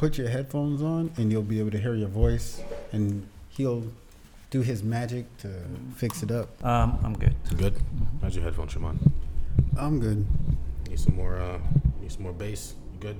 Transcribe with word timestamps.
put 0.00 0.16
your 0.16 0.30
headphones 0.30 0.82
on, 0.82 1.12
and 1.18 1.30
you'll 1.30 1.42
be 1.42 1.60
able 1.60 1.70
to 1.70 1.78
hear 1.78 1.94
your 1.94 2.08
voice, 2.08 2.62
and 2.90 3.28
he'll 3.50 3.84
do 4.48 4.62
his 4.62 4.82
magic 4.82 5.26
to 5.36 5.48
fix 5.94 6.22
it 6.22 6.30
up. 6.30 6.48
Um, 6.64 6.98
I'm 7.04 7.12
good. 7.12 7.34
Good. 7.58 7.74
How's 8.22 8.34
your 8.34 8.42
headphones, 8.42 8.72
Shimon? 8.72 8.98
I'm 9.78 10.00
good. 10.00 10.24
Need 10.88 10.98
some 10.98 11.16
more. 11.16 11.38
Uh, 11.38 11.58
need 12.00 12.10
some 12.10 12.22
more 12.22 12.32
bass. 12.32 12.74
You 12.94 13.00
good? 13.00 13.16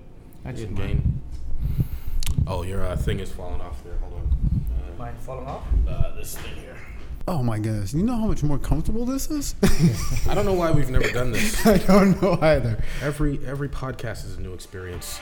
Actually, 0.46 0.69
Need 0.69 0.77
gain. 0.77 1.22
Oh, 2.46 2.62
your 2.62 2.83
uh, 2.87 2.97
thing 2.97 3.21
is 3.21 3.31
falling 3.31 3.60
off 3.60 3.85
there. 3.85 3.99
Hold 4.01 4.15
on. 4.15 4.99
Mine 4.99 5.15
falling 5.21 5.47
off? 5.47 5.65
Uh, 5.87 5.90
uh, 5.90 6.17
this 6.17 6.38
thing 6.38 6.54
here. 6.62 6.76
Oh 7.28 7.42
my 7.42 7.58
goodness! 7.58 7.94
You 7.94 8.02
know 8.02 8.16
how 8.16 8.26
much 8.26 8.42
more 8.42 8.58
comfortable 8.58 9.04
this 9.04 9.30
is? 9.30 9.54
I 10.28 10.34
don't 10.34 10.46
know 10.46 10.54
why 10.54 10.70
we've 10.70 10.90
never 10.90 11.10
done 11.10 11.32
this. 11.32 11.64
I 11.66 11.78
don't 11.78 12.20
know 12.20 12.38
either. 12.40 12.82
Every 13.02 13.38
every 13.46 13.69
podcast 13.69 14.24
is 14.26 14.37
a 14.37 14.40
new 14.40 14.52
experience. 14.52 15.20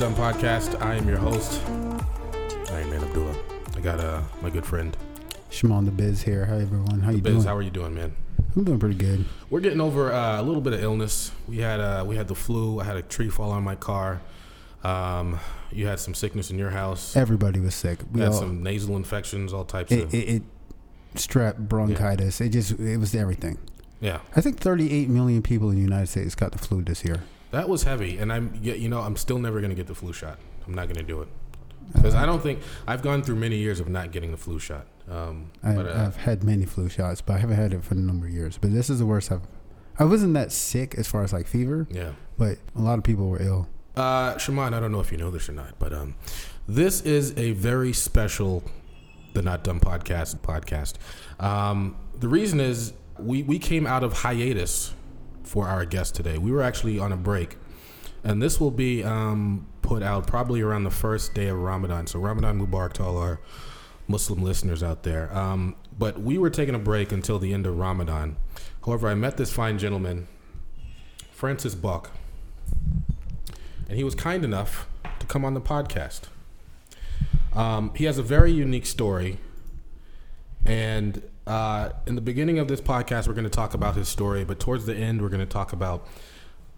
Done 0.00 0.14
podcast. 0.14 0.80
I 0.80 0.94
am 0.94 1.06
your 1.06 1.18
host. 1.18 1.60
I 1.66 2.80
am 2.80 2.88
Man 2.88 3.04
Abdullah. 3.04 3.36
I 3.76 3.80
got 3.80 4.00
uh, 4.00 4.22
my 4.40 4.48
good 4.48 4.64
friend 4.64 4.96
Shimon 5.50 5.84
the 5.84 5.90
Biz 5.90 6.22
here. 6.22 6.46
Hi 6.46 6.54
everyone. 6.54 7.00
How 7.00 7.10
you 7.10 7.20
Biz. 7.20 7.34
doing? 7.34 7.44
How 7.44 7.54
are 7.54 7.60
you 7.60 7.68
doing, 7.70 7.94
man? 7.94 8.16
I'm 8.56 8.64
doing 8.64 8.78
pretty 8.78 8.94
good. 8.94 9.26
We're 9.50 9.60
getting 9.60 9.82
over 9.82 10.10
uh, 10.10 10.40
a 10.40 10.42
little 10.42 10.62
bit 10.62 10.72
of 10.72 10.82
illness. 10.82 11.32
We 11.46 11.58
had 11.58 11.80
uh, 11.80 12.04
we 12.06 12.16
had 12.16 12.28
the 12.28 12.34
flu. 12.34 12.80
I 12.80 12.84
had 12.84 12.96
a 12.96 13.02
tree 13.02 13.28
fall 13.28 13.50
on 13.50 13.62
my 13.62 13.74
car. 13.74 14.22
Um, 14.82 15.38
you 15.70 15.86
had 15.86 16.00
some 16.00 16.14
sickness 16.14 16.50
in 16.50 16.58
your 16.58 16.70
house. 16.70 17.14
Everybody 17.14 17.60
was 17.60 17.74
sick. 17.74 17.98
We 18.10 18.20
had 18.22 18.30
all, 18.30 18.38
some 18.38 18.62
nasal 18.62 18.96
infections, 18.96 19.52
all 19.52 19.66
types 19.66 19.92
it, 19.92 20.04
of 20.04 20.14
it, 20.14 20.28
it 20.30 20.42
strep 21.14 21.58
bronchitis. 21.58 22.40
It 22.40 22.48
just 22.48 22.70
it 22.80 22.96
was 22.96 23.14
everything. 23.14 23.58
yeah. 24.00 24.20
I 24.34 24.40
think 24.40 24.60
38 24.60 25.10
million 25.10 25.42
people 25.42 25.68
in 25.68 25.76
the 25.76 25.82
United 25.82 26.06
States 26.06 26.34
got 26.34 26.52
the 26.52 26.58
flu 26.58 26.82
this 26.82 27.04
year. 27.04 27.22
That 27.50 27.68
was 27.68 27.82
heavy, 27.82 28.18
and 28.18 28.32
I'm 28.32 28.58
you 28.62 28.88
know 28.88 29.00
I'm 29.00 29.16
still 29.16 29.38
never 29.38 29.60
gonna 29.60 29.74
get 29.74 29.86
the 29.86 29.94
flu 29.94 30.12
shot. 30.12 30.38
I'm 30.66 30.74
not 30.74 30.88
gonna 30.88 31.02
do 31.02 31.22
it 31.22 31.28
because 31.94 32.14
I 32.14 32.26
don't 32.26 32.42
think 32.42 32.60
I've 32.86 33.02
gone 33.02 33.22
through 33.22 33.36
many 33.36 33.56
years 33.56 33.80
of 33.80 33.88
not 33.88 34.12
getting 34.12 34.30
the 34.30 34.36
flu 34.36 34.58
shot. 34.58 34.86
Um, 35.08 35.50
I, 35.62 35.74
but 35.74 35.88
uh, 35.88 36.04
I've 36.06 36.16
had 36.16 36.44
many 36.44 36.64
flu 36.64 36.88
shots, 36.88 37.20
but 37.20 37.34
I 37.34 37.38
haven't 37.38 37.56
had 37.56 37.72
it 37.72 37.84
for 37.84 37.94
a 37.94 37.98
number 37.98 38.26
of 38.26 38.32
years. 38.32 38.58
But 38.58 38.72
this 38.72 38.90
is 38.90 38.98
the 38.98 39.06
worst 39.06 39.32
I've. 39.32 39.42
I 39.98 40.04
wasn't 40.04 40.34
that 40.34 40.52
sick 40.52 40.94
as 40.94 41.06
far 41.06 41.22
as 41.22 41.32
like 41.32 41.46
fever, 41.46 41.86
yeah. 41.90 42.12
but 42.38 42.58
a 42.74 42.80
lot 42.80 42.96
of 42.96 43.04
people 43.04 43.28
were 43.28 43.42
ill. 43.42 43.68
Uh, 43.96 44.38
Shimon, 44.38 44.72
I 44.72 44.80
don't 44.80 44.92
know 44.92 45.00
if 45.00 45.12
you 45.12 45.18
know 45.18 45.30
this 45.30 45.48
or 45.48 45.52
not, 45.52 45.78
but 45.78 45.92
um, 45.92 46.14
this 46.66 47.02
is 47.02 47.36
a 47.36 47.52
very 47.52 47.92
special, 47.92 48.62
the 49.34 49.42
Not 49.42 49.62
Done 49.62 49.78
podcast 49.78 50.38
podcast. 50.38 50.94
Um, 51.44 51.96
the 52.18 52.28
reason 52.28 52.60
is 52.60 52.94
we 53.18 53.42
we 53.42 53.58
came 53.58 53.86
out 53.86 54.04
of 54.04 54.12
hiatus 54.12 54.94
for 55.50 55.66
our 55.66 55.84
guest 55.84 56.14
today. 56.14 56.38
We 56.38 56.52
were 56.52 56.62
actually 56.62 56.98
on 56.98 57.12
a 57.12 57.16
break, 57.16 57.56
and 58.22 58.40
this 58.42 58.60
will 58.60 58.70
be 58.70 59.02
um, 59.02 59.66
put 59.82 60.02
out 60.02 60.26
probably 60.26 60.60
around 60.60 60.84
the 60.84 60.90
first 60.90 61.34
day 61.34 61.48
of 61.48 61.58
Ramadan. 61.58 62.06
So 62.06 62.20
Ramadan 62.20 62.64
Mubarak 62.64 62.92
to 62.94 63.04
all 63.04 63.18
our 63.18 63.40
Muslim 64.06 64.42
listeners 64.42 64.82
out 64.82 65.02
there. 65.02 65.36
Um, 65.36 65.74
but 65.98 66.20
we 66.20 66.38
were 66.38 66.50
taking 66.50 66.74
a 66.74 66.78
break 66.78 67.12
until 67.12 67.38
the 67.38 67.52
end 67.52 67.66
of 67.66 67.76
Ramadan. 67.76 68.36
However, 68.84 69.08
I 69.08 69.14
met 69.14 69.36
this 69.36 69.52
fine 69.52 69.78
gentleman, 69.78 70.28
Francis 71.32 71.74
Bok 71.74 72.10
and 73.90 73.98
he 73.98 74.04
was 74.04 74.14
kind 74.14 74.44
enough 74.44 74.86
to 75.18 75.26
come 75.26 75.44
on 75.44 75.54
the 75.54 75.60
podcast. 75.60 76.22
Um, 77.52 77.92
he 77.96 78.04
has 78.04 78.18
a 78.18 78.22
very 78.22 78.52
unique 78.52 78.86
story, 78.86 79.38
and 80.64 81.20
uh, 81.46 81.90
in 82.06 82.14
the 82.14 82.20
beginning 82.20 82.58
of 82.58 82.68
this 82.68 82.80
podcast, 82.80 83.26
we're 83.26 83.34
going 83.34 83.44
to 83.44 83.50
talk 83.50 83.74
about 83.74 83.96
his 83.96 84.08
story, 84.08 84.44
but 84.44 84.60
towards 84.60 84.86
the 84.86 84.94
end, 84.94 85.22
we're 85.22 85.28
going 85.28 85.40
to 85.40 85.46
talk 85.46 85.72
about 85.72 86.06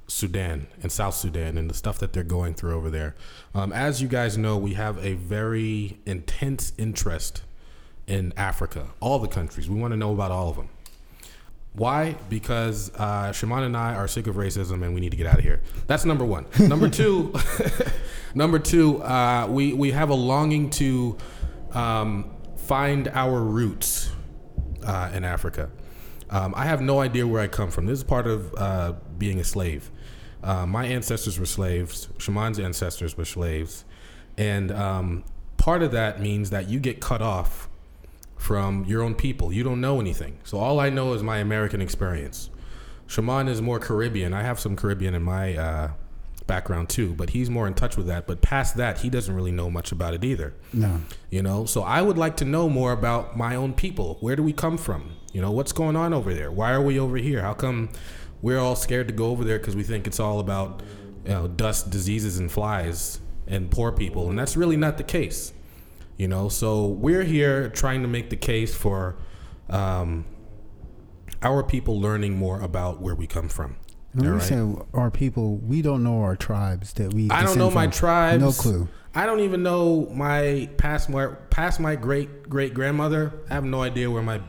Sudan 0.06 0.67
and 0.83 0.93
South 0.93 1.15
Sudan 1.15 1.56
and 1.56 1.71
the 1.71 1.75
stuff 1.75 1.99
that 1.99 2.12
they're 2.12 2.23
going 2.23 2.55
through 2.55 2.75
over 2.75 2.91
there. 2.91 3.15
Um, 3.55 3.72
as 3.72 4.03
you 4.03 4.09
guys 4.09 4.37
know, 4.37 4.56
we 4.56 4.75
have 4.75 5.03
a 5.05 5.15
very 5.15 5.99
intense 6.06 6.72
interest 6.77 7.43
in 8.06 8.33
Africa, 8.37 8.89
all 9.01 9.19
the 9.19 9.28
countries. 9.28 9.71
We 9.71 9.81
want 9.81 9.93
to 9.93 9.97
know 9.97 10.12
about 10.12 10.31
all 10.31 10.49
of 10.49 10.56
them. 10.56 10.69
Why? 11.75 12.17
Because 12.28 12.95
uh, 12.97 13.33
Shimon 13.33 13.62
and 13.62 13.77
I 13.77 13.95
are 13.95 14.06
sick 14.06 14.27
of 14.27 14.37
racism 14.37 14.83
and 14.83 14.95
we 14.95 15.01
need 15.01 15.11
to 15.11 15.17
get 15.17 15.27
out 15.27 15.39
of 15.39 15.45
here. 15.45 15.62
That's 15.87 16.05
number 16.05 16.25
one. 16.25 16.45
Number 16.59 16.91
two, 16.91 17.33
number 18.34 18.59
two, 18.59 19.03
uh, 19.03 19.47
we 19.49 19.72
we 19.72 19.93
have 19.93 20.11
a 20.11 20.15
longing 20.15 20.69
to 20.71 21.17
um, 21.72 22.31
find 22.56 23.09
our 23.09 23.41
roots 23.41 24.12
uh, 24.84 25.10
in 25.15 25.25
Africa. 25.25 25.70
Um, 26.31 26.54
I 26.56 26.65
have 26.65 26.81
no 26.81 27.00
idea 27.00 27.26
where 27.26 27.43
I 27.43 27.48
come 27.48 27.70
from. 27.70 27.87
This 27.87 27.98
is 27.98 28.04
part 28.04 28.26
of 28.26 28.54
uh, 28.56 28.94
being 29.19 29.38
a 29.38 29.44
slave. 29.44 29.91
Uh, 30.43 30.66
my 30.66 30.87
ancestors 30.87 31.38
were 31.38 31.47
slaves. 31.47 32.09
Shimon's 32.19 32.59
ancestors 32.59 33.16
were 33.16 33.25
slaves, 33.25 33.84
and 34.37 34.72
um, 34.72 35.25
part 35.56 35.82
of 35.82 35.92
that 35.92 36.21
means 36.21 36.50
that 36.50 36.69
you 36.69 36.81
get 36.81 37.00
cut 37.00 37.22
off 37.22 37.69
from 38.37 38.84
your 38.87 39.03
own 39.03 39.15
people. 39.15 39.53
You 39.53 39.62
don't 39.62 39.81
know 39.81 40.00
anything. 40.00 40.38
So 40.42 40.59
all 40.59 40.81
I 40.81 40.91
know 40.91 41.12
is 41.12 41.22
my 41.22 41.38
American 41.38 41.81
experience. 41.81 42.50
Shimon 43.06 43.47
is 43.47 43.62
more 43.62 43.78
Caribbean. 43.78 44.34
I 44.34 44.42
have 44.42 44.59
some 44.59 44.75
Caribbean 44.75 45.15
in 45.15 45.22
my 45.22 45.56
uh, 45.56 45.91
background 46.47 46.88
too, 46.88 47.14
but 47.14 47.30
he's 47.30 47.48
more 47.50 47.66
in 47.66 47.75
touch 47.75 47.97
with 47.97 48.06
that. 48.06 48.26
But 48.26 48.41
past 48.41 48.76
that, 48.76 49.00
he 49.00 49.10
doesn't 49.10 49.34
really 49.34 49.53
know 49.53 49.70
much 49.70 49.92
about 49.92 50.14
it 50.14 50.25
either. 50.25 50.54
No, 50.72 51.00
You 51.30 51.42
know, 51.42 51.64
so 51.64 51.82
I 51.82 52.03
would 52.03 52.19
like 52.19 52.36
to 52.38 52.44
know 52.44 52.69
more 52.69 52.92
about 52.92 53.36
my 53.36 53.54
own 53.56 53.72
people. 53.72 54.16
Where 54.20 54.36
do 54.36 54.42
we 54.42 54.53
come 54.53 54.76
from? 54.78 55.12
You 55.32 55.41
know, 55.41 55.50
what's 55.50 55.72
going 55.72 55.97
on 55.97 56.12
over 56.12 56.34
there? 56.34 56.50
Why 56.50 56.72
are 56.72 56.82
we 56.82 56.98
over 56.98 57.16
here? 57.16 57.42
How 57.42 57.54
come 57.54 57.91
we're 58.42 58.58
all 58.58 58.76
scared 58.76 59.08
to 59.08 59.14
go 59.14 59.26
over 59.26 59.44
there 59.44 59.58
because 59.58 59.76
we 59.76 59.82
think 59.82 60.06
it's 60.06 60.20
all 60.20 60.41
about 60.41 60.82
you 61.25 61.30
know 61.30 61.48
dust, 61.48 61.91
diseases, 61.91 62.38
and 62.38 62.50
flies 62.50 63.20
and 63.47 63.70
poor 63.70 63.92
people, 63.92 64.28
and 64.28 64.38
that's 64.38 64.56
really 64.56 64.76
not 64.76 64.98
the 64.98 65.04
case. 65.04 65.53
You 66.16 66.28
know, 66.28 66.48
so 66.48 66.86
we're 66.86 67.24
here 67.24 67.69
trying 67.70 68.03
to 68.03 68.09
make 68.09 68.30
the 68.30 68.36
case 68.36 68.74
for 68.74 69.16
um, 69.70 70.24
our 71.42 71.62
people 71.62 72.00
learning 72.00 72.36
more 72.36 72.60
about 72.60 73.00
where 73.00 73.14
we 73.14 73.26
come 73.26 73.48
from. 73.48 73.76
When 74.12 74.27
All 74.27 74.33
we 74.34 74.39
right? 74.39 74.47
say 74.49 74.75
our 74.95 75.11
people, 75.11 75.56
we 75.56 75.81
don't 75.83 76.03
know 76.03 76.21
our 76.23 76.37
tribes 76.37 76.93
that 76.95 77.12
we. 77.15 77.31
I 77.31 77.43
don't 77.43 77.59
know 77.59 77.71
my 77.71 77.87
tribes. 77.87 78.43
No 78.43 78.53
clue. 78.53 78.89
I 79.15 79.27
don't 79.27 79.41
even 79.41 79.62
know 79.62 80.09
my 80.12 80.69
past 80.78 81.09
my 81.11 81.27
past 81.50 81.81
my 81.81 81.97
great 81.97 82.49
great 82.49 82.72
grandmother. 82.75 83.33
I 83.51 83.55
have 83.55 83.65
no 83.65 83.83
idea 83.83 84.11
where 84.11 84.22
my 84.22 84.41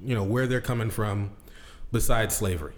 you 0.00 0.14
know 0.14 0.22
where 0.24 0.46
they're 0.46 0.60
coming 0.60 0.90
from 0.90 1.30
besides 1.92 2.34
slavery. 2.36 2.74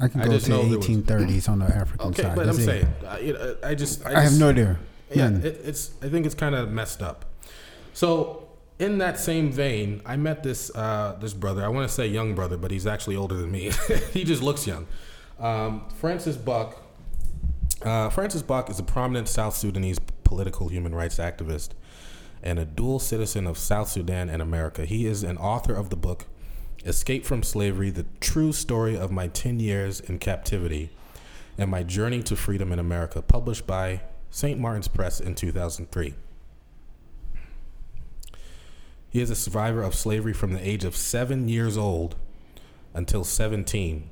I 0.00 0.08
can 0.08 0.20
I 0.22 0.24
go 0.26 0.32
just 0.32 0.46
to 0.46 0.52
the 0.52 0.58
there 0.62 0.78
was- 0.78 0.86
1830s 0.88 1.48
on 1.48 1.58
the 1.60 1.66
African 1.66 2.08
Okay, 2.08 2.22
side. 2.22 2.34
but 2.36 2.48
I'm 2.48 2.58
it. 2.58 2.64
saying 2.64 2.88
you 3.22 3.32
know, 3.34 3.56
I 3.64 3.74
just 3.74 4.04
I, 4.06 4.16
I 4.16 4.20
have 4.22 4.38
no 4.38 4.50
idea. 4.50 4.78
yeah, 5.12 5.30
it, 5.30 5.44
it's 5.64 5.92
I 6.02 6.08
think 6.08 6.26
it's 6.26 6.34
kind 6.34 6.54
of 6.54 6.70
messed 6.70 7.02
up. 7.02 7.24
So 7.92 8.43
in 8.78 8.98
that 8.98 9.18
same 9.18 9.50
vein, 9.52 10.02
I 10.04 10.16
met 10.16 10.42
this 10.42 10.74
uh, 10.74 11.16
this 11.20 11.32
brother. 11.32 11.64
I 11.64 11.68
want 11.68 11.88
to 11.88 11.94
say 11.94 12.06
young 12.06 12.34
brother, 12.34 12.56
but 12.56 12.70
he's 12.70 12.86
actually 12.86 13.16
older 13.16 13.36
than 13.36 13.50
me. 13.50 13.70
he 14.12 14.24
just 14.24 14.42
looks 14.42 14.66
young. 14.66 14.86
Um, 15.38 15.88
Francis 16.00 16.36
Bok. 16.36 16.80
Uh, 17.82 18.08
Francis 18.08 18.42
Bok 18.42 18.70
is 18.70 18.78
a 18.78 18.82
prominent 18.82 19.28
South 19.28 19.54
Sudanese 19.54 19.98
political 20.24 20.68
human 20.68 20.94
rights 20.94 21.16
activist 21.16 21.70
and 22.42 22.58
a 22.58 22.64
dual 22.64 22.98
citizen 22.98 23.46
of 23.46 23.58
South 23.58 23.88
Sudan 23.88 24.28
and 24.28 24.40
America. 24.40 24.84
He 24.84 25.06
is 25.06 25.22
an 25.22 25.36
author 25.38 25.74
of 25.74 25.90
the 25.90 25.96
book 25.96 26.26
Escape 26.84 27.24
from 27.24 27.42
Slavery: 27.42 27.90
The 27.90 28.06
True 28.20 28.52
Story 28.52 28.96
of 28.96 29.10
My 29.10 29.28
10 29.28 29.60
Years 29.60 30.00
in 30.00 30.18
Captivity 30.18 30.90
and 31.56 31.70
My 31.70 31.84
Journey 31.84 32.22
to 32.24 32.34
Freedom 32.34 32.72
in 32.72 32.78
America, 32.80 33.22
published 33.22 33.66
by 33.66 34.00
St. 34.30 34.58
Martin's 34.58 34.88
Press 34.88 35.20
in 35.20 35.36
2003. 35.36 36.14
He 39.14 39.20
is 39.20 39.30
a 39.30 39.36
survivor 39.36 39.80
of 39.80 39.94
slavery 39.94 40.32
from 40.32 40.54
the 40.54 40.68
age 40.68 40.82
of 40.82 40.96
seven 40.96 41.48
years 41.48 41.78
old 41.78 42.16
until 42.94 43.22
17. 43.22 44.10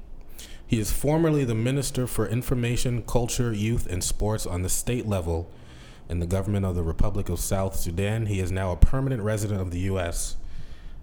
He 0.65 0.79
is 0.79 0.93
formerly 0.93 1.43
the 1.43 1.57
Minister 1.57 2.07
for 2.07 2.29
Information, 2.29 3.03
Culture, 3.03 3.53
Youth, 3.53 3.89
and 3.91 4.05
Sports 4.05 4.47
on 4.47 4.63
the 4.63 4.69
state 4.69 5.05
level 5.05 5.51
in 6.09 6.21
the 6.21 6.27
government 6.27 6.65
of 6.67 6.77
the 6.77 6.85
Republic 6.85 7.29
of 7.29 7.41
South 7.41 7.75
Sudan. 7.75 8.27
He 8.27 8.39
is 8.39 8.53
now 8.53 8.71
a 8.71 8.77
permanent 8.77 9.25
resident 9.25 9.61
of 9.61 9.73
the 9.73 9.81
U.S. 9.81 10.37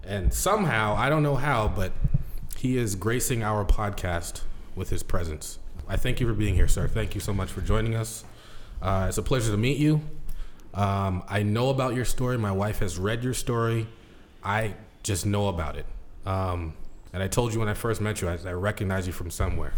And 0.02 0.34
somehow, 0.34 0.96
I 0.96 1.10
don't 1.10 1.22
know 1.22 1.36
how, 1.36 1.68
but 1.68 1.92
he 2.56 2.78
is 2.78 2.96
gracing 2.96 3.44
our 3.44 3.66
podcast 3.66 4.44
with 4.78 4.92
his 4.92 5.04
presence. 5.04 5.60
I 5.90 5.98
thank 5.98 6.22
you 6.22 6.28
for 6.28 6.34
being 6.34 6.56
here, 6.56 6.70
sir. 6.70 6.88
Thank 6.88 7.16
you 7.16 7.20
so 7.20 7.34
much 7.34 7.52
for 7.52 7.60
joining 7.60 7.96
us. 7.96 8.24
Uh, 8.82 9.08
it's 9.10 9.18
a 9.18 9.24
pleasure 9.24 9.52
to 9.52 9.58
meet 9.58 9.78
you. 9.78 10.00
Um, 10.74 11.24
I 11.28 11.44
know 11.44 11.70
about 11.70 11.96
your 11.96 12.06
story. 12.06 12.38
My 12.38 12.52
wife 12.52 12.80
has 12.80 12.98
read 12.98 13.24
your 13.24 13.34
story. 13.34 13.88
I 14.44 14.76
just 15.04 15.26
know 15.26 15.48
about 15.48 15.76
it. 15.76 15.86
Um, 16.26 16.74
and 17.14 17.24
I 17.24 17.28
told 17.28 17.54
you 17.54 17.60
when 17.60 17.70
I 17.70 17.74
first 17.74 18.02
met 18.02 18.22
you, 18.22 18.30
I, 18.30 18.38
I 18.46 18.52
recognize 18.52 19.08
you 19.08 19.14
from 19.14 19.32
somewhere. 19.32 19.74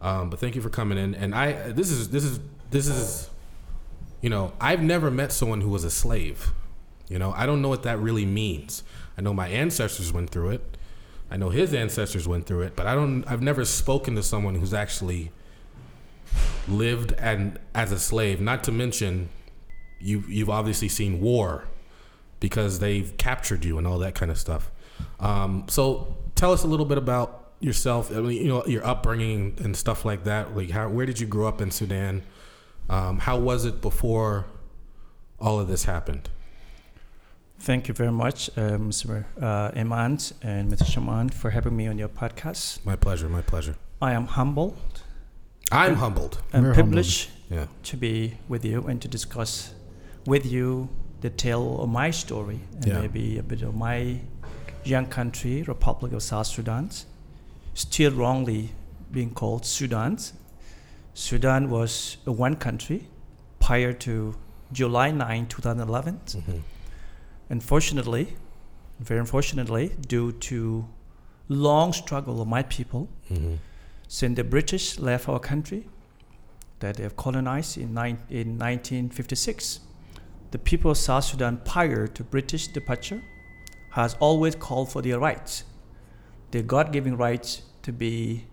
Um, 0.00 0.30
but 0.30 0.38
thank 0.38 0.54
you 0.54 0.62
for 0.62 0.70
coming 0.70 0.98
in. 0.98 1.14
And 1.14 1.34
I, 1.34 1.72
this 1.72 1.90
is, 1.90 2.10
this 2.10 2.24
is, 2.24 2.40
this 2.70 2.86
is, 2.88 3.30
you 4.20 4.30
know, 4.30 4.52
I've 4.60 4.82
never 4.82 5.10
met 5.10 5.32
someone 5.32 5.60
who 5.60 5.70
was 5.70 5.84
a 5.84 5.90
slave. 5.90 6.52
You 7.08 7.18
know, 7.18 7.32
I 7.32 7.46
don't 7.46 7.62
know 7.62 7.68
what 7.68 7.84
that 7.84 7.98
really 7.98 8.26
means. 8.26 8.82
I 9.16 9.22
know 9.22 9.32
my 9.32 9.48
ancestors 9.48 10.12
went 10.12 10.30
through 10.30 10.50
it. 10.50 10.76
I 11.30 11.36
know 11.36 11.50
his 11.50 11.74
ancestors 11.74 12.26
went 12.28 12.46
through 12.46 12.62
it, 12.62 12.76
but 12.76 12.86
I 12.86 12.94
don't. 12.94 13.24
I've 13.26 13.42
never 13.42 13.64
spoken 13.64 14.14
to 14.14 14.22
someone 14.22 14.54
who's 14.54 14.72
actually 14.72 15.30
lived 16.66 17.12
and 17.18 17.58
as 17.74 17.92
a 17.92 17.98
slave. 17.98 18.40
Not 18.40 18.64
to 18.64 18.72
mention, 18.72 19.28
you 20.00 20.24
you've 20.28 20.50
obviously 20.50 20.88
seen 20.88 21.20
war 21.20 21.64
because 22.40 22.78
they've 22.78 23.16
captured 23.16 23.64
you 23.64 23.78
and 23.78 23.86
all 23.86 23.98
that 23.98 24.14
kind 24.14 24.30
of 24.30 24.38
stuff. 24.38 24.70
Um, 25.20 25.64
so 25.68 26.16
tell 26.34 26.52
us 26.52 26.62
a 26.64 26.66
little 26.66 26.86
bit 26.86 26.98
about 26.98 27.52
yourself. 27.60 28.10
I 28.12 28.20
mean, 28.20 28.40
you 28.42 28.48
know, 28.48 28.64
your 28.66 28.84
upbringing 28.86 29.56
and 29.62 29.76
stuff 29.76 30.04
like 30.04 30.24
that. 30.24 30.56
Like, 30.56 30.70
how 30.70 30.88
where 30.88 31.06
did 31.06 31.18
you 31.20 31.26
grow 31.26 31.48
up 31.48 31.60
in 31.60 31.70
Sudan? 31.70 32.22
Um, 32.88 33.18
how 33.18 33.38
was 33.38 33.64
it 33.64 33.80
before 33.80 34.46
all 35.40 35.58
of 35.60 35.68
this 35.68 35.84
happened? 35.84 36.28
Thank 37.60 37.88
you 37.88 37.94
very 37.94 38.12
much, 38.12 38.48
uh, 38.56 38.78
Mr. 38.78 39.24
Uh, 39.40 39.72
Iman 39.76 40.18
and 40.42 40.70
Mr. 40.70 40.86
Shaman, 40.86 41.30
for 41.30 41.50
having 41.50 41.76
me 41.76 41.88
on 41.88 41.98
your 41.98 42.08
podcast. 42.08 42.84
My 42.86 42.94
pleasure. 42.94 43.28
My 43.28 43.42
pleasure. 43.42 43.74
I 44.00 44.12
am 44.12 44.26
humbled 44.26 44.76
I'm 45.72 45.96
humbled. 45.96 46.40
and 46.52 46.64
We're 46.64 46.72
privileged 46.74 47.30
Yeah. 47.50 47.66
to 47.82 47.96
be 47.96 48.38
with 48.48 48.64
you 48.64 48.86
and 48.86 49.02
to 49.02 49.08
discuss 49.08 49.74
with 50.28 50.44
you 50.44 50.88
the 51.20 51.30
tale 51.30 51.80
of 51.82 51.88
my 51.88 52.10
story 52.10 52.60
and 52.76 52.86
Yeah. 52.86 53.00
maybe 53.00 53.38
a 53.38 53.42
bit 53.42 53.62
of 53.62 53.74
my 53.74 54.20
young 54.84 55.06
country, 55.06 55.62
Republic 55.62 56.12
of 56.12 56.22
South 56.22 56.46
Sudan, 56.46 56.90
still 57.74 58.12
wrongly 58.12 58.62
being 59.10 59.30
called 59.40 59.64
Sudan. 59.64 60.18
Sudan 61.14 61.70
was 61.70 62.18
one 62.24 62.56
country 62.56 63.00
prior 63.58 63.92
to 64.06 64.34
July 64.72 65.10
9, 65.10 65.46
2011. 65.46 66.20
Mhm. 66.26 66.62
Unfortunately, 67.48 68.24
very 69.00 69.20
unfortunately, 69.20 69.84
due 70.06 70.32
to 70.32 70.84
long 71.48 71.92
struggle 71.92 72.40
of 72.42 72.46
my 72.48 72.62
people, 72.62 73.08
Mhm. 73.30 73.58
since 74.06 74.36
the 74.36 74.44
British 74.44 74.98
left 74.98 75.28
our 75.28 75.40
country, 75.40 75.82
that 76.80 76.96
they 76.96 77.02
have 77.02 77.16
colonized 77.16 77.78
in, 77.78 77.94
nine, 77.94 78.18
in 78.28 78.58
1956, 78.58 79.80
the 80.50 80.58
people 80.58 80.90
of 80.90 80.96
South 80.96 81.24
Sudan 81.24 81.58
prior 81.64 82.06
to 82.06 82.24
British 82.24 82.68
departure 82.68 83.22
has 83.90 84.14
always 84.20 84.54
called 84.54 84.90
for 84.90 85.02
their 85.02 85.18
rights, 85.18 85.64
their 86.50 86.62
God-given 86.62 87.16
rights 87.16 87.62
to 87.82 87.92
be 87.92 88.46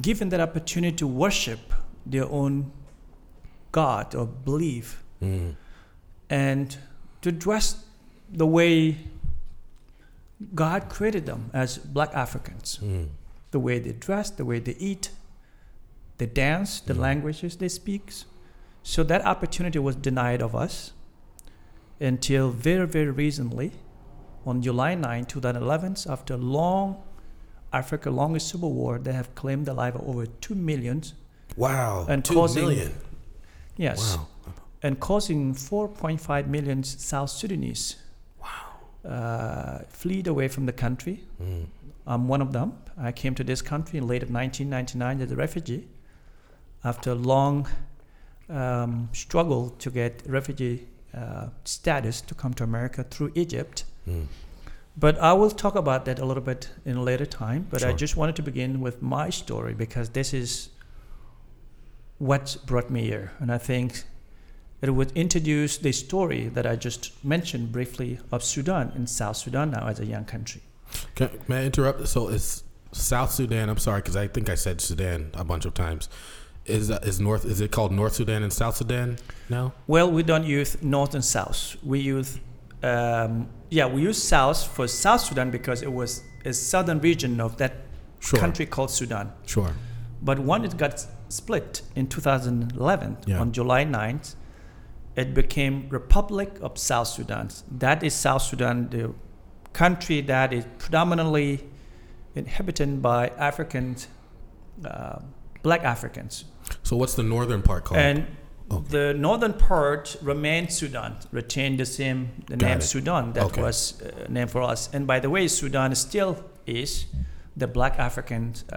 given 0.00 0.28
that 0.30 0.40
opportunity 0.40 0.96
to 0.96 1.06
worship 1.06 1.72
their 2.06 2.28
own 2.30 2.72
God 3.72 4.14
or 4.14 4.26
belief 4.26 5.02
Mhm. 5.20 5.56
and 6.30 6.76
to 7.22 7.32
dress 7.32 7.84
the 8.30 8.46
way 8.46 8.98
God 10.54 10.88
created 10.88 11.26
them 11.26 11.50
as 11.52 11.78
black 11.78 12.12
Africans. 12.14 12.78
Mhm. 12.82 13.08
The 13.52 13.60
way 13.60 13.78
they 13.78 13.92
dress, 13.92 14.30
the 14.30 14.44
way 14.44 14.58
they 14.58 14.76
eat, 14.78 15.10
they 16.18 16.26
dance, 16.26 16.80
the 16.80 16.94
Mhm. 16.94 16.98
languages 16.98 17.56
they 17.56 17.68
speak. 17.68 18.12
So 18.86 19.02
that 19.04 19.24
opportunity 19.24 19.78
was 19.78 19.96
denied 19.96 20.42
of 20.42 20.54
us 20.54 20.92
until 22.00 22.50
very, 22.50 22.86
very 22.86 23.10
recently, 23.10 23.72
on 24.44 24.60
July 24.60 24.94
9, 24.94 25.24
2011, 25.24 25.96
after 26.08 26.34
a 26.34 26.36
long 26.36 27.02
Africa 27.72 28.10
longest 28.10 28.48
civil 28.50 28.72
war, 28.72 28.98
they 28.98 29.12
have 29.14 29.34
claimed 29.34 29.64
the 29.66 29.72
life 29.74 29.94
of 29.94 30.06
over 30.06 30.26
2 30.26 30.54
million, 30.54 31.02
Wow. 31.56 32.04
And 32.08 32.22
Two 32.24 32.34
causing- 32.34 32.66
million. 32.66 32.92
yes, 33.76 34.16
Wow. 34.16 34.26
and 34.82 35.00
causing 35.00 35.54
4.5 35.54 36.46
million 36.48 36.82
South 36.84 37.30
Sudanese 37.30 37.96
uh, 39.04 39.78
fled 39.88 40.26
away 40.26 40.48
from 40.48 40.66
the 40.66 40.72
country. 40.72 41.24
Mm. 41.42 41.66
I'm 42.06 42.28
one 42.28 42.40
of 42.42 42.52
them. 42.52 42.72
I 42.98 43.12
came 43.12 43.34
to 43.36 43.44
this 43.44 43.60
country 43.62 43.98
in 43.98 44.06
late 44.06 44.22
of 44.22 44.30
1999 44.30 45.20
as 45.22 45.30
a 45.32 45.36
refugee 45.36 45.88
after 46.82 47.10
a 47.12 47.14
long 47.14 47.66
um, 48.54 49.08
struggle 49.12 49.70
to 49.78 49.90
get 49.90 50.22
refugee 50.26 50.86
uh, 51.14 51.48
status 51.64 52.20
to 52.22 52.34
come 52.34 52.54
to 52.54 52.64
America 52.64 53.04
through 53.04 53.32
Egypt. 53.34 53.84
Mm. 54.08 54.26
But 54.96 55.18
I 55.18 55.32
will 55.32 55.50
talk 55.50 55.74
about 55.74 56.04
that 56.04 56.20
a 56.20 56.24
little 56.24 56.42
bit 56.42 56.70
in 56.84 56.96
a 56.96 57.02
later 57.02 57.26
time. 57.26 57.66
But 57.68 57.84
I 57.84 57.92
just 57.92 58.16
wanted 58.16 58.36
to 58.36 58.42
begin 58.42 58.80
with 58.80 59.02
my 59.02 59.28
story 59.30 59.74
because 59.74 60.10
this 60.10 60.32
is 60.32 60.68
what 62.18 62.56
brought 62.64 62.90
me 62.90 63.02
here. 63.02 63.32
And 63.40 63.50
I 63.50 63.58
think 63.58 64.04
it 64.80 64.90
would 64.90 65.10
introduce 65.12 65.78
the 65.78 65.90
story 65.90 66.48
that 66.48 66.64
I 66.64 66.76
just 66.76 67.24
mentioned 67.24 67.72
briefly 67.72 68.20
of 68.30 68.44
Sudan 68.44 68.92
and 68.94 69.10
South 69.10 69.36
Sudan 69.36 69.70
now 69.72 69.88
as 69.88 69.98
a 69.98 70.06
young 70.06 70.24
country. 70.24 70.62
Can, 71.16 71.30
may 71.48 71.62
I 71.62 71.64
interrupt? 71.64 72.06
So 72.06 72.28
it's 72.28 72.62
South 72.92 73.32
Sudan. 73.32 73.68
I'm 73.68 73.78
sorry 73.78 74.00
because 74.00 74.14
I 74.14 74.28
think 74.28 74.48
I 74.48 74.54
said 74.54 74.80
Sudan 74.80 75.30
a 75.34 75.42
bunch 75.42 75.64
of 75.64 75.74
times. 75.74 76.08
Is 76.66 76.88
is 76.90 77.20
North? 77.20 77.44
Is 77.44 77.60
it 77.60 77.70
called 77.70 77.92
North 77.92 78.14
Sudan 78.14 78.42
and 78.42 78.52
South 78.52 78.76
Sudan 78.76 79.18
now? 79.50 79.72
Well, 79.86 80.10
we 80.10 80.22
don't 80.22 80.44
use 80.44 80.82
North 80.82 81.14
and 81.14 81.24
South. 81.24 81.76
We 81.82 81.98
use, 82.00 82.38
um, 82.82 83.48
yeah, 83.70 83.86
we 83.86 84.00
use 84.02 84.22
South 84.22 84.66
for 84.66 84.88
South 84.88 85.20
Sudan 85.20 85.50
because 85.50 85.82
it 85.82 85.92
was 85.92 86.22
a 86.44 86.52
southern 86.54 87.00
region 87.00 87.40
of 87.40 87.56
that 87.58 87.72
Sure. 88.20 88.40
country 88.40 88.64
called 88.64 88.90
Sudan. 88.90 89.32
Sure. 89.44 89.72
But 90.22 90.38
when 90.38 90.64
it 90.64 90.78
got 90.78 91.06
split 91.28 91.82
in 91.94 92.06
2011 92.06 93.18
Yeah. 93.26 93.40
on 93.40 93.52
July 93.52 93.84
9th, 93.84 94.34
it 95.16 95.34
became 95.34 95.86
Republic 95.90 96.56
of 96.62 96.78
South 96.78 97.08
Sudan. 97.08 97.48
That 97.70 98.02
is 98.02 98.14
South 98.14 98.40
Sudan, 98.40 98.88
the 98.88 99.12
country 99.74 100.22
that 100.22 100.52
is 100.54 100.64
predominantly 100.78 101.68
inhabited 102.34 103.02
by 103.02 103.28
Africans, 103.38 104.08
uh, 104.84 105.18
black 105.64 105.82
Africans. 105.82 106.44
So 106.84 106.96
what's 106.96 107.14
the 107.14 107.22
northern 107.24 107.62
part 107.62 107.84
called? 107.84 108.00
And 108.00 108.18
Okay. 108.70 108.88
the 108.98 109.14
northern 109.14 109.52
part 109.52 110.16
remained 110.22 110.72
Sudan, 110.72 111.16
retained 111.32 111.78
the 111.78 111.84
same 111.86 112.18
the 112.46 112.56
Got 112.56 112.66
name 112.68 112.78
it. 112.78 112.82
Sudan 112.82 113.32
that 113.34 113.44
Okay. 113.44 113.62
was 113.62 114.00
uh, 114.00 114.06
named 114.28 114.50
for 114.50 114.62
us. 114.72 114.88
And 114.94 115.06
by 115.06 115.20
the 115.20 115.28
way, 115.28 115.48
Sudan 115.48 115.94
still 115.94 116.36
is 116.66 117.06
the 117.56 117.66
black 117.66 117.98
African 117.98 118.54
uh, 118.72 118.76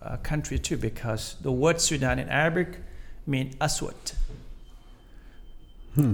uh, 0.00 0.16
country 0.22 0.58
too, 0.58 0.76
because 0.76 1.36
the 1.42 1.50
word 1.50 1.80
Sudan 1.80 2.18
in 2.18 2.28
Arabic 2.28 2.68
means 3.26 3.54
aswad, 3.60 3.94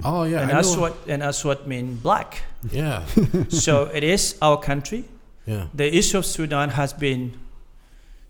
oh 0.05 0.25
yeah, 0.25 0.41
and 0.43 0.53
I 0.53 0.61
know- 0.63 0.95
and 1.09 1.23
aswad 1.23 1.67
mean 1.67 1.97
black. 1.97 2.43
Yeah. 2.73 3.05
so 3.49 3.85
it 3.95 4.03
is 4.05 4.37
our 4.43 4.59
country. 4.59 5.05
Yeah. 5.47 5.67
The 5.75 5.95
issue 5.97 6.19
of 6.19 6.25
Sudan 6.27 6.71
has 6.71 6.93
been 6.93 7.33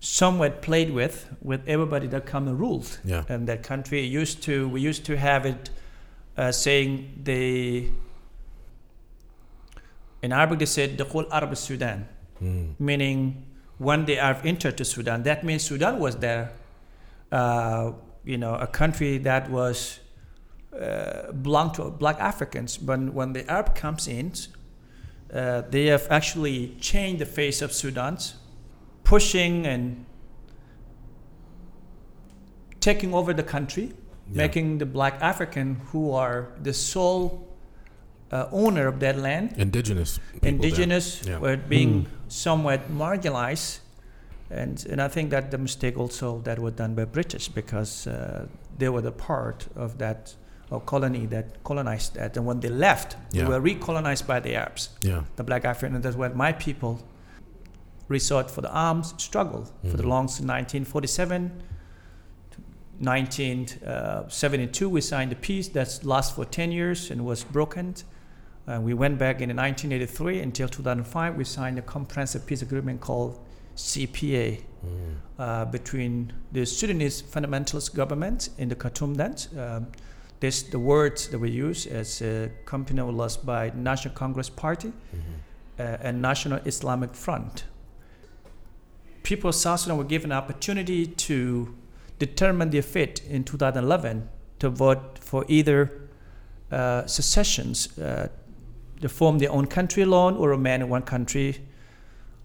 somewhat 0.03 0.61
played 0.61 0.89
with 0.91 1.29
with 1.43 1.61
everybody 1.67 2.07
that 2.07 2.25
come 2.25 2.47
and 2.47 2.59
ruled. 2.59 2.99
Yeah. 3.05 3.23
and 3.29 3.47
that 3.47 3.61
country 3.63 4.01
used 4.01 4.41
to 4.43 4.67
we 4.67 4.81
used 4.81 5.05
to 5.05 5.15
have 5.15 5.45
it 5.45 5.69
uh, 6.37 6.51
saying 6.51 7.21
the 7.23 7.87
in 10.21 10.31
Arabic 10.31 10.59
they 10.59 10.65
said 10.65 10.97
the 10.97 11.03
whole 11.05 11.25
Arab 11.31 11.55
Sudan 11.55 12.07
Mm. 12.41 12.73
meaning 12.79 13.45
when 13.77 14.05
the 14.05 14.17
Arab 14.17 14.39
entered 14.43 14.75
to 14.77 14.83
Sudan 14.83 15.21
that 15.23 15.43
means 15.43 15.61
Sudan 15.61 15.99
was 15.99 16.15
there 16.17 16.51
uh, 17.31 17.91
you 18.25 18.35
know 18.37 18.55
a 18.55 18.65
country 18.65 19.19
that 19.19 19.51
was 19.51 19.99
uh, 20.73 21.31
belonged 21.33 21.75
to 21.75 21.91
black 21.91 22.19
Africans 22.19 22.77
but 22.79 22.99
when 23.13 23.33
the 23.33 23.43
Arab 23.47 23.75
comes 23.75 24.07
in 24.07 24.33
uh, 25.31 25.61
they 25.69 25.85
have 25.85 26.07
actually 26.09 26.75
changed 26.79 27.19
the 27.21 27.27
face 27.27 27.61
of 27.61 27.71
Sudan 27.71 28.17
pushing 29.11 29.65
and 29.73 30.05
taking 32.79 33.13
over 33.13 33.31
the 33.41 33.43
country 33.55 33.87
Yeah. 34.33 34.43
making 34.43 34.67
the 34.81 34.85
black 34.97 35.15
African 35.31 35.67
who 35.91 36.03
are 36.23 36.39
the 36.67 36.73
sole 36.73 37.23
uh, 38.31 38.47
owner 38.63 38.85
of 38.87 38.97
that 39.05 39.17
land, 39.27 39.45
indigenous. 39.57 40.11
indigenous, 40.41 41.05
Yeah. 41.27 41.39
were 41.45 41.57
being 41.57 41.93
somewhat 42.29 42.79
marginalized. 43.03 43.79
And, 44.49 44.85
and 44.91 45.01
I 45.01 45.09
think 45.15 45.29
that 45.31 45.51
the 45.51 45.57
mistake 45.57 45.95
also 46.03 46.27
that 46.47 46.57
was 46.59 46.73
done 46.73 46.95
by 46.95 47.05
British 47.17 47.45
because 47.49 48.07
uh, 48.07 48.13
they 48.79 48.87
were 48.93 49.01
the 49.01 49.11
part 49.11 49.67
of 49.75 49.97
that 49.97 50.21
or 50.69 50.79
colony 50.93 51.25
that 51.35 51.45
colonized 51.69 52.13
that. 52.15 52.37
And 52.37 52.45
when 52.45 52.59
they 52.61 52.69
left, 52.69 53.09
Yeah. 53.33 53.43
they 53.43 53.49
were 53.53 53.61
recolonized 53.71 54.25
by 54.25 54.39
the 54.39 54.55
Arabs, 54.55 54.83
Yeah. 55.01 55.23
the 55.35 55.43
black 55.43 55.65
African. 55.65 55.95
And 55.95 56.03
that's 56.05 56.15
what 56.23 56.33
my 56.35 56.53
people 56.53 56.93
resort 58.11 58.51
for 58.51 58.61
the 58.61 58.71
arms 58.71 59.13
struggle 59.17 59.63
for 59.89 59.97
the 59.97 60.03
Mhm. 60.03 60.09
long 60.09 60.27
1947 60.27 61.51
1972 62.99 64.89
we 64.89 65.01
signed 65.01 65.31
a 65.31 65.35
peace 65.35 65.67
that's 65.69 66.03
last 66.05 66.35
for 66.35 66.45
10 66.45 66.71
years 66.71 67.11
and 67.11 67.25
was 67.25 67.43
broken 67.43 67.95
uh, 68.67 68.79
we 68.81 68.93
went 68.93 69.17
back 69.17 69.41
in 69.41 69.49
1983 69.49 70.39
until 70.41 70.67
2005 70.67 71.35
we 71.35 71.43
signed 71.43 71.79
a 71.79 71.81
comprehensive 71.81 72.45
peace 72.45 72.61
agreement 72.61 73.01
called 73.01 73.39
cpa 73.75 74.61
Mm. 74.83 74.89
uh, 75.37 75.65
between 75.65 76.33
the 76.51 76.65
Sudanese 76.65 77.21
fundamentalist 77.21 77.93
government 77.93 78.49
in 78.57 78.67
the 78.69 78.75
Khartoum 78.75 79.13
then. 79.13 79.35
Um, 79.55 79.85
this 80.39 80.63
the 80.63 80.79
words 80.79 81.27
that 81.27 81.37
we 81.39 81.51
use 81.51 81.85
as 81.85 82.19
uh, 82.19 82.47
accompanied 82.63 83.05
by 83.45 83.71
National 83.75 84.15
Congress 84.15 84.49
Party 84.49 84.87
Mhm. 84.87 85.19
uh, 85.79 85.97
and 86.07 86.19
National 86.19 86.59
Islamic 86.65 87.13
Front. 87.13 87.65
People 89.23 89.49
of 89.49 89.55
South 89.55 89.81
Sudan 89.81 89.97
were 89.97 90.03
given 90.03 90.31
an 90.31 90.37
opportunity 90.37 91.05
to 91.05 91.73
determine 92.19 92.69
their 92.69 92.81
fate 92.81 93.21
in 93.27 93.43
2011 93.43 94.29
to 94.59 94.69
vote 94.69 95.19
for 95.19 95.45
either 95.47 95.91
uh, 96.71 97.05
secessions, 97.07 97.97
uh, 97.97 98.29
to 99.01 99.09
form 99.09 99.39
their 99.39 99.51
own 99.51 99.65
country 99.65 100.03
alone 100.03 100.37
or 100.37 100.49
remain 100.49 100.81
in 100.81 100.89
one 100.89 101.01
country. 101.01 101.61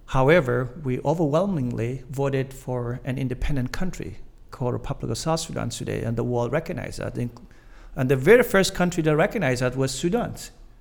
However, 0.07 0.71
we 0.83 1.01
overwhelmingly 1.01 2.05
voted 2.11 2.55
for 2.55 3.01
an 3.05 3.19
independent 3.19 3.73
country 3.73 4.19
called 4.51 4.73
Republic 4.73 5.11
of 5.11 5.19
South 5.19 5.41
Sudan 5.41 5.69
today, 5.69 6.03
and 6.03 6.17
the 6.17 6.25
world 6.25 6.53
recognized 6.53 6.99
that. 7.01 7.17
And 7.17 8.09
the 8.09 8.17
very 8.17 8.43
first 8.43 8.75
country 8.75 9.03
that 9.03 9.17
recognized 9.17 9.63
that 9.63 9.77
was 9.77 9.93
Sudan. 9.93 10.35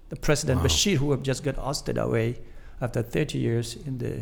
The 0.10 0.16
President 0.16 0.60
Wow. 0.60 0.68
Bashir, 0.68 0.98
who 0.98 1.12
have 1.12 1.24
just 1.24 1.44
got 1.44 1.58
ousted 1.58 1.98
away 1.98 2.40
after 2.80 3.02
30 3.02 3.40
years 3.40 3.76
in 3.76 3.98
the 3.98 4.22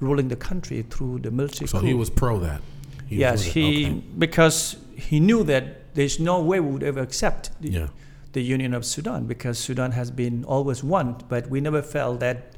ruling 0.00 0.28
the 0.28 0.36
country 0.36 0.82
through 0.88 1.18
the 1.20 1.30
military 1.30 1.66
So 1.68 1.80
coup. 1.80 1.86
he 1.86 1.94
was 1.94 2.10
pro 2.10 2.38
that. 2.40 2.60
He 3.06 3.16
yes, 3.16 3.42
he 3.42 3.86
Okay. 3.86 4.02
because 4.18 4.76
he 4.96 5.18
knew 5.20 5.42
that 5.44 5.94
there's 5.94 6.20
no 6.20 6.40
way 6.40 6.60
we 6.60 6.70
would 6.72 6.82
ever 6.82 7.00
accept 7.00 7.50
the, 7.60 7.70
Yeah. 7.70 7.88
the 8.32 8.42
union 8.42 8.74
of 8.74 8.84
Sudan 8.84 9.26
because 9.26 9.58
Sudan 9.58 9.92
has 9.92 10.10
been 10.10 10.44
always 10.44 10.84
one, 10.84 11.16
but 11.28 11.48
we 11.50 11.60
never 11.60 11.82
felt 11.82 12.20
that 12.20 12.52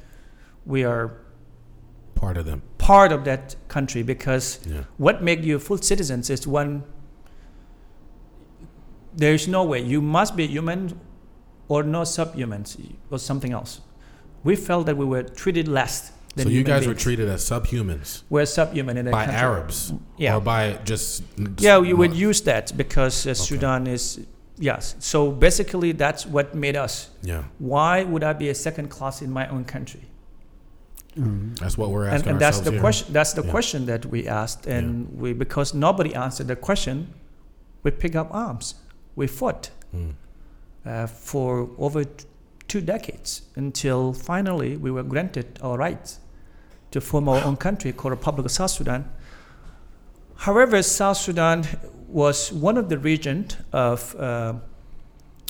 we 0.66 0.84
are 0.84 1.12
Part 2.14 2.36
of 2.36 2.44
them. 2.44 2.62
part 2.78 3.12
of 3.12 3.24
that 3.24 3.56
country 3.68 4.02
because 4.02 4.58
Yeah. 4.66 4.82
what 4.98 5.22
makes 5.22 5.44
you 5.44 5.58
full 5.58 5.78
citizens 5.78 6.28
is 6.28 6.46
one 6.46 6.82
there 9.16 9.34
is 9.34 9.48
no 9.48 9.64
way 9.64 9.80
you 9.82 10.00
must 10.00 10.36
be 10.36 10.46
human 10.46 10.98
or 11.68 11.82
no 11.82 12.02
subhumans 12.02 12.76
or 13.10 13.18
something 13.18 13.52
else 13.52 13.80
we 14.44 14.54
felt 14.54 14.86
that 14.86 14.96
we 14.96 15.04
were 15.04 15.22
treated 15.22 15.66
less 15.66 16.12
So 16.36 16.42
you 16.48 16.58
human 16.60 16.64
guys 16.72 16.86
were 16.86 16.94
treated 16.94 17.28
as 17.28 17.42
subhumans 17.44 18.22
we're 18.30 18.46
subhuman 18.46 18.96
in 18.96 19.04
that 19.06 19.12
by 19.12 19.24
country. 19.26 19.40
Arabs 19.40 19.92
yeah 20.16 20.36
or 20.36 20.40
by 20.40 20.78
just 20.84 21.22
yeah 21.58 21.80
you 21.82 21.96
would 21.96 22.14
use 22.14 22.40
that 22.42 22.72
because 22.76 23.26
uh, 23.26 23.34
sudan 23.34 23.86
is 23.86 24.20
yes 24.58 24.94
so 24.98 25.30
basically 25.32 25.90
that's 25.92 26.24
what 26.26 26.54
made 26.54 26.76
us 26.76 27.10
Yeah. 27.22 27.44
why 27.58 28.04
would 28.04 28.22
i 28.22 28.32
be 28.32 28.48
a 28.48 28.54
second 28.54 28.88
class 28.88 29.22
in 29.22 29.30
my 29.30 29.48
own 29.48 29.64
country 29.64 30.02
Mm. 31.16 31.58
That's 31.58 31.76
what 31.76 31.90
we're 31.90 32.04
and, 32.04 32.14
asking 32.14 32.30
and 32.32 32.40
that's 32.40 32.60
the 32.60 32.70
here. 32.70 32.80
question 32.80 33.12
that's 33.12 33.32
the 33.32 33.42
Yeah. 33.44 33.50
question 33.50 33.86
that 33.86 34.06
we 34.06 34.28
asked 34.28 34.66
and 34.68 34.86
we 35.20 35.32
because 35.32 35.74
nobody 35.74 36.14
answered 36.14 36.46
the 36.46 36.54
question 36.68 37.12
we 37.82 37.90
pick 37.90 38.14
up 38.14 38.28
arms 38.32 38.74
we 39.16 39.26
fought 39.26 39.70
Mm. 39.92 40.12
uh, 40.86 41.06
for 41.08 41.68
over 41.78 42.04
t- 42.04 42.24
two 42.70 42.80
decades 42.80 43.42
until 43.56 44.12
finally 44.12 44.76
we 44.76 44.90
were 44.96 45.02
granted 45.02 45.58
our 45.60 45.76
rights 45.76 46.20
to 46.92 47.00
form 47.00 47.28
our 47.28 47.42
own 47.48 47.56
country 47.56 47.92
called 47.92 48.12
Republic 48.12 48.44
of 48.46 48.52
South 48.52 48.70
Sudan. 48.70 49.04
However, 50.46 50.82
South 50.82 51.16
Sudan 51.16 51.64
was 52.08 52.52
one 52.52 52.76
of 52.78 52.88
the 52.88 52.98
regions 52.98 53.56
of, 53.72 54.14
uh, 54.16 54.54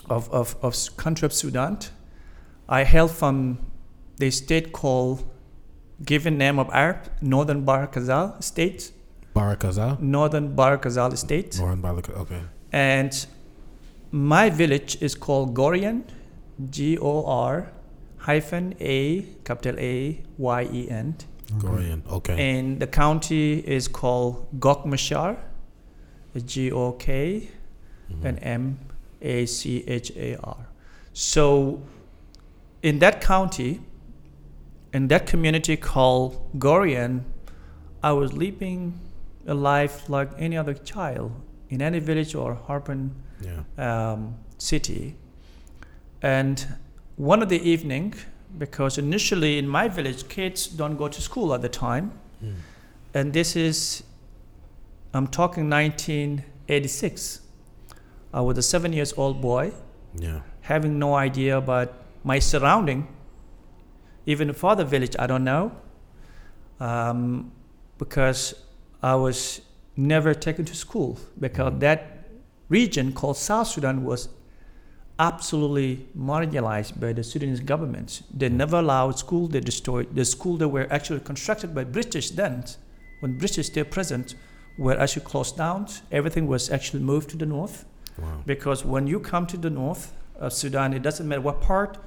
of, 0.09 0.31
of, 0.31 0.57
of 0.63 0.75
country 0.97 1.27
of 1.27 1.33
Sudan. 1.33 1.79
I 2.69 2.85
hail 2.85 3.09
from 3.09 3.59
the 4.17 4.31
state 4.31 4.73
called, 4.73 5.25
given 6.05 6.39
name 6.39 6.59
of 6.59 6.69
Arab, 6.73 6.99
Northern 7.21 7.65
Bahr 7.65 7.87
Ghazal 7.87 8.41
State, 8.41 8.93
Barakazal? 9.35 10.01
Northern 10.01 10.55
Bahr 10.57 10.77
Ghazal 10.77 11.17
State. 11.17 11.59
Lauren 11.59 11.81
Baraka- 11.81 12.13
Okay. 12.15 12.41
And 12.73 13.27
my 14.11 14.51
village 14.51 14.99
is 15.01 15.15
called 15.15 15.55
Gorian, 15.55 16.03
G 16.71 16.99
O 16.99 17.25
R 17.25 17.73
hyphen 18.19 18.75
A, 18.81 19.23
capital 19.45 19.79
A 19.79 20.21
Y 20.39 20.63
E 20.73 20.91
N. 20.91 21.15
Gorian. 21.59 22.03
Okay. 22.09 22.37
And 22.57 22.79
the 22.81 22.87
county 22.87 23.59
is 23.59 23.89
called 23.89 24.47
Gokmachar, 24.61 25.37
G 26.47 26.71
O 26.71 26.93
K 26.93 27.49
Mhm. 28.11 28.25
and 28.25 28.39
M 28.43 28.79
A 29.23 29.47
C 29.47 29.85
H 29.87 30.13
A 30.17 30.37
R. 30.43 30.67
So 31.13 31.83
in 32.83 32.99
that 33.01 33.21
county, 33.21 33.81
in 34.93 35.09
that 35.09 35.27
community 35.27 35.77
called 35.77 36.39
Gorian, 36.59 37.25
I 38.03 38.13
was 38.13 38.33
living 38.33 38.99
a 39.47 39.55
life 39.55 40.09
like 40.09 40.31
any 40.39 40.57
other 40.57 40.75
child 40.75 41.33
in 41.69 41.83
any 41.83 41.99
village 41.99 42.35
or 42.35 42.59
urban 42.69 43.15
Yeah. 43.41 43.63
um, 43.79 44.35
city. 44.59 45.17
And 46.23 46.67
one 47.17 47.43
of 47.43 47.49
the 47.49 47.61
evening, 47.69 48.15
because 48.59 48.99
initially 48.99 49.59
in 49.59 49.67
my 49.69 49.89
village, 49.89 50.29
kids 50.29 50.67
don't 50.67 50.97
go 50.97 51.09
to 51.09 51.21
school 51.21 51.55
at 51.55 51.63
the 51.63 51.69
time, 51.69 52.13
Mm. 52.43 52.55
and 53.15 53.33
this 53.33 53.55
is, 53.57 54.03
I'm 55.13 55.27
talking 55.27 55.69
1986. 55.69 57.41
I 58.33 58.41
was 58.41 58.57
a 58.59 58.63
seven 58.63 58.93
years 58.93 59.13
old 59.17 59.41
boy, 59.41 59.73
Yeah. 60.19 60.41
having 60.63 60.99
no 60.99 61.15
idea 61.15 61.57
about 61.59 61.93
my 62.25 62.39
surrounding. 62.39 63.07
Even 64.27 64.53
for 64.53 64.77
the 64.77 64.85
village, 64.85 65.17
I 65.19 65.27
don't 65.27 65.45
know, 65.45 65.73
um, 66.79 67.51
because 67.99 68.55
I 69.03 69.15
was 69.17 69.61
never 69.97 70.35
taken 70.35 70.65
to 70.67 70.75
school 70.75 71.19
because 71.39 71.73
Mhm. 71.75 71.81
that 71.81 72.01
region 72.69 73.13
called 73.13 73.37
South 73.37 73.67
Sudan 73.67 74.05
was 74.05 74.29
absolutely 75.29 76.07
marginalized 76.19 76.99
by 76.99 77.13
the 77.13 77.23
Sudanese 77.23 77.61
government. 77.73 78.23
They 78.41 78.49
Mm. 78.49 78.57
never 78.63 78.79
allowed 78.79 79.19
school. 79.19 79.45
They 79.49 79.61
destroyed 79.61 80.07
the 80.15 80.25
school 80.25 80.57
that 80.61 80.69
were 80.77 80.87
actually 80.91 81.21
constructed 81.21 81.75
by 81.75 81.85
British 81.85 82.31
then, 82.41 82.65
when 83.21 83.39
British 83.39 83.67
still 83.67 83.85
present, 83.85 84.35
were 84.79 84.99
actually 85.03 85.27
closed 85.33 85.57
down. 85.57 85.87
Everything 86.11 86.47
was 86.55 86.71
actually 86.71 87.03
moved 87.13 87.29
to 87.31 87.37
the 87.37 87.47
north 87.47 87.77
Wow. 88.19 88.43
because 88.47 88.81
when 88.93 89.07
you 89.07 89.21
come 89.21 89.47
to 89.47 89.59
the 89.67 89.71
north 89.83 90.13
of 90.45 90.53
Sudan, 90.53 90.93
it 90.95 91.03
doesn't 91.03 91.29
matter 91.29 91.43
what 91.43 91.61
part, 91.61 91.99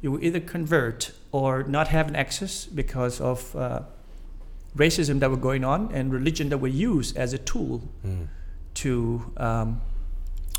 you 0.00 0.12
will 0.12 0.22
either 0.24 0.40
convert 0.40 1.12
or 1.32 1.64
not 1.76 1.88
have 1.88 2.06
an 2.08 2.16
access 2.16 2.66
because 2.66 3.20
of 3.20 3.54
uh, 3.56 3.80
racism 4.76 5.18
that 5.20 5.30
were 5.30 5.42
going 5.50 5.64
on 5.64 5.90
and 5.92 6.12
religion 6.12 6.48
that 6.50 6.58
were 6.58 6.76
used 6.92 7.16
as 7.16 7.32
a 7.32 7.38
tool 7.38 7.82
Mm. 8.06 8.26
to 8.74 8.92
um, 9.36 9.80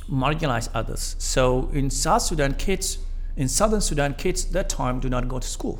marginalize 0.09 0.69
others. 0.73 1.15
So 1.19 1.69
in 1.73 1.89
South 1.89 2.21
Sudan, 2.23 2.55
kids, 2.55 2.97
in 3.35 3.47
Southern 3.47 3.81
Sudan, 3.81 4.13
kids 4.15 4.45
that 4.45 4.69
time 4.69 4.99
do 4.99 5.09
not 5.09 5.27
go 5.27 5.39
to 5.39 5.47
school. 5.47 5.79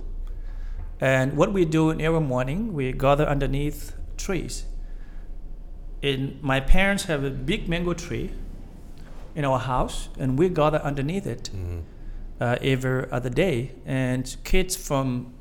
And 1.00 1.36
what 1.36 1.52
we 1.54 1.66
do 1.66 1.90
in 1.90 2.00
every 2.02 2.22
morning, 2.22 2.74
we 2.74 2.92
gather 2.94 3.26
underneath 3.26 3.94
trees. 4.18 4.66
In 6.02 6.38
my 6.42 6.60
parents 6.60 7.04
have 7.06 7.24
a 7.24 7.30
big 7.30 7.68
mango 7.70 7.94
tree 7.94 8.32
in 9.36 9.46
our 9.46 9.60
house, 9.60 10.10
and 10.20 10.38
we 10.38 10.48
gather 10.50 10.80
underneath 10.80 11.26
it 11.26 11.50
Mhm. 11.54 11.82
uh, 12.40 12.58
every 12.62 13.10
other 13.12 13.30
day. 13.30 13.72
And 13.86 14.36
kids 14.44 14.76
from 14.76 15.34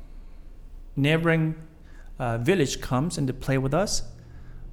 neighboring 0.95 1.55
uh, 2.19 2.37
village 2.37 2.79
comes 2.79 3.17
and 3.17 3.27
they 3.27 3.33
play 3.33 3.57
with 3.57 3.73
us. 3.73 4.03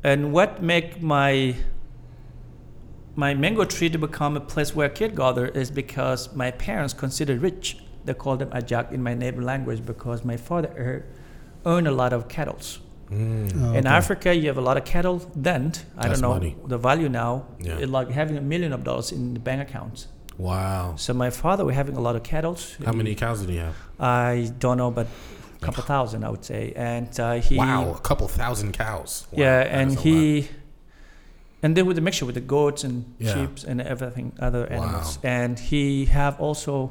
And 0.04 0.32
what 0.32 0.62
make 0.62 1.02
my 1.02 1.56
my 3.24 3.32
mango 3.44 3.64
tree 3.74 3.90
to 3.96 3.98
become 4.08 4.32
a 4.42 4.44
place 4.52 4.70
where 4.78 4.88
kid 4.98 5.12
gather 5.22 5.46
is 5.62 5.68
because 5.82 6.20
my 6.42 6.50
parents 6.66 6.92
consider 7.04 7.34
rich. 7.48 7.66
They 8.06 8.14
call 8.24 8.36
them 8.42 8.50
ajak 8.58 8.92
in 8.96 9.00
my 9.08 9.14
native 9.22 9.42
language 9.52 9.80
because 9.92 10.18
my 10.32 10.36
father 10.48 10.70
ear- 10.84 11.04
owned 11.72 11.86
a 11.92 11.94
lot 12.02 12.12
of 12.18 12.20
cattle. 12.36 12.58
Mm. 13.10 13.50
Oh, 13.62 13.72
In 13.78 13.84
okay. 13.86 13.96
Africa, 14.00 14.28
you 14.40 14.46
have 14.52 14.56
a 14.64 14.66
lot 14.70 14.76
of 14.80 14.84
cattle. 14.94 15.18
Then 15.48 15.62
I 15.98 16.08
That's 16.08 16.20
don't 16.20 16.22
know 16.26 16.34
money. 16.38 16.52
the 16.74 16.78
value 16.78 17.08
now. 17.22 17.32
Yeah. 17.68 17.82
It's 17.82 17.92
like 17.98 18.08
having 18.20 18.36
a 18.44 18.44
million 18.52 18.72
of 18.76 18.80
dollars 18.88 19.08
in 19.16 19.22
the 19.36 19.40
bank 19.48 19.60
accounts. 19.68 20.00
Wow. 20.38 20.94
So 21.04 21.12
my 21.24 21.30
father 21.42 21.64
was 21.68 21.74
having 21.74 21.96
a 21.96 22.00
lot 22.08 22.14
of 22.16 22.22
cattle. 22.32 22.56
How 22.88 22.92
many 23.00 23.14
cows 23.14 23.40
did 23.42 23.50
he 23.50 23.58
have? 23.66 23.76
I 23.98 24.50
don't 24.64 24.78
know, 24.82 24.90
but 24.98 25.06
a 25.60 25.64
couple 25.66 25.82
thousand, 25.82 26.20
I 26.24 26.30
would 26.34 26.44
say. 26.52 26.72
And 26.92 27.10
uh, 27.20 27.34
he, 27.46 27.56
wow, 27.56 27.92
a 27.92 28.00
couple 28.00 28.26
thousand 28.28 28.72
cows. 28.84 29.26
Wow, 29.32 29.42
yeah, 29.42 29.78
and 29.80 29.88
he. 30.04 30.16
lot. 30.42 30.50
And 31.62 31.76
then 31.76 31.86
with 31.86 31.96
the 31.96 32.02
mixture 32.02 32.26
with 32.26 32.34
the 32.34 32.40
goats 32.56 32.84
and 32.84 33.04
Yeah. 33.18 33.34
sheep 33.34 33.50
and 33.68 33.80
everything 33.80 34.32
other 34.38 34.62
Wow. 34.70 34.76
animals. 34.76 35.18
And 35.22 35.58
he 35.58 36.06
have 36.06 36.40
also 36.40 36.90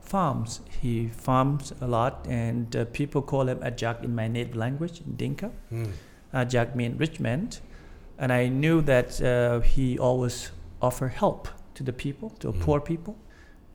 farms. 0.00 0.60
He 0.80 1.08
farms 1.08 1.72
a 1.80 1.86
lot, 1.86 2.26
and 2.28 2.74
uh, 2.74 2.84
people 2.92 3.22
call 3.22 3.48
him 3.48 3.58
Ajak 3.58 4.02
in 4.04 4.14
my 4.14 4.28
native 4.28 4.56
language, 4.56 5.02
Dinka. 5.16 5.50
Mm. 5.72 5.88
Ajak 6.34 6.74
means 6.74 6.98
rich 6.98 7.20
man. 7.20 7.48
And 8.18 8.32
I 8.32 8.48
knew 8.48 8.82
that 8.82 9.20
uh, 9.22 9.60
he 9.60 9.98
always 9.98 10.50
offer 10.82 11.08
help 11.08 11.48
to 11.74 11.82
the 11.84 11.92
people, 11.92 12.30
to 12.40 12.52
Mhm. 12.52 12.60
poor 12.60 12.80
people. 12.80 13.14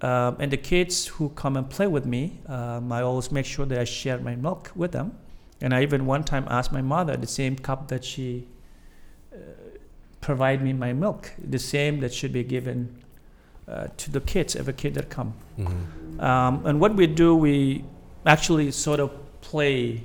Um, 0.01 0.35
and 0.39 0.51
the 0.51 0.57
kids 0.57 1.07
who 1.07 1.29
come 1.29 1.55
and 1.57 1.69
play 1.69 1.87
with 1.87 2.05
me, 2.05 2.41
um, 2.47 2.91
I 2.91 3.01
always 3.01 3.31
make 3.31 3.45
sure 3.45 3.65
that 3.65 3.79
I 3.79 3.85
share 3.85 4.19
my 4.19 4.35
milk 4.35 4.71
with 4.75 4.91
them. 4.91 5.13
And 5.61 5.73
I 5.73 5.81
even 5.83 6.05
one 6.05 6.23
time 6.23 6.45
asked 6.49 6.71
my 6.71 6.81
mother 6.81 7.15
the 7.17 7.27
same 7.27 7.55
cup 7.55 7.87
that 7.87 8.03
she 8.03 8.47
provide 10.25 10.63
me 10.63 10.73
my 10.73 10.91
milk, 10.91 11.31
the 11.37 11.59
same 11.59 11.99
that 11.99 12.11
should 12.11 12.33
be 12.33 12.43
given 12.43 12.89
uh, 13.67 13.87
to 13.97 14.11
the 14.11 14.19
kids, 14.21 14.55
every 14.55 14.73
kid 14.73 14.95
that 14.95 15.07
come. 15.09 15.33
Mhm. 15.59 16.19
Um, 16.19 16.65
and 16.65 16.79
what 16.79 16.95
we 16.95 17.05
do, 17.05 17.35
we 17.35 17.83
actually 18.25 18.71
sort 18.71 18.99
of 18.99 19.11
play 19.41 20.01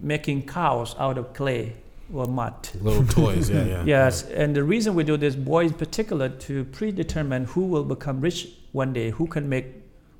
making 0.00 0.46
cows 0.46 0.94
out 0.98 1.18
of 1.18 1.34
clay 1.34 1.74
or 2.14 2.26
mud. 2.26 2.54
Little 2.80 3.06
toys, 3.06 3.50
yeah, 3.50 3.64
yeah. 3.64 3.84
Yes, 3.96 4.24
and 4.42 4.56
the 4.56 4.64
reason 4.64 4.94
we 4.94 5.04
do 5.04 5.16
this, 5.18 5.36
boys 5.36 5.70
in 5.72 5.76
particular, 5.76 6.28
to 6.46 6.64
predetermine 6.64 7.44
who 7.44 7.62
will 7.66 7.84
become 7.84 8.20
rich 8.20 8.48
one 8.72 8.92
day, 8.92 9.10
who 9.10 9.26
can 9.26 9.46
make 9.48 9.66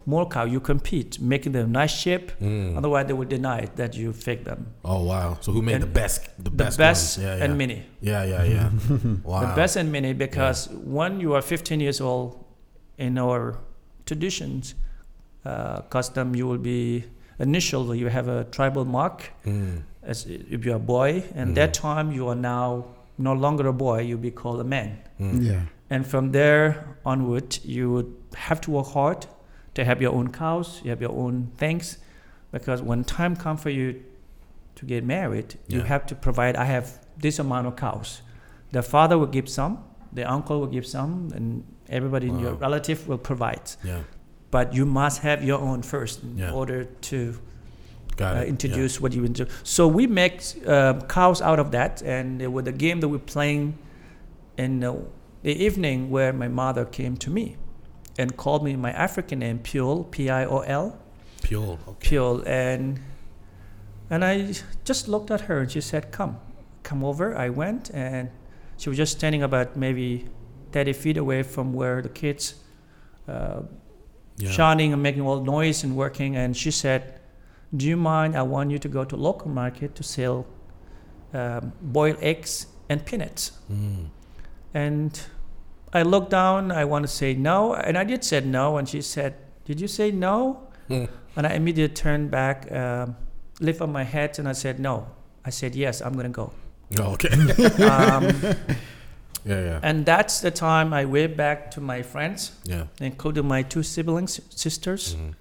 more 0.06 0.28
cow. 0.28 0.44
You 0.44 0.60
compete, 0.60 1.20
making 1.20 1.52
them 1.52 1.72
nice 1.72 1.92
shape. 1.92 2.32
Mm. 2.40 2.76
Otherwise, 2.76 3.06
they 3.06 3.12
will 3.14 3.28
deny 3.28 3.58
it 3.60 3.76
that 3.76 3.94
you 3.96 4.12
fake 4.12 4.44
them. 4.44 4.66
Oh 4.84 5.04
wow! 5.04 5.38
So 5.40 5.52
who 5.52 5.62
made 5.62 5.74
And 5.74 5.82
the 5.84 5.88
best? 6.00 6.28
The 6.38 6.44
The 6.44 6.50
best, 6.50 6.78
best, 6.78 7.18
ones? 7.18 7.24
Yeah, 7.26 7.36
yeah. 7.36 7.44
and 7.44 7.58
mini. 7.58 7.82
Yeah, 8.00 8.24
yeah, 8.24 8.44
yeah. 8.44 8.70
wow. 9.24 9.40
The 9.46 9.54
best 9.56 9.76
and 9.76 9.90
mini 9.92 10.12
because 10.14 10.68
when 10.70 11.20
you 11.20 11.34
are 11.34 11.42
15 11.42 11.80
years 11.80 12.00
old, 12.00 12.44
in 12.98 13.18
our 13.18 13.58
traditions, 14.06 14.74
uh, 15.44 15.80
custom, 15.90 16.34
you 16.36 16.46
will 16.46 16.58
be 16.58 17.04
initially 17.38 17.98
you 17.98 18.08
have 18.08 18.28
a 18.28 18.44
tribal 18.44 18.84
mark 18.84 19.30
Mm. 19.44 19.82
as 20.02 20.26
if 20.26 20.64
you're 20.64 20.76
a 20.76 20.78
boy, 20.78 21.24
and 21.34 21.50
Mhm. 21.50 21.54
that 21.54 21.74
time 21.74 22.12
you 22.12 22.28
are 22.28 22.36
now 22.36 22.84
no 23.18 23.32
longer 23.32 23.66
a 23.68 23.72
boy, 23.72 24.00
you 24.00 24.16
be 24.18 24.30
called 24.30 24.60
a 24.60 24.64
man. 24.64 24.98
Mm. 25.20 25.42
Yeah. 25.44 25.60
And 25.90 26.06
from 26.06 26.32
there 26.32 26.84
onward, 27.04 27.58
you 27.64 27.90
would 27.92 28.10
have 28.48 28.60
to 28.62 28.70
work 28.70 28.86
hard 28.94 29.26
to 29.74 29.84
have 29.84 30.02
your 30.02 30.12
own 30.12 30.28
cows, 30.32 30.80
you 30.84 30.90
have 30.90 31.00
your 31.00 31.12
own 31.12 31.50
things, 31.56 31.98
because 32.50 32.82
when 32.82 33.04
time 33.04 33.34
comes 33.36 33.62
for 33.62 33.70
you 33.70 34.02
to 34.74 34.84
get 34.86 35.04
married, 35.04 35.58
you 35.68 35.80
have 35.80 36.06
to 36.06 36.14
provide. 36.14 36.56
I 36.56 36.64
have 36.64 36.98
this 37.18 37.38
amount 37.38 37.66
of 37.66 37.76
cows. 37.76 38.22
The 38.72 38.82
father 38.82 39.18
will 39.18 39.26
give 39.26 39.48
some, 39.48 39.84
the 40.12 40.24
uncle 40.30 40.60
will 40.60 40.66
give 40.66 40.86
some, 40.86 41.30
and 41.34 41.64
everybody 41.88 42.28
in 42.28 42.38
your 42.38 42.54
relative 42.54 43.06
will 43.08 43.18
provide. 43.18 43.70
Yeah, 43.84 44.02
But 44.50 44.74
you 44.74 44.84
must 44.86 45.22
have 45.22 45.42
your 45.44 45.60
own 45.60 45.82
first 45.82 46.22
in 46.22 46.38
Yeah. 46.38 46.52
order 46.52 46.84
to 46.84 47.38
got 48.16 48.36
uh, 48.36 48.44
introduce 48.44 49.00
what 49.00 49.12
you 49.14 49.24
into. 49.24 49.46
So 49.62 49.88
we 49.88 50.06
make 50.06 50.42
uh, 50.66 51.00
cows 51.08 51.40
out 51.40 51.58
of 51.58 51.70
that, 51.70 52.02
and 52.02 52.42
it 52.42 52.52
was 52.52 52.66
a 52.66 52.72
game 52.72 53.00
that 53.00 53.08
we're 53.08 53.18
playing 53.18 53.78
in 54.58 54.80
the, 54.80 55.02
the 55.42 55.54
evening 55.64 56.10
where 56.10 56.32
my 56.32 56.48
mother 56.48 56.84
came 56.84 57.16
to 57.18 57.30
me 57.30 57.56
and 58.18 58.36
called 58.36 58.62
me 58.64 58.76
my 58.76 58.92
African 58.92 59.38
name, 59.40 59.58
Piol, 59.60 60.10
P-I-O-L. 60.10 60.98
Pure. 61.42 61.78
Okay. 61.88 62.16
Piol, 62.16 62.46
and 62.46 63.00
and 64.10 64.24
I 64.24 64.54
just 64.84 65.08
looked 65.08 65.30
at 65.30 65.42
her 65.42 65.60
and 65.60 65.70
she 65.70 65.80
said, 65.80 66.12
"Come, 66.12 66.36
come 66.82 67.02
over." 67.04 67.36
I 67.36 67.48
went, 67.48 67.90
and 67.94 68.28
she 68.76 68.88
was 68.90 68.98
just 68.98 69.16
standing 69.18 69.42
about 69.42 69.76
maybe 69.76 70.28
30 70.72 70.92
feet 70.92 71.16
away 71.16 71.42
from 71.42 71.72
where 71.72 72.02
the 72.02 72.08
kids. 72.08 72.54
Uh, 73.28 73.62
Yeah. 74.38 74.50
shouting 74.50 74.92
and 74.94 75.02
making 75.02 75.22
all 75.22 75.42
noise 75.44 75.84
and 75.84 75.94
working. 75.94 76.36
And 76.36 76.56
she 76.56 76.70
said, 76.70 77.02
"Do 77.76 77.86
you 77.86 77.96
mind? 77.98 78.34
I 78.34 78.42
want 78.42 78.70
you 78.70 78.78
to 78.78 78.88
go 78.88 79.04
to 79.04 79.16
local 79.16 79.50
market 79.50 79.94
to 79.94 80.02
sell 80.02 80.46
um, 81.34 81.72
boiled 81.82 82.16
eggs 82.20 82.66
and 82.88 83.04
peanuts." 83.04 83.52
Mm. 83.70 84.08
And 84.74 85.20
I 85.92 86.02
looked 86.02 86.30
down. 86.30 86.72
I 86.72 86.84
want 86.84 87.02
to 87.04 87.08
say 87.08 87.34
no, 87.34 87.74
and 87.74 87.98
I 87.98 88.04
did 88.04 88.24
said 88.24 88.46
no. 88.46 88.76
And 88.78 88.88
she 88.88 89.02
said, 89.02 89.34
"Did 89.64 89.80
you 89.80 89.88
say 89.88 90.10
no?" 90.10 90.68
Mm. 90.88 91.08
And 91.36 91.46
I 91.46 91.54
immediately 91.54 91.94
turned 91.94 92.30
back, 92.30 92.70
um, 92.72 93.16
lift 93.60 93.80
up 93.80 93.88
my 93.88 94.04
head, 94.04 94.38
and 94.38 94.48
I 94.48 94.52
said 94.52 94.78
no. 94.80 95.06
I 95.44 95.50
said 95.50 95.74
yes. 95.74 96.00
I'm 96.00 96.14
gonna 96.14 96.28
go. 96.28 96.52
Oh, 96.98 97.12
okay. 97.14 97.28
um, 97.84 98.24
yeah, 99.44 99.60
yeah, 99.68 99.80
and 99.82 100.04
that's 100.06 100.40
the 100.40 100.50
time 100.50 100.92
I 100.92 101.04
waved 101.04 101.36
back 101.36 101.70
to 101.72 101.80
my 101.80 102.02
friends, 102.02 102.52
yeah. 102.64 102.84
including 103.00 103.46
my 103.48 103.62
two 103.62 103.82
siblings, 103.82 104.40
sisters. 104.50 105.16
Mhm. 105.16 105.34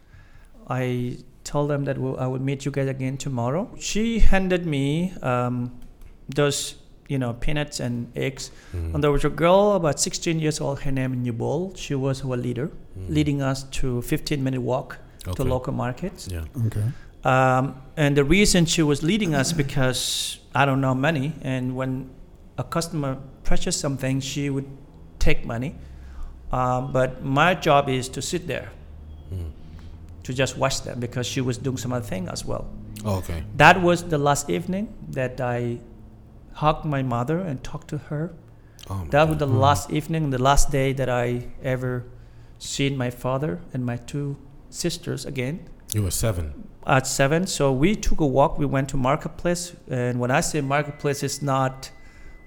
I 0.69 1.17
told 1.43 1.69
them 1.69 1.85
that 1.85 1.97
we'll, 1.97 2.19
I 2.19 2.27
would 2.27 2.41
meet 2.41 2.65
you 2.65 2.71
guys 2.71 2.87
again 2.87 3.17
tomorrow. 3.17 3.69
She 3.79 4.19
handed 4.19 4.65
me 4.65 5.13
um, 5.21 5.79
those, 6.29 6.75
you 7.12 7.17
know, 7.19 7.34
peanuts 7.45 7.80
and 7.86 7.93
eggs. 8.15 8.52
Mhm. 8.74 8.93
And 8.93 9.04
there 9.04 9.12
was 9.12 9.26
a 9.26 9.30
girl 9.43 9.74
about 9.80 10.00
16 10.00 10.39
years 10.39 10.58
old. 10.62 10.80
Her 10.86 10.91
name 11.00 11.12
is 11.13 11.19
Nubol. 11.26 11.76
She 11.76 11.93
was 12.06 12.24
our 12.26 12.38
leader, 12.38 12.67
Mhm. 12.69 13.10
leading 13.17 13.41
us 13.41 13.63
to 13.80 14.02
15 14.02 14.41
minute 14.45 14.62
walk 14.62 14.97
to 15.36 15.43
local 15.43 15.74
markets. 15.74 16.28
Yeah. 16.32 16.67
Okay. 16.67 16.86
Um, 17.24 17.76
and 17.97 18.15
the 18.15 18.24
reason 18.24 18.65
she 18.65 18.82
was 18.91 19.04
leading 19.04 19.36
us 19.41 19.54
because 19.63 20.02
I 20.56 20.65
don't 20.65 20.82
know 20.82 20.95
money, 20.95 21.34
and 21.54 21.76
when 21.80 21.91
a 22.58 22.63
customer 22.63 23.17
purchased 23.43 23.80
something, 23.80 24.21
she 24.21 24.50
would 24.50 24.65
take 25.19 25.45
money. 25.45 25.71
Um, 26.52 26.91
but 26.91 27.10
my 27.24 27.54
job 27.67 27.89
is 27.89 28.10
to 28.10 28.21
sit 28.21 28.47
there 28.47 28.69
Mm. 29.34 29.52
to 30.24 30.34
just 30.34 30.58
watch 30.58 30.78
them 30.88 31.00
because 31.00 31.26
she 31.34 31.41
was 31.41 31.58
doing 31.58 31.78
some 31.78 31.93
other 31.95 32.06
thing 32.13 32.28
as 32.30 32.41
well. 32.45 32.65
Oh, 33.06 33.17
okay. 33.21 33.43
That 33.58 33.82
was 33.82 34.04
the 34.13 34.17
last 34.17 34.50
evening 34.50 34.86
that 35.12 35.39
I 35.41 35.78
hugged 36.53 36.85
my 36.85 37.01
mother 37.03 37.39
and 37.39 37.63
talked 37.63 37.87
to 37.89 37.97
her. 37.97 38.33
Oh, 38.89 39.05
That 39.09 39.27
was 39.27 39.37
God. 39.37 39.47
the 39.47 39.53
last 39.53 39.91
evening, 39.91 40.29
the 40.31 40.41
last 40.41 40.71
day 40.71 40.93
that 40.93 41.09
I 41.09 41.47
ever 41.63 42.03
seen 42.59 42.97
my 42.97 43.09
father 43.09 43.59
and 43.73 43.85
my 43.85 43.97
two 43.97 44.37
sisters 44.69 45.25
again 45.25 45.59
You 45.93 46.03
were 46.03 46.11
seven. 46.11 46.53
at 46.85 47.07
seven. 47.07 47.47
So 47.47 47.71
we 47.71 47.95
took 47.95 48.19
a 48.21 48.25
walk. 48.25 48.57
We 48.57 48.65
went 48.65 48.89
to 48.89 48.97
marketplace, 48.97 49.73
and 49.89 50.19
when 50.19 50.31
I 50.31 50.41
say 50.41 50.61
marketplace, 50.61 51.23
it's 51.23 51.41
not 51.41 51.91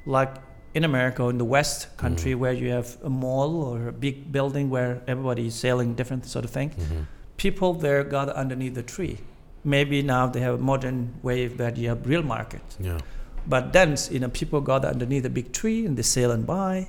like 0.06 0.34
in 0.74 0.84
America 0.84 1.28
in 1.28 1.38
the 1.38 1.44
West 1.44 1.96
country 1.96 2.32
Mhm. 2.32 2.38
where 2.38 2.52
you 2.52 2.70
have 2.70 2.96
a 3.04 3.10
mall 3.10 3.62
or 3.62 3.88
a 3.88 3.92
big 3.92 4.32
building 4.32 4.70
where 4.70 5.02
everybody 5.06 5.46
is 5.46 5.54
selling 5.54 5.94
different 5.94 6.26
sort 6.26 6.44
of 6.44 6.50
thing. 6.50 6.70
Mhm. 6.70 7.06
People 7.36 7.74
there 7.74 8.02
gather 8.04 8.32
underneath 8.32 8.74
the 8.74 8.82
tree. 8.82 9.18
Maybe 9.62 10.02
now 10.02 10.26
they 10.26 10.40
have 10.40 10.54
a 10.54 10.62
modern 10.62 11.14
way 11.22 11.46
that 11.46 11.76
you 11.76 11.88
have 11.88 12.06
real 12.06 12.22
market. 12.22 12.62
Yeah. 12.80 12.98
But 13.46 13.72
then, 13.72 13.96
you 14.10 14.20
know, 14.20 14.28
people 14.28 14.60
gather 14.60 14.88
underneath 14.88 15.24
a 15.24 15.30
big 15.30 15.52
tree 15.52 15.84
and 15.84 15.96
they 15.96 16.02
sell 16.02 16.30
and 16.30 16.46
buy. 16.46 16.88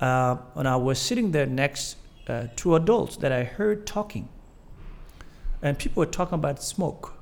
Uh, 0.00 0.36
and 0.54 0.66
I 0.66 0.76
was 0.76 0.98
sitting 0.98 1.32
there 1.32 1.46
next 1.46 1.96
uh, 2.28 2.46
to 2.56 2.76
adults 2.76 3.16
that 3.18 3.32
I 3.32 3.44
heard 3.44 3.86
talking. 3.86 4.28
And 5.60 5.78
people 5.78 6.00
were 6.00 6.06
talking 6.06 6.34
about 6.34 6.62
smoke. 6.62 7.14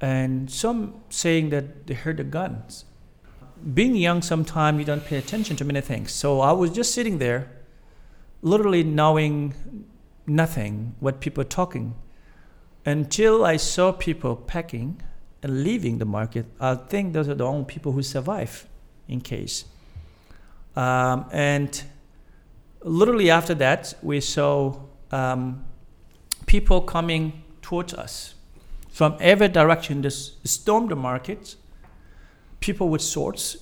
And 0.00 0.50
some 0.50 1.02
saying 1.10 1.50
that 1.50 1.86
they 1.86 1.94
heard 1.94 2.16
the 2.16 2.24
guns. 2.24 2.86
Being 3.74 3.94
young, 3.94 4.22
sometimes 4.22 4.78
you 4.78 4.84
don't 4.86 5.04
pay 5.04 5.18
attention 5.18 5.56
to 5.56 5.64
many 5.64 5.82
things. 5.82 6.12
So 6.12 6.40
I 6.40 6.52
was 6.52 6.70
just 6.70 6.94
sitting 6.94 7.18
there, 7.18 7.50
literally 8.40 8.82
knowing 8.82 9.54
nothing 10.26 10.94
what 11.00 11.20
people 11.20 11.42
are 11.42 11.52
talking 11.60 11.94
until 12.86 13.44
I 13.44 13.56
saw 13.56 13.92
people 13.92 14.36
packing 14.36 15.02
leaving 15.48 15.98
the 15.98 16.04
market. 16.04 16.46
I 16.60 16.74
think 16.74 17.12
those 17.12 17.28
are 17.28 17.34
the 17.34 17.44
only 17.44 17.64
people 17.64 17.92
who 17.92 18.02
survive 18.02 18.66
in 19.08 19.20
case. 19.20 19.64
Um, 20.76 21.26
and 21.32 21.82
literally 22.82 23.30
after 23.30 23.54
that, 23.54 23.94
we 24.02 24.20
saw 24.20 24.76
um, 25.10 25.64
people 26.46 26.80
coming 26.80 27.42
towards 27.62 27.94
us 27.94 28.34
from 28.90 29.16
every 29.20 29.48
direction. 29.48 30.02
Just 30.02 30.46
stormed 30.46 30.90
the 30.90 30.96
market. 30.96 31.56
People 32.60 32.90
with 32.90 33.00
swords 33.00 33.56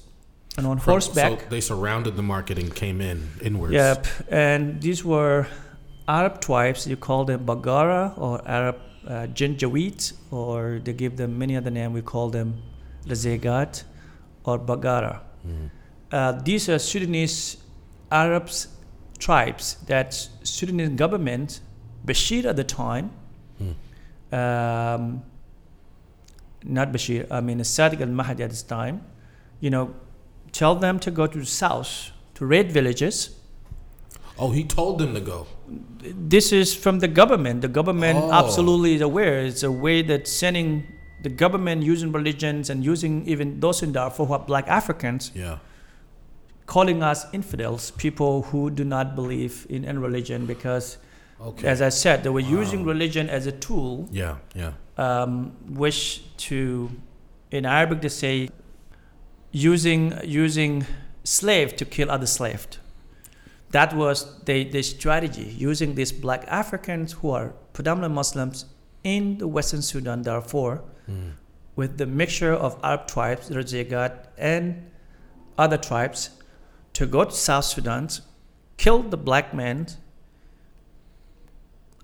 and 0.56 0.66
on 0.66 0.78
From- 0.78 0.92
horseback. 0.92 1.40
So 1.40 1.46
they 1.48 1.60
surrounded 1.60 2.16
the 2.16 2.22
market 2.22 2.58
and 2.58 2.74
came 2.74 3.00
in 3.00 3.28
inwards. 3.40 3.72
Yep, 3.74 4.06
and 4.28 4.80
these 4.82 5.04
were 5.04 5.46
Arab 6.08 6.40
tribes. 6.40 6.86
You 6.86 6.96
call 6.96 7.24
them 7.24 7.46
Baggara 7.46 8.18
or 8.18 8.42
Arab 8.46 8.76
uh, 9.08 9.26
Janjaweed, 9.34 10.12
or 10.30 10.80
they 10.84 10.92
give 10.92 11.16
them 11.16 11.38
many 11.38 11.56
other 11.56 11.70
names. 11.70 11.94
We 11.94 12.02
call 12.02 12.28
them 12.30 12.62
Rizeigat 13.06 13.84
or 14.44 14.58
Baggara. 14.58 15.20
Mhm. 15.46 15.70
Uh, 16.12 16.32
these 16.44 16.68
are 16.68 16.78
Sudanese 16.78 17.56
Arabs 18.10 18.68
tribes 19.18 19.76
that 19.86 20.14
Sudanese 20.42 20.90
government, 20.90 21.60
Bashir 22.06 22.44
at 22.44 22.56
the 22.56 22.64
time, 22.64 23.10
Hmm. 23.58 23.72
um, 24.34 25.22
not 26.64 26.92
Bashir, 26.92 27.26
I 27.30 27.40
mean 27.40 27.58
Sadiq 27.60 28.00
al-Mahdi 28.00 28.42
at 28.42 28.50
this 28.50 28.62
time, 28.62 29.00
you 29.60 29.70
know, 29.70 29.90
tell 30.52 30.74
them 30.74 30.98
to 31.00 31.10
go 31.10 31.26
to 31.26 31.38
the 31.38 31.46
south, 31.46 32.10
to 32.34 32.46
red 32.46 32.70
villages, 32.72 33.30
Oh, 34.40 34.52
he 34.52 34.62
told 34.62 34.98
them 35.00 35.14
to 35.14 35.20
go. 35.20 35.46
This 36.16 36.52
is 36.52 36.74
from 36.74 36.98
the 37.00 37.08
government. 37.08 37.60
The 37.62 37.68
government 37.68 38.18
Oh. 38.22 38.32
absolutely 38.32 38.94
is 38.94 39.00
aware. 39.00 39.40
It's 39.44 39.62
a 39.62 39.70
way 39.72 40.02
that 40.02 40.26
sending 40.28 40.84
the 41.22 41.28
government 41.28 41.82
using 41.82 42.12
religions 42.12 42.70
and 42.70 42.84
using 42.84 43.26
even 43.26 43.60
those 43.60 43.82
in 43.82 43.92
Darfur 43.92 44.24
who 44.26 44.32
are 44.34 44.38
black 44.38 44.68
Africans, 44.68 45.30
Yeah. 45.34 45.58
calling 46.66 47.02
us 47.02 47.26
infidels, 47.32 47.90
people 47.92 48.42
who 48.42 48.70
do 48.70 48.84
not 48.84 49.14
believe 49.16 49.66
in 49.68 49.84
any 49.84 49.98
religion 49.98 50.46
because, 50.46 50.98
Okay. 51.40 51.66
as 51.66 51.80
I 51.82 51.88
said, 51.88 52.22
they 52.22 52.30
were 52.30 52.40
using 52.60 52.84
religion 52.84 53.28
as 53.28 53.46
a 53.46 53.52
tool, 53.52 54.08
yeah. 54.12 54.36
Yeah. 54.54 54.72
um, 54.96 55.52
which 55.68 56.22
to, 56.48 56.90
in 57.50 57.64
Arabic 57.66 58.00
they 58.02 58.08
say, 58.10 58.48
using 59.50 60.12
using 60.24 60.84
slave 61.24 61.74
to 61.76 61.84
kill 61.84 62.10
other 62.10 62.26
slave. 62.26 62.66
That 63.70 63.94
was 63.94 64.42
the, 64.44 64.64
the 64.64 64.82
strategy, 64.82 65.42
using 65.44 65.94
these 65.94 66.10
black 66.12 66.44
Africans 66.48 67.12
who 67.12 67.30
are 67.30 67.54
predominantly 67.72 68.14
Muslims 68.14 68.64
in 69.04 69.38
the 69.38 69.46
Western 69.48 69.82
Sudan, 69.82 70.22
Darfur, 70.22 70.82
Mm. 71.08 71.32
with 71.74 71.96
the 71.96 72.04
mixture 72.04 72.52
of 72.52 72.78
Arab 72.82 73.06
tribes, 73.06 73.48
Rajagat, 73.48 74.26
and 74.36 74.90
other 75.56 75.78
tribes, 75.78 76.30
to 76.92 77.06
go 77.06 77.24
to 77.24 77.30
South 77.30 77.64
Sudan, 77.64 78.08
kill 78.76 79.02
the 79.02 79.16
black 79.16 79.54
men, 79.54 79.86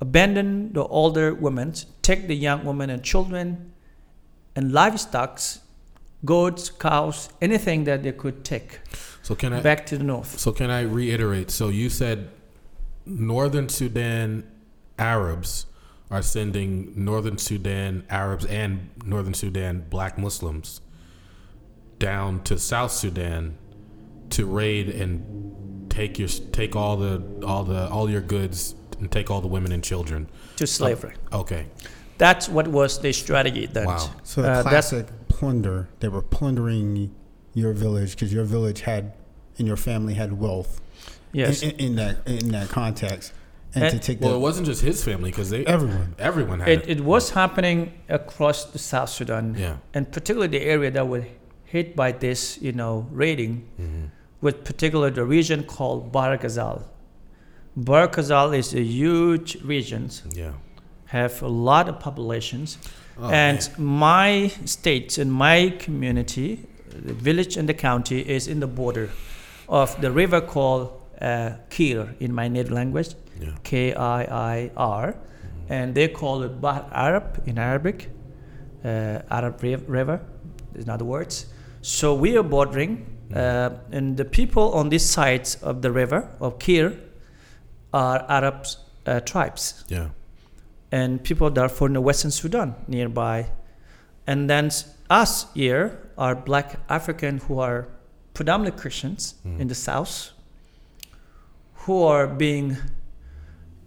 abandon 0.00 0.72
the 0.72 0.84
older 0.84 1.34
women, 1.34 1.74
take 2.00 2.28
the 2.28 2.34
young 2.34 2.64
women 2.64 2.88
and 2.88 3.02
children, 3.02 3.72
and 4.56 4.72
livestock, 4.72 5.38
goats, 6.24 6.70
cows, 6.70 7.28
anything 7.42 7.84
that 7.84 8.02
they 8.02 8.12
could 8.12 8.44
take 8.44 8.80
So 9.24 9.34
can 9.34 9.52
I? 9.52 9.60
back 9.60 9.86
to 9.86 9.98
the 9.98 10.04
north. 10.04 10.38
So 10.38 10.52
can 10.52 10.70
I 10.70 10.82
reiterate? 10.82 11.50
So 11.50 11.68
you 11.70 11.88
said 11.90 12.28
Northern 13.06 13.68
Sudan 13.68 14.44
Arabs 14.98 15.66
are 16.10 16.22
sending 16.22 16.92
Northern 16.94 17.38
Sudan 17.38 18.04
Arabs 18.10 18.44
and 18.44 18.90
Northern 19.04 19.34
Sudan 19.34 19.86
Black 19.90 20.16
Muslims 20.18 20.80
down 21.98 22.42
to 22.44 22.58
South 22.58 22.92
Sudan 22.92 23.56
to 24.30 24.46
raid 24.46 24.88
and 24.90 25.86
take 25.90 26.18
your 26.18 26.28
take 26.28 26.76
all 26.76 26.96
the 26.96 27.22
all 27.46 27.64
the 27.64 27.88
all 27.88 28.10
your 28.10 28.20
goods 28.20 28.74
and 29.00 29.10
take 29.10 29.30
all 29.30 29.40
the 29.40 29.48
women 29.48 29.72
and 29.72 29.82
children. 29.82 30.28
To 30.56 30.66
slavery. 30.66 31.14
Okay. 31.32 31.66
That's 32.18 32.48
what 32.48 32.68
was 32.68 33.00
the 33.00 33.12
strategy 33.12 33.66
then. 33.66 33.86
Wow. 33.86 34.10
So 34.22 34.42
Uh, 34.42 34.44
the 34.44 34.48
that's- 34.62 34.68
classic 34.90 35.06
plunder. 35.28 35.88
They 36.00 36.08
were 36.08 36.22
plundering 36.22 37.14
your 37.54 37.72
village 37.72 38.10
because 38.12 38.32
your 38.32 38.44
village 38.44 38.80
had 38.82 39.12
and 39.58 39.66
your 39.66 39.76
family 39.76 40.14
had 40.14 40.38
wealth. 40.38 40.80
Yes. 41.32 41.62
In, 41.62 41.70
in, 41.70 41.80
in 41.86 41.96
that 41.96 42.16
in 42.26 42.48
that 42.50 42.68
context, 42.68 43.32
and, 43.74 43.84
And- 43.84 43.92
to 43.92 43.98
take 44.06 44.20
Well, 44.20 44.34
it 44.36 44.38
wasn't 44.40 44.66
just 44.66 44.82
his 44.82 45.02
family 45.04 45.30
because 45.30 45.50
they 45.50 45.64
everyone. 45.66 46.14
everyone 46.18 46.60
had 46.60 46.68
It, 46.68 46.82
it. 46.82 46.98
it 46.98 47.04
was 47.04 47.30
happening 47.30 47.92
across 48.08 48.64
the 48.66 48.78
South 48.78 49.08
Sudan, 49.10 49.54
Yeah. 49.58 49.76
and 49.94 50.10
particularly 50.12 50.58
the 50.58 50.64
area 50.64 50.90
that 50.92 51.08
was 51.08 51.24
hit 51.64 51.96
by 51.96 52.12
this, 52.12 52.58
you 52.62 52.72
know, 52.72 53.06
raiding, 53.10 53.64
Mhm. 53.80 54.10
with 54.40 54.62
particular 54.64 55.10
the 55.10 55.24
region 55.24 55.64
called 55.64 56.12
Bar 56.12 56.36
Ghazal. 56.36 56.84
Bar 57.76 58.06
Ghazal 58.08 58.52
is 58.52 58.72
a 58.74 58.82
huge 58.82 59.56
region, 59.64 60.08
Yeah. 60.32 60.52
have 61.06 61.42
a 61.42 61.48
lot 61.48 61.88
of 61.88 61.98
populations, 61.98 62.78
Oh, 63.18 63.28
and 63.30 63.58
man. 63.58 63.86
my 63.86 64.52
state 64.66 65.18
and 65.18 65.32
my 65.32 65.70
community, 65.80 66.60
the 67.06 67.12
village 67.14 67.56
and 67.56 67.68
the 67.68 67.74
county, 67.74 68.20
is 68.20 68.46
in 68.48 68.60
the 68.60 68.66
border 68.66 69.10
of 69.68 70.00
the 70.00 70.10
river 70.10 70.40
called 70.40 70.90
uh, 71.20 71.52
Kir 71.70 72.14
in 72.20 72.32
my 72.34 72.48
native 72.48 72.72
language, 72.72 73.14
yeah. 73.40 73.50
K 73.62 73.94
I 73.94 74.22
I 74.22 74.70
R, 74.76 75.14
and 75.68 75.94
they 75.94 76.08
call 76.08 76.42
it 76.42 76.60
Bahr 76.60 76.86
Arab 76.92 77.42
in 77.46 77.58
Arabic, 77.58 78.10
uh, 78.84 79.20
Arab 79.30 79.62
Riv- 79.62 79.88
River, 79.88 80.20
in 80.74 80.88
other 80.90 81.04
words. 81.04 81.46
So 81.82 82.14
we 82.14 82.36
are 82.36 82.42
bordering, 82.42 83.06
uh, 83.34 83.70
and 83.92 84.16
the 84.16 84.24
people 84.24 84.72
on 84.72 84.88
this 84.88 85.08
side 85.10 85.48
of 85.62 85.82
the 85.82 85.90
river 85.90 86.28
of 86.40 86.58
Kir 86.58 86.92
are 87.92 88.24
Arab 88.28 88.66
uh, 89.06 89.20
tribes, 89.20 89.84
Yeah. 89.88 90.08
and 90.92 91.22
people 91.22 91.50
that 91.50 91.60
are 91.60 91.68
from 91.68 91.92
the 91.92 92.00
Western 92.00 92.30
Sudan 92.30 92.74
nearby, 92.88 93.46
and 94.26 94.48
then 94.50 94.70
us 95.10 95.46
here 95.54 95.98
are 96.18 96.34
Black 96.34 96.80
African 96.88 97.38
who 97.38 97.58
are 97.58 97.86
predominantly 98.34 98.80
Christians 98.80 99.34
Mm. 99.44 99.60
in 99.60 99.68
the 99.68 99.74
south, 99.74 100.30
who 101.86 102.02
are 102.02 102.26
being 102.26 102.76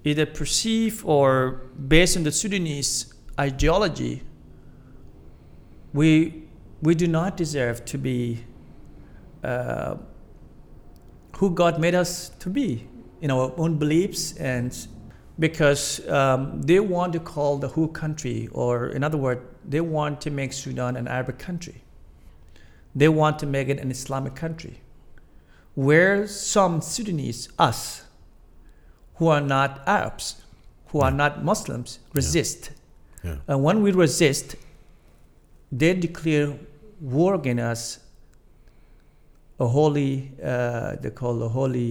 either 0.04 0.26
perceived 0.26 1.04
or 1.06 1.62
based 1.88 2.16
on 2.18 2.24
the 2.24 2.32
Sudanese 2.32 3.13
ideology, 3.40 4.24
we 5.94 6.44
we 6.82 6.94
do 6.96 7.08
not 7.08 7.36
deserve 7.38 7.84
to 7.86 7.98
be 7.98 8.44
uh, 9.44 9.96
who 11.38 11.50
God 11.50 11.80
made 11.80 11.96
us 11.96 12.30
to 12.40 12.50
be 12.50 12.88
in 13.22 13.32
our 13.32 13.52
own 13.58 13.78
beliefs 13.78 14.34
and 14.38 14.88
because 15.40 16.08
um, 16.10 16.62
they 16.62 16.80
want 16.80 17.13
to 17.13 17.20
call 17.20 17.58
the 17.58 17.68
whole 17.68 17.88
country 17.88 18.48
or 18.52 18.88
in 18.90 19.04
other 19.04 19.18
words 19.18 19.42
they 19.68 19.82
want 19.82 20.22
to 20.22 20.30
make 20.32 20.54
Sudan 20.54 20.96
an 20.96 21.08
Arabic 21.08 21.38
country 21.40 21.84
they 22.99 23.10
want 23.21 23.36
to 23.39 23.45
make 23.55 23.67
it 23.73 23.79
an 23.86 23.89
Islamic 23.97 24.33
country 24.43 24.75
where 25.88 26.27
some 26.27 26.81
Sudanese 26.81 27.41
us 27.69 27.79
who 29.17 29.27
are 29.36 29.41
not 29.55 29.71
Arabs 29.97 30.27
who 30.91 30.99
are 31.07 31.15
not 31.23 31.33
Muslims 31.51 31.89
resist 32.19 32.62
Yeah. 33.23 33.36
and 33.49 33.57
when 33.67 33.77
we 33.86 33.91
resist 34.05 34.55
they 35.79 35.91
declare 36.07 36.49
war 37.15 37.31
against 37.39 37.63
us 37.73 37.81
a 39.60 39.67
holy 39.77 40.12
uh, 40.51 40.95
they 41.01 41.12
call 41.21 41.36
a 41.43 41.49
holy 41.49 41.89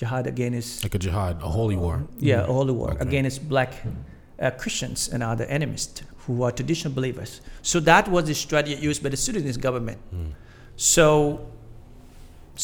jihad 0.00 0.26
against 0.26 0.82
Like 0.84 0.94
a 0.94 0.98
jihad, 1.06 1.34
a 1.42 1.50
holy 1.58 1.76
war. 1.84 1.96
yeah 2.30 2.42
a 2.50 2.52
holy 2.58 2.72
war 2.80 2.90
Okay. 2.92 3.02
against 3.08 3.38
black 3.48 3.72
uh, 3.84 4.50
christians 4.62 5.00
and 5.12 5.22
other 5.22 5.46
enemies 5.56 5.84
who 6.28 6.42
are 6.44 6.52
traditional 6.52 6.92
believers 6.94 7.40
so 7.72 7.80
that 7.80 8.06
was 8.16 8.24
the 8.30 8.34
strategy 8.44 8.76
used 8.88 9.02
by 9.02 9.08
the 9.16 9.20
sudanese 9.26 9.56
government 9.66 9.98
Mm. 10.14 10.32
so 10.76 11.06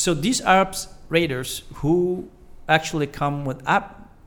so 0.03 0.15
these 0.15 0.41
arab 0.43 0.75
raiders 1.09 1.63
who 1.83 2.29
actually 2.69 3.07
come 3.07 3.45
with 3.45 3.59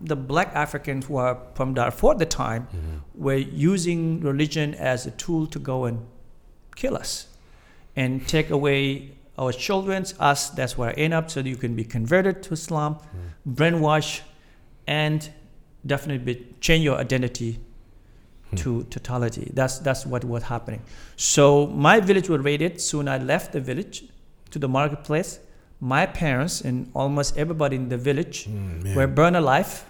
the 0.09 0.15
black 0.15 0.49
africans 0.55 1.05
who 1.07 1.15
are 1.17 1.37
from 1.55 1.73
darfur 1.73 2.11
at 2.15 2.19
the 2.19 2.25
time 2.25 2.67
Mhm. 2.71 2.99
were 3.27 3.41
using 3.73 4.01
religion 4.21 4.73
as 4.75 5.05
a 5.07 5.11
tool 5.23 5.47
to 5.55 5.59
go 5.71 5.77
and 5.85 5.97
kill 6.75 6.95
us 6.95 7.27
and 7.95 8.27
take 8.27 8.49
away 8.57 9.11
our 9.37 9.51
children's 9.65 10.13
us 10.19 10.49
that's 10.57 10.77
where 10.77 10.89
I 10.89 10.93
end 11.05 11.13
up 11.19 11.29
so 11.31 11.39
you 11.53 11.55
can 11.63 11.73
be 11.75 11.83
converted 11.97 12.35
to 12.43 12.53
islam 12.59 12.97
brainwash 13.59 14.21
and 14.87 15.29
definitely 15.85 16.23
be, 16.33 16.45
change 16.59 16.83
your 16.83 16.97
identity 16.97 17.59
to 18.55 18.83
totality 18.95 19.51
that's 19.53 19.79
that's 19.79 20.05
what 20.05 20.23
was 20.23 20.43
happening 20.43 20.81
so 21.15 21.67
my 21.67 21.99
village 21.99 22.29
was 22.29 22.39
raided 22.41 22.79
soon 22.79 23.07
i 23.07 23.17
left 23.17 23.51
the 23.51 23.59
village 23.59 24.03
to 24.51 24.57
the 24.59 24.67
marketplace 24.67 25.39
my 25.81 26.05
parents 26.05 26.61
and 26.61 26.89
almost 26.93 27.37
everybody 27.37 27.75
in 27.75 27.89
the 27.89 27.97
village 27.97 28.45
Mm, 28.47 28.95
were 28.95 29.07
burned 29.07 29.35
alive 29.35 29.83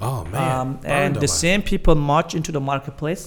oh 0.00 0.24
man. 0.26 0.60
um, 0.60 0.78
and 0.84 1.14
the 1.16 1.20
alive. 1.20 1.30
same 1.30 1.62
people 1.62 1.94
march 1.96 2.34
into 2.34 2.50
the 2.52 2.60
marketplace. 2.60 3.22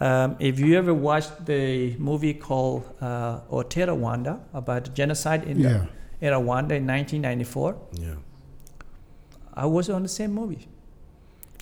Um, 0.00 0.36
if 0.38 0.58
you 0.58 0.78
ever 0.78 0.94
watched 0.94 1.44
the 1.44 1.94
movie 1.98 2.32
called 2.32 2.84
uh, 3.02 3.40
Hotel 3.50 3.88
Rwanda 3.88 4.40
about 4.54 4.94
genocide 4.94 5.44
in, 5.44 5.58
Yeah. 5.60 5.84
in 6.22 6.32
Rwanda 6.32 6.72
in 6.80 6.86
1994, 6.86 7.76
Yeah. 7.92 8.14
I 9.52 9.66
was 9.66 9.90
on 9.90 10.02
the 10.02 10.08
same 10.08 10.32
movie. 10.32 10.68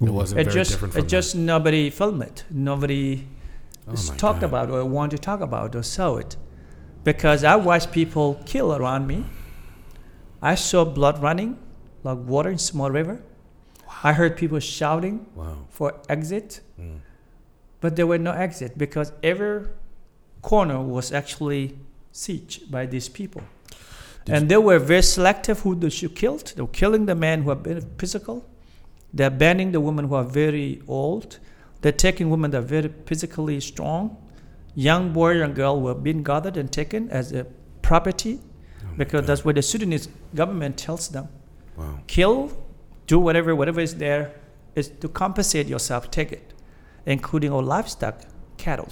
It 0.01 0.11
wasn't 0.11 0.41
It 0.41 0.51
just, 0.51 0.71
different 0.73 0.97
it 0.97 1.07
just 1.09 1.35
nobody 1.35 1.91
filmed 1.91 2.23
it. 2.23 2.45
Nobody. 2.51 3.27
Oh 3.89 3.95
talked 4.17 4.41
God. 4.41 4.45
about 4.51 4.71
or 4.71 4.85
want 4.85 5.11
to 5.13 5.19
talk 5.19 5.41
about 5.41 5.75
or 5.75 5.83
saw 5.83 6.17
it, 6.17 6.37
because 7.05 7.43
I 7.43 7.57
watched 7.57 7.91
people 7.91 8.41
kill 8.45 8.75
around 8.75 9.07
me. 9.07 9.25
I 10.43 10.55
saw 10.55 10.85
blood 10.85 11.21
running 11.23 11.59
like 12.05 12.19
water 12.19 12.51
in 12.51 12.59
small 12.59 12.91
river. 12.91 13.23
I 14.05 14.13
heard 14.13 14.37
people 14.37 14.61
shouting 14.61 15.27
Wow. 15.35 15.57
for 15.71 15.95
exit. 16.09 16.61
Mm. 16.81 17.01
but 17.81 17.97
there 17.97 18.07
were 18.07 18.19
no 18.19 18.33
exit 18.33 18.77
because 18.77 19.13
every 19.23 19.67
corner 20.43 20.81
was 20.81 21.13
actually 21.13 21.79
sieged 22.13 22.71
by 22.71 22.87
these 22.87 23.09
people. 23.09 23.43
Did 24.25 24.35
and 24.35 24.49
they 24.49 24.59
were 24.59 24.79
very 24.79 25.03
selective 25.03 25.61
who 25.61 25.75
they 25.75 25.89
should 25.91 26.15
killed. 26.15 26.53
They 26.55 26.63
were 26.63 26.69
killing 26.83 27.07
the 27.07 27.15
men 27.15 27.43
who 27.43 27.51
are 27.51 27.57
been 27.67 27.81
physical. 27.99 28.45
They're 29.13 29.31
banning 29.31 29.73
the 29.73 29.81
women 29.81 30.09
who 30.09 30.15
are 30.15 30.25
very 30.25 30.83
old. 30.87 31.39
They're 31.81 31.93
taking 31.93 32.31
women 32.31 32.51
that 32.51 32.59
are 32.59 32.63
very 32.63 32.91
physically 33.07 33.61
strong. 33.61 34.17
Young 34.75 35.13
boy 35.13 35.43
and 35.43 35.55
girl 35.55 35.81
were 35.81 35.95
being 35.95 36.23
gathered 36.23 36.57
and 36.57 36.71
taken 36.71 37.09
as 37.11 37.33
a 37.33 37.47
property 37.83 38.41
Oh 38.41 38.87
because 38.97 39.27
that's 39.27 39.45
what 39.45 39.55
the 39.55 39.63
Sudanese 39.63 40.09
government 40.35 40.77
tells 40.77 41.09
them. 41.09 41.29
Wow. 41.77 42.01
Kill 42.07 42.53
do 43.09 43.19
whatever, 43.19 43.57
whatever 43.57 43.81
is 43.81 43.95
there, 43.97 44.35
is 44.75 44.89
to 45.01 45.09
compensate 45.09 45.67
yourself, 45.67 46.11
take 46.11 46.31
it, 46.31 46.53
including 47.07 47.51
all 47.51 47.63
livestock, 47.63 48.21
cattle. 48.59 48.89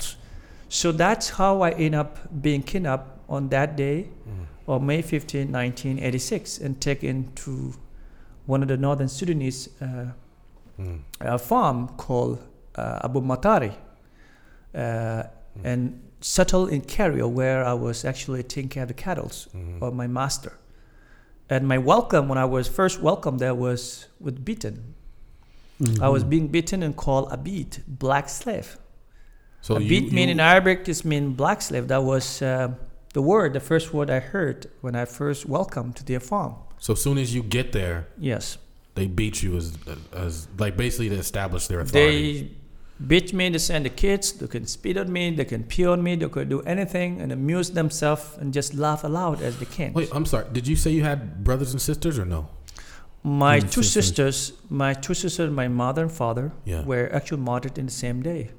So 0.69 0.91
that's 0.91 1.31
how 1.31 1.61
I 1.61 1.71
end 1.73 1.95
up 1.95 2.43
being 2.43 2.63
kidnapped 2.63 3.21
on 3.29 3.51
that 3.51 3.77
day 3.77 4.09
Mm. 4.27 4.47
of 4.67 4.83
May 4.83 5.03
15, 5.03 5.53
1986, 5.53 6.59
and 6.59 6.81
taken 6.81 7.31
to 7.37 7.75
one 8.47 8.63
of 8.63 8.69
the 8.69 8.77
northern 8.77 9.09
Sudanese 9.09 9.69
uh, 9.83 10.07
Mm. 10.79 10.99
uh, 11.23 11.39
farm 11.39 11.89
called 11.97 12.39
uh, 12.75 13.01
Abu 13.05 13.23
Matari, 13.23 13.73
uh, 14.75 15.23
and 15.65 16.03
settled 16.21 16.69
in 16.71 16.83
Cairo, 16.83 17.27
where 17.29 17.65
I 17.65 17.73
was 17.73 18.05
actually 18.05 18.43
taking 18.43 18.69
care 18.69 18.83
of 18.83 18.89
the 18.89 18.95
cattle 18.95 19.31
Mhm. 19.31 19.81
of 19.83 19.95
my 19.95 20.07
master. 20.07 20.53
And 21.49 21.67
my 21.67 21.79
welcome, 21.79 22.29
when 22.29 22.37
I 22.37 22.45
was 22.45 22.69
first 22.69 23.01
welcomed 23.01 23.39
there, 23.41 23.55
was 23.55 24.09
with 24.21 24.45
beaten. 24.45 24.95
I 26.01 26.09
was 26.09 26.25
Mhm. 26.25 26.29
being 26.29 26.49
beaten 26.49 26.83
and 26.83 26.95
called 26.97 27.31
Abid, 27.31 27.81
black 27.87 28.29
slave. 28.29 28.77
So 29.63 29.77
Abid 29.77 30.07
you, 30.07 30.11
mean 30.13 30.29
in 30.29 30.41
Arabic 30.41 30.85
just 30.85 31.05
mean 31.05 31.33
black 31.35 31.63
slave. 31.63 31.89
That 31.89 32.03
was 32.05 32.43
uh, 32.43 32.75
the 33.15 33.23
word, 33.23 33.53
the 33.55 33.61
first 33.61 33.95
word 33.95 34.11
I 34.11 34.21
heard 34.21 34.67
when 34.83 34.95
I 34.95 35.05
first 35.07 35.47
welcomed 35.47 35.97
to 35.97 36.05
their 36.05 36.21
farm. 36.21 36.55
So 36.79 36.93
as 36.93 37.03
soon 37.03 37.19
as 37.19 37.35
you 37.35 37.43
get 37.43 37.73
there, 37.73 38.07
Yes. 38.19 38.59
they 38.95 39.07
beat 39.07 39.43
you 39.43 39.57
as 39.57 39.73
as 40.13 40.49
like 40.59 40.77
basically 40.77 41.09
to 41.11 41.17
establish 41.17 41.67
their 41.67 41.81
authority. 41.81 42.43
They 42.43 42.51
beat 43.07 43.33
me, 43.35 43.49
they 43.51 43.59
send 43.59 43.85
the 43.85 43.91
kids, 43.91 44.33
they 44.33 44.47
can 44.47 44.67
spit 44.67 44.97
on 44.97 45.13
me, 45.13 45.31
they 45.31 45.45
can 45.45 45.65
pee 45.65 45.87
on 45.87 46.03
me, 46.03 46.17
they 46.17 46.29
could 46.29 46.49
do 46.49 46.61
anything 46.63 47.21
and 47.21 47.31
amuse 47.33 47.71
themselves 47.71 48.37
and 48.41 48.55
just 48.55 48.73
laugh 48.75 49.05
aloud 49.05 49.43
as 49.43 49.59
they 49.59 49.67
can. 49.67 49.93
Wait, 49.93 50.09
I'm 50.13 50.25
sorry. 50.27 50.47
Did 50.53 50.67
you 50.67 50.77
say 50.77 50.91
you 50.93 51.05
had 51.05 51.45
brothers 51.45 51.73
and 51.73 51.81
sisters 51.81 52.19
or 52.19 52.25
no? 52.25 52.49
my 53.23 53.59
Mm, 53.59 53.71
two 53.73 53.83
sisters. 53.83 54.37
sisters, 54.37 54.53
my 54.71 54.95
two 54.95 55.13
sisters, 55.15 55.51
my 55.51 55.67
mother 55.69 56.03
and 56.03 56.13
father, 56.13 56.53
Yeah. 56.65 56.85
were 56.85 57.11
actually 57.13 57.41
martyred 57.43 57.77
in 57.77 57.87
the 57.87 57.93
same 57.93 58.23
day. 58.23 58.51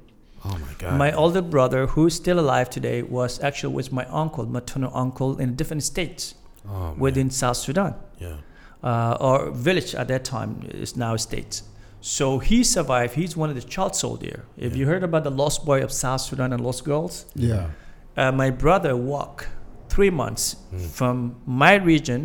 Oh 0.44 0.50
my 0.66 0.74
God. 0.78 0.98
My 0.98 1.10
older 1.12 1.40
brother, 1.42 1.86
who 1.86 2.06
is 2.06 2.14
still 2.14 2.38
alive 2.38 2.68
today, 2.68 3.00
was 3.02 3.40
actually 3.42 3.74
with 3.74 3.90
my 3.92 4.04
uncle, 4.22 4.44
maternal 4.46 4.92
uncle, 4.94 5.38
in 5.38 5.54
different 5.56 5.82
states 5.84 6.34
oh, 6.70 6.94
within 6.98 7.30
South 7.30 7.56
Sudan. 7.56 7.94
Yeah. 8.18 8.36
uh, 8.82 9.16
or 9.20 9.50
village 9.50 9.94
at 9.94 10.06
that 10.08 10.24
time 10.24 10.62
is 10.70 10.96
now 10.96 11.16
states. 11.16 11.62
So 12.00 12.38
he 12.38 12.62
survived. 12.62 13.14
He's 13.14 13.36
one 13.36 13.50
of 13.50 13.56
the 13.56 13.62
child 13.74 13.96
soldier. 13.96 14.44
If 14.56 14.72
Yeah. 14.72 14.78
you 14.78 14.86
heard 14.86 15.02
about 15.02 15.24
the 15.24 15.30
lost 15.42 15.64
boy 15.64 15.82
of 15.82 15.90
South 15.90 16.20
Sudan 16.20 16.52
and 16.52 16.62
lost 16.62 16.84
girls, 16.84 17.26
Yeah. 17.34 17.70
uh, 18.16 18.30
my 18.32 18.50
brother 18.50 18.94
walked 18.96 19.48
three 19.88 20.10
months 20.10 20.56
Mm. 20.72 20.80
from 20.98 21.16
my 21.44 21.74
region 21.74 22.22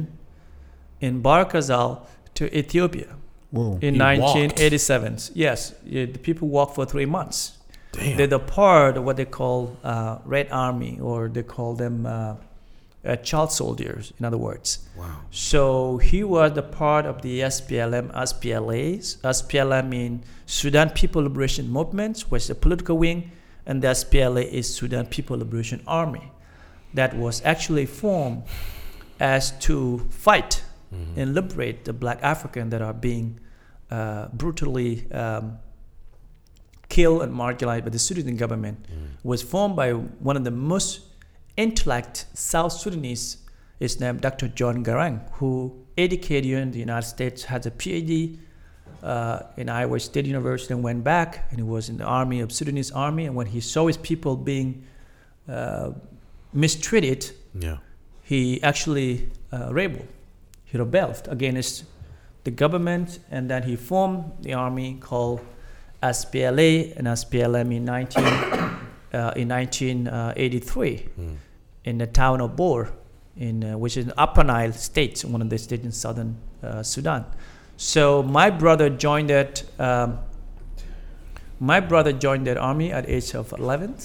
in 1.02 1.22
Barakazal 1.24 2.02
to 2.36 2.44
Ethiopia 2.56 3.16
Whoa. 3.52 3.78
in 3.82 3.96
He 3.96 4.00
walked? 4.00 4.36
1987. 4.38 5.18
Yes, 5.34 5.74
yeah, 5.86 6.06
the 6.06 6.20
people 6.20 6.48
walked 6.50 6.76
for 6.76 6.86
three 6.86 7.08
months. 7.08 7.58
Damn. 7.94 8.18
They're 8.18 8.28
the 8.28 8.40
part 8.40 8.98
of 8.98 9.04
what 9.06 9.18
they 9.18 9.26
call 9.26 9.78
uh, 9.84 10.18
Red 10.26 10.48
Army, 10.52 11.00
or 11.02 11.30
they 11.30 11.44
call 11.44 11.76
them 11.76 12.06
uh, 12.06 12.36
uh, 13.06 13.16
child 13.18 13.52
soldiers, 13.52 14.14
in 14.20 14.26
other 14.26 14.38
words. 14.38 14.88
wow. 14.98 15.18
So 15.32 15.98
he 15.98 16.24
was 16.24 16.54
the 16.54 16.62
part 16.64 17.06
of 17.06 17.22
the 17.22 17.42
SPLM, 17.42 18.12
SPLAs. 18.14 19.18
SPLM 19.22 19.94
in 19.94 20.24
Sudan 20.46 20.90
People 20.92 21.24
Liberation 21.24 21.70
Movement, 21.70 22.22
which 22.30 22.44
is 22.44 22.50
a 22.50 22.56
political 22.56 22.98
wing, 22.98 23.32
and 23.66 23.82
the 23.82 23.88
SPLA 23.90 24.44
is 24.50 24.74
Sudan 24.74 25.06
People 25.08 25.38
Liberation 25.38 25.82
Army. 25.88 26.32
That 26.94 27.16
was 27.18 27.42
actually 27.44 27.86
formed 27.88 28.44
as 29.20 29.52
to 29.60 30.00
fight 30.10 30.64
Mhm. 30.94 31.18
and 31.18 31.34
liberate 31.34 31.86
the 31.86 31.94
black 31.94 32.20
African 32.22 32.70
that 32.70 32.82
are 32.82 32.94
being 32.94 33.40
uh, 33.92 34.28
brutally 34.34 35.12
um, 35.12 35.58
killed 36.90 37.22
and 37.24 37.34
marginalized 37.34 37.84
by 37.84 37.90
the 37.90 38.00
Sudan 38.00 38.36
government. 38.38 38.78
Mm. 38.84 39.18
Was 39.24 39.42
formed 39.44 39.76
by 39.76 39.92
one 39.92 40.36
of 40.38 40.44
the 40.44 40.52
most 40.52 41.13
intellect 41.58 42.26
South 42.34 42.72
Sudanese 42.74 43.38
is 43.80 44.00
named 44.00 44.22
Dr. 44.22 44.48
John 44.48 44.84
Garang, 44.84 45.22
who 45.34 45.74
educated 45.98 46.52
in 46.52 46.72
the 46.72 46.80
United 46.80 47.08
States, 47.08 47.44
has 47.44 47.66
a 47.66 47.72
PhD 47.72 48.38
uh, 49.04 49.42
in 49.58 49.70
Iowa 49.70 50.00
State 50.00 50.26
University, 50.26 50.74
and 50.74 50.84
went 50.84 51.04
back 51.04 51.48
and 51.50 51.60
he 51.60 51.64
was 51.64 51.90
in 51.90 51.98
the 51.98 52.06
army 52.06 52.40
of 52.40 52.52
Sudanese 52.52 52.92
army. 52.92 53.26
And 53.26 53.36
when 53.36 53.48
he 53.48 53.60
saw 53.60 53.88
his 53.88 53.98
people 53.98 54.36
being 54.38 54.84
uh, 55.50 55.92
mistreated, 56.54 57.32
Yeah. 57.60 57.78
he 58.24 58.62
actually 58.64 59.30
uh, 59.52 59.74
rebelled. 59.74 60.08
He 60.66 60.78
rebelled 60.78 61.28
against 61.30 61.84
the 62.46 62.52
government, 62.52 63.20
and 63.30 63.50
then 63.50 63.64
he 63.64 63.76
formed 63.76 64.32
the 64.42 64.54
army 64.54 64.98
called 65.00 65.42
SPLA 66.02 66.96
and 66.98 67.08
SPLM 67.08 67.74
in 67.76 67.86
19 67.86 68.24
uh, 68.24 68.63
in 69.36 69.48
1983 69.48 71.10
Mm. 71.20 71.36
in 71.86 71.98
the 71.98 72.08
town 72.08 72.42
of 72.42 72.56
Bor, 72.56 72.90
in 73.38 73.64
uh, 73.64 73.78
which 73.78 73.98
is 73.98 74.06
in 74.06 74.14
Upper 74.18 74.44
Nile 74.44 74.72
state, 74.74 75.22
one 75.26 75.42
of 75.42 75.50
the 75.50 75.58
states 75.58 75.84
in 75.84 75.92
southern 75.92 76.38
uh, 76.64 76.82
Sudan. 76.84 77.26
So 77.78 78.24
my 78.24 78.50
brother 78.50 78.90
joined 78.90 79.30
that. 79.30 79.64
Um, 79.80 80.20
my 81.60 81.80
brother 81.80 82.12
joined 82.12 82.48
that 82.48 82.58
army 82.58 82.92
at 82.92 83.08
age 83.10 83.34
of 83.36 83.54
11, 83.54 83.96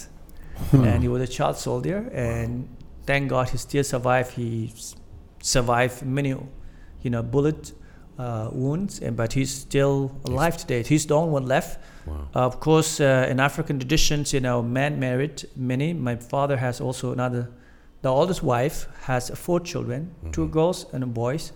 and 0.72 1.02
he 1.02 1.08
was 1.08 1.22
a 1.22 1.26
child 1.26 1.56
soldier. 1.56 2.08
And 2.12 2.68
thank 3.06 3.30
God 3.30 3.48
he 3.50 3.58
still 3.58 3.84
survived. 3.84 4.32
He 4.32 4.72
s- 4.74 4.94
survived 5.42 6.04
many, 6.04 6.30
you 7.02 7.10
know, 7.10 7.22
bullet 7.22 7.72
uh, 8.18 8.50
wounds, 8.52 9.00
and 9.00 9.16
but 9.16 9.32
he's 9.32 9.50
still 9.52 10.12
alive 10.24 10.56
today. 10.56 10.82
He's 10.82 11.06
the 11.06 11.14
only 11.14 11.32
one 11.32 11.46
left. 11.46 11.78
Wow. 12.08 12.46
Of 12.46 12.60
course, 12.60 13.00
uh, 13.00 13.30
in 13.30 13.40
African 13.40 13.78
traditions, 13.78 14.32
you 14.32 14.40
know, 14.40 14.62
man 14.62 14.98
married 14.98 15.46
many. 15.56 15.92
My 15.94 16.16
father 16.16 16.56
has 16.56 16.80
also 16.80 17.12
another. 17.12 17.48
The 18.02 18.08
oldest 18.08 18.42
wife 18.42 18.86
has 19.06 19.30
four 19.34 19.60
children, 19.60 20.10
two 20.32 20.46
Mhm. 20.46 20.52
girls 20.52 20.86
and 20.92 21.02
a 21.02 21.06
boys, 21.06 21.52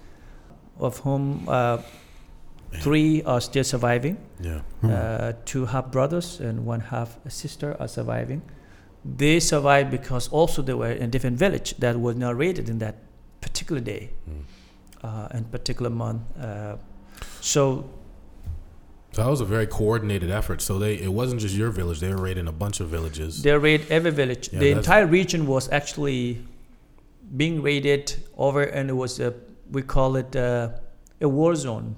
of 0.79 0.99
whom 1.05 1.49
uh, 1.49 1.79
three 2.83 3.23
are 3.25 3.41
still 3.41 3.65
surviving. 3.65 4.17
Yeah. 4.41 4.61
Uh, 4.83 5.33
two 5.45 5.67
half 5.67 5.91
brothers 5.93 6.41
and 6.41 6.67
one 6.67 6.81
half 6.81 7.19
sister 7.29 7.77
are 7.81 7.89
surviving. 7.89 8.43
They 9.19 9.41
survived 9.41 9.91
because 9.91 10.29
also 10.33 10.63
they 10.63 10.75
were 10.75 10.91
in 10.97 11.03
a 11.03 11.07
different 11.09 11.39
village 11.39 11.75
that 11.79 11.97
was 12.01 12.17
not 12.17 12.37
raided 12.39 12.69
in 12.69 12.79
that 12.79 12.95
particular 13.41 13.81
day 13.81 14.11
Mm. 14.29 14.45
uh, 15.05 15.29
and 15.37 15.51
particular 15.51 15.91
month. 15.91 16.23
Uh, 16.39 16.77
so 17.41 17.85
So 17.85 17.85
that 19.15 19.27
was 19.27 19.41
a 19.41 19.45
very 19.45 19.67
coordinated 19.67 20.31
effort. 20.31 20.61
So 20.63 20.79
they 20.79 20.95
it 20.95 21.13
wasn't 21.13 21.41
just 21.41 21.55
your 21.55 21.71
village; 21.71 22.01
they 22.01 22.11
were 22.15 22.23
raiding 22.23 22.49
a 22.49 22.53
bunch 22.53 22.81
of 22.81 22.89
villages. 22.89 23.43
They 23.43 23.57
raided 23.57 23.91
every 23.91 24.11
village. 24.11 24.51
Yeah, 24.53 24.61
the 24.61 24.71
entire 24.71 25.07
region 25.07 25.47
was 25.47 25.71
actually 25.71 26.45
being 27.37 27.63
raided 27.63 28.23
over, 28.37 28.63
and 28.63 28.91
it 28.91 28.95
was 28.95 29.21
a 29.21 29.35
we 29.71 29.83
call 29.83 30.17
it 30.17 30.35
uh, 30.37 30.71
a 31.21 31.29
war 31.29 31.55
zone. 31.55 31.97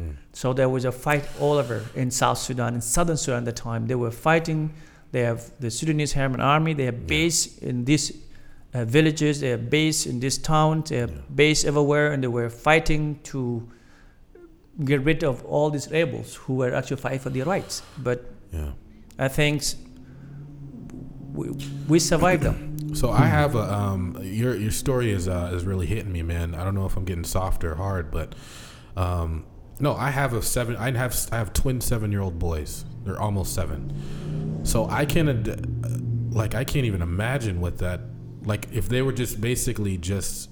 Mm. 0.00 0.16
So 0.32 0.52
there 0.52 0.68
was 0.68 0.84
a 0.84 0.92
fight 0.92 1.28
all 1.40 1.58
over 1.58 1.84
in 1.94 2.10
South 2.10 2.38
Sudan, 2.38 2.74
in 2.74 2.80
Southern 2.80 3.16
Sudan 3.16 3.38
at 3.38 3.44
the 3.44 3.52
time. 3.52 3.86
They 3.86 3.96
were 3.96 4.10
fighting. 4.10 4.72
They 5.12 5.22
have 5.22 5.50
the 5.60 5.70
Sudanese 5.70 6.12
Herman 6.12 6.40
Army. 6.40 6.72
They 6.74 6.84
have 6.84 7.00
Yeah. 7.00 7.06
base 7.06 7.58
in 7.58 7.84
these 7.84 8.12
uh, 8.72 8.84
villages. 8.84 9.40
They 9.40 9.50
have 9.50 9.68
base 9.68 10.06
in 10.06 10.20
these 10.20 10.38
towns. 10.38 10.90
They 10.90 10.98
have 10.98 11.10
Yeah. 11.10 11.22
base 11.34 11.64
everywhere, 11.64 12.12
and 12.12 12.22
they 12.22 12.28
were 12.28 12.48
fighting 12.48 13.18
to 13.24 13.68
get 14.84 15.02
rid 15.04 15.22
of 15.24 15.44
all 15.44 15.70
these 15.70 15.90
rebels 15.90 16.34
who 16.36 16.54
were 16.54 16.72
actually 16.74 16.96
fighting 16.96 17.18
for 17.20 17.30
their 17.30 17.44
rights. 17.44 17.82
But 17.98 18.24
Yeah. 18.52 18.72
I 19.18 19.28
think 19.28 19.62
we, 21.32 21.50
we 21.88 21.98
survived 21.98 22.42
them. 22.42 22.66
So 22.92 23.08
I 23.12 23.26
have 23.26 23.54
a 23.54 23.72
um 23.72 24.18
your 24.20 24.56
your 24.56 24.72
story 24.72 25.12
is 25.12 25.28
uh 25.28 25.52
is 25.54 25.64
really 25.64 25.86
hitting 25.86 26.10
me, 26.10 26.22
man. 26.22 26.56
I 26.56 26.64
don't 26.64 26.74
know 26.74 26.86
if 26.86 26.96
I'm 26.96 27.04
getting 27.04 27.22
soft 27.22 27.62
or 27.62 27.76
hard, 27.76 28.10
but 28.10 28.34
um 28.96 29.44
no, 29.78 29.94
I 29.94 30.10
have 30.10 30.34
a 30.34 30.42
seven. 30.42 30.74
I 30.76 30.90
have 30.90 31.14
I 31.30 31.36
have 31.36 31.52
twin 31.52 31.80
seven 31.80 32.10
year 32.10 32.20
old 32.20 32.40
boys. 32.40 32.84
They're 33.04 33.20
almost 33.20 33.54
seven. 33.54 34.60
So 34.64 34.86
I 34.90 35.04
can 35.06 35.28
ad- 35.28 36.34
like 36.34 36.56
I 36.56 36.64
can't 36.64 36.84
even 36.84 37.00
imagine 37.00 37.60
what 37.60 37.78
that 37.78 38.00
like 38.42 38.66
if 38.72 38.88
they 38.88 39.02
were 39.02 39.12
just 39.12 39.40
basically 39.40 39.96
just 39.96 40.50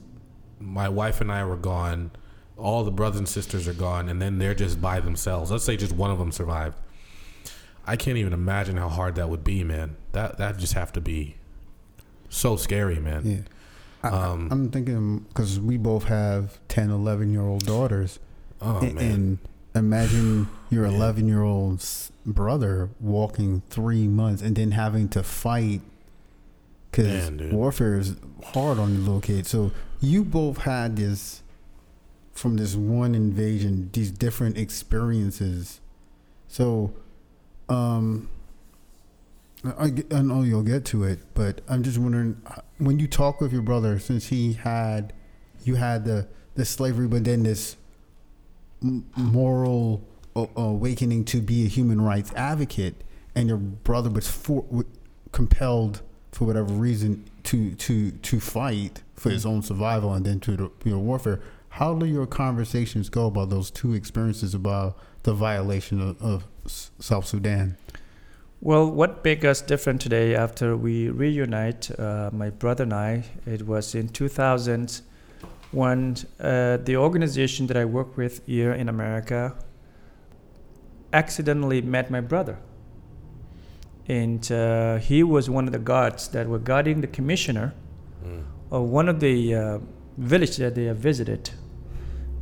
my 0.61 0.89
wife 0.89 1.21
and 1.21 1.33
I 1.33 1.45
were 1.45 1.57
gone, 1.57 2.13
all 2.59 2.85
the 2.85 2.91
brothers 2.91 3.19
and 3.19 3.29
sisters 3.29 3.69
are 3.69 3.73
gone, 3.75 4.09
and 4.09 4.21
then 4.21 4.39
they're 4.39 4.55
just 4.55 4.81
by 4.81 5.01
themselves. 5.01 5.51
Let's 5.51 5.65
say 5.65 5.77
just 5.77 5.93
one 5.93 6.11
of 6.11 6.19
them 6.19 6.33
survived. 6.33 6.77
I 7.87 7.97
can't 7.97 8.19
even 8.19 8.33
imagine 8.33 8.77
how 8.77 8.89
hard 8.89 9.15
that 9.15 9.31
would 9.31 9.45
be, 9.45 9.65
man. 9.65 9.97
That 10.13 10.39
that 10.39 10.59
just 10.59 10.75
have 10.75 10.93
to 10.93 11.01
be 11.01 11.37
so 12.29 12.57
scary, 12.57 12.99
man. 12.99 13.23
Yeah. 13.25 14.11
I, 14.11 14.15
Um, 14.15 14.49
I'm 14.51 14.71
thinking 14.71 15.21
because 15.21 15.59
we 15.59 15.77
both 15.77 16.05
have 16.05 16.59
10, 16.69 16.91
11 16.91 17.33
year 17.33 17.43
old 17.43 17.65
daughters. 17.65 18.19
Oh 18.61 18.79
and, 18.81 18.95
man. 18.95 19.05
and 19.13 19.39
imagine 19.75 20.49
your 20.71 20.85
11 20.85 21.27
year 21.29 21.43
old 21.43 21.85
brother 22.27 22.91
walking 23.01 23.63
three 23.71 24.07
months 24.07 24.43
and 24.43 24.55
then 24.57 24.73
having 24.73 25.09
to 25.11 25.23
fight 25.23 25.81
because 26.91 27.31
warfare 27.53 27.99
is 27.99 28.17
hard 28.45 28.79
on 28.79 28.95
the 28.95 29.01
little 29.01 29.21
kid. 29.21 29.47
So 29.47 29.73
you 30.01 30.25
both 30.25 30.59
had 30.59 30.97
this 30.97 31.43
from 32.39 32.57
this 32.57 32.75
one 32.75 33.15
invasion, 33.15 33.91
these 33.93 34.11
different 34.11 34.57
experiences. 34.57 35.81
So, 36.47 36.95
um, 37.69 38.29
I, 39.65 39.93
I 40.13 40.23
know 40.23 40.43
you'll 40.43 40.63
get 40.63 40.85
to 40.87 41.05
it, 41.05 41.19
but 41.35 41.61
I'm 41.69 41.83
just 41.83 41.99
wondering 41.99 42.41
uh, 42.47 42.61
when 42.79 43.01
you 43.01 43.09
talk 43.09 43.41
with 43.41 43.53
your 43.53 43.63
brother, 43.63 43.99
since 43.99 44.29
he 44.29 44.53
had, 44.53 45.13
you 45.65 45.75
had 45.75 46.05
the 46.05 46.29
the 46.55 46.65
slavery, 46.65 47.07
but 47.07 47.25
then 47.25 47.43
this 47.45 47.77
moral 49.17 50.03
awakening 50.35 51.25
to 51.25 51.41
be 51.41 51.65
a 51.65 51.69
human 51.69 52.01
rights 52.01 52.33
advocate, 52.35 53.03
and 53.35 53.49
your 53.49 53.59
brother 53.59 54.11
was 54.11 54.29
for, 54.29 54.65
compelled 55.33 56.03
for 56.33 56.45
whatever 56.47 56.73
reason 56.73 57.25
to 57.45 57.75
to 57.75 58.13
to 58.13 58.41
fight 58.41 59.03
for 59.15 59.31
his 59.31 59.45
own 59.45 59.63
survival 59.63 60.13
and 60.13 60.25
then 60.25 60.39
to 60.41 60.57
the 60.57 60.71
you 60.85 60.93
know, 60.93 60.99
warfare. 60.99 61.41
How 61.79 61.95
do 61.95 62.07
your 62.07 62.27
conversations 62.27 63.09
go 63.09 63.27
about 63.27 63.51
those 63.51 63.71
two 63.71 63.95
experiences 63.95 64.53
about 64.53 64.99
the 65.23 65.33
violation 65.33 66.01
of, 66.01 66.21
of 66.21 66.45
South 66.67 67.25
Sudan? 67.25 67.77
Well, 68.61 68.91
what 68.91 69.25
made 69.25 69.45
us 69.45 69.61
different 69.61 70.01
today 70.01 70.35
after 70.35 70.77
we 70.77 71.09
reunite, 71.09 71.89
uh, 71.97 72.31
my 72.33 72.51
brother 72.51 72.83
and 72.83 72.93
I, 72.93 73.23
it 73.47 73.65
was 73.65 73.95
in 73.95 74.09
2000 74.09 75.03
when 75.71 76.17
uh, 76.41 76.79
the 76.79 76.97
organization 76.97 77.69
that 77.69 77.77
I 77.77 77.85
work 77.85 78.17
with 78.17 78.45
here 78.45 78.73
in 78.73 78.89
America 78.89 79.55
accidentally 81.13 81.81
met 81.81 82.11
my 82.11 82.21
brother. 82.21 82.59
And 84.09 84.51
uh, 84.51 84.97
he 84.97 85.23
was 85.23 85.49
one 85.49 85.67
of 85.67 85.73
the 85.73 85.79
guards 85.79 86.27
that 86.31 86.49
were 86.49 86.59
guarding 86.59 87.03
the 87.03 87.07
commissioner 87.07 87.75
Mm. 88.27 88.43
of 88.73 88.83
one 88.83 89.09
of 89.09 89.21
the 89.21 89.55
uh, 89.55 89.79
villages 90.17 90.57
that 90.57 90.75
they 90.75 90.87
have 90.87 90.97
visited 90.97 91.51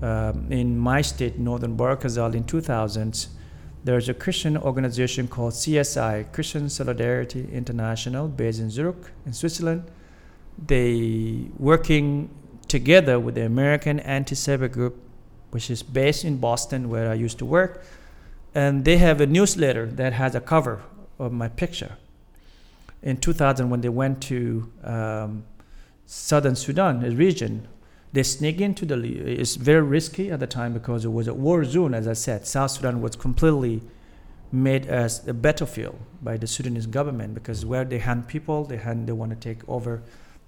um, 0.03 0.51
in 0.51 0.79
my 0.79 1.03
state, 1.03 1.39
Northern 1.39 1.77
Bahr 1.77 1.91
el 1.91 1.97
Ghazal, 1.97 2.35
in 2.35 2.45
2000s. 2.45 3.29
There's 3.85 4.09
a 4.09 4.15
Christian 4.15 4.57
organization 4.57 5.29
called 5.29 5.53
CSI, 5.53 6.33
Christian 6.33 6.69
Solidarity 6.69 7.49
International, 7.53 8.29
based 8.29 8.61
in 8.61 8.69
Zurich, 8.69 8.97
in 9.25 9.33
Switzerland. 9.33 9.85
They 10.59 11.47
working 11.59 12.31
together 12.69 13.21
with 13.21 13.37
the 13.37 13.45
American 13.47 14.01
Anti-Slavery 14.01 14.69
Group, 14.71 14.97
which 15.51 15.71
is 15.71 15.83
based 15.83 16.25
in 16.25 16.39
Boston, 16.39 16.89
where 16.89 17.11
I 17.11 17.15
used 17.15 17.39
to 17.39 17.45
work, 17.45 17.85
and 18.55 18.85
they 18.85 18.97
have 18.97 19.21
a 19.21 19.27
newsletter 19.27 19.87
that 19.87 20.15
has 20.15 20.35
a 20.35 20.41
cover 20.41 20.83
of 21.19 21.33
my 21.33 21.49
picture. 21.49 21.97
In 23.03 23.19
2000, 23.19 23.71
when 23.71 23.83
they 23.83 23.89
went 23.89 24.21
to 24.23 24.71
um, 24.83 25.45
southern 26.07 26.57
Sudan, 26.57 27.05
a 27.05 27.11
region, 27.11 27.69
they 28.17 28.23
sneak 28.23 28.63
into 28.63 28.87
the. 28.87 28.97
It's 28.97 29.57
very 29.57 29.83
risky 29.83 30.31
at 30.31 30.41
the 30.41 30.47
time 30.47 30.73
because 30.73 31.05
it 31.05 31.13
was 31.13 31.29
a 31.29 31.35
war 31.35 31.65
zone, 31.65 31.93
as 31.93 32.09
I 32.09 32.15
said. 32.15 32.47
South 32.47 32.71
Sudan 32.71 33.03
was 33.03 33.15
completely 33.15 33.83
made 34.51 34.87
as 34.87 35.29
a 35.29 35.35
battlefield 35.35 35.99
by 36.23 36.39
the 36.39 36.47
Sudanese 36.47 36.87
government 36.87 37.35
because 37.35 37.67
where 37.67 37.85
they 37.85 37.99
hand 37.99 38.27
people, 38.27 38.65
they 38.65 38.79
hand 38.79 39.07
they 39.07 39.13
want 39.13 39.33
to 39.33 39.37
take 39.37 39.69
over 39.69 40.03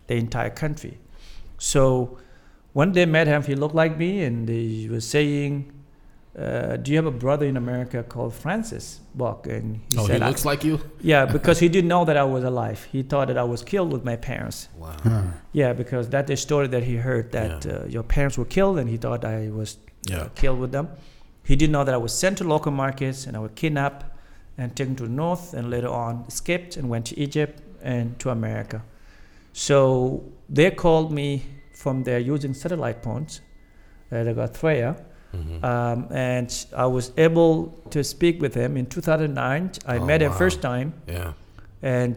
the 0.07 0.15
entire 0.15 0.49
country. 0.49 0.97
So 1.59 2.17
when 2.73 2.93
they 2.93 3.05
met 3.05 3.27
him, 3.27 3.43
he 3.43 3.55
looked 3.55 3.75
like 3.75 3.99
me, 3.99 4.23
and 4.23 4.49
he 4.49 4.89
was 4.89 5.07
saying, 5.07 5.71
uh, 6.39 6.77
"Do 6.77 6.91
you 6.93 6.97
have 6.99 7.07
a 7.07 7.11
brother 7.27 7.47
in 7.47 7.57
America 7.57 8.03
called 8.03 8.33
Francis 8.35 9.01
Bok?" 9.15 9.47
And 9.47 9.81
he 9.91 9.99
Oh, 9.99 10.07
said, 10.07 10.17
he 10.19 10.23
"I- 10.23 10.29
looks 10.29 10.45
like 10.45 10.63
you. 10.65 10.79
"Yeah," 11.01 11.27
because 11.27 11.59
he 11.59 11.69
didn't 11.69 11.89
know 11.89 12.05
that 12.05 12.17
I 12.17 12.25
was 12.25 12.45
alive. 12.45 12.87
He 12.93 13.03
thought 13.03 13.27
that 13.29 13.39
I 13.39 13.45
was 13.45 13.63
killed 13.63 13.93
with 13.93 14.05
my 14.05 14.17
parents. 14.17 14.69
Wow. 14.79 14.97
Huh. 15.03 15.23
Yeah, 15.53 15.73
because 15.73 16.09
that's 16.09 16.29
the 16.29 16.37
story 16.37 16.69
that 16.69 16.85
he 16.85 16.97
heard 16.97 17.33
that 17.33 17.65
Yeah. 17.65 17.73
uh, 17.73 17.85
your 17.87 18.03
parents 18.05 18.39
were 18.39 18.45
killed, 18.57 18.79
and 18.79 18.89
he 18.89 18.97
thought 18.97 19.25
I 19.25 19.51
was 19.51 19.79
Yeah. 20.09 20.19
uh, 20.23 20.29
killed 20.35 20.61
with 20.61 20.73
them. 20.73 20.89
He 21.43 21.57
didn't 21.57 21.73
know 21.73 21.85
that 21.85 21.95
I 21.95 21.99
was 22.07 22.13
sent 22.13 22.39
to 22.39 22.45
local 22.45 22.73
markets 22.73 23.27
and 23.27 23.35
I 23.37 23.41
was 23.41 23.53
kidnapped 23.55 24.05
and 24.59 24.77
taken 24.77 24.95
to 24.97 25.05
the 25.05 25.09
north, 25.25 25.55
and 25.55 25.71
later 25.71 25.89
on 25.89 26.25
escaped 26.29 26.77
and 26.77 26.89
went 26.91 27.07
to 27.07 27.19
Egypt 27.19 27.63
and 27.83 28.19
to 28.21 28.29
America. 28.31 28.83
So 29.53 30.25
they 30.49 30.71
called 30.71 31.11
me 31.13 31.43
from 31.75 32.03
there 32.05 32.19
using 32.19 32.55
satellite 32.55 33.03
phones. 33.03 33.41
Uh, 34.13 34.25
they 34.25 34.33
got 34.35 34.53
Thuraya, 34.55 34.97
Mhm. 35.35 35.63
um, 35.65 36.07
and 36.11 36.67
I 36.77 36.87
was 36.87 37.13
able 37.19 37.75
to 37.91 38.03
speak 38.03 38.41
with 38.41 38.55
him 38.55 38.77
in 38.77 38.87
2009. 38.87 39.71
I 39.87 39.99
Oh, 39.99 40.07
met 40.07 40.23
him 40.23 40.31
wow. 40.33 40.39
first 40.39 40.63
time 40.63 40.93
yeah. 41.07 41.33
and 41.83 42.17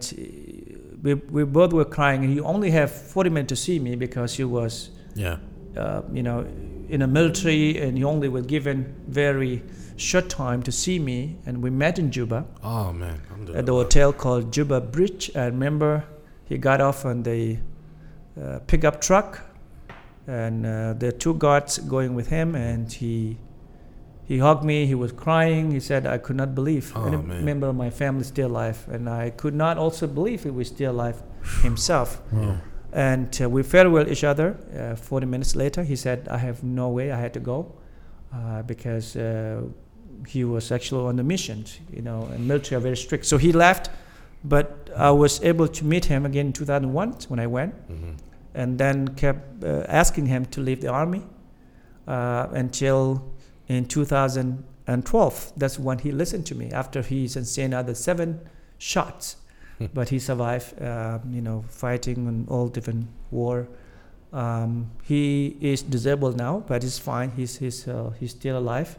we, 1.04 1.14
we 1.16 1.44
both 1.44 1.74
were 1.74 1.86
crying. 1.86 2.24
He 2.24 2.40
only 2.40 2.72
had 2.72 2.90
40 2.90 3.30
minutes 3.30 3.50
to 3.50 3.56
see 3.56 3.80
me 3.80 3.96
because 3.96 4.36
he 4.36 4.44
was, 4.44 4.92
Yeah. 5.16 5.38
uh, 5.76 6.02
you 6.14 6.24
know, 6.24 6.46
in 6.90 7.00
the 7.00 7.08
military, 7.08 7.78
and 7.82 7.98
he 7.98 8.04
only 8.04 8.28
was 8.30 8.46
given 8.46 8.94
very 9.08 9.62
short 9.98 10.30
time 10.30 10.62
to 10.64 10.72
see 10.72 11.00
me. 11.00 11.38
And 11.46 11.62
we 11.64 11.70
met 11.70 11.98
in 12.00 12.12
Juba 12.12 12.46
Oh 12.64 12.92
man. 12.94 13.22
At 13.56 13.66
the 13.66 13.74
hotel 13.74 14.14
called 14.14 14.52
Juba 14.54 14.80
Bridge. 14.82 15.32
I 15.36 15.46
remember 15.46 16.04
he 16.46 16.58
got 16.58 16.80
off 16.82 17.06
on 17.06 17.24
the 17.24 17.58
uh, 18.42 18.60
pickup 18.68 19.02
truck, 19.02 19.42
and 20.28 20.66
uh, 20.66 20.94
there 20.94 21.10
are 21.10 21.18
two 21.18 21.34
guards 21.36 21.78
going 21.80 22.16
with 22.16 22.28
him, 22.30 22.56
and 22.56 22.92
he. 22.92 23.38
He 24.28 24.38
hugged 24.38 24.64
me. 24.64 24.86
He 24.86 24.96
was 24.96 25.12
crying. 25.12 25.72
He 25.72 25.82
said, 25.82 26.06
"I 26.08 26.18
could 26.18 26.38
not 26.38 26.56
believe 26.56 26.94
Oh, 26.96 27.06
any 27.06 27.18
man. 27.18 27.44
member 27.44 27.68
of 27.68 27.76
my 27.76 27.90
family 27.90 28.22
is 28.22 28.28
still 28.28 28.48
alive, 28.48 28.88
and 28.90 29.10
I 29.10 29.32
could 29.32 29.54
not 29.54 29.78
also 29.78 30.08
believe 30.08 30.44
he 30.44 30.52
was 30.52 30.68
still 30.70 30.92
alive 30.92 31.22
himself." 31.64 32.22
Wow. 32.32 32.56
And 32.94 33.42
uh, 33.42 33.50
we 33.50 33.64
farewell 33.64 34.08
each 34.10 34.24
other. 34.24 34.56
Uh, 34.74 34.96
40 34.96 35.26
minutes 35.26 35.56
later, 35.56 35.84
he 35.84 35.96
said, 35.98 36.28
I 36.30 36.38
have 36.38 36.64
no 36.64 36.90
way, 36.90 37.12
I 37.12 37.20
had 37.20 37.34
to 37.34 37.40
go 37.42 37.74
uh, 38.34 38.62
because 38.64 39.16
uh, 39.18 39.62
he 40.28 40.44
was 40.46 40.72
actually 40.72 41.06
on 41.08 41.16
the 41.18 41.24
mission, 41.24 41.66
you 41.92 42.02
know, 42.02 42.28
and 42.34 42.48
military 42.48 42.78
are 42.78 42.82
very 42.84 42.98
strict. 42.98 43.26
So 43.26 43.38
he 43.38 43.52
left, 43.54 43.90
but 44.46 44.90
I 44.96 45.12
was 45.12 45.42
able 45.44 45.68
to 45.68 45.86
meet 45.86 46.06
him 46.06 46.26
again 46.26 46.48
in 46.48 46.54
2001 46.54 47.16
when 47.30 47.40
I 47.40 47.48
went, 47.48 47.74
Mhm. 47.90 48.16
And 48.54 48.78
then 48.78 49.10
kept 49.10 49.64
uh, 49.64 49.86
asking 49.88 50.26
him 50.28 50.46
to 50.46 50.62
leave 50.62 50.82
the 50.82 50.90
army 50.90 51.24
uh, 52.08 52.48
until 52.52 53.32
in 53.68 53.86
2012. 53.86 55.54
That's 55.58 55.80
when 55.80 56.00
he 56.00 56.12
listened 56.12 56.46
to 56.48 56.56
me 56.56 56.72
after 56.72 57.02
he 57.02 57.28
sustained 57.28 57.74
other 57.74 57.96
seven 57.96 58.42
shots 58.78 59.38
but 59.94 60.10
he 60.10 60.20
survived, 60.20 60.80
uh, 60.82 61.20
you 61.30 61.42
know, 61.42 61.64
fighting 61.70 62.28
in 62.28 62.46
all 62.50 62.68
different 62.68 63.08
war. 63.32 63.68
Um, 64.34 64.92
he 65.04 65.58
is 65.60 65.82
disabled 65.82 66.38
now, 66.38 66.64
but 66.68 66.84
he's 66.84 67.00
fine. 67.00 67.32
He's 67.32 67.58
he's 67.58 67.88
uh, 67.88 68.12
he's 68.20 68.32
still 68.32 68.58
alive. 68.58 68.98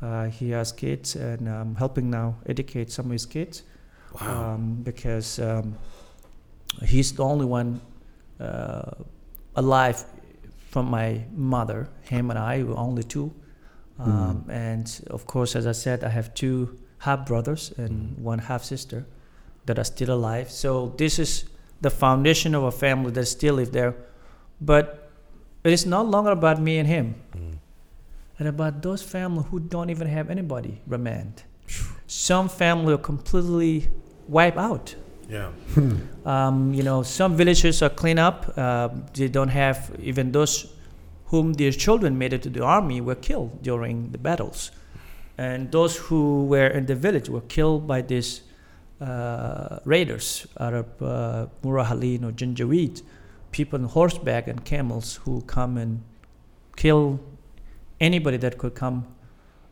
Uh, 0.00 0.26
he 0.26 0.50
has 0.50 0.72
kids, 0.72 1.16
and 1.16 1.48
I'm 1.48 1.76
helping 1.76 2.10
now 2.10 2.36
educate 2.46 2.90
some 2.90 3.06
of 3.06 3.12
his 3.12 3.26
kids 3.26 3.62
Wow. 4.20 4.54
um, 4.54 4.82
because 4.82 5.38
um, 5.38 5.76
he's 6.84 7.12
the 7.12 7.24
only 7.24 7.46
one 7.46 7.80
alive 9.54 10.04
from 10.70 10.86
my 10.86 11.24
mother. 11.34 11.88
Him 12.02 12.30
and 12.30 12.38
I 12.38 12.62
were 12.62 12.76
only 12.78 13.02
two. 13.04 13.32
Um, 13.98 14.44
And 14.48 14.86
of 15.10 15.26
course, 15.26 15.54
as 15.58 15.66
I 15.66 15.72
said, 15.72 16.02
I 16.02 16.08
have 16.08 16.34
two 16.34 16.76
half 16.98 17.26
brothers 17.26 17.72
and 17.76 17.92
Mhm. 18.16 18.24
one 18.24 18.38
half 18.38 18.64
sister 18.64 19.04
that 19.66 19.78
are 19.78 19.84
still 19.84 20.10
alive. 20.10 20.50
So 20.50 20.92
this 20.96 21.18
is 21.18 21.44
the 21.82 21.90
foundation 21.90 22.54
of 22.54 22.62
a 22.64 22.70
family 22.70 23.10
that 23.12 23.26
still 23.26 23.54
live 23.56 23.70
there. 23.72 23.94
But 24.60 25.10
it 25.64 25.72
is 25.72 25.86
no 25.86 26.02
longer 26.02 26.30
about 26.30 26.60
me 26.60 26.78
and 26.78 26.88
him, 26.88 27.14
Mm. 27.34 27.58
and 28.38 28.48
about 28.48 28.82
those 28.82 29.02
family 29.02 29.44
who 29.50 29.60
don't 29.60 29.90
even 29.90 30.08
have 30.08 30.30
anybody 30.30 30.80
remained. 30.86 31.42
Some 32.06 32.48
family 32.48 32.92
are 32.94 32.98
completely 33.02 33.88
wiped 34.28 34.58
out. 34.58 34.96
Yeah. 35.32 35.50
Um, 36.26 36.74
you 36.74 36.82
know, 36.82 37.02
some 37.02 37.36
villages 37.36 37.82
are 37.82 37.88
clean 37.88 38.18
up. 38.18 38.52
Uh, 38.56 38.90
they 39.14 39.28
don't 39.28 39.48
have 39.48 39.90
even 39.98 40.30
those 40.30 40.70
whom 41.26 41.54
their 41.54 41.72
children 41.72 42.18
made 42.18 42.34
it 42.34 42.42
to 42.42 42.50
the 42.50 42.62
army 42.62 43.00
were 43.00 43.14
killed 43.14 43.62
during 43.62 44.12
the 44.12 44.18
battles, 44.18 44.70
and 45.38 45.72
those 45.72 45.96
who 45.96 46.44
were 46.44 46.66
in 46.66 46.84
the 46.86 46.94
village 46.94 47.30
were 47.30 47.40
killed 47.48 47.86
by 47.86 48.02
these 48.02 48.42
uh, 49.00 49.78
raiders, 49.84 50.46
Arab 50.60 51.02
uh, 51.02 51.46
Murahalin 51.62 52.22
or 52.24 52.32
Janjaweed, 52.32 53.02
people 53.50 53.78
on 53.80 53.86
horseback 53.86 54.48
and 54.48 54.64
camels 54.64 55.16
who 55.24 55.40
come 55.42 55.78
and 55.78 56.02
kill 56.76 57.18
anybody 58.00 58.36
that 58.36 58.58
could 58.58 58.74
come 58.74 59.06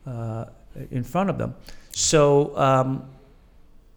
uh, 0.06 0.46
in 0.90 1.04
front 1.04 1.30
of 1.30 1.36
them. 1.38 1.54
So 1.92 2.56
um, 2.56 3.10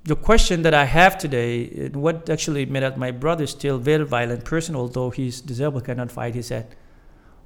the 0.06 0.16
question 0.16 0.64
that 0.64 0.74
I 0.74 0.86
have 0.86 1.18
today, 1.18 1.90
what 1.94 2.30
actually 2.30 2.66
made 2.66 2.84
out 2.84 2.98
my 2.98 3.12
brother 3.12 3.46
is 3.46 3.52
still 3.52 3.78
very 3.78 4.06
violent 4.06 4.44
person, 4.44 4.76
although 4.76 5.10
he's 5.10 5.40
disabled, 5.40 5.86
cannot 5.86 6.12
fight. 6.12 6.36
He 6.36 6.42
said, 6.42 6.76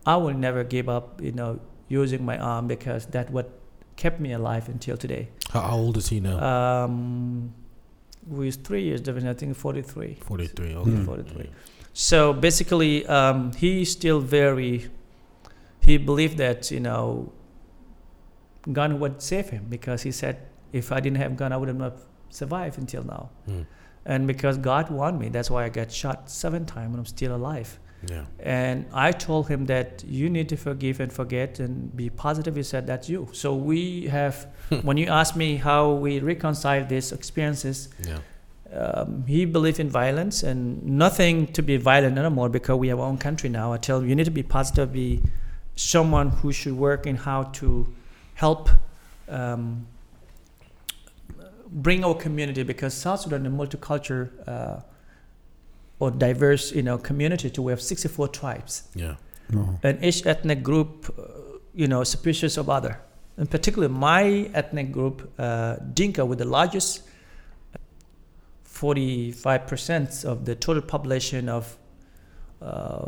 "I 0.06 0.16
will 0.18 0.34
never 0.34 0.64
give 0.64 0.90
up, 0.90 1.22
you 1.22 1.32
know, 1.32 1.60
using 1.88 2.26
my 2.26 2.38
arm 2.38 2.68
because 2.68 3.06
that 3.08 3.30
what 3.30 3.52
kept 3.96 4.20
me 4.20 4.34
alive 4.34 4.70
until 4.70 4.98
today." 4.98 5.30
How, 5.52 5.78
old 5.78 5.98
is 5.98 6.08
he 6.10 6.20
now? 6.20 6.40
Um, 6.40 7.54
with 8.26 8.64
three 8.64 8.84
years 8.84 9.02
difference, 9.02 9.28
I 9.28 9.34
think 9.34 9.56
43. 9.56 10.18
43. 10.22 10.76
Okay. 10.76 10.90
Mm. 10.90 11.06
43. 11.06 11.50
So 11.94 12.34
basically, 12.34 13.06
um, 13.06 13.54
he's 13.54 13.92
still 13.92 14.20
very. 14.20 14.90
he 15.82 15.98
believed 15.98 16.38
that 16.38 16.70
you 16.72 16.80
know 16.80 17.32
gun 18.74 19.00
would 19.00 19.22
save 19.22 19.50
him 19.50 19.66
because 19.70 20.02
he 20.02 20.12
said 20.12 20.36
if 20.74 20.92
I 20.92 21.00
didn't 21.00 21.18
have 21.18 21.38
gun 21.38 21.54
I 21.54 21.58
would 21.58 21.70
have 21.70 21.78
not 21.78 21.96
survived 22.30 22.78
until 22.78 23.04
now. 23.04 23.30
Mm. 23.50 23.66
And 24.06 24.28
because 24.28 24.58
God 24.58 24.90
warned 24.90 25.20
me, 25.20 25.30
that's 25.30 25.52
why 25.52 25.66
I 25.66 25.70
got 25.70 25.92
shot 25.92 26.30
seven 26.30 26.66
times 26.66 26.92
and 26.92 27.00
I'm 27.00 27.06
still 27.06 27.36
alive. 27.36 27.78
Yeah. 28.10 28.26
And 28.40 28.86
I 28.94 29.12
told 29.12 29.48
him 29.50 29.66
that 29.66 30.04
you 30.08 30.30
need 30.30 30.50
to 30.50 30.56
forgive 30.58 31.00
and 31.00 31.12
forget 31.12 31.60
and 31.60 31.96
be 31.96 32.10
positive. 32.10 32.56
He 32.56 32.64
said, 32.64 32.86
That's 32.88 33.10
you. 33.10 33.28
So 33.34 33.56
we 33.56 34.08
have, 34.08 34.48
when 34.84 34.98
you 34.98 35.08
ask 35.08 35.36
me 35.36 35.56
how 35.58 35.94
we 35.94 36.20
reconcile 36.20 36.86
these 36.86 37.12
experiences, 37.12 37.90
Yeah. 38.06 38.20
um, 38.80 39.26
he 39.26 39.46
believed 39.46 39.80
in 39.80 39.90
violence 39.90 40.44
and 40.44 40.84
nothing 40.86 41.48
to 41.54 41.62
be 41.64 41.78
violent 41.78 42.18
anymore 42.18 42.50
because 42.50 42.78
we 42.78 42.88
have 42.90 43.00
our 43.00 43.08
own 43.08 43.18
country 43.18 43.50
now. 43.50 43.74
I 43.74 43.78
tell 43.78 44.00
him, 44.00 44.08
you 44.08 44.16
need 44.16 44.26
to 44.26 44.32
be 44.32 44.44
positive, 44.44 44.94
be 44.94 45.22
someone 45.76 46.30
who 46.30 46.52
should 46.52 46.74
work 46.74 47.08
in 47.08 47.16
how 47.16 47.44
to 47.44 47.88
help 48.36 48.70
um, 49.28 49.88
bring 51.70 52.04
our 52.04 52.16
community 52.16 52.64
because 52.64 52.94
South 52.94 53.22
Sudan 53.22 53.46
is 53.46 53.54
a 53.54 53.56
multicultural 53.56 54.30
uh, 54.48 54.80
or 56.00 56.12
diverse, 56.12 56.72
you 56.72 56.82
know, 56.84 56.98
community. 56.98 57.50
To 57.50 57.62
we 57.62 57.72
have 57.72 57.82
64 57.82 58.28
tribes, 58.30 58.84
Yeah. 58.96 59.16
No. 59.50 59.80
and 59.84 60.04
each 60.04 60.26
ethnic 60.26 60.62
group, 60.64 61.14
uh, 61.18 61.24
you 61.74 61.88
know, 61.88 62.04
species 62.04 62.58
of 62.58 62.70
other. 62.70 63.00
In 63.38 63.48
particular, 63.48 63.88
my 63.90 64.50
ethnic 64.54 64.92
group, 64.92 65.32
uh, 65.40 65.76
Dinka, 65.94 66.26
with 66.26 66.40
the 66.40 66.46
largest 66.46 67.02
45% 68.66 70.26
of 70.26 70.46
the 70.46 70.56
total 70.56 70.82
population 70.82 71.50
of 71.50 71.78
uh, 72.62 73.08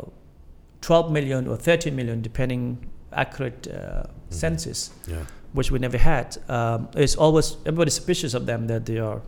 12 0.80 1.12
million 1.12 1.46
or 1.46 1.56
13 1.56 1.94
million, 1.94 2.22
depending 2.22 2.90
accurate 3.12 3.68
uh, 3.68 4.04
census, 4.30 4.90
Yeah. 5.06 5.24
Which 5.52 5.70
we 5.70 5.78
never 5.78 5.98
had. 5.98 6.36
Um, 6.48 6.88
it's 6.94 7.16
always 7.16 7.56
everybody's 7.66 7.94
suspicious 7.94 8.34
of 8.34 8.46
them 8.46 8.66
that 8.68 8.86
they 8.86 8.98
are 8.98 9.20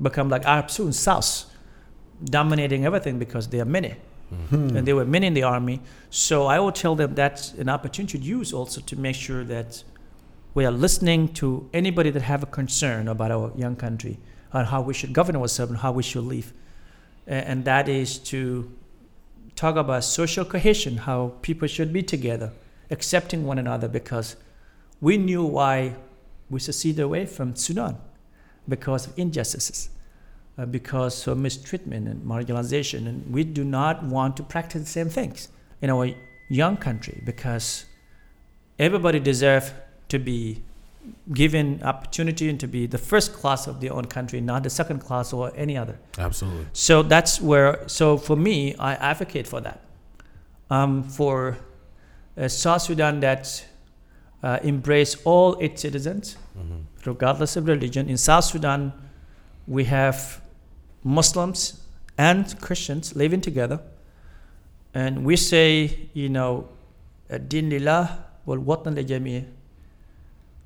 become 0.00 0.28
like 0.28 0.44
Arab 0.44 0.70
soon 0.70 0.92
South, 0.92 1.44
dominating 2.24 2.84
everything 2.84 3.18
because 3.18 3.48
they 3.48 3.60
are 3.60 3.66
many 3.66 3.94
Hmm. 4.50 4.76
and 4.76 4.86
there 4.86 4.96
were 4.96 5.04
many 5.04 5.26
in 5.26 5.34
the 5.34 5.42
army. 5.42 5.80
So 6.10 6.46
I 6.46 6.58
will 6.58 6.72
tell 6.72 6.94
them 6.94 7.14
that's 7.14 7.52
an 7.54 7.68
opportunity 7.68 8.18
to 8.18 8.24
use 8.24 8.52
also 8.52 8.80
to 8.80 8.96
make 8.96 9.16
sure 9.16 9.44
that 9.44 9.84
we 10.54 10.64
are 10.64 10.70
listening 10.70 11.32
to 11.34 11.68
anybody 11.72 12.10
that 12.10 12.22
have 12.22 12.42
a 12.42 12.46
concern 12.46 13.08
about 13.08 13.30
our 13.30 13.52
young 13.56 13.76
country 13.76 14.18
and 14.52 14.68
how 14.68 14.80
we 14.80 14.94
should 14.94 15.12
govern 15.12 15.36
ourselves 15.36 15.70
and 15.70 15.80
how 15.80 15.92
we 15.92 16.02
should 16.02 16.24
live. 16.24 16.52
And 17.26 17.64
that 17.64 17.88
is 17.88 18.18
to 18.30 18.70
talk 19.56 19.76
about 19.76 20.04
social 20.04 20.44
cohesion, 20.44 20.98
how 20.98 21.34
people 21.42 21.68
should 21.68 21.92
be 21.92 22.02
together, 22.02 22.52
accepting 22.90 23.44
one 23.44 23.58
another 23.58 23.88
because 23.88 24.36
we 25.04 25.18
knew 25.18 25.44
why 25.44 25.94
we 26.48 26.58
seceded 26.58 27.02
away 27.08 27.26
from 27.26 27.54
Sudan 27.54 27.94
because 28.66 29.06
of 29.06 29.18
injustices 29.18 29.90
uh, 30.56 30.64
because 30.64 31.26
of 31.26 31.36
mistreatment 31.36 32.08
and 32.08 32.24
marginalization. 32.24 33.06
And 33.08 33.16
we 33.32 33.44
do 33.44 33.64
not 33.64 34.02
want 34.02 34.36
to 34.38 34.42
practice 34.42 34.80
the 34.82 34.88
same 34.98 35.10
things 35.10 35.48
in 35.82 35.90
our 35.90 36.08
young 36.48 36.76
country 36.78 37.22
because 37.26 37.84
everybody 38.78 39.20
deserves 39.20 39.72
to 40.08 40.18
be 40.18 40.62
given 41.34 41.82
opportunity 41.82 42.48
and 42.48 42.58
to 42.60 42.66
be 42.66 42.86
the 42.86 42.96
first 42.96 43.34
class 43.34 43.66
of 43.66 43.82
their 43.82 43.92
own 43.92 44.06
country, 44.06 44.40
not 44.40 44.62
the 44.62 44.70
second 44.70 45.00
class 45.00 45.34
or 45.34 45.52
any 45.54 45.76
other. 45.76 45.98
Absolutely. 46.16 46.66
So 46.72 47.02
that's 47.02 47.42
where, 47.42 47.86
so 47.88 48.16
for 48.16 48.36
me, 48.36 48.74
I 48.76 48.94
advocate 48.94 49.46
for 49.46 49.60
that. 49.60 49.80
Um, 50.70 51.02
for 51.02 51.58
uh, 52.38 52.48
South 52.48 52.80
Sudan 52.80 53.20
that 53.20 53.66
uh, 54.44 54.58
embrace 54.62 55.16
all 55.24 55.54
its 55.66 55.82
citizens, 55.82 56.36
hmm 56.56 56.82
regardless 57.06 57.54
of 57.60 57.66
religion. 57.68 58.08
In 58.08 58.16
South 58.16 58.44
Sudan, 58.44 58.92
we 59.66 59.84
have 59.84 60.40
Muslims 61.16 61.64
and 62.16 62.54
Christians 62.62 63.14
living 63.14 63.42
together. 63.42 63.78
And 64.94 65.24
we 65.24 65.36
say, 65.36 66.08
you 66.14 66.28
know, 66.30 66.68
Din 67.48 67.68
lillah 67.68 68.24
wal 68.46 68.58
watan 68.58 68.96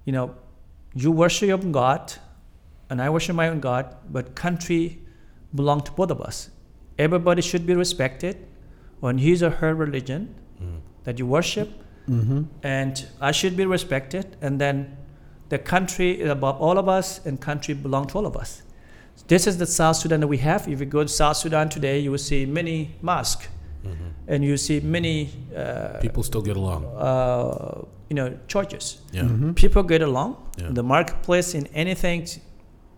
You 0.04 0.12
know, 0.12 0.34
you 0.94 1.10
worship 1.10 1.48
your 1.48 1.58
own 1.58 1.72
God, 1.72 2.14
and 2.88 3.02
I 3.02 3.10
worship 3.10 3.34
my 3.34 3.48
own 3.48 3.60
God, 3.60 3.96
but 4.10 4.34
country 4.36 4.98
belongs 5.54 5.84
to 5.84 5.92
both 5.92 6.12
of 6.12 6.20
us. 6.20 6.50
Everybody 6.98 7.42
should 7.42 7.66
be 7.66 7.74
respected 7.74 8.36
on 9.02 9.18
his 9.18 9.42
or 9.42 9.50
her 9.50 9.74
religion 9.74 10.34
Mm. 10.62 10.80
that 11.04 11.18
you 11.18 11.26
worship, 11.26 11.68
Mm-hmm. 12.08 12.42
and 12.62 13.06
I 13.20 13.32
should 13.32 13.56
be 13.56 13.66
respected. 13.66 14.36
And 14.40 14.58
then 14.60 14.96
the 15.50 15.58
country 15.58 16.20
is 16.20 16.30
above 16.30 16.60
all 16.60 16.78
of 16.78 16.88
us, 16.88 17.20
and 17.26 17.40
country 17.40 17.74
belong 17.74 18.06
to 18.08 18.18
all 18.18 18.26
of 18.26 18.36
us. 18.36 18.62
This 19.26 19.46
is 19.46 19.58
the 19.58 19.66
South 19.66 19.96
Sudan 19.96 20.20
that 20.20 20.28
we 20.28 20.38
have. 20.38 20.68
If 20.68 20.80
you 20.80 20.86
go 20.86 21.02
to 21.02 21.08
South 21.08 21.36
Sudan 21.36 21.68
today, 21.68 21.98
you 21.98 22.10
will 22.10 22.18
see 22.32 22.46
many 22.46 22.94
mosques, 23.02 23.48
hmm 23.82 23.92
and 24.30 24.44
you 24.44 24.56
see 24.58 24.80
many, 24.80 25.30
uh, 25.56 25.98
People 26.00 26.22
still 26.22 26.42
get 26.42 26.56
along. 26.56 26.84
uh, 26.84 27.82
you 28.10 28.14
know, 28.14 28.38
churches. 28.46 28.98
Yeah. 29.12 29.22
Mm-hmm. 29.22 29.52
People 29.52 29.82
get 29.82 30.02
along. 30.02 30.36
Yeah. 30.58 30.68
The 30.70 30.82
marketplace 30.82 31.54
in 31.54 31.66
anything, 31.74 32.26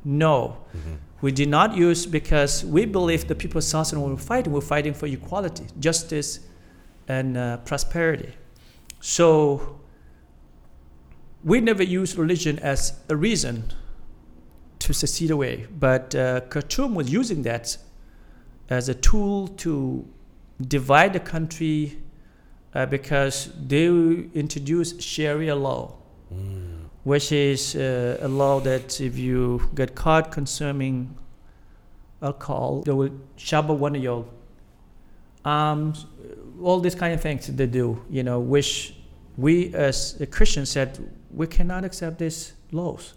no. 0.05 0.57
hmm 0.73 0.97
We 1.23 1.33
did 1.33 1.49
not 1.49 1.77
use 1.77 2.07
because 2.07 2.65
we 2.65 2.85
believe 2.87 3.29
the 3.29 3.35
people 3.35 3.59
of 3.59 3.65
South 3.65 3.87
Sudan 3.89 4.03
were 4.11 4.17
fighting. 4.17 4.53
We're 4.53 4.69
fighting 4.75 4.95
for 4.95 5.07
equality, 5.07 5.65
justice, 5.79 6.41
and 7.09 7.37
uh, 7.37 7.59
prosperity. 7.59 8.33
So 9.01 9.81
we 11.43 11.61
never 11.61 11.83
use 11.83 12.17
religion 12.17 12.59
as 12.59 13.01
a 13.09 13.17
reason 13.17 13.73
to 14.81 14.93
secede 14.93 15.31
away. 15.31 15.67
But 15.79 16.15
uh, 16.15 16.43
Khartoum 16.43 16.95
was 16.95 17.11
using 17.13 17.43
that 17.43 17.77
as 18.69 18.89
a 18.89 18.95
tool 18.95 19.49
to 19.49 20.07
divide 20.61 21.13
the 21.15 21.21
country 21.21 21.99
uh, 22.75 22.87
because 22.87 23.51
they 23.67 23.87
introduced 23.87 25.03
Sharia 25.03 25.57
law 25.57 26.01
Mm. 26.33 26.85
which 27.03 27.33
is 27.33 27.75
uh, 27.75 28.19
a 28.21 28.29
law 28.29 28.61
that 28.61 29.01
if 29.01 29.19
you 29.19 29.69
get 29.75 29.97
caught 29.97 30.31
consuming 30.31 31.19
alcohol, 32.23 32.83
they 32.83 32.93
will 32.93 33.11
shabba 33.37 33.77
one 33.77 33.97
of 33.97 34.03
your 34.03 34.27
arms, 35.45 36.07
all 36.63 36.81
these 36.81 36.95
kind 36.95 37.15
of 37.15 37.21
things 37.21 37.47
they 37.47 37.67
do, 37.67 38.03
you 38.11 38.23
know, 38.23 38.41
which 38.41 38.95
we 39.37 39.75
as 39.75 40.21
a 40.21 40.27
Christian 40.27 40.67
said 40.67 40.99
we 41.33 41.47
cannot 41.47 41.85
accept 41.85 42.19
these 42.19 42.53
laws. 42.73 43.15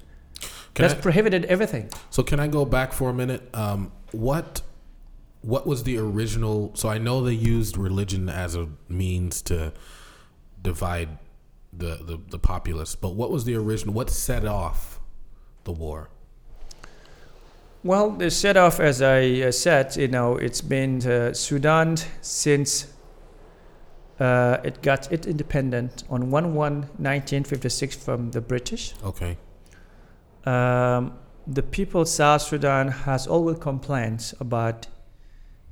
Can 0.73 0.83
That's 0.83 0.93
I- 0.93 1.01
prohibited 1.01 1.45
everything. 1.45 1.89
So 2.09 2.23
can 2.23 2.39
I 2.39 2.47
go 2.47 2.65
back 2.65 2.93
for 2.93 3.09
a 3.09 3.13
minute? 3.13 3.49
Um, 3.53 3.91
what 4.11 4.61
what 5.41 5.67
was 5.67 5.83
the 5.83 5.97
original? 5.97 6.71
So 6.75 6.89
I 6.89 6.97
know 6.97 7.23
they 7.23 7.33
used 7.33 7.77
religion 7.77 8.29
as 8.29 8.55
a 8.55 8.69
means 8.87 9.41
to 9.43 9.73
divide 10.61 11.17
the 11.71 11.97
the, 12.01 12.19
the 12.29 12.39
populace, 12.39 12.95
but 12.95 13.15
what 13.15 13.29
was 13.31 13.45
the 13.45 13.55
original? 13.55 13.93
What 13.93 14.09
set 14.09 14.45
off 14.45 14.99
the 15.63 15.71
war? 15.71 16.09
Well, 17.83 18.11
the 18.11 18.31
set 18.31 18.55
off, 18.55 18.79
as 18.79 19.01
I 19.01 19.41
uh, 19.41 19.51
said, 19.51 19.97
you 19.97 20.07
know, 20.07 20.37
it's 20.37 20.61
been 20.61 21.05
uh, 21.05 21.33
Sudan 21.33 21.97
since 22.21 22.87
uh, 24.19 24.57
it 24.63 24.81
got 24.81 25.11
its 25.11 25.25
independent 25.27 26.03
on 26.09 26.29
1 26.29 26.53
1 26.53 26.73
1956 26.73 27.95
from 27.95 28.31
the 28.31 28.41
British. 28.41 28.93
Okay. 29.03 29.37
Um, 30.45 31.13
the 31.47 31.63
people 31.63 32.01
of 32.01 32.07
South 32.07 32.41
Sudan 32.41 32.89
has 32.89 33.27
always 33.27 33.57
complained 33.57 34.33
about 34.39 34.87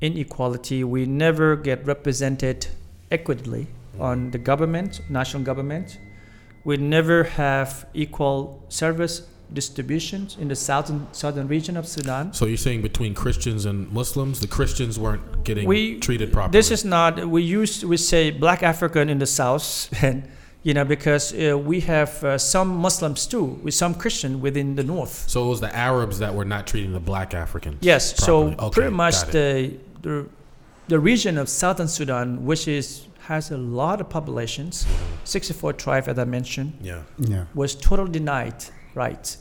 inequality. 0.01 0.83
We 0.83 1.05
never 1.05 1.55
get 1.55 1.85
represented 1.85 2.67
equitably 3.09 3.67
on 3.99 4.31
the 4.31 4.37
government, 4.37 5.01
national 5.09 5.43
government. 5.43 5.99
We 6.63 6.77
never 6.77 7.23
have 7.23 7.87
equal 7.93 8.65
service 8.69 9.27
distributions 9.53 10.37
in 10.39 10.47
the 10.47 10.55
southern 10.55 11.07
southern 11.11 11.47
region 11.47 11.77
of 11.77 11.85
Sudan. 11.87 12.33
So 12.33 12.45
you're 12.45 12.57
saying 12.57 12.81
between 12.81 13.13
Christians 13.13 13.65
and 13.65 13.91
Muslims, 13.91 14.39
the 14.39 14.47
Christians 14.47 14.97
weren't 14.99 15.43
getting 15.43 15.67
We- 15.67 15.99
treated 15.99 16.31
properly. 16.31 16.51
This 16.59 16.71
is 16.71 16.83
not. 16.85 17.25
We 17.27 17.41
used 17.43 17.83
we 17.83 17.97
say 17.97 18.31
black 18.31 18.63
African 18.63 19.09
in 19.09 19.19
the 19.19 19.25
south, 19.27 19.89
and 20.03 20.23
you 20.63 20.73
know 20.73 20.85
because 20.85 21.33
uh, 21.33 21.57
we 21.57 21.81
have 21.81 22.23
uh, 22.23 22.37
some 22.37 22.69
Muslims 22.87 23.25
too, 23.27 23.43
with 23.63 23.73
some 23.73 23.93
Christian 23.95 24.41
within 24.41 24.75
the 24.75 24.83
north. 24.83 25.15
so 25.27 25.45
it 25.45 25.49
was 25.49 25.59
the 25.59 25.75
Arabs 25.75 26.19
that 26.19 26.33
were 26.35 26.45
not 26.45 26.65
treating 26.67 26.93
the 26.93 26.99
black 27.11 27.33
Africans. 27.33 27.79
Yes, 27.81 28.13
properly. 28.13 28.55
so 28.55 28.65
Okay, 28.65 28.73
pretty 28.81 28.95
much 28.95 29.15
the, 29.31 29.73
the 30.01 30.25
the 30.87 30.99
region 30.99 31.37
of 31.37 31.47
southern 31.49 31.87
Sudan, 31.87 32.45
which 32.45 32.67
is 32.67 33.07
has 33.27 33.51
a 33.51 33.57
lot 33.57 34.01
of 34.01 34.09
populations, 34.09 34.85
64 35.25 35.73
tribes 35.73 36.07
as 36.07 36.17
I 36.17 36.25
mentioned, 36.25 36.71
Yeah. 36.81 37.03
Yeah. 37.19 37.45
was 37.53 37.75
totally 37.75 38.11
denied 38.11 38.55
rights. 38.95 39.37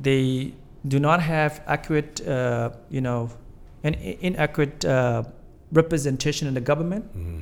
They 0.00 0.54
do 0.86 0.98
not 0.98 1.20
have 1.22 1.62
accurate, 1.66 2.26
uh, 2.26 2.70
you 2.88 3.00
know, 3.00 3.30
an 3.82 3.94
inaccurate 3.94 4.84
uh, 4.84 5.24
representation 5.72 6.48
in 6.48 6.54
the 6.54 6.60
government. 6.60 7.04
hmm 7.12 7.40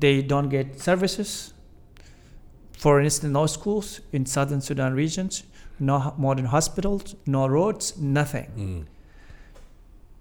They 0.00 0.22
don't 0.22 0.50
get 0.50 0.80
services. 0.80 1.54
For 2.72 3.00
instance, 3.00 3.32
no 3.32 3.46
schools 3.46 4.00
in 4.12 4.26
southern 4.26 4.60
Sudan 4.60 4.94
regions, 4.94 5.42
no 5.80 6.14
modern 6.16 6.46
hospitals, 6.46 7.14
no 7.26 7.46
roads, 7.48 7.96
nothing. 7.98 8.46
Mm. 8.56 8.84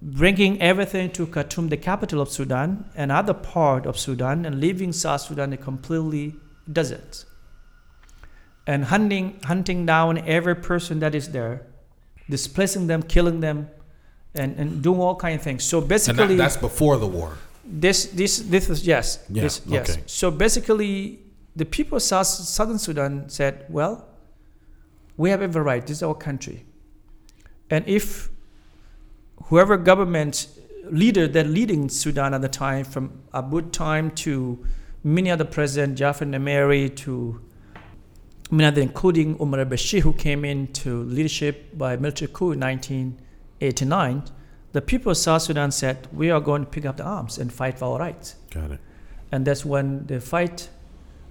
Bringing 0.01 0.61
everything 0.61 1.11
to 1.11 1.27
Khartoum, 1.27 1.69
the 1.69 1.77
capital 1.77 2.21
of 2.21 2.29
Sudan, 2.29 2.85
and 2.95 3.11
other 3.11 3.33
part 3.33 3.85
of 3.85 3.99
Sudan, 3.99 4.45
and 4.45 4.59
leaving 4.59 4.91
South 4.93 5.21
Sudan 5.21 5.53
a 5.53 5.57
completely 5.57 6.35
desert. 6.71 7.25
And 8.67 8.85
hunting, 8.85 9.39
hunting 9.45 9.85
down 9.85 10.17
every 10.19 10.55
person 10.55 10.99
that 10.99 11.15
is 11.15 11.31
there, 11.31 11.65
displacing 12.29 12.87
them, 12.87 13.01
killing 13.01 13.39
them, 13.39 13.69
and, 14.35 14.55
and 14.59 14.83
doing 14.83 14.99
all 14.99 15.15
kind 15.15 15.35
of 15.35 15.41
things. 15.41 15.63
So 15.63 15.79
And 15.79 15.87
basically, 15.87 16.35
that, 16.35 16.43
that's 16.43 16.57
before 16.57 16.97
the 16.97 17.07
war. 17.07 17.37
this 17.67 18.05
this 18.07 18.39
this 18.39 18.69
is 18.69 18.87
yes 18.87 19.19
Yeah, 19.29 19.43
this, 19.43 19.61
yes 19.65 19.97
so 20.05 20.31
basically 20.31 21.19
the 21.55 21.65
people 21.65 21.97
of 21.97 22.01
south 22.01 22.27
southern 22.27 22.79
sudan 22.79 23.27
said 23.29 23.65
well 23.67 24.07
we 25.17 25.29
have 25.31 25.41
every 25.41 25.61
right 25.61 25.85
this 25.85 25.97
is 25.97 26.03
our 26.03 26.15
country 26.15 26.65
and 27.69 27.83
if 27.87 28.29
whoever 29.45 29.75
government 29.75 30.47
leader 30.89 31.27
that 31.27 31.47
leading 31.47 31.89
sudan 31.89 32.33
at 32.33 32.41
the 32.41 32.47
time 32.47 32.85
from 32.85 33.21
abud 33.33 33.73
time 33.73 34.11
to 34.11 34.65
many 35.03 35.29
other 35.29 35.43
president 35.45 35.97
jafar 35.97 36.25
nameri 36.27 36.95
to 36.95 37.41
other 38.51 38.81
including 38.81 39.35
umar 39.39 39.59
al-bashir 39.59 40.01
who 40.01 40.13
came 40.13 40.45
into 40.45 41.03
leadership 41.03 41.77
by 41.77 41.95
military 41.97 42.31
coup 42.31 42.51
in 42.51 42.59
1989 42.59 44.23
the 44.77 44.81
people 44.81 45.11
of 45.11 45.17
South 45.17 45.41
Sudan 45.41 45.71
said, 45.71 46.07
We 46.11 46.29
are 46.29 46.39
going 46.39 46.65
to 46.65 46.69
pick 46.69 46.85
up 46.85 46.97
the 46.97 47.03
arms 47.03 47.39
and 47.39 47.51
fight 47.51 47.79
for 47.79 47.85
our 47.85 47.99
rights. 47.99 48.35
Got 48.51 48.71
it. 48.71 48.79
And 49.31 49.43
that's 49.43 49.65
when 49.65 50.05
the 50.05 50.21
fight 50.21 50.69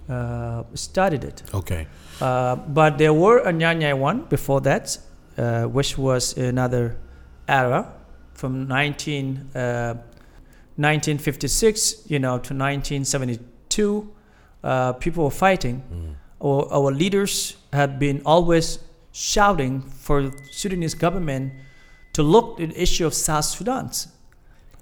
uh, 0.09 0.63
started 0.73 1.23
it. 1.23 1.43
Okay. 1.53 1.87
Uh, 2.19 2.55
but 2.55 2.97
there 2.97 3.13
were 3.13 3.39
a 3.39 3.53
Anyanya 3.53 3.97
one 3.97 4.25
before 4.25 4.59
that, 4.61 4.97
uh, 5.37 5.63
which 5.63 5.97
was 5.97 6.37
another 6.37 6.97
era 7.47 7.93
from 8.33 8.67
19, 8.67 9.51
uh, 9.55 9.93
1956 10.75 12.09
you 12.09 12.19
know, 12.19 12.31
to 12.31 12.53
1972. 12.53 14.13
Uh, 14.61 14.93
people 14.93 15.23
were 15.23 15.31
fighting. 15.31 15.83
Mm. 15.93 16.15
Our, 16.41 16.71
our 16.71 16.91
leaders 16.91 17.57
have 17.73 17.99
been 17.99 18.21
always 18.25 18.79
shouting 19.11 19.81
for 19.81 20.31
Sudanese 20.51 20.93
government 20.93 21.53
to 22.13 22.23
look 22.23 22.59
at 22.59 22.69
the 22.69 22.81
issue 22.81 23.05
of 23.05 23.13
South 23.13 23.45
Sudan 23.45 23.89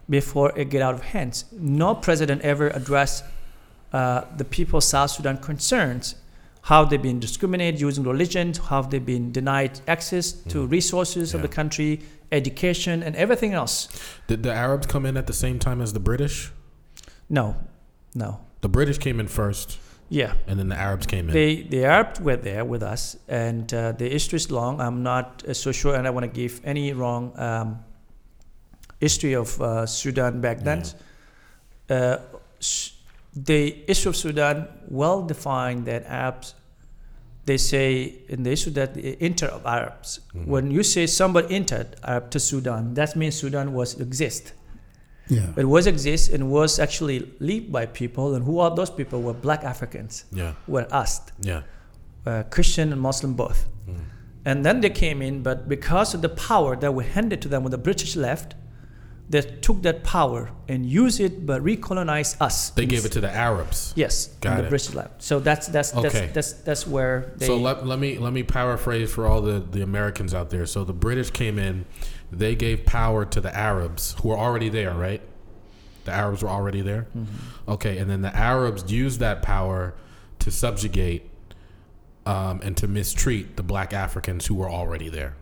before 0.09 0.57
it 0.57 0.69
get 0.69 0.81
out 0.81 0.93
of 0.93 1.01
hands. 1.03 1.45
No 1.51 1.95
president 1.95 2.41
ever 2.41 2.67
addressed 2.69 3.23
uh, 3.93 4.25
the 4.37 4.43
people 4.45 4.77
of 4.77 4.83
South 4.83 5.11
Sudan 5.11 5.37
concerns, 5.37 6.15
how 6.63 6.83
they've 6.83 7.01
been 7.01 7.19
discriminated 7.19 7.79
using 7.79 8.03
religion, 8.03 8.53
how 8.69 8.81
they've 8.81 9.05
been 9.05 9.31
denied 9.31 9.79
access 9.87 10.31
to 10.31 10.65
Mhm. 10.67 10.71
resources 10.71 11.33
of 11.33 11.41
the 11.41 11.47
country, 11.47 12.01
education, 12.31 13.01
and 13.03 13.15
everything 13.15 13.53
else. 13.53 13.87
Did 14.27 14.43
the 14.43 14.53
Arabs 14.53 14.87
come 14.87 15.05
in 15.05 15.15
at 15.15 15.27
the 15.27 15.33
same 15.33 15.59
time 15.59 15.79
as 15.81 15.93
the 15.93 15.99
British? 15.99 16.51
No, 17.29 17.55
no. 18.13 18.39
The 18.61 18.69
British 18.69 18.97
came 18.97 19.19
in 19.19 19.27
first, 19.27 19.77
Yeah. 20.09 20.33
and 20.47 20.59
then 20.59 20.69
the 20.69 20.75
Arabs 20.77 21.05
came 21.07 21.27
in. 21.29 21.33
They 21.33 21.63
the 21.63 21.85
Arabs 21.85 22.19
were 22.19 22.37
there 22.37 22.63
with 22.63 22.83
us, 22.83 23.17
and 23.27 23.73
uh, 23.73 23.91
the 23.93 24.07
history 24.09 24.37
is 24.37 24.51
long. 24.51 24.79
I'm 24.79 25.01
not 25.03 25.43
uh, 25.47 25.53
so 25.53 25.71
sure, 25.71 25.95
and 25.95 26.05
I 26.07 26.09
want 26.11 26.23
to 26.25 26.31
give 26.41 26.61
any 26.63 26.93
wrong 26.93 27.33
um, 27.37 27.79
history 28.99 29.33
of 29.33 29.59
uh, 29.61 29.85
Sudan 29.85 30.41
back 30.41 30.59
then. 30.59 30.83
Uh, 31.89 32.17
the 33.35 33.83
issue 33.87 34.09
of 34.09 34.15
Sudan 34.15 34.67
well 34.87 35.21
defined 35.21 35.85
that 35.85 36.05
Arabs. 36.05 36.53
They 37.45 37.57
say 37.57 38.15
in 38.27 38.41
the 38.41 38.51
issue 38.51 38.71
that 38.71 38.95
the 38.95 39.23
inter 39.23 39.47
of 39.47 39.65
Arabs. 39.67 40.19
Mhm. 40.33 40.47
When 40.47 40.71
you 40.71 40.81
say 40.81 41.05
somebody 41.05 41.53
entered 41.55 41.95
Arab 42.03 42.31
to 42.31 42.39
Sudan, 42.39 42.93
that 42.95 43.15
means 43.15 43.35
Sudan 43.35 43.73
was 43.73 43.99
exist. 43.99 44.53
Yeah. 45.27 45.53
It 45.57 45.65
was 45.65 45.87
exist 45.87 46.31
and 46.31 46.51
was 46.51 46.79
actually 46.79 47.31
lived 47.39 47.71
by 47.71 47.85
people, 47.87 48.35
and 48.35 48.45
who 48.45 48.59
are 48.59 48.75
those 48.75 48.89
people? 48.91 49.21
Were 49.21 49.33
black 49.33 49.63
Africans, 49.63 50.25
yeah, 50.31 50.53
were 50.67 50.87
us 50.91 51.21
yeah. 51.41 51.61
uh, 52.25 52.43
Christian 52.43 52.91
and 52.91 53.01
Muslim 53.01 53.33
both. 53.33 53.67
Mm. 53.89 53.95
And 54.45 54.65
then 54.65 54.81
they 54.81 54.91
came 54.91 55.23
in, 55.23 55.41
but 55.41 55.67
because 55.67 56.13
of 56.13 56.21
the 56.21 56.29
power 56.29 56.75
that 56.75 56.93
were 56.93 57.03
handed 57.03 57.41
to 57.41 57.47
them 57.49 57.63
when 57.63 57.71
the 57.71 57.79
British 57.79 58.15
left, 58.15 58.53
they 59.27 59.41
took 59.41 59.81
that 59.81 60.03
power 60.03 60.51
and 60.67 60.85
used 60.85 61.19
it, 61.19 61.47
but 61.47 61.63
recolonized 61.63 62.39
us. 62.39 62.69
They 62.69 62.85
gave 62.85 63.05
it 63.05 63.11
to 63.13 63.21
the 63.21 63.31
Arabs. 63.31 63.91
Yes, 63.95 64.27
Got 64.41 64.57
the 64.57 64.65
it. 64.65 64.69
British 64.69 64.93
left. 64.93 65.23
So 65.23 65.39
that's 65.39 65.67
that's 65.67 65.95
Okay. 65.95 66.09
that's, 66.09 66.33
that's 66.33 66.51
that's 66.61 66.87
where 66.87 67.33
they. 67.37 67.47
So 67.47 67.57
let, 67.57 67.87
let 67.87 67.97
me 67.97 68.19
let 68.19 68.33
me 68.33 68.43
paraphrase 68.43 69.11
for 69.11 69.25
all 69.25 69.41
the, 69.41 69.59
the 69.59 69.81
Americans 69.81 70.35
out 70.35 70.51
there. 70.51 70.67
So 70.67 70.83
the 70.83 70.93
British 70.93 71.31
came 71.31 71.57
in, 71.57 71.85
they 72.31 72.55
gave 72.55 72.85
power 72.85 73.25
to 73.25 73.39
the 73.41 73.55
Arabs 73.55 74.15
who 74.21 74.29
were 74.29 74.37
already 74.37 74.69
there, 74.69 74.93
right? 74.93 75.21
The 76.05 76.11
Arabs 76.11 76.43
were 76.43 76.49
already 76.49 76.81
there. 76.81 77.07
Mhm. 77.17 77.25
Okay, 77.67 77.97
and 77.97 78.09
then 78.09 78.21
the 78.21 78.35
Arabs 78.35 78.91
used 78.91 79.19
that 79.19 79.41
power 79.41 79.93
to 80.39 80.51
subjugate 80.51 81.29
um, 82.27 82.59
and 82.63 82.75
to 82.77 82.87
mistreat 82.87 83.55
the 83.55 83.63
black 83.63 83.93
Africans 83.93 84.47
who 84.47 84.55
were 84.55 84.69
already 84.69 85.09
there. 85.09 85.33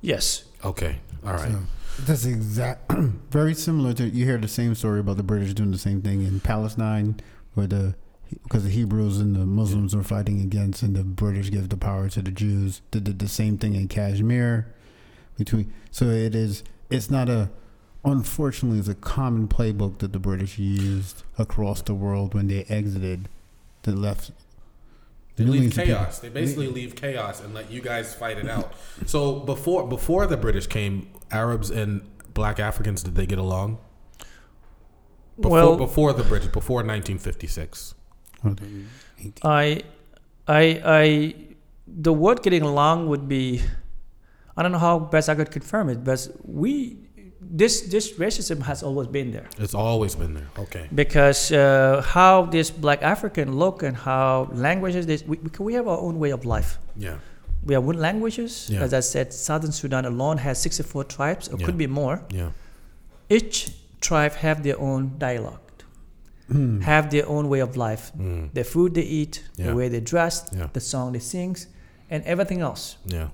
Yes. 0.00 0.44
Okay, 0.64 0.98
all 1.24 1.32
right. 1.34 1.52
So 1.52 2.02
that's 2.04 2.24
exact, 2.24 2.92
very 3.30 3.54
similar 3.54 3.92
to 3.94 4.08
you 4.08 4.24
hear 4.24 4.38
the 4.38 4.48
same 4.48 4.74
story 4.74 5.00
about 5.00 5.16
the 5.16 5.22
British 5.22 5.54
doing 5.54 5.70
the 5.70 5.78
same 5.78 6.02
thing 6.02 6.22
in 6.22 6.40
Palestine, 6.40 7.20
where 7.54 7.66
the 7.66 7.94
because 8.42 8.64
the 8.64 8.70
Hebrews 8.70 9.18
and 9.18 9.36
the 9.36 9.46
Muslims 9.46 9.94
were 9.94 10.02
fighting 10.02 10.40
against, 10.40 10.82
and 10.82 10.96
the 10.96 11.04
British 11.04 11.50
gave 11.50 11.68
the 11.68 11.76
power 11.76 12.08
to 12.08 12.22
the 12.22 12.32
Jews. 12.32 12.82
They 12.90 12.98
did 13.00 13.20
the 13.20 13.28
same 13.28 13.56
thing 13.56 13.74
in 13.76 13.86
Kashmir, 13.86 14.66
between. 15.36 15.72
So 15.90 16.06
it 16.06 16.34
is. 16.34 16.62
It's 16.90 17.10
not 17.10 17.28
a. 17.28 17.50
Unfortunately, 18.04 18.78
it's 18.78 18.88
a 18.88 18.94
common 18.94 19.48
playbook 19.48 19.98
that 19.98 20.12
the 20.12 20.20
British 20.20 20.58
used 20.58 21.24
across 21.38 21.82
the 21.82 21.94
world 21.94 22.34
when 22.34 22.46
they 22.46 22.64
exited 22.68 23.28
the 23.82 23.92
left. 23.92 24.30
They 25.34 25.44
leave 25.44 25.52
millions 25.52 25.76
of 25.78 25.84
people- 25.84 25.98
chaos. 25.98 26.18
They 26.20 26.28
basically 26.28 26.68
leave 26.68 26.94
chaos 26.94 27.40
and 27.40 27.52
let 27.52 27.70
you 27.70 27.80
guys 27.80 28.14
fight 28.14 28.38
it 28.38 28.48
out. 28.48 28.74
So 29.06 29.40
before 29.40 29.86
before 29.88 30.26
the 30.26 30.36
British 30.36 30.66
came, 30.66 31.08
Arabs 31.30 31.70
and 31.70 32.02
black 32.32 32.60
Africans 32.60 33.02
did 33.02 33.16
they 33.16 33.26
get 33.26 33.38
along? 33.38 33.78
Before, 35.38 35.50
well, 35.50 35.76
before 35.76 36.12
the 36.12 36.22
British, 36.22 36.50
before 36.52 36.78
1956. 36.82 37.94
I, 39.42 39.82
I, 40.46 40.82
I, 40.84 41.34
the 41.86 42.12
word 42.12 42.42
getting 42.42 42.62
along 42.62 43.08
would 43.08 43.28
be, 43.28 43.60
I 44.56 44.62
don't 44.62 44.72
know 44.72 44.78
how 44.78 44.98
best 44.98 45.28
I 45.28 45.34
could 45.34 45.50
confirm 45.50 45.88
it, 45.90 46.02
but 46.04 46.28
we, 46.44 46.96
this 47.40 47.82
this 47.94 48.12
racism 48.18 48.62
has 48.62 48.82
always 48.82 49.08
been 49.08 49.30
there. 49.32 49.46
It's 49.58 49.74
always 49.74 50.14
been 50.16 50.34
there. 50.34 50.48
Okay. 50.64 50.88
because 50.94 51.52
uh, 51.52 52.02
how 52.14 52.46
this 52.50 52.70
black 52.70 53.02
African 53.02 53.48
look 53.58 53.82
and 53.82 53.96
how 53.96 54.48
languages 54.52 55.06
this 55.06 55.22
we, 55.30 55.36
we 55.58 55.74
have 55.74 55.86
our 55.88 55.98
own 55.98 56.18
way 56.18 56.32
of 56.32 56.44
life. 56.44 56.78
Yeah. 56.96 57.16
We 57.66 57.74
have 57.74 57.84
one 57.84 57.98
languages. 57.98 58.68
Yeah. 58.70 58.84
As 58.84 58.92
I 58.94 59.00
said, 59.00 59.32
Southern 59.32 59.72
Sudan 59.72 60.04
alone 60.04 60.38
has 60.38 60.58
64 60.62 61.04
tribes. 61.04 61.48
It 61.48 61.58
Yeah. 61.60 61.66
could 61.66 61.76
be 61.78 61.86
more. 61.88 62.22
Yeah. 62.30 62.50
Each 63.28 63.72
tribe 64.00 64.32
have 64.34 64.62
their 64.62 64.78
own 64.80 65.10
dialogue, 65.18 65.60
Hmm. 66.48 66.80
have 66.80 67.10
their 67.10 67.26
own 67.28 67.48
way 67.48 67.60
of 67.60 67.76
life. 67.76 68.12
Mm. 68.16 68.50
The 68.54 68.62
food 68.64 68.94
they 68.94 69.02
eat, 69.02 69.42
Yeah. 69.56 69.66
the 69.66 69.74
way 69.74 69.88
they 69.88 70.00
dress, 70.00 70.44
Yeah. 70.52 70.68
the 70.72 70.80
song 70.80 71.12
they 71.12 71.20
sing, 71.20 71.56
and 72.10 72.22
everything 72.24 72.60
else. 72.60 72.96
Yeah. 73.04 73.28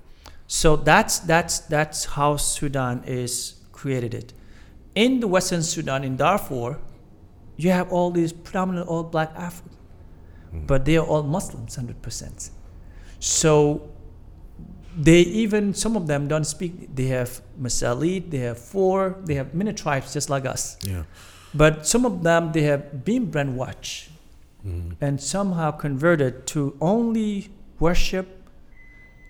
So 0.61 0.75
that's 0.75 1.15
that's 1.31 1.55
that's 1.75 2.05
how 2.15 2.37
Sudan 2.37 3.03
is 3.07 3.55
created 3.71 4.13
it. 4.13 4.33
In 4.93 5.19
the 5.19 5.27
Western 5.27 5.63
Sudan, 5.63 6.03
in 6.03 6.15
Darfur, 6.15 6.77
you 7.57 7.71
have 7.71 7.91
all 7.91 8.11
these 8.11 8.31
predominant 8.31 8.87
all 8.87 9.03
black 9.03 9.31
Africans, 9.35 9.69
Mm. 10.53 10.67
but 10.67 10.85
they 10.85 10.97
are 10.97 11.07
all 11.13 11.23
Muslims, 11.23 11.75
hundred 11.75 11.99
percent. 12.03 12.51
So 13.19 13.53
they 14.95 15.21
even 15.43 15.73
some 15.73 15.97
of 15.97 16.05
them 16.05 16.27
don't 16.27 16.45
speak. 16.45 16.73
They 16.95 17.07
have 17.07 17.41
Masalit, 17.59 18.29
they 18.29 18.41
have 18.49 18.59
Fur, 18.59 19.15
they 19.25 19.33
have 19.33 19.55
many 19.55 19.73
tribes 19.73 20.13
just 20.13 20.29
like 20.29 20.45
us. 20.45 20.77
Yeah. 20.85 21.03
But 21.55 21.87
some 21.87 22.05
of 22.05 22.21
them 22.21 22.51
they 22.51 22.61
have 22.71 23.03
been 23.03 23.31
brainwashed 23.31 24.09
Mm. 24.63 24.95
and 25.01 25.19
somehow 25.19 25.71
converted 25.71 26.45
to 26.53 26.77
only 26.79 27.49
worship, 27.79 28.27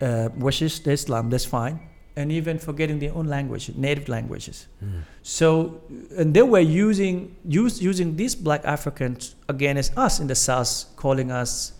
uh, 0.03 0.29
worship 0.37 0.87
Islam. 0.87 1.29
That's 1.29 1.45
fine, 1.45 1.79
and 2.15 2.31
even 2.31 2.59
forgetting 2.59 2.99
their 2.99 3.13
own 3.15 3.27
language, 3.27 3.71
native 3.75 4.07
languages. 4.09 4.67
Mm. 4.83 5.01
So, 5.21 5.81
and 6.17 6.33
they 6.33 6.43
were 6.43 6.59
using 6.59 7.35
use, 7.45 7.81
using 7.81 8.15
these 8.15 8.35
black 8.35 8.65
Africans 8.65 9.35
against 9.47 9.97
us 9.97 10.19
in 10.19 10.27
the 10.27 10.35
South, 10.35 10.85
calling 10.95 11.31
us 11.31 11.73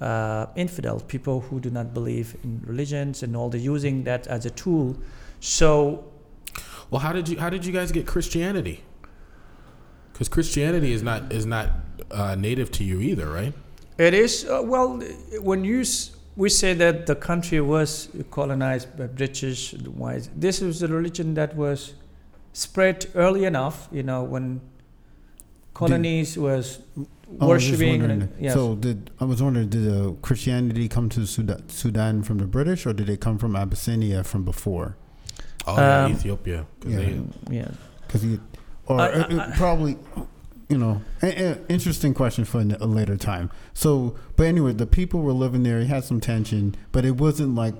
uh, 0.00 0.46
infidel, 0.56 1.00
people 1.00 1.40
who 1.40 1.60
do 1.60 1.70
not 1.70 1.92
believe 1.94 2.36
in 2.44 2.60
religions, 2.64 3.22
and 3.22 3.36
all. 3.36 3.48
They're 3.50 3.60
using 3.60 4.04
that 4.04 4.26
as 4.26 4.46
a 4.46 4.50
tool. 4.50 4.96
So, 5.40 6.04
Well, 6.90 7.00
how 7.00 7.12
did 7.12 7.28
you 7.28 7.38
how 7.38 7.50
did 7.50 7.66
you 7.66 7.72
guys 7.72 7.92
get 7.92 8.06
Christianity? 8.06 8.82
Because 10.12 10.28
Christianity 10.28 10.92
is 10.92 11.02
not 11.02 11.32
is 11.32 11.46
not 11.46 11.70
uh, 12.10 12.34
native 12.34 12.70
to 12.72 12.84
you 12.84 13.00
either, 13.00 13.28
right? 13.28 13.52
It 13.98 14.14
is 14.14 14.44
uh, 14.48 14.62
well 14.64 15.00
when 15.40 15.64
you 15.64 15.84
we 16.42 16.48
say 16.48 16.72
that 16.74 17.06
the 17.10 17.14
country 17.28 17.60
was 17.60 18.08
colonized 18.30 18.88
by 18.98 19.06
British. 19.20 19.74
Why? 20.02 20.20
This 20.44 20.60
was 20.60 20.82
a 20.82 20.88
religion 20.98 21.34
that 21.34 21.50
was 21.56 21.94
spread 22.52 23.06
early 23.14 23.44
enough. 23.52 23.88
You 23.98 24.04
know 24.10 24.20
when 24.34 24.60
colonies 25.74 26.36
was 26.38 26.78
I 26.96 27.00
was 27.44 27.48
worshiping. 27.48 28.00
wondering, 28.00 28.22
and- 28.22 28.32
yes. 28.40 28.54
So 28.54 28.74
did 28.74 29.10
I 29.20 29.24
was 29.24 29.42
wondering, 29.42 29.68
did 29.68 29.86
uh, 29.92 30.12
Christianity 30.22 30.88
come 30.88 31.08
to 31.10 31.26
Sudan, 31.26 31.68
Sudan 31.68 32.22
from 32.22 32.38
the 32.38 32.46
British, 32.46 32.86
or 32.86 32.92
did 32.92 33.08
it 33.10 33.20
come 33.20 33.38
from 33.38 33.54
Abyssinia 33.56 34.24
from 34.24 34.44
before? 34.44 34.96
Oh, 35.66 35.76
yeah, 35.76 36.04
Um, 36.04 36.12
Ethiopia. 36.12 36.66
'cause 36.80 36.92
yeah. 36.92 36.98
they- 36.98 37.56
yeah. 37.58 37.70
Because 38.06 38.22
he, 38.22 38.40
or 38.86 39.00
I- 39.00 39.08
uh, 39.12 39.36
uh, 39.36 39.56
probably, 39.56 39.98
you 40.68 40.76
know, 40.76 41.02
a, 41.22 41.26
a 41.26 41.58
interesting 41.68 42.12
question 42.14 42.44
for 42.44 42.60
a 42.60 42.86
later 42.86 43.16
time. 43.16 43.50
So, 43.72 44.16
but 44.36 44.46
anyway, 44.46 44.72
the 44.72 44.86
people 44.86 45.20
were 45.20 45.32
living 45.32 45.62
there. 45.62 45.80
He 45.80 45.86
had 45.86 46.04
some 46.04 46.20
tension, 46.20 46.74
but 46.92 47.04
it 47.04 47.16
wasn't 47.16 47.54
like 47.54 47.74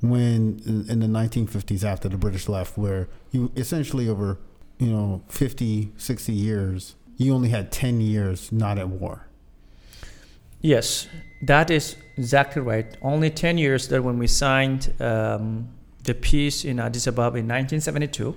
when 0.00 0.60
in, 0.66 0.86
in 0.88 1.00
the 1.00 1.06
1950s 1.06 1.84
after 1.84 2.08
the 2.08 2.16
British 2.16 2.48
left, 2.48 2.78
where 2.78 3.08
you 3.32 3.52
essentially 3.56 4.08
over, 4.08 4.38
you 4.78 4.88
know, 4.88 5.22
50, 5.28 5.92
60 5.96 6.32
years, 6.32 6.94
you 7.16 7.34
only 7.34 7.50
had 7.50 7.70
10 7.70 8.00
years 8.00 8.50
not 8.52 8.78
at 8.78 8.88
war. 8.88 9.26
Yes, 10.60 11.08
that 11.42 11.70
is 11.70 11.96
exactly 12.16 12.62
right. 12.62 12.96
Only 13.02 13.30
10 13.30 13.58
years 13.58 13.88
that 13.88 14.02
when 14.02 14.18
we 14.18 14.26
signed 14.26 14.92
um, 15.00 15.68
the 16.04 16.14
peace 16.14 16.64
in 16.64 16.80
Addis 16.80 17.06
Ababa 17.06 17.38
in 17.38 17.46
1972, 17.46 18.34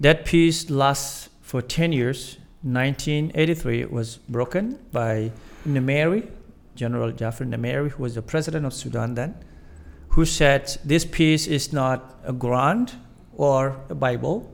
that 0.00 0.24
peace 0.24 0.70
lasts 0.70 1.28
for 1.40 1.62
10 1.62 1.92
years. 1.92 2.37
1983 2.62 3.84
was 3.84 4.16
broken 4.28 4.78
by 4.90 5.30
Numeri, 5.66 6.28
General 6.74 7.12
Jafar 7.12 7.46
Numeri, 7.46 7.90
who 7.90 8.02
was 8.02 8.14
the 8.14 8.22
president 8.22 8.66
of 8.66 8.72
Sudan 8.72 9.14
then, 9.14 9.34
who 10.10 10.24
said 10.24 10.76
this 10.84 11.04
peace 11.04 11.46
is 11.46 11.72
not 11.72 12.18
a 12.24 12.32
Quran 12.32 12.92
or 13.36 13.80
a 13.88 13.94
Bible, 13.94 14.52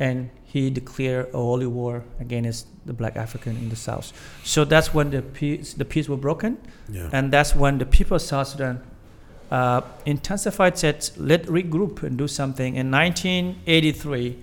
and 0.00 0.30
he 0.42 0.70
declared 0.70 1.28
a 1.28 1.36
holy 1.36 1.66
war 1.66 2.02
against 2.18 2.66
the 2.84 2.92
black 2.92 3.14
African 3.16 3.56
in 3.56 3.68
the 3.68 3.76
south. 3.76 4.12
So 4.42 4.64
that's 4.64 4.92
when 4.92 5.10
the 5.10 5.22
peace, 5.22 5.74
the 5.74 5.84
peace 5.84 6.08
were 6.08 6.16
broken, 6.16 6.58
yeah. 6.88 7.10
and 7.12 7.32
that's 7.32 7.54
when 7.54 7.78
the 7.78 7.86
people 7.86 8.16
of 8.16 8.22
South 8.22 8.48
Sudan 8.48 8.82
uh, 9.52 9.82
intensified 10.06 10.78
said, 10.78 11.08
let 11.16 11.44
regroup 11.44 12.02
and 12.02 12.16
do 12.16 12.26
something. 12.26 12.74
In 12.74 12.90
1983, 12.90 14.38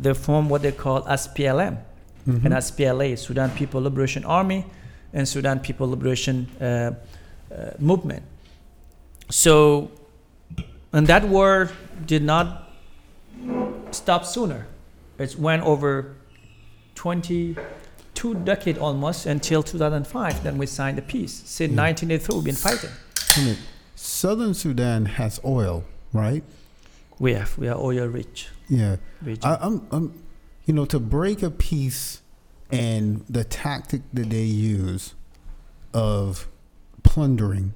they 0.00 0.14
formed 0.14 0.50
what 0.50 0.62
they 0.62 0.72
call 0.72 1.02
SPLM 1.08 1.78
Mhm. 2.26 2.44
and 2.44 2.54
SPLA, 2.54 3.16
Sudan 3.16 3.50
People 3.50 3.80
Liberation 3.82 4.24
Army, 4.24 4.64
and 5.12 5.26
Sudan 5.26 5.58
People 5.60 5.88
Liberation 5.88 6.46
uh, 6.60 6.64
uh, 6.64 6.92
Movement. 7.78 8.22
So, 9.30 9.90
and 10.92 11.06
that 11.06 11.28
war 11.28 11.70
did 12.06 12.22
not 12.22 12.70
stop 13.90 14.24
sooner. 14.24 14.66
It 15.18 15.36
went 15.38 15.62
over 15.64 16.14
22 16.94 18.34
decades 18.44 18.78
almost 18.78 19.26
until 19.26 19.62
2005. 19.62 20.42
Then 20.42 20.58
we 20.58 20.66
signed 20.66 20.98
the 20.98 21.02
peace. 21.02 21.42
Since 21.44 21.70
Yeah. 21.72 21.76
1983, 21.76 22.34
we've 22.36 22.44
been 22.44 22.54
fighting. 22.54 22.90
Wait 22.90 23.36
a 23.36 23.40
minute. 23.40 23.58
Southern 23.94 24.54
Sudan 24.54 25.06
has 25.06 25.40
oil, 25.44 25.84
right? 26.12 26.44
We 27.18 27.34
have 27.34 27.58
we 27.58 27.68
are 27.68 27.76
oil 27.76 28.06
rich 28.06 28.48
Yeah. 28.68 28.96
I, 29.42 29.58
I'm, 29.60 29.86
I'm, 29.90 30.22
you 30.64 30.74
know, 30.74 30.84
to 30.86 30.98
break 30.98 31.42
a 31.42 31.50
peace 31.50 32.22
and 32.70 33.24
the 33.28 33.44
tactic 33.44 34.02
that 34.12 34.30
they 34.30 34.42
use 34.42 35.14
of 35.94 36.48
plundering, 37.02 37.74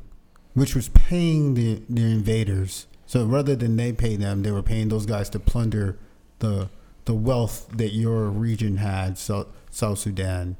which 0.55 0.75
was 0.75 0.91
paying 0.91 1.55
the, 1.55 1.83
the 1.89 2.03
invaders. 2.03 2.87
So 3.07 3.25
rather 3.25 3.57
than 3.57 3.77
they 3.77 3.93
pay 3.93 4.17
them, 4.17 4.43
they 4.43 4.51
were 4.51 4.63
paying 4.63 4.89
those 4.89 5.07
guys 5.07 5.29
to 5.31 5.41
plunder 5.41 5.99
the 6.39 6.69
the 7.05 7.15
wealth 7.15 7.69
that 7.75 7.93
your 7.93 8.27
region 8.29 8.77
had, 8.77 9.19
South, 9.19 9.49
South 9.71 9.99
Sudan, 9.99 10.57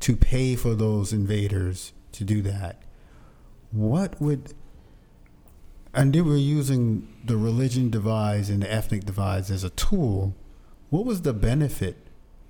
to 0.00 0.16
pay 0.16 0.56
for 0.56 0.74
those 0.74 1.12
invaders 1.12 1.92
to 2.12 2.24
do 2.24 2.40
that. 2.42 2.82
What 3.70 4.20
would 4.20 4.54
and 5.94 6.12
they 6.12 6.20
were 6.20 6.36
using 6.36 7.08
the 7.24 7.36
religion 7.36 7.90
divides 7.90 8.48
and 8.50 8.62
the 8.62 8.72
ethnic 8.72 9.04
divides 9.04 9.50
as 9.50 9.64
a 9.64 9.70
tool. 9.70 10.34
What 10.90 11.04
was 11.04 11.22
the 11.22 11.32
benefit 11.32 11.96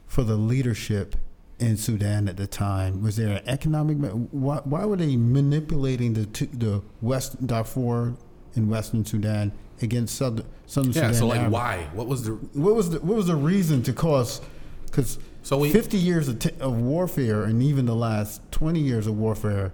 for 0.06 0.22
the 0.24 0.36
leadership 0.36 1.16
in 1.58 1.76
Sudan 1.76 2.28
at 2.28 2.36
the 2.36 2.46
time? 2.46 3.02
Was 3.02 3.16
there 3.16 3.36
an 3.36 3.48
economic? 3.48 3.98
Why, 4.30 4.58
why 4.64 4.84
were 4.84 4.96
they 4.96 5.16
manipulating 5.16 6.14
the 6.14 6.26
two, 6.26 6.46
the 6.46 6.82
West 7.00 7.46
Darfur 7.46 8.14
in 8.54 8.68
Western 8.68 9.04
Sudan 9.04 9.52
against 9.80 10.16
Southern, 10.16 10.46
Southern 10.66 10.92
Yeah. 10.92 11.00
Sudan? 11.02 11.14
So 11.14 11.26
like, 11.28 11.40
Arab? 11.40 11.52
why? 11.52 11.88
What 11.94 12.06
was 12.08 12.24
the? 12.24 12.32
What 12.32 12.74
was 12.74 12.90
the 12.90 13.00
what 13.00 13.16
was 13.16 13.26
the 13.26 13.36
reason 13.36 13.82
to 13.84 13.92
cause? 13.92 14.40
Because 14.86 15.18
So 15.42 15.58
we. 15.58 15.72
50 15.72 15.96
years 15.96 16.28
of, 16.28 16.38
t- 16.40 16.50
of 16.60 16.76
warfare 16.80 17.44
and 17.44 17.62
even 17.62 17.86
the 17.86 17.94
last 17.96 18.40
20 18.52 18.78
years 18.80 19.06
of 19.06 19.16
warfare 19.18 19.72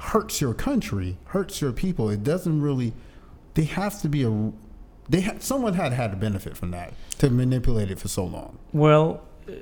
hurts 0.00 0.40
your 0.40 0.54
country, 0.54 1.16
hurts 1.26 1.60
your 1.60 1.72
people. 1.72 2.10
It 2.10 2.24
doesn't 2.24 2.60
really. 2.60 2.92
They 3.54 3.64
have 3.64 4.00
to 4.02 4.08
be 4.08 4.22
a. 4.24 4.52
They 5.08 5.22
ha- 5.22 5.36
someone 5.38 5.74
had 5.74 5.92
had 5.92 6.12
a 6.12 6.16
benefit 6.16 6.56
from 6.56 6.70
that 6.70 6.94
to 7.18 7.30
manipulate 7.30 7.90
it 7.90 7.98
for 7.98 8.08
so 8.08 8.24
long. 8.24 8.58
Well, 8.72 9.22
uh, 9.48 9.52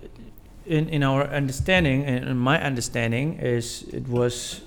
in, 0.67 0.89
in 0.89 1.03
our 1.03 1.27
understanding, 1.27 2.05
and 2.05 2.27
in 2.27 2.37
my 2.37 2.63
understanding, 2.63 3.39
is 3.39 3.83
it 3.93 4.07
was 4.09 4.61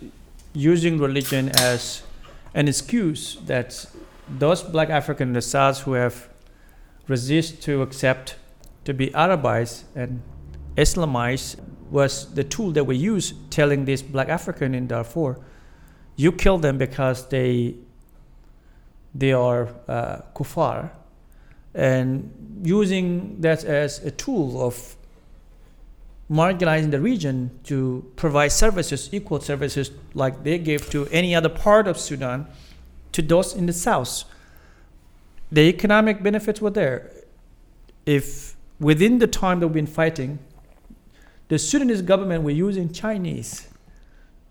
using 0.53 0.97
religion 0.97 1.49
as 1.55 2.03
an 2.53 2.67
excuse 2.67 3.37
that 3.45 3.85
those 4.29 4.61
black 4.61 4.89
African 4.89 5.39
South 5.41 5.81
who 5.81 5.93
have 5.93 6.29
resist 7.07 7.61
to 7.63 7.81
accept 7.81 8.35
to 8.85 8.93
be 8.93 9.07
Arabized 9.07 9.83
and 9.95 10.21
Islamized 10.77 11.59
was 11.89 12.33
the 12.33 12.43
tool 12.43 12.71
that 12.71 12.85
we 12.85 12.95
use 12.95 13.33
telling 13.49 13.85
these 13.85 14.01
black 14.01 14.29
African 14.29 14.73
in 14.73 14.87
Darfur, 14.87 15.37
you 16.15 16.31
kill 16.31 16.57
them 16.57 16.77
because 16.77 17.27
they 17.29 17.75
they 19.15 19.31
are 19.31 19.69
uh, 19.87 20.21
kuffar 20.35 20.89
and 21.75 22.61
using 22.63 23.41
that 23.41 23.63
as 23.63 24.03
a 24.03 24.11
tool 24.11 24.61
of 24.63 24.95
marginalizing 26.29 26.91
the 26.91 26.99
region 26.99 27.51
to 27.63 28.11
provide 28.15 28.51
services, 28.51 29.09
equal 29.11 29.39
services 29.39 29.91
like 30.13 30.43
they 30.43 30.57
give 30.57 30.89
to 30.89 31.07
any 31.07 31.35
other 31.35 31.49
part 31.49 31.87
of 31.87 31.97
Sudan, 31.97 32.47
to 33.11 33.21
those 33.21 33.53
in 33.53 33.65
the 33.65 33.73
south. 33.73 34.23
The 35.51 35.61
economic 35.61 36.23
benefits 36.23 36.61
were 36.61 36.71
there. 36.71 37.11
If 38.05 38.55
within 38.79 39.19
the 39.19 39.27
time 39.27 39.59
that 39.59 39.67
we've 39.67 39.75
been 39.75 39.85
fighting, 39.87 40.39
the 41.49 41.59
Sudanese 41.59 42.01
government 42.01 42.43
were 42.43 42.51
using 42.51 42.91
Chinese 42.91 43.67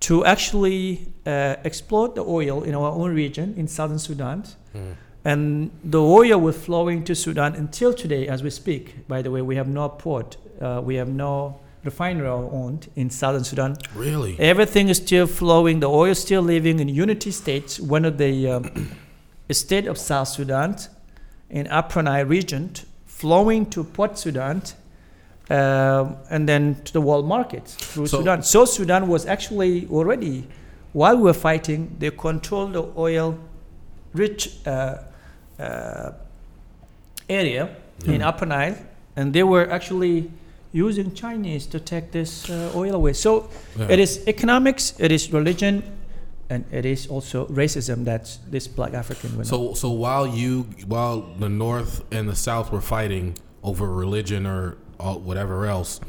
to 0.02 0.24
actually 0.24 1.06
uh, 1.26 1.54
exploit 1.64 2.16
the 2.16 2.24
oil 2.24 2.64
in 2.64 2.74
our 2.74 2.90
own 2.90 3.14
region 3.14 3.54
in 3.56 3.68
southern 3.68 4.00
Sudan. 4.00 4.44
Hmm. 4.72 4.92
And 5.24 5.70
the 5.84 6.02
oil 6.02 6.40
was 6.40 6.56
flowing 6.56 7.04
to 7.04 7.14
Sudan 7.14 7.54
until 7.54 7.94
today, 7.94 8.26
as 8.26 8.42
we 8.42 8.50
speak. 8.50 9.06
By 9.06 9.22
the 9.22 9.30
way, 9.30 9.42
we 9.42 9.54
have 9.54 9.68
no 9.68 9.88
port, 9.88 10.36
uh, 10.60 10.80
we 10.84 10.96
have 10.96 11.08
no 11.08 11.60
refinery 11.84 12.28
owned 12.28 12.90
in 12.96 13.10
southern 13.10 13.44
Sudan. 13.44 13.76
Really? 13.94 14.38
Everything 14.40 14.88
is 14.88 14.96
still 14.96 15.28
flowing. 15.28 15.78
The 15.78 15.88
oil 15.88 16.10
is 16.10 16.18
still 16.20 16.42
living 16.42 16.80
in 16.80 16.88
Unity 16.88 17.30
States, 17.30 17.78
one 17.78 18.04
of 18.04 18.18
the 18.18 18.50
um, 18.50 18.90
state 19.52 19.86
of 19.86 19.98
South 19.98 20.28
Sudan, 20.28 20.76
in 21.48 21.68
Upper 21.68 22.02
Nile 22.02 22.24
region, 22.26 22.72
flowing 23.06 23.66
to 23.66 23.84
Port 23.84 24.18
Sudan, 24.18 24.62
um, 25.50 26.16
and 26.30 26.48
then 26.48 26.76
to 26.84 26.92
the 26.92 27.00
world 27.00 27.26
markets 27.26 27.74
through 27.74 28.06
So- 28.06 28.18
Sudan. 28.18 28.42
So 28.42 28.64
Sudan 28.64 29.08
was 29.08 29.26
actually 29.26 29.86
already, 29.90 30.46
while 30.92 31.16
we 31.16 31.22
were 31.22 31.34
fighting, 31.34 31.96
they 31.98 32.10
controlled 32.10 32.72
the 32.74 32.84
oil-rich 32.96 34.58
uh, 34.66 34.98
uh, 35.58 36.12
area 37.28 37.68
in 38.06 38.20
Yeah. 38.20 38.28
Upper 38.28 38.46
Nile, 38.46 38.76
and 39.16 39.32
they 39.32 39.42
were 39.42 39.70
actually 39.70 40.30
using 40.72 41.12
Chinese 41.14 41.66
to 41.66 41.78
take 41.78 42.12
this 42.12 42.48
uh, 42.48 42.72
oil 42.74 42.94
away. 42.94 43.12
So 43.12 43.48
Yeah. 43.78 43.90
it 43.92 43.98
is 43.98 44.20
economics, 44.26 44.94
it 44.98 45.12
is 45.12 45.32
religion, 45.32 45.82
and 46.50 46.64
it 46.72 46.84
is 46.84 47.06
also 47.06 47.46
racism 47.46 48.04
that 48.04 48.38
this 48.50 48.68
black 48.68 48.94
African 48.94 49.30
on. 49.38 49.44
So 49.44 49.74
so 49.74 49.90
while 49.90 50.26
you 50.26 50.64
while 50.86 51.24
the 51.38 51.48
North 51.48 52.02
and 52.10 52.28
the 52.28 52.34
South 52.36 52.70
were 52.72 52.80
fighting 52.80 53.34
over 53.62 53.86
religion 53.86 54.46
or 54.46 54.76
all, 55.02 55.18
whatever 55.20 55.66
else, 55.66 56.00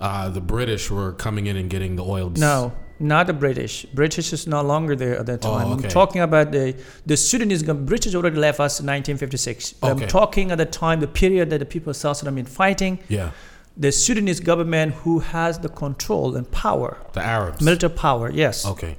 uh, 0.00 0.28
the 0.28 0.40
British 0.40 0.90
were 0.90 1.12
coming 1.12 1.46
in 1.46 1.56
and 1.56 1.68
getting 1.70 1.96
the 1.96 2.04
oil. 2.04 2.30
No, 2.36 2.72
not 2.98 3.26
the 3.26 3.32
British. 3.32 3.84
British 3.94 4.32
is 4.32 4.46
no 4.46 4.62
longer 4.62 4.94
there 4.96 5.18
at 5.18 5.26
that 5.26 5.44
Oh, 5.44 5.58
time. 5.58 5.72
okay. 5.72 5.84
I'm 5.84 5.90
talking 5.90 6.20
about 6.22 6.52
the 6.52 6.74
the 7.06 7.16
Sudanese 7.16 7.62
government. 7.62 7.88
British 7.88 8.14
already 8.14 8.36
left 8.36 8.60
us 8.60 8.80
in 8.80 8.86
1956. 8.86 9.74
Okay. 9.82 9.90
I'm 10.04 10.08
talking 10.08 10.50
at 10.50 10.58
the 10.58 10.66
time, 10.66 11.00
the 11.00 11.08
period 11.08 11.50
that 11.50 11.58
the 11.58 11.66
people 11.66 11.90
of 11.90 11.96
South 11.96 12.16
Sudan 12.18 12.34
been 12.34 12.44
fighting. 12.46 12.98
Yeah. 13.08 13.30
the 13.74 13.90
Sudanese 13.90 14.38
government, 14.40 14.92
who 15.02 15.20
has 15.20 15.58
the 15.60 15.68
control 15.70 16.36
and 16.36 16.46
power, 16.50 16.90
The 17.14 17.22
Arabs. 17.24 17.62
military 17.64 17.94
power, 18.06 18.30
yes, 18.30 18.66
Okay. 18.66 18.98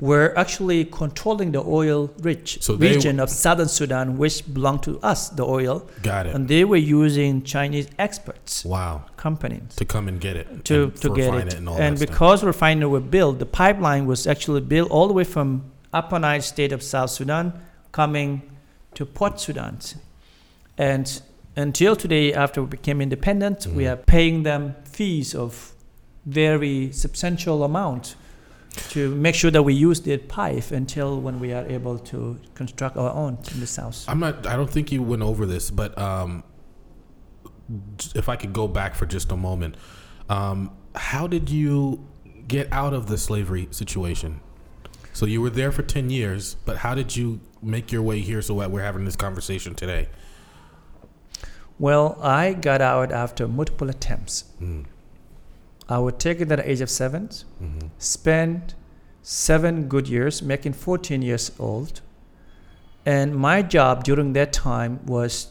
Were 0.00 0.36
actually 0.36 0.84
controlling 0.84 1.52
the 1.52 1.62
oil-rich 1.62 2.58
So 2.60 2.74
they- 2.76 2.94
region 2.94 3.20
of 3.20 3.30
southern 3.30 3.68
Sudan, 3.68 4.18
which 4.18 4.42
belonged 4.52 4.82
to 4.82 4.98
us, 5.02 5.28
the 5.28 5.44
oil, 5.44 5.88
Got 6.02 6.26
it. 6.26 6.34
and 6.34 6.48
they 6.48 6.64
were 6.64 6.76
using 6.76 7.42
Chinese 7.42 7.86
experts, 7.98 8.64
wow. 8.64 9.02
companies. 9.16 9.74
To 9.76 9.84
come 9.84 10.08
and 10.08 10.20
get 10.20 10.36
it. 10.36 10.64
to, 10.64 10.84
and 10.84 10.96
to 10.96 11.08
get 11.14 11.26
refine 11.32 11.46
it. 11.48 11.54
and 11.54 11.68
all 11.68 11.76
and 11.76 11.96
that 11.96 12.02
stuff. 12.02 12.10
because 12.10 12.42
refinery 12.44 12.88
were 12.88 13.00
built, 13.00 13.38
the 13.38 13.46
pipeline 13.46 14.06
was 14.06 14.26
actually 14.26 14.60
built 14.62 14.90
all 14.90 15.06
the 15.06 15.14
way 15.14 15.24
from 15.24 15.62
Upper 15.92 16.18
Nile 16.18 16.42
state 16.42 16.72
of 16.72 16.82
South 16.82 17.10
Sudan 17.10 17.52
coming 17.92 18.42
to 18.94 19.06
Port 19.06 19.38
Sudan. 19.40 19.78
And 20.76 21.20
until 21.56 21.94
today, 21.94 22.32
after 22.34 22.60
we 22.62 22.66
became 22.68 23.00
independent, 23.00 23.66
we 23.68 23.84
Mhm. 23.84 23.92
are 23.92 23.96
paying 23.96 24.42
them 24.42 24.74
fees 24.84 25.34
of 25.36 25.72
very 26.26 26.90
substantial 26.92 27.62
amount 27.62 28.16
to 28.90 29.14
make 29.14 29.34
sure 29.34 29.50
that 29.50 29.62
we 29.62 29.74
use 29.74 30.00
their 30.00 30.18
pipe 30.18 30.70
until 30.70 31.20
when 31.20 31.38
we 31.40 31.52
are 31.52 31.66
able 31.66 31.98
to 31.98 32.38
construct 32.54 32.96
our 32.96 33.10
own 33.10 33.38
in 33.52 33.60
the 33.60 33.66
south. 33.66 34.04
I'm 34.08 34.20
not. 34.20 34.46
I 34.46 34.56
don't 34.56 34.70
think 34.70 34.92
you 34.92 35.02
went 35.02 35.22
over 35.22 35.46
this, 35.46 35.70
but 35.70 35.96
um, 35.98 36.42
if 38.14 38.28
I 38.28 38.36
could 38.36 38.52
go 38.52 38.68
back 38.68 38.94
for 38.94 39.06
just 39.06 39.32
a 39.32 39.36
moment, 39.36 39.76
um, 40.28 40.70
how 40.94 41.26
did 41.26 41.50
you 41.50 42.06
get 42.48 42.72
out 42.72 42.94
of 42.94 43.06
the 43.06 43.18
slavery 43.18 43.68
situation? 43.70 44.40
So 45.12 45.26
you 45.26 45.40
were 45.40 45.50
there 45.50 45.70
for 45.70 45.82
ten 45.82 46.10
years, 46.10 46.56
but 46.64 46.78
how 46.78 46.94
did 46.94 47.14
you 47.16 47.40
make 47.62 47.92
your 47.92 48.02
way 48.02 48.20
here? 48.20 48.42
So 48.42 48.58
that 48.60 48.70
we're 48.70 48.82
having 48.82 49.04
this 49.04 49.16
conversation 49.16 49.74
today. 49.74 50.08
Well, 51.78 52.18
I 52.22 52.52
got 52.52 52.80
out 52.80 53.10
after 53.12 53.48
multiple 53.48 53.90
attempts. 53.90 54.44
Mm. 54.60 54.86
I 55.88 55.98
was 55.98 56.14
taken 56.18 56.50
at 56.52 56.58
the 56.58 56.70
age 56.70 56.80
of 56.80 56.90
seven. 56.90 57.28
hmm 57.58 57.78
spent 57.98 58.74
seven 59.22 59.88
good 59.88 60.08
years, 60.08 60.42
making 60.42 60.72
14 60.74 61.22
years 61.22 61.50
old. 61.58 62.00
And 63.06 63.34
my 63.34 63.62
job 63.62 64.04
during 64.04 64.32
that 64.34 64.52
time 64.52 65.00
was 65.06 65.48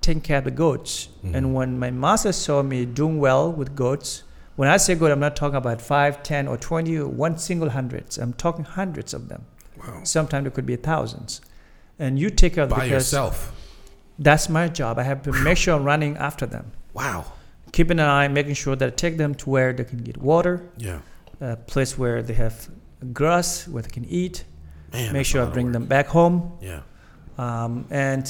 taking 0.00 0.20
care 0.22 0.38
of 0.38 0.44
the 0.44 0.50
goats. 0.50 1.08
Mhm. 1.24 1.34
And 1.34 1.54
when 1.54 1.78
my 1.78 1.90
master 1.90 2.32
saw 2.32 2.62
me 2.62 2.84
doing 2.84 3.18
well 3.18 3.50
with 3.52 3.74
goats, 3.74 4.22
when 4.56 4.68
I 4.68 4.76
say 4.78 4.94
goat, 4.94 5.10
I'm 5.12 5.20
not 5.20 5.36
talking 5.36 5.56
about 5.56 5.80
five, 5.82 6.22
ten, 6.22 6.46
or 6.48 6.56
20, 6.56 6.96
or 6.98 7.06
one 7.08 7.38
single 7.38 7.70
hundreds. 7.70 8.18
I'm 8.18 8.32
talking 8.34 8.64
hundreds 8.64 9.12
of 9.14 9.28
them. 9.28 9.42
Wow. 9.78 10.00
Sometimes 10.04 10.46
it 10.46 10.54
could 10.54 10.66
be 10.66 10.76
thousands. 10.76 11.40
And 11.98 12.18
you 12.18 12.30
take 12.30 12.54
care 12.54 12.64
of 12.64 12.70
By 12.70 12.84
yourself. 12.86 13.52
that's 14.18 14.48
my 14.48 14.68
job. 14.68 14.98
I 14.98 15.02
have 15.04 15.22
to 15.22 15.32
make 15.32 15.58
sure 15.58 15.74
I'm 15.74 15.84
running 15.84 16.16
after 16.16 16.46
them, 16.46 16.72
Wow. 16.94 17.24
Keeping 17.76 17.98
an 18.00 18.08
eye, 18.18 18.28
making 18.40 18.54
sure 18.62 18.74
that 18.80 18.86
I 18.92 18.94
take 19.04 19.16
them 19.22 19.32
to 19.40 19.44
where 19.54 19.70
they 19.78 19.84
can 19.92 19.98
get 20.08 20.16
water, 20.30 20.54
Yeah. 20.88 21.00
a 21.40 21.56
place 21.72 21.92
where 22.00 22.18
they 22.28 22.34
have 22.44 22.56
grass 23.20 23.48
where 23.72 23.82
they 23.86 23.90
can 23.98 24.06
eat. 24.22 24.36
Man. 24.92 25.12
make 25.12 25.26
sure 25.26 25.40
I 25.46 25.48
bring 25.56 25.72
them 25.72 25.84
back 25.96 26.06
home. 26.18 26.36
Yeah. 26.70 26.80
Um, 27.44 27.72
and 27.90 28.24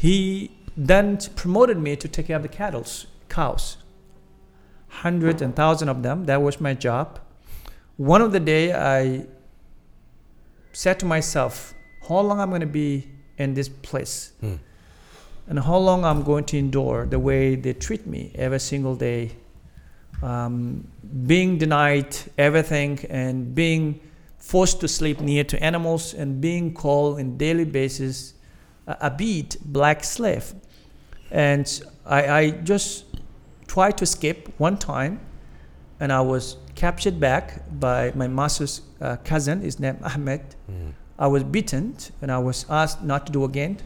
he 0.00 0.50
then 0.76 1.18
promoted 1.36 1.78
me 1.86 1.94
to 2.02 2.08
take 2.08 2.26
care 2.28 2.36
of 2.36 2.42
the 2.42 2.48
cattle, 2.60 2.84
cows, 3.28 3.76
hundreds 5.04 5.40
and 5.42 5.54
thousands 5.54 5.90
of 5.90 6.02
them. 6.02 6.24
That 6.30 6.42
was 6.42 6.60
my 6.60 6.74
job. 6.74 7.20
One 7.96 8.22
of 8.26 8.32
the 8.32 8.40
day, 8.40 8.64
I 8.72 9.26
said 10.72 10.98
to 11.00 11.06
myself, 11.06 11.74
"How 12.08 12.20
long 12.28 12.40
I'm 12.40 12.48
going 12.48 12.66
to 12.72 12.74
be 12.84 12.90
in 13.38 13.54
this 13.54 13.68
place, 13.68 14.32
Hmm. 14.40 14.56
And 15.48 15.58
how 15.58 15.76
long 15.76 16.04
I'm 16.04 16.22
going 16.22 16.44
to 16.44 16.58
endure 16.58 17.06
the 17.06 17.18
way 17.18 17.54
they 17.56 17.72
treat 17.74 18.06
me 18.06 18.32
every 18.34 18.60
single 18.60 18.96
day, 18.96 19.32
um, 20.22 20.86
being 21.26 21.58
denied 21.58 22.16
everything 22.38 22.98
and 23.10 23.54
being." 23.54 24.00
forced 24.38 24.78
to 24.78 24.86
sleep 24.86 25.20
near 25.22 25.42
to 25.42 25.56
animals 25.64 26.12
and 26.12 26.38
being 26.38 26.74
called 26.74 27.18
in 27.18 27.38
daily 27.38 27.64
basis 27.64 28.34
a, 28.86 28.94
a 29.00 29.10
beat 29.10 29.56
black 29.64 30.04
slave 30.04 30.52
and 31.30 31.80
I, 32.04 32.20
I 32.40 32.50
just 32.50 33.06
tried 33.66 33.96
to 33.96 34.02
escape 34.02 34.48
one 34.58 34.76
time 34.76 35.18
and 35.98 36.12
i 36.12 36.20
was 36.20 36.58
captured 36.74 37.18
back 37.18 37.62
by 37.80 38.12
my 38.14 38.28
master's 38.28 38.82
uh, 39.00 39.16
cousin 39.24 39.62
his 39.62 39.80
name 39.80 39.96
ahmed 40.02 40.42
Mm. 40.70 40.92
i 41.18 41.26
was 41.26 41.42
beaten 41.42 41.96
and 42.20 42.30
i 42.30 42.38
was 42.38 42.66
asked 42.68 43.02
not 43.02 43.24
to 43.24 43.32
do 43.32 43.44
again 43.44 43.78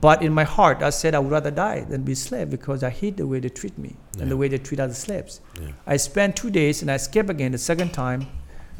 but 0.00 0.22
in 0.22 0.32
my 0.32 0.44
heart 0.44 0.82
i 0.82 0.90
said 0.90 1.14
i 1.14 1.18
would 1.18 1.30
rather 1.30 1.50
die 1.50 1.80
than 1.90 2.02
be 2.02 2.12
a 2.12 2.16
slave 2.16 2.48
because 2.50 2.82
i 2.82 2.90
hate 2.90 3.16
the 3.16 3.26
way 3.26 3.38
they 3.40 3.48
treat 3.50 3.76
me 3.78 3.94
Yeah. 4.16 4.22
and 4.22 4.30
the 4.30 4.36
way 4.36 4.48
they 4.48 4.58
treat 4.58 4.80
other 4.80 4.94
slaves 4.94 5.40
Yeah. 5.60 5.72
I 5.86 5.96
spent 5.98 6.36
two 6.36 6.50
days 6.50 6.82
and 6.82 6.90
I 6.90 6.94
escaped 6.94 7.30
again 7.30 7.52
the 7.52 7.58
second 7.58 7.90
time. 7.92 8.26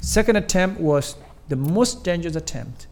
Second 0.00 0.36
attempt 0.36 0.80
was 0.80 1.16
the 1.48 1.56
most 1.56 2.02
dangerous 2.04 2.36
attempt 2.36 2.86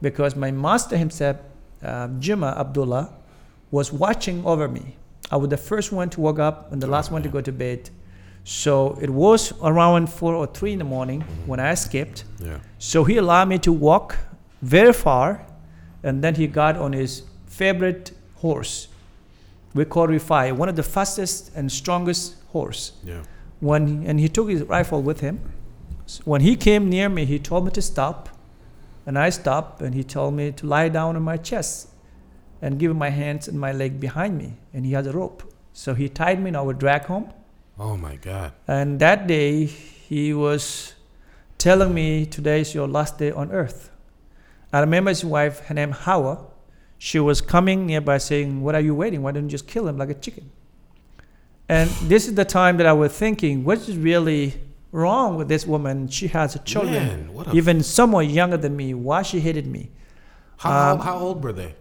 because 0.00 0.36
my 0.36 0.50
master 0.50 0.96
himself, 0.96 1.36
uh, 1.82 2.08
Juma 2.20 2.54
Abdullah, 2.58 3.10
was 3.70 3.92
watching 3.92 4.44
over 4.46 4.68
me. 4.68 4.96
I 5.30 5.36
was 5.36 5.48
the 5.50 5.56
first 5.70 5.92
one 5.92 6.08
to 6.10 6.20
wake 6.20 6.38
up 6.38 6.72
and 6.72 6.80
the 6.82 6.86
last 6.86 7.10
Oh, 7.10 7.14
one 7.14 7.22
to 7.22 7.28
go 7.28 7.40
to 7.40 7.52
bed. 7.52 7.90
So 8.44 8.96
it 9.02 9.10
was 9.10 9.52
around 9.62 10.06
four 10.08 10.34
or 10.34 10.46
three 10.46 10.72
in 10.72 10.78
the 10.78 10.84
morning 10.96 11.20
when 11.46 11.58
I 11.60 11.72
escaped. 11.72 12.24
Yeah. 12.38 12.58
So 12.78 13.04
he 13.04 13.16
allowed 13.16 13.48
me 13.48 13.58
to 13.58 13.72
walk 13.72 14.16
very 14.62 14.92
far, 14.92 15.44
and 16.02 16.22
then 16.22 16.34
he 16.36 16.46
got 16.46 16.76
on 16.76 16.92
his 16.92 17.22
favorite 17.56 18.12
horse. 18.36 18.88
We 19.74 19.84
call 19.84 20.06
Rifai, 20.08 20.52
one 20.56 20.68
of 20.68 20.76
the 20.76 20.82
fastest 20.82 21.50
and 21.56 21.70
strongest 21.70 22.34
horse. 22.52 22.92
Yeah. 23.04 23.22
When 23.60 24.04
and 24.06 24.20
he 24.20 24.28
took 24.28 24.48
his 24.50 24.62
rifle 24.62 25.02
with 25.02 25.20
him. 25.20 25.40
S- 26.06 26.20
When 26.24 26.40
he 26.42 26.56
came 26.56 26.88
near 26.88 27.08
me, 27.08 27.24
he 27.24 27.38
told 27.38 27.64
me 27.64 27.70
to 27.72 27.82
stop, 27.82 28.28
and 29.06 29.18
I 29.18 29.30
stopped, 29.30 29.82
and 29.82 29.94
he 29.94 30.04
told 30.04 30.34
me 30.34 30.52
to 30.52 30.66
lie 30.66 30.88
down 30.90 31.16
on 31.16 31.22
my 31.22 31.36
chest, 31.36 31.88
and 32.62 32.78
give 32.78 32.94
my 32.96 33.10
hands 33.10 33.48
and 33.48 33.58
my 33.58 33.72
leg 33.72 33.98
behind 34.00 34.36
me, 34.38 34.48
and 34.74 34.84
he 34.86 34.92
had 34.92 35.06
a 35.06 35.12
rope. 35.12 35.42
So 35.72 35.94
he 35.94 36.08
tied 36.08 36.38
me, 36.42 36.48
and 36.48 36.56
I 36.56 36.62
would 36.62 36.78
drag 36.78 37.02
home. 37.06 37.32
Oh 37.78 37.96
my 37.96 38.16
God. 38.16 38.52
And 38.68 38.98
that 39.00 39.26
day, 39.26 39.64
he 40.08 40.32
was 40.34 40.94
telling 41.58 41.92
me, 41.94 42.26
Today 42.26 42.60
is 42.60 42.74
your 42.74 42.88
last 42.88 43.18
day 43.18 43.30
on 43.32 43.50
earth. 43.52 43.90
I 44.72 44.80
remember 44.80 45.10
his 45.10 45.24
wife, 45.24 45.60
her 45.68 45.74
name 45.74 45.92
Hawa, 45.92 46.34
she 46.98 47.18
was 47.18 47.40
coming 47.40 47.86
nearby 47.86 48.18
saying, 48.18 48.62
What 48.62 48.74
are 48.74 48.80
you 48.80 48.94
waiting? 48.94 49.22
Why 49.22 49.32
don't 49.32 49.44
you 49.44 49.50
just 49.50 49.66
kill 49.66 49.86
him 49.88 49.98
like 49.98 50.10
a 50.10 50.14
chicken? 50.14 50.50
And 51.68 51.90
this 52.08 52.28
is 52.28 52.34
the 52.34 52.44
time 52.44 52.76
that 52.76 52.86
I 52.86 52.92
was 52.92 53.12
thinking, 53.12 53.64
What 53.64 53.78
is 53.88 53.96
really 53.96 54.54
wrong 54.92 55.36
with 55.36 55.48
this 55.48 55.66
woman? 55.66 56.08
She 56.08 56.28
has 56.28 56.58
children, 56.64 57.34
Man, 57.34 57.46
even 57.54 57.82
somewhat 57.82 58.28
younger 58.28 58.56
than 58.56 58.76
me. 58.76 58.94
Why 58.94 59.22
she 59.22 59.40
hated 59.40 59.66
me? 59.66 59.90
How, 60.58 60.92
Um, 60.94 61.00
how 61.00 61.18
old 61.18 61.42
were 61.44 61.52
they? 61.52 61.74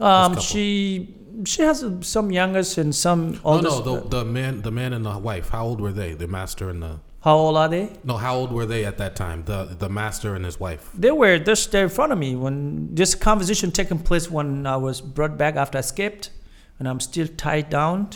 Um, 0.00 0.38
she 0.38 1.14
she 1.46 1.62
has 1.62 1.84
some 2.02 2.30
youngest 2.30 2.76
and 2.78 2.94
some 2.94 3.32
No, 3.32 3.38
older. 3.44 3.62
no, 3.68 3.80
the, 3.80 4.08
the 4.08 4.24
man, 4.24 4.62
the 4.62 4.70
man 4.70 4.92
and 4.92 5.04
the 5.04 5.18
wife. 5.18 5.48
How 5.48 5.64
old 5.64 5.80
were 5.80 5.92
they? 5.92 6.12
The 6.14 6.28
master 6.28 6.68
and 6.68 6.82
the 6.82 7.00
How 7.22 7.36
old 7.36 7.56
are 7.56 7.68
they? 7.68 7.88
no. 8.04 8.16
How 8.16 8.34
old 8.34 8.50
were 8.52 8.66
they 8.66 8.84
at 8.84 8.98
that 8.98 9.14
time? 9.16 9.44
The 9.44 9.76
the 9.78 9.88
master 9.88 10.34
and 10.34 10.44
his 10.44 10.58
wife. 10.58 10.90
They 10.94 11.12
were 11.12 11.38
just 11.38 11.70
there 11.72 11.84
in 11.84 11.88
front 11.98 12.12
of 12.12 12.18
me 12.18 12.34
when 12.34 12.94
this 12.94 13.14
conversation 13.14 13.70
taking 13.70 13.98
place 14.00 14.28
when 14.30 14.66
I 14.66 14.76
was 14.76 15.00
brought 15.00 15.38
back 15.38 15.54
after 15.56 15.78
I 15.78 15.80
escaped, 15.80 16.30
and 16.78 16.88
I'm 16.88 17.00
still 17.00 17.28
tied 17.46 17.70
down. 17.70 18.08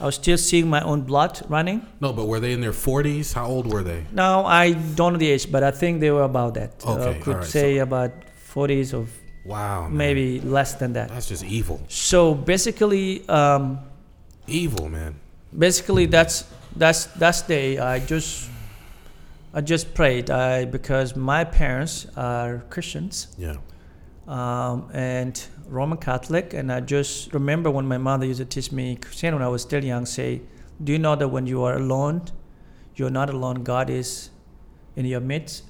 I 0.00 0.04
was 0.06 0.14
still 0.16 0.38
seeing 0.38 0.68
my 0.68 0.80
own 0.80 1.02
blood 1.02 1.40
running. 1.48 1.80
No, 2.00 2.12
but 2.12 2.26
were 2.26 2.40
they 2.40 2.52
in 2.52 2.60
their 2.60 2.72
forties? 2.72 3.32
How 3.32 3.46
old 3.46 3.66
were 3.72 3.82
they? 3.84 4.04
No, 4.12 4.44
I 4.44 4.72
don't 4.72 5.12
know 5.12 5.18
the 5.18 5.30
age, 5.30 5.50
but 5.50 5.62
I 5.62 5.70
think 5.70 6.00
they 6.00 6.10
were 6.10 6.24
about 6.24 6.54
that. 6.54 6.70
Okay, 6.84 7.18
uh, 7.18 7.22
could 7.22 7.34
alright, 7.34 7.48
say 7.50 7.78
about 7.78 8.10
40s 8.54 8.92
or 8.94 9.06
Wow, 9.44 9.82
man. 9.88 9.96
maybe 9.96 10.40
less 10.40 10.74
than 10.74 10.92
that. 10.94 11.08
That's 11.08 11.28
just 11.28 11.44
evil. 11.44 11.80
So 11.88 12.34
basically, 12.34 13.28
um, 13.28 13.78
Evil, 14.48 14.88
man. 14.88 15.14
basically 15.56 16.06
that's 16.06 16.44
that's 16.76 17.06
that's 17.06 17.42
day 17.42 17.78
I 17.78 17.98
just 18.00 18.48
I 19.54 19.60
just 19.62 19.94
prayed 19.94 20.30
I 20.30 20.64
because 20.66 21.16
my 21.16 21.44
parents 21.44 22.06
are 22.16 22.64
Christians. 22.70 23.28
Yeah. 23.38 23.56
um, 24.28 24.90
and 24.92 25.34
Roman 25.68 25.98
Catholic. 25.98 26.52
And 26.54 26.70
I 26.72 26.80
just 26.80 27.32
remember 27.32 27.70
when 27.70 27.86
my 27.86 27.98
mother 27.98 28.26
used 28.26 28.38
to 28.40 28.44
teach 28.44 28.70
me 28.72 28.96
Christian 28.96 29.34
when 29.34 29.42
I 29.42 29.48
was 29.48 29.62
still 29.62 29.84
young, 29.84 30.04
say, 30.06 30.42
Do 30.82 30.92
you 30.92 30.98
know 30.98 31.16
that 31.16 31.28
when 31.28 31.46
you 31.46 31.62
are 31.64 31.76
alone, 31.76 32.22
you're 32.96 33.10
not 33.20 33.30
alone, 33.30 33.62
God 33.64 33.88
is 33.90 34.30
in 34.96 35.04
your 35.06 35.20
midst. 35.20 35.64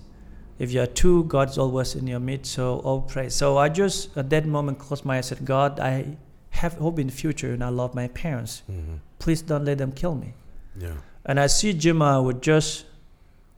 If 0.58 0.72
you 0.72 0.80
are 0.80 0.86
two, 0.86 1.24
God's 1.24 1.58
always 1.58 1.94
in 1.94 2.06
your 2.06 2.20
midst. 2.20 2.52
So 2.52 2.78
all 2.78 3.02
praise. 3.02 3.34
So 3.34 3.58
I 3.58 3.68
just 3.68 4.16
at 4.16 4.30
that 4.30 4.46
moment 4.46 4.78
closed 4.78 5.04
my 5.04 5.18
eyes 5.18 5.30
and 5.30 5.38
said, 5.38 5.46
God, 5.46 5.78
I 5.80 6.16
have 6.50 6.74
hope 6.74 6.98
in 6.98 7.08
the 7.08 7.12
future 7.12 7.52
and 7.52 7.62
I 7.62 7.68
love 7.68 7.94
my 7.94 8.08
parents. 8.08 8.62
hmm 8.66 8.96
Please 9.18 9.42
don't 9.42 9.64
let 9.64 9.78
them 9.78 9.92
kill 9.92 10.14
me. 10.14 10.32
Yeah. 10.78 10.94
And 11.24 11.40
I 11.40 11.46
see 11.46 11.72
Juma 11.72 12.22
would 12.22 12.42
just 12.42 12.86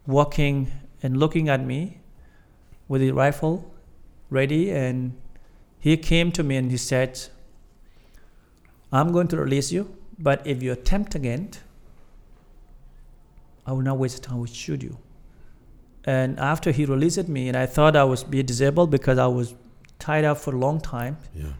walking 0.06 0.70
and 1.02 1.16
looking 1.16 1.48
at 1.48 1.64
me 1.64 2.00
with 2.88 3.02
his 3.02 3.12
rifle 3.12 3.70
ready. 4.30 4.70
And 4.70 5.16
he 5.78 5.96
came 5.96 6.32
to 6.32 6.42
me 6.42 6.56
and 6.56 6.70
he 6.70 6.76
said, 6.76 7.20
I'm 8.90 9.12
going 9.12 9.28
to 9.28 9.36
release 9.36 9.70
you, 9.70 9.94
But 10.18 10.44
if 10.46 10.62
you 10.62 10.72
attempt 10.72 11.14
again, 11.14 11.50
I 13.64 13.72
will 13.72 13.82
not 13.82 13.98
waste 13.98 14.22
time. 14.22 14.36
I 14.36 14.38
will 14.38 14.46
shoot 14.46 14.82
you. 14.82 14.98
And 16.04 16.38
after 16.40 16.72
he 16.72 16.84
released 16.84 17.28
me, 17.28 17.48
and 17.48 17.56
I 17.56 17.66
thought 17.66 17.94
I 17.94 18.04
was 18.04 18.24
be 18.24 18.42
disabled 18.42 18.90
because 18.90 19.18
I 19.18 19.26
was 19.26 19.54
tied 19.98 20.24
up 20.24 20.38
for 20.38 20.54
a 20.54 20.58
long 20.58 20.80
time. 20.80 21.18
Yeah. 21.34 21.52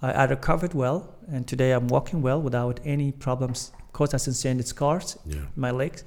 I, 0.00 0.12
I 0.12 0.24
recovered 0.24 0.74
well, 0.74 1.14
and 1.28 1.46
today 1.46 1.72
I'm 1.72 1.88
walking 1.88 2.22
well 2.22 2.40
without 2.40 2.80
any 2.84 3.12
problems. 3.12 3.72
Of 3.96 3.98
course, 3.98 4.12
I 4.12 4.18
sustained 4.18 4.62
scars 4.66 5.16
Yeah. 5.24 5.36
in 5.36 5.46
my 5.56 5.70
legs, 5.70 6.04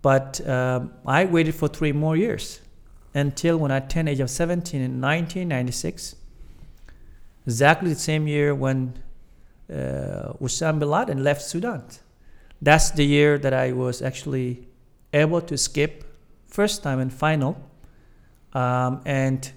but 0.00 0.40
um, 0.48 0.94
I 1.04 1.26
waited 1.26 1.54
for 1.54 1.68
three 1.68 1.92
more 1.92 2.16
years 2.16 2.62
until 3.12 3.58
when 3.58 3.70
I 3.70 3.80
turned 3.80 4.08
age 4.08 4.20
of 4.20 4.30
17 4.30 4.80
in 4.80 5.02
1996, 5.02 6.16
exactly 7.46 7.90
the 7.90 8.00
same 8.00 8.26
year 8.26 8.54
when 8.54 8.94
uh, 9.70 10.32
Osama 10.40 10.78
bin 10.78 10.88
Laden 10.88 11.22
left 11.22 11.42
Sudan. 11.42 11.82
That's 12.62 12.90
the 12.92 13.04
year 13.04 13.36
that 13.36 13.52
I 13.52 13.72
was 13.72 14.00
actually 14.00 14.66
able 15.12 15.42
to 15.42 15.58
skip 15.58 16.04
first 16.46 16.82
time 16.82 17.00
and 17.00 17.12
final. 17.12 17.60
Um, 18.54 19.02
and 19.04 19.52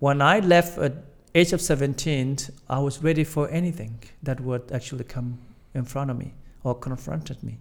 when 0.00 0.20
I 0.20 0.40
left 0.40 0.76
at 0.76 0.94
age 1.36 1.52
of 1.52 1.60
17, 1.60 2.38
I 2.68 2.80
was 2.80 3.00
ready 3.00 3.22
for 3.22 3.48
anything 3.48 4.00
that 4.24 4.40
would 4.40 4.72
actually 4.72 5.04
come 5.04 5.38
in 5.72 5.84
front 5.84 6.10
of 6.10 6.18
me 6.18 6.34
or 6.64 6.74
confronted 6.74 7.42
me. 7.42 7.58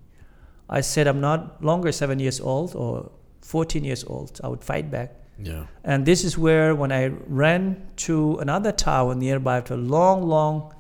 I 0.70 0.82
said 0.82 1.08
I'm 1.08 1.20
not 1.22 1.64
longer 1.64 1.92
seven 1.92 2.20
years 2.20 2.40
old 2.40 2.76
or 2.76 3.12
14 3.42 3.84
years 3.84 4.04
old. 4.06 4.40
I 4.44 4.48
would 4.48 4.64
fight 4.64 4.90
back. 4.92 5.16
Yeah. 5.44 5.66
And 5.84 6.06
this 6.06 6.24
is 6.24 6.38
where, 6.38 6.76
when 6.76 6.92
I 6.92 7.08
ran 7.28 7.76
to 8.06 8.38
another 8.38 8.72
tower 8.72 9.16
nearby 9.16 9.58
after 9.58 9.76
long, 9.76 10.24
long 10.28 10.74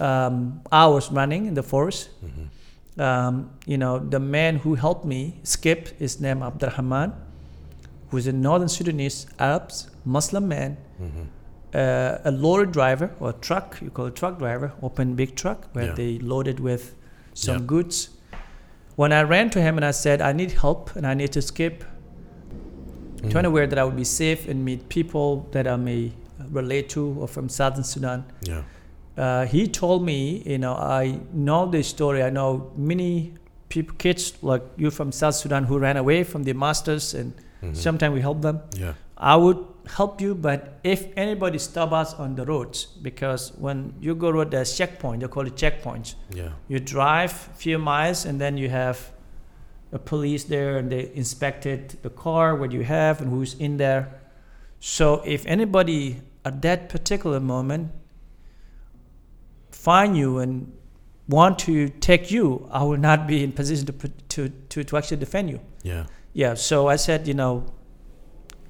um, 0.00 0.60
hours 0.72 1.10
running 1.12 1.46
in 1.46 1.54
the 1.54 1.62
forest, 1.62 2.10
hmm 2.20 2.46
um, 2.98 3.48
you 3.66 3.78
know, 3.78 3.98
the 3.98 4.18
man 4.20 4.56
who 4.56 4.74
helped 4.74 5.06
me 5.06 5.40
skip 5.42 5.88
is 6.00 6.20
named 6.20 6.42
Abdurrahman, 6.42 7.12
who 8.10 8.16
is 8.18 8.26
a 8.26 8.32
northern 8.32 8.68
Sudanese 8.68 9.26
Arabs, 9.38 9.88
Muslim 10.04 10.48
man, 10.48 10.76
hmm 10.98 11.22
uh, 11.72 12.18
a 12.24 12.32
lorry 12.32 12.66
driver 12.66 13.10
or 13.20 13.32
truck, 13.32 13.78
you 13.80 13.90
call 13.90 14.06
it 14.06 14.16
truck 14.16 14.38
driver, 14.40 14.72
open 14.82 15.14
big 15.14 15.36
truck 15.36 15.68
where 15.72 15.86
Yeah. 15.86 15.94
they 15.94 16.18
loaded 16.18 16.58
with 16.58 16.94
some 17.34 17.58
Yeah. 17.58 17.64
goods. 17.66 18.10
When 18.96 19.12
I 19.12 19.22
ran 19.22 19.50
to 19.50 19.60
him 19.60 19.76
and 19.76 19.84
I 19.84 19.92
said, 19.92 20.20
I 20.20 20.32
need 20.32 20.52
help 20.52 20.94
and 20.96 21.06
I 21.06 21.14
need 21.14 21.32
to 21.32 21.42
skip 21.42 21.84
Mm-hmm. 23.16 23.28
to 23.30 23.38
anywhere 23.38 23.66
that 23.66 23.78
I 23.78 23.84
would 23.84 23.96
be 23.96 24.04
safe 24.04 24.48
and 24.48 24.64
meet 24.64 24.88
people 24.88 25.46
that 25.52 25.66
I 25.66 25.76
may 25.76 26.12
relate 26.50 26.88
to 26.90 27.16
or 27.20 27.28
from 27.28 27.48
southern 27.50 27.84
Sudan. 27.84 28.24
Yeah. 28.42 28.62
Uh, 29.16 29.44
he 29.44 29.66
told 29.68 30.02
me, 30.04 30.42
you 30.46 30.56
know, 30.58 30.72
I 30.74 31.20
know 31.34 31.66
this 31.70 31.88
story. 31.88 32.22
I 32.22 32.30
know 32.30 32.72
many 32.76 33.34
people, 33.68 33.94
kids 33.98 34.32
like 34.42 34.62
you 34.78 34.90
from 34.90 35.12
South 35.12 35.34
Sudan 35.34 35.64
who 35.64 35.78
ran 35.78 35.98
away 35.98 36.24
from 36.24 36.44
their 36.44 36.54
masters, 36.54 37.12
and 37.14 37.34
Mhm. 37.62 37.76
sometimes 37.76 38.14
we 38.14 38.22
help 38.22 38.40
them. 38.40 38.60
Yeah. 38.74 38.94
I 39.18 39.36
would 39.36 39.58
help 39.86 40.20
you, 40.20 40.34
but 40.34 40.78
if 40.84 41.08
anybody 41.16 41.58
stop 41.58 41.92
us 41.92 42.14
on 42.14 42.34
the 42.34 42.44
roads, 42.44 42.84
because 42.84 43.52
when 43.58 43.94
you 44.00 44.14
go 44.14 44.32
to 44.32 44.44
the 44.44 44.64
checkpoint, 44.64 45.20
they 45.20 45.28
call 45.28 45.46
it 45.46 45.54
checkpoints. 45.56 46.14
Yeah. 46.32 46.50
You 46.68 46.80
drive 46.80 47.48
a 47.52 47.56
few 47.56 47.78
miles, 47.78 48.24
and 48.24 48.40
then 48.40 48.56
you 48.56 48.68
have 48.68 49.12
a 49.92 49.98
police 49.98 50.44
there, 50.44 50.78
and 50.78 50.90
they 50.90 51.10
inspected 51.14 51.98
the 52.02 52.10
car, 52.10 52.54
what 52.54 52.72
you 52.72 52.84
have, 52.84 53.20
and 53.20 53.30
who's 53.30 53.54
in 53.54 53.76
there. 53.76 54.20
So 54.80 55.22
if 55.24 55.44
anybody 55.46 56.22
at 56.44 56.62
that 56.62 56.88
particular 56.88 57.40
moment 57.40 57.92
find 59.70 60.16
you 60.16 60.38
and 60.38 60.72
want 61.28 61.58
to 61.60 61.88
take 61.88 62.30
you, 62.30 62.68
I 62.72 62.82
will 62.82 62.96
not 62.96 63.26
be 63.26 63.44
in 63.44 63.52
position 63.52 63.86
to 63.86 63.92
put, 63.92 64.28
to, 64.30 64.48
to 64.48 64.84
to 64.84 64.96
actually 64.96 65.18
defend 65.18 65.50
you. 65.50 65.60
Yeah. 65.82 66.06
Yeah. 66.32 66.54
So 66.54 66.88
I 66.88 66.96
said, 66.96 67.28
you 67.28 67.34
know, 67.34 67.66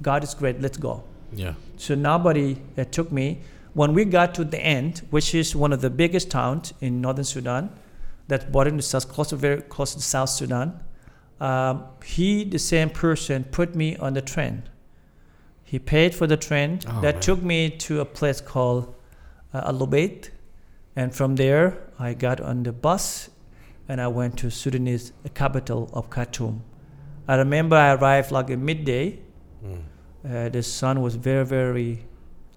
God 0.02 0.24
is 0.24 0.34
great. 0.34 0.60
Let's 0.60 0.78
go. 0.78 1.02
Yeah. 1.32 1.54
So 1.76 1.94
nobody 1.94 2.58
uh, 2.76 2.84
took 2.84 3.12
me. 3.12 3.40
When 3.74 3.94
we 3.94 4.04
got 4.04 4.34
to 4.34 4.44
the 4.44 4.58
end, 4.60 5.02
which 5.10 5.34
is 5.34 5.54
one 5.54 5.72
of 5.72 5.80
the 5.80 5.90
biggest 5.90 6.30
towns 6.30 6.72
in 6.80 7.00
northern 7.00 7.24
Sudan, 7.24 7.70
that's 8.26 8.44
bordering 8.44 8.76
to 8.78 8.82
South, 8.82 9.08
close 9.08 9.28
to 9.28 9.36
very 9.36 9.60
close 9.62 9.94
to 9.94 10.00
South 10.00 10.28
Sudan, 10.30 10.80
um, 11.40 11.84
he, 12.04 12.44
the 12.44 12.58
same 12.58 12.90
person, 12.90 13.44
put 13.44 13.74
me 13.74 13.96
on 13.96 14.14
the 14.14 14.22
train. 14.22 14.62
He 15.64 15.78
paid 15.78 16.14
for 16.14 16.26
the 16.26 16.36
train 16.36 16.80
Oh, 16.88 17.00
that 17.00 17.14
man. 17.16 17.22
took 17.22 17.42
me 17.42 17.70
to 17.70 18.00
a 18.00 18.04
place 18.04 18.40
called 18.40 18.92
uh, 19.54 19.62
El 19.66 19.82
Obeid, 19.86 20.30
and 20.96 21.14
from 21.14 21.36
there 21.36 21.78
I 21.98 22.14
got 22.14 22.40
on 22.40 22.64
the 22.64 22.72
bus, 22.72 23.30
and 23.88 24.00
I 24.00 24.08
went 24.08 24.36
to 24.38 24.50
Sudanese 24.50 25.12
capital 25.34 25.88
of 25.92 26.10
Khartoum. 26.10 26.62
I 27.28 27.36
remember 27.36 27.76
I 27.76 27.94
arrived 27.94 28.32
like 28.32 28.50
at 28.50 28.58
midday, 28.58 29.20
Mm. 29.64 29.82
Uh, 30.28 30.48
the 30.48 30.62
sun 30.62 31.00
was 31.00 31.14
very, 31.14 31.44
very 31.44 32.04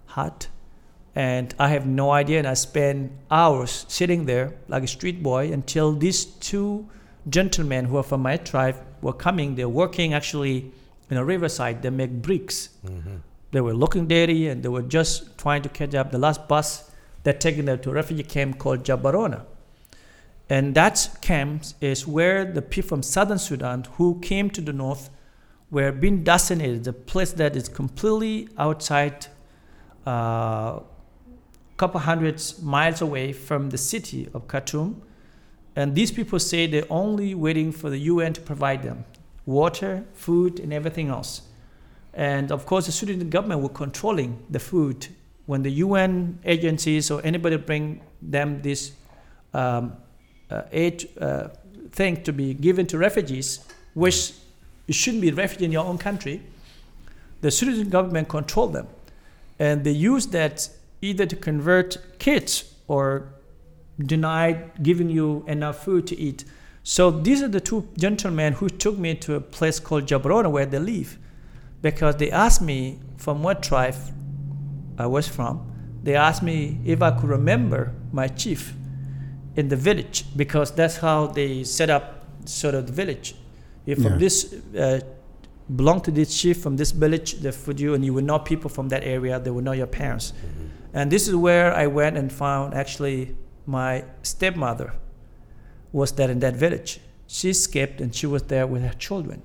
hot. 0.08 0.48
And 1.16 1.54
I 1.60 1.70
have 1.70 1.86
no 1.86 2.12
idea. 2.12 2.40
And 2.40 2.48
I 2.48 2.56
spent 2.56 3.12
hours 3.30 3.86
sitting 3.88 4.26
there 4.26 4.56
like 4.68 4.84
a 4.84 4.88
street 4.88 5.22
boy 5.22 5.52
until 5.52 5.94
these 5.94 6.26
two 6.26 6.88
gentlemen 7.30 7.86
who 7.86 7.98
are 7.98 8.04
from 8.04 8.22
my 8.22 8.38
tribe 8.38 8.76
were 9.02 9.14
coming. 9.14 9.56
They're 9.56 9.70
working 9.70 10.14
actually 10.14 10.72
in 11.10 11.18
a 11.18 11.24
riverside. 11.24 11.82
They 11.82 11.90
make 11.90 12.22
bricks. 12.22 12.70
Mhm. 12.86 13.22
They 13.52 13.62
were 13.62 13.76
looking 13.76 14.08
dirty 14.08 14.48
and 14.48 14.64
they 14.64 14.70
were 14.70 14.82
just 14.82 15.38
trying 15.38 15.62
to 15.62 15.70
catch 15.70 15.94
up 15.94 16.12
the 16.12 16.18
last 16.18 16.48
bus 16.48 16.90
that 17.24 17.40
taking 17.40 17.66
them 17.66 17.80
to 17.80 17.92
a 17.92 17.94
refugee 17.94 18.24
camp 18.24 18.58
called 18.58 18.84
Jabarona. 18.84 19.44
And 20.50 20.76
that 20.76 21.18
camp 21.22 21.64
is 21.80 22.08
where 22.08 22.44
the 22.44 22.62
people 22.62 22.90
from 22.90 23.04
southern 23.04 23.40
Sudan 23.40 23.86
who 23.98 24.20
came 24.22 24.50
to 24.50 24.62
the 24.62 24.74
north 24.74 25.10
were 25.74 25.92
being 25.92 26.24
designated, 26.24 26.88
a 26.88 26.94
place 26.94 27.34
that 27.34 27.56
is 27.56 27.68
completely 27.68 28.48
outside, 28.60 29.26
a 30.06 30.10
uh, 30.10 30.84
couple 31.78 32.00
hundred 32.00 32.40
miles 32.62 33.02
away 33.02 33.34
from 33.34 33.72
the 33.72 33.78
city 33.78 34.30
of 34.36 34.48
Khartoum. 34.48 35.02
And 35.76 35.96
these 35.96 36.12
people 36.12 36.38
say 36.38 36.68
they're 36.68 36.92
only 36.92 37.34
waiting 37.34 37.72
for 37.72 37.90
the 37.90 37.98
UN 37.98 38.34
to 38.34 38.42
provide 38.42 38.84
them 38.84 39.04
water, 39.48 40.06
food, 40.14 40.60
and 40.60 40.72
everything 40.72 41.10
else. 41.10 41.42
And 42.14 42.52
of 42.52 42.68
course, 42.68 42.86
the 42.86 42.92
Sudanese 42.92 43.24
government 43.24 43.62
were 43.62 43.76
controlling 43.84 44.46
the 44.52 44.60
food 44.60 45.08
when 45.48 45.64
the 45.64 45.72
UN 45.72 46.38
agencies 46.46 47.10
or 47.10 47.20
anybody 47.26 47.58
bring 47.58 48.02
them 48.22 48.62
this 48.62 48.92
um, 49.56 49.98
uh, 50.52 50.62
aid 50.72 51.10
uh, 51.20 51.48
thing 51.92 52.24
to 52.24 52.32
be 52.32 52.54
given 52.54 52.86
to 52.86 52.98
refugees, 53.00 53.66
which 53.96 54.34
it 54.88 54.96
shouldn't 54.96 55.22
be 55.22 55.32
refugee 55.32 55.66
in 55.66 55.72
your 55.72 55.86
own 55.86 55.98
country. 55.98 56.42
The 57.42 57.52
Sudanese 57.52 57.88
government 57.88 58.30
control 58.30 58.68
them, 58.68 58.88
and 59.60 59.84
they 59.84 59.92
use 59.92 60.28
that 60.28 60.70
either 61.02 61.26
to 61.26 61.36
convert 61.36 62.20
kids 62.20 62.74
or 62.88 63.34
deny 64.00 64.70
giving 64.82 65.10
you 65.10 65.44
enough 65.48 65.84
food 65.84 66.08
to 66.08 66.20
eat. 66.20 66.46
So 66.84 67.12
these 67.12 67.42
are 67.42 67.48
the 67.48 67.62
two 67.62 67.88
gentlemen 67.98 68.54
who 68.54 68.70
took 68.70 68.98
me 68.98 69.16
to 69.16 69.36
a 69.36 69.42
place 69.42 69.80
called 69.80 70.06
Jabrona 70.06 70.50
where 70.52 70.66
they 70.66 70.80
live, 70.80 71.18
because 71.82 72.16
they 72.18 72.32
asked 72.32 72.62
me 72.62 73.00
from 73.18 73.44
what 73.44 73.64
tribe 73.64 73.96
I 74.98 75.08
was 75.08 75.28
from. 75.28 75.70
They 76.04 76.16
asked 76.16 76.44
me 76.44 76.80
if 76.86 77.02
I 77.02 77.12
could 77.12 77.30
remember 77.30 77.94
my 78.12 78.28
chief 78.28 78.74
in 79.56 79.70
the 79.70 79.76
village 79.76 80.26
because 80.36 80.72
that's 80.72 80.98
how 80.98 81.28
they 81.28 81.64
set 81.64 81.90
up 81.90 82.26
sort 82.46 82.76
of 82.76 82.88
the 82.88 82.94
village. 82.94 83.36
If 83.86 83.98
Yeah. 84.00 84.10
from 84.10 84.20
this 84.20 84.54
uh, 84.78 85.00
belong 85.76 86.02
to 86.02 86.12
this 86.12 86.30
chief 86.42 86.58
from 86.62 86.76
this 86.78 86.92
village, 86.92 87.36
they 87.42 87.52
put 87.52 87.80
you 87.80 87.94
and 87.96 88.04
you 88.06 88.14
would 88.14 88.26
know 88.26 88.40
people 88.40 88.70
from 88.70 88.90
that 88.90 89.04
area. 89.04 89.40
They 89.40 89.52
would 89.52 89.64
know 89.64 89.74
your 89.74 89.88
parents. 89.88 90.34
Mhm. 90.34 90.70
And 90.94 91.12
this 91.12 91.28
is 91.28 91.36
where 91.36 91.74
I 91.74 91.88
went 91.88 92.18
and 92.18 92.32
found 92.32 92.74
actually 92.74 93.36
my 93.66 94.04
stepmother 94.22 94.94
was 95.92 96.12
there 96.14 96.30
in 96.32 96.40
that 96.40 96.56
village. 96.56 97.00
She 97.28 97.50
escaped 97.50 98.02
and 98.02 98.14
she 98.14 98.28
was 98.28 98.44
there 98.44 98.68
with 98.68 98.82
her 98.84 98.94
children. 98.98 99.42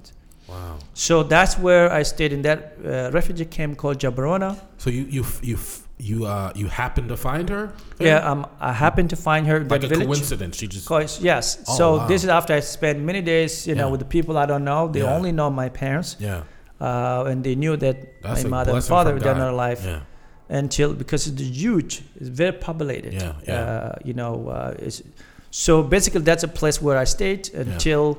Wow. 0.49 0.79
So 0.95 1.23
that's 1.23 1.59
where 1.59 1.93
I 1.93 2.03
stayed 2.05 2.33
in 2.33 2.43
that 2.43 2.59
uh, 2.85 3.11
refugee 3.13 3.45
camp 3.45 3.77
called 3.77 3.99
Jabrona. 3.99 4.57
So 4.79 4.91
you 4.91 5.05
you 5.11 5.23
f- 5.23 5.41
you 5.43 5.57
you 5.99 6.27
uh 6.27 6.53
you 6.55 6.67
happened 6.69 7.09
to 7.09 7.17
find 7.17 7.49
her? 7.49 7.73
Yeah, 7.99 8.31
um, 8.31 8.47
I 8.61 8.73
happened 8.73 9.11
to 9.11 9.17
find 9.17 9.47
her 9.47 9.57
in 9.59 9.69
Like 9.69 9.85
a 9.85 9.89
village. 9.89 10.07
coincidence. 10.07 10.57
She 10.57 10.67
just. 10.69 10.87
Course, 10.87 11.21
yes. 11.21 11.59
Oh, 11.69 11.77
so 11.77 11.97
wow. 11.97 12.07
this 12.07 12.23
is 12.25 12.29
after 12.31 12.55
I 12.55 12.61
spent 12.61 13.01
many 13.01 13.21
days, 13.23 13.67
you 13.67 13.75
know, 13.75 13.87
Yeah. 13.87 13.91
with 13.93 14.01
the 14.01 14.07
people 14.07 14.39
I 14.39 14.47
don't 14.47 14.65
know. 14.65 14.89
They 14.89 15.01
Yeah. 15.03 15.15
only 15.17 15.33
know 15.33 15.51
my 15.51 15.69
parents, 15.69 16.17
Yeah. 16.21 16.43
uh, 16.81 17.25
and 17.31 17.43
they 17.43 17.55
knew 17.57 17.77
that 17.77 17.97
That's 18.23 18.45
my 18.45 18.51
mother 18.51 18.73
and 18.75 18.85
father 18.85 19.13
were 19.15 19.21
not 19.21 19.37
God. 19.39 19.53
alive 19.55 19.81
Yeah. 19.85 20.01
until 20.49 20.95
because 20.95 21.27
it's 21.27 21.43
huge, 21.43 22.03
it's 22.21 22.29
very 22.29 22.53
populated. 22.53 23.13
Yeah, 23.15 23.33
yeah. 23.47 23.61
Uh, 23.61 23.95
you 24.05 24.15
know, 24.15 24.49
uh, 24.49 24.75
it's, 24.87 25.03
so 25.51 25.83
basically 25.83 26.23
that's 26.23 26.45
a 26.45 26.49
place 26.61 26.81
where 26.81 26.97
I 26.97 27.05
stayed 27.07 27.51
until 27.55 28.19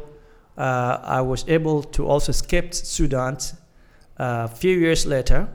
uh, 0.58 0.98
I 1.20 1.22
was 1.22 1.46
able 1.48 1.84
to 1.96 2.06
also 2.06 2.32
escape 2.32 2.74
Sudan. 2.74 3.38
A 4.18 4.50
few 4.50 4.78
years 4.78 5.06
later, 5.06 5.48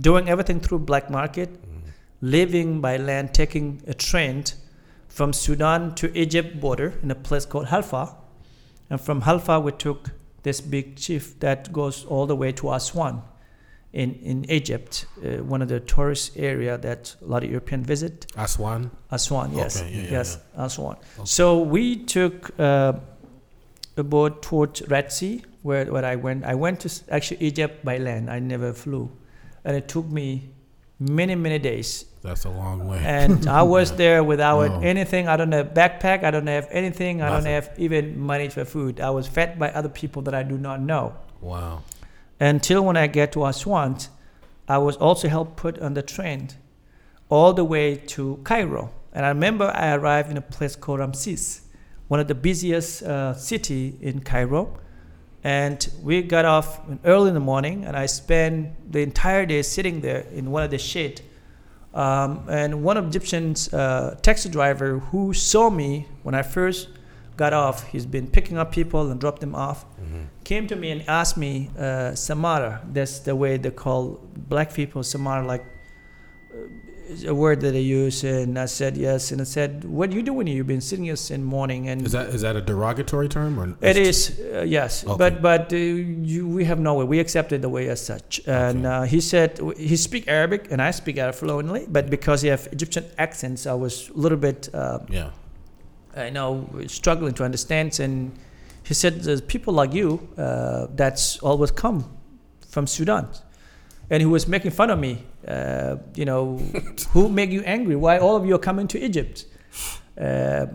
doing 0.00 0.28
everything 0.28 0.60
through 0.60 0.80
black 0.80 1.10
market, 1.10 1.48
Mhm. 1.48 1.92
living 2.20 2.80
by 2.80 2.96
land, 2.96 3.32
taking 3.34 3.82
a 3.86 3.94
train 3.94 4.44
from 5.08 5.32
Sudan 5.32 5.94
to 5.94 6.06
Egypt 6.16 6.60
border 6.60 6.94
in 7.02 7.10
a 7.10 7.14
place 7.14 7.46
called 7.46 7.66
Halfa. 7.68 8.14
And 8.90 9.00
from 9.00 9.22
Halfa, 9.22 9.60
we 9.60 9.72
took 9.72 10.10
this 10.42 10.60
big 10.60 10.98
ship 10.98 11.22
that 11.40 11.72
goes 11.72 12.04
all 12.04 12.26
the 12.26 12.36
way 12.36 12.52
to 12.52 12.72
Aswan 12.72 13.22
in, 13.92 14.14
in 14.22 14.44
Egypt, 14.50 15.06
uh, 15.24 15.42
one 15.42 15.62
of 15.62 15.68
the 15.68 15.80
tourist 15.80 16.32
area 16.36 16.78
that 16.78 17.16
a 17.22 17.26
lot 17.26 17.42
of 17.42 17.50
Europeans 17.50 17.86
visit. 17.86 18.26
Aswan. 18.36 18.90
Aswan, 19.10 19.54
yes, 19.54 19.80
Okay, 19.80 19.90
yeah, 19.90 20.02
yeah, 20.02 20.10
yes, 20.10 20.38
Aswan. 20.56 20.96
Okay. 21.16 21.24
So 21.24 21.58
we 21.58 21.96
took 21.96 22.50
uh, 22.58 22.92
a 23.96 24.02
boat 24.04 24.42
towards 24.42 24.82
Red 24.88 25.10
Sea, 25.12 25.42
where, 25.62 25.86
where 25.86 26.04
I 26.04 26.16
went. 26.16 26.44
I 26.44 26.54
went 26.54 26.80
to 26.80 26.90
actually 27.10 27.38
Egypt 27.40 27.84
by 27.84 27.98
land. 27.98 28.30
I 28.30 28.38
never 28.38 28.72
flew, 28.72 29.10
and 29.64 29.76
it 29.76 29.88
took 29.88 30.06
me 30.06 30.50
many 30.98 31.34
many 31.34 31.58
days. 31.58 32.04
That's 32.22 32.44
a 32.44 32.50
long 32.50 32.88
way. 32.88 33.00
And 33.04 33.46
I 33.60 33.62
was 33.62 33.92
there 33.92 34.24
without 34.24 34.58
Wow. 34.70 34.80
anything. 34.80 35.28
I 35.28 35.36
don't 35.36 35.52
have 35.52 35.72
backpack. 35.72 36.24
I 36.24 36.30
don't 36.32 36.48
have 36.48 36.66
anything. 36.70 37.22
I 37.22 37.28
don't 37.30 37.44
have 37.46 37.70
even 37.78 38.18
money 38.18 38.48
for 38.48 38.64
food. 38.64 39.00
I 39.00 39.10
was 39.10 39.26
fed 39.28 39.58
by 39.58 39.70
other 39.70 39.88
people 39.88 40.22
that 40.22 40.34
I 40.34 40.42
do 40.42 40.58
not 40.58 40.80
know 40.80 41.14
wow. 41.40 41.82
until 42.40 42.84
when 42.84 42.96
I 42.96 43.06
get 43.06 43.30
to 43.32 43.46
Aswan, 43.46 43.98
I 44.68 44.78
was 44.78 44.96
also 44.96 45.28
helped 45.28 45.56
put 45.56 45.78
on 45.78 45.94
the 45.94 46.02
train 46.02 46.48
all 47.28 47.52
the 47.52 47.64
way 47.64 47.94
to 47.96 48.40
Cairo. 48.44 48.90
And 49.12 49.24
I 49.24 49.28
remember 49.28 49.66
I 49.74 49.94
arrived 49.94 50.30
in 50.30 50.36
a 50.36 50.40
place 50.42 50.76
called 50.76 51.00
Ramses, 51.00 51.62
one 52.08 52.20
of 52.20 52.26
the 52.28 52.34
busiest 52.34 53.02
uh, 53.02 53.34
city 53.34 53.96
in 54.00 54.20
Cairo. 54.20 54.76
And 55.44 55.88
we 56.02 56.22
got 56.22 56.44
off 56.44 56.80
early 57.04 57.28
in 57.28 57.34
the 57.34 57.40
morning, 57.40 57.84
and 57.84 57.96
I 57.96 58.06
spent 58.06 58.92
the 58.92 59.00
entire 59.00 59.46
day 59.46 59.62
sitting 59.62 60.00
there 60.00 60.26
in 60.32 60.50
one 60.50 60.62
of 60.62 60.70
the 60.70 60.78
shade. 60.78 61.20
Um, 61.94 62.44
and 62.48 62.82
one 62.82 62.96
of 62.96 63.06
Egyptian's 63.06 63.72
uh, 63.72 64.18
taxi 64.20 64.48
driver 64.48 64.98
who 64.98 65.32
saw 65.32 65.70
me 65.70 66.06
when 66.22 66.34
I 66.34 66.42
first 66.42 66.88
got 67.36 67.52
off, 67.52 67.86
he's 67.88 68.04
been 68.04 68.26
picking 68.26 68.58
up 68.58 68.72
people 68.72 69.10
and 69.10 69.20
dropped 69.20 69.40
them 69.40 69.54
off 69.54 69.84
hmm 69.96 70.24
came 70.48 70.66
to 70.66 70.74
me 70.76 70.90
and 70.90 71.06
asked 71.06 71.36
me, 71.36 71.68
uh, 71.78 72.14
Samara, 72.14 72.80
that's 72.90 73.18
the 73.18 73.36
way 73.36 73.58
they 73.58 73.70
call 73.70 74.18
black 74.48 74.72
people, 74.72 75.02
Samara, 75.02 75.46
like 75.46 75.62
a 77.26 77.34
word 77.34 77.60
that 77.60 77.74
I 77.74 77.78
use. 77.78 78.24
And 78.24 78.58
I 78.58 78.66
said, 78.66 78.96
yes. 78.96 79.32
And 79.32 79.40
I 79.40 79.44
said, 79.44 79.84
what 79.84 80.10
are 80.10 80.14
you 80.14 80.22
doing 80.22 80.46
here? 80.46 80.56
You've 80.56 80.66
been 80.66 80.80
sitting 80.80 81.04
here 81.06 81.16
since 81.16 81.42
morning. 81.42 81.88
And 81.88 82.06
Is 82.06 82.12
that 82.12 82.28
is 82.28 82.42
that 82.42 82.56
a 82.56 82.60
derogatory 82.60 83.28
term 83.28 83.58
or 83.58 83.76
it 83.80 83.96
is, 83.96 84.38
uh, 84.40 84.62
yes. 84.62 85.04
Okay. 85.04 85.16
But 85.16 85.42
but 85.42 85.72
uh, 85.72 85.76
you, 85.76 86.48
we 86.48 86.64
have 86.64 86.80
no 86.80 86.94
way. 86.94 87.04
We 87.04 87.18
accepted 87.20 87.62
the 87.62 87.68
way 87.68 87.88
as 87.88 88.00
such. 88.04 88.40
And 88.46 88.86
Okay. 88.86 88.94
uh, 88.94 89.02
he 89.02 89.20
said, 89.20 89.58
he 89.76 89.96
speak 89.96 90.28
Arabic 90.28 90.68
and 90.70 90.80
I 90.80 90.90
speak 90.92 91.16
Arabic 91.18 91.38
fluently. 91.40 91.86
But 91.88 92.10
because 92.10 92.42
he 92.42 92.48
have 92.48 92.68
Egyptian 92.72 93.04
accents, 93.18 93.66
I 93.66 93.74
was 93.74 94.10
a 94.10 94.18
little 94.18 94.38
bit 94.38 94.68
uh, 94.74 94.98
Yeah. 95.08 95.30
I 96.16 96.30
know 96.30 96.68
struggling 96.86 97.34
to 97.34 97.44
understand. 97.44 98.00
And 98.00 98.32
he 98.82 98.94
said, 98.94 99.20
"There's 99.22 99.40
people 99.42 99.72
like 99.74 99.92
you 99.94 100.18
uh, 100.36 100.86
that's 100.96 101.38
always 101.42 101.70
come 101.70 102.04
from 102.68 102.86
Sudan," 102.86 103.28
and 104.10 104.20
he 104.22 104.26
was 104.26 104.46
making 104.48 104.70
fun 104.70 104.90
of 104.90 104.98
me. 104.98 105.24
Uh, 105.46 105.96
you 106.14 106.24
know, 106.24 106.56
who 107.12 107.28
make 107.28 107.50
you 107.50 107.62
angry? 107.62 107.96
Why 107.96 108.18
all 108.18 108.36
of 108.36 108.46
you 108.46 108.54
are 108.54 108.58
coming 108.70 108.88
to 108.88 108.98
Egypt? 108.98 109.46
Uh, 110.20 110.66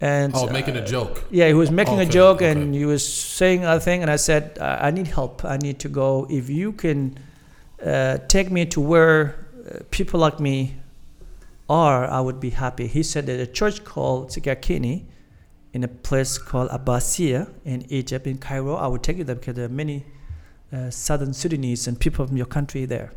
and 0.00 0.32
Oh, 0.34 0.48
making 0.50 0.76
uh, 0.76 0.82
a 0.82 0.86
joke. 0.86 1.24
yeah, 1.30 1.48
he 1.48 1.54
was 1.54 1.70
making 1.70 1.98
a 1.98 2.02
Okay, 2.02 2.10
joke 2.10 2.36
okay. 2.36 2.52
and 2.52 2.74
he 2.74 2.84
was 2.84 3.02
saying 3.06 3.64
other 3.64 3.80
thing, 3.80 4.02
and 4.02 4.10
I 4.10 4.16
said, 4.16 4.58
I 4.60 4.88
I 4.88 4.90
need 4.90 5.08
help. 5.08 5.44
I 5.44 5.56
need 5.56 5.78
to 5.80 5.88
go. 5.88 6.26
If 6.30 6.48
you 6.48 6.72
can 6.72 7.18
uh, 7.84 8.18
take 8.28 8.50
me 8.50 8.64
to 8.66 8.80
where 8.80 9.20
uh, 9.68 9.80
people 9.90 10.20
like 10.20 10.38
me 10.38 10.76
are, 11.68 12.06
I 12.06 12.20
would 12.20 12.38
be 12.40 12.50
happy. 12.50 12.86
He 12.86 13.02
said 13.02 13.26
that 13.26 13.40
a 13.40 13.46
church 13.46 13.84
called 13.84 14.30
Sikakini 14.30 15.04
in 15.74 15.84
a 15.84 15.88
place 15.88 16.38
called 16.38 16.70
Abbasiyah 16.70 17.46
in 17.64 17.84
Egypt, 17.90 18.26
in 18.26 18.38
Cairo, 18.38 18.74
I 18.76 18.86
would 18.86 19.02
take 19.02 19.18
you 19.18 19.24
there 19.24 19.34
because 19.36 19.54
there 19.56 19.66
are 19.66 19.76
many 19.84 20.06
uh, 20.72 20.90
southern 20.90 21.32
Sudanese 21.32 21.88
and 21.88 21.98
people 21.98 22.26
from 22.26 22.36
your 22.36 22.46
country 22.46 22.84
there. 22.84 23.12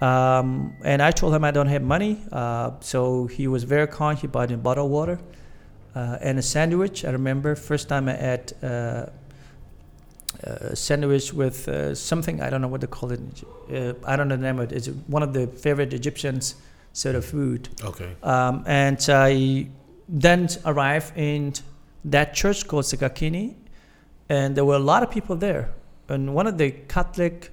Um, 0.00 0.74
and 0.84 1.00
I 1.00 1.12
told 1.12 1.32
him 1.34 1.44
I 1.44 1.52
don't 1.52 1.68
have 1.68 1.82
money, 1.82 2.20
uh, 2.32 2.72
so 2.80 3.26
he 3.26 3.46
was 3.46 3.62
very 3.62 3.86
kind. 3.86 4.18
He 4.18 4.26
bought 4.26 4.48
me 4.48 4.56
a 4.56 4.58
bottle 4.58 4.86
of 4.86 4.90
water 4.90 5.20
uh, 5.94 6.18
and 6.20 6.38
a 6.38 6.42
sandwich. 6.42 7.04
I 7.04 7.10
remember 7.10 7.54
first 7.54 7.88
time 7.88 8.08
I 8.08 8.16
ate 8.34 8.52
uh, 8.64 9.06
a 10.42 10.74
sandwich 10.74 11.32
with 11.32 11.68
uh, 11.68 11.94
something 11.94 12.40
I 12.40 12.50
don't 12.50 12.60
know 12.60 12.68
what 12.68 12.80
they 12.80 12.88
call 12.88 13.12
it. 13.12 13.20
Uh, 13.72 13.94
I 14.04 14.16
don't 14.16 14.26
know 14.26 14.36
the 14.36 14.42
name 14.42 14.58
of 14.58 14.72
it. 14.72 14.76
It's 14.76 14.88
one 15.06 15.22
of 15.22 15.32
the 15.32 15.46
favorite 15.46 15.92
Egyptians 15.92 16.56
sort 16.92 17.14
of 17.14 17.24
food. 17.24 17.68
Okay. 17.84 18.16
Um, 18.22 18.64
and 18.66 18.98
I 19.08 19.68
then 20.08 20.48
arrived 20.64 21.16
in 21.16 21.54
that 22.06 22.34
church 22.34 22.66
called 22.66 22.84
Sikakini, 22.84 23.54
and 24.28 24.56
there 24.56 24.64
were 24.64 24.74
a 24.74 24.86
lot 24.92 25.02
of 25.02 25.10
people 25.10 25.36
there. 25.36 25.70
And 26.08 26.34
one 26.34 26.46
of 26.46 26.58
the 26.58 26.70
Catholic, 26.88 27.50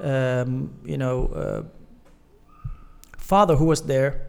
um, 0.00 0.70
you 0.84 0.96
know, 0.96 1.26
uh, 1.28 1.62
father 3.16 3.56
who 3.56 3.66
was 3.66 3.82
there, 3.82 4.26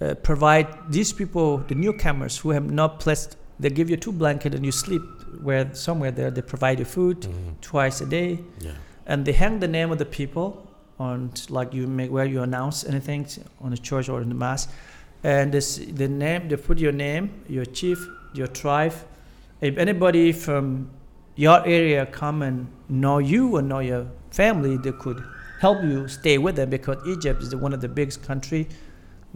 uh, 0.00 0.14
provide 0.14 0.66
these 0.90 1.12
people, 1.12 1.58
the 1.58 1.74
newcomers 1.74 2.38
who 2.38 2.50
have 2.50 2.70
not 2.70 3.00
placed, 3.00 3.36
they 3.58 3.68
give 3.70 3.90
you 3.90 3.96
two 3.96 4.12
blankets 4.12 4.54
and 4.56 4.64
you 4.64 4.72
sleep 4.72 5.02
where 5.42 5.74
somewhere 5.74 6.10
there. 6.10 6.30
They 6.30 6.42
provide 6.42 6.78
you 6.78 6.84
food 6.84 7.20
Mhm. 7.22 7.60
twice 7.60 8.00
a 8.00 8.06
day 8.06 8.38
Yeah. 8.60 8.72
and 9.06 9.24
they 9.26 9.32
hang 9.32 9.60
the 9.60 9.68
name 9.68 9.90
of 9.92 9.98
the 9.98 10.06
people 10.06 10.66
on 10.98 11.30
like 11.48 11.74
you 11.74 11.86
make 11.86 12.10
where 12.10 12.26
you 12.26 12.42
announce 12.42 12.84
anything 12.84 13.26
on 13.60 13.70
the 13.70 13.76
church 13.78 14.08
or 14.08 14.20
in 14.22 14.28
the 14.28 14.34
mass 14.34 14.68
and 15.24 15.50
this 15.52 15.76
the 15.96 16.06
name 16.08 16.48
they 16.48 16.56
put 16.56 16.78
your 16.78 16.92
name 16.92 17.30
your 17.48 17.64
chief 17.64 18.06
your 18.34 18.46
tribe 18.46 18.92
if 19.62 19.78
anybody 19.78 20.30
from 20.32 20.90
your 21.44 21.58
area 21.78 22.00
come 22.20 22.38
and 22.48 22.56
know 23.02 23.18
you 23.32 23.44
and 23.58 23.68
know 23.72 23.82
your 23.92 24.04
family 24.40 24.72
they 24.86 24.92
could 25.04 25.18
help 25.64 25.78
you 25.90 25.98
stay 26.18 26.36
with 26.44 26.54
them 26.60 26.68
because 26.76 26.98
egypt 27.14 27.42
is 27.46 27.54
one 27.66 27.72
of 27.76 27.80
the 27.86 27.88
biggest 27.98 28.20
country 28.30 28.62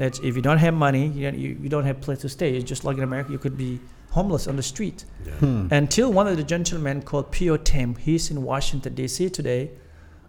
that 0.02 0.14
if 0.28 0.32
you 0.36 0.42
don't 0.48 0.62
have 0.66 0.74
money 0.86 1.05
you, 1.16 1.22
don't- 1.26 1.38
you, 1.44 1.50
you 1.62 1.68
don't 1.74 1.84
have 1.90 1.98
place 2.07 2.20
to 2.26 2.28
stay 2.28 2.48
it's 2.57 2.68
just 2.74 2.82
like 2.88 2.96
in 3.00 3.05
america 3.11 3.30
you 3.36 3.38
could 3.44 3.57
be 3.66 3.72
homeless 4.18 4.46
on 4.52 4.57
the 4.57 4.66
street 4.72 4.98
Yeah. 5.26 5.32
Hmm. 5.42 5.66
until 5.80 6.09
one 6.20 6.26
of 6.32 6.36
the 6.40 6.44
gentlemen 6.55 7.02
called 7.02 7.26
Pio 7.32 7.57
Tim, 7.70 7.88
he's 8.07 8.30
in 8.32 8.38
Washington 8.52 8.94
D.C. 8.94 9.28
today. 9.30 9.62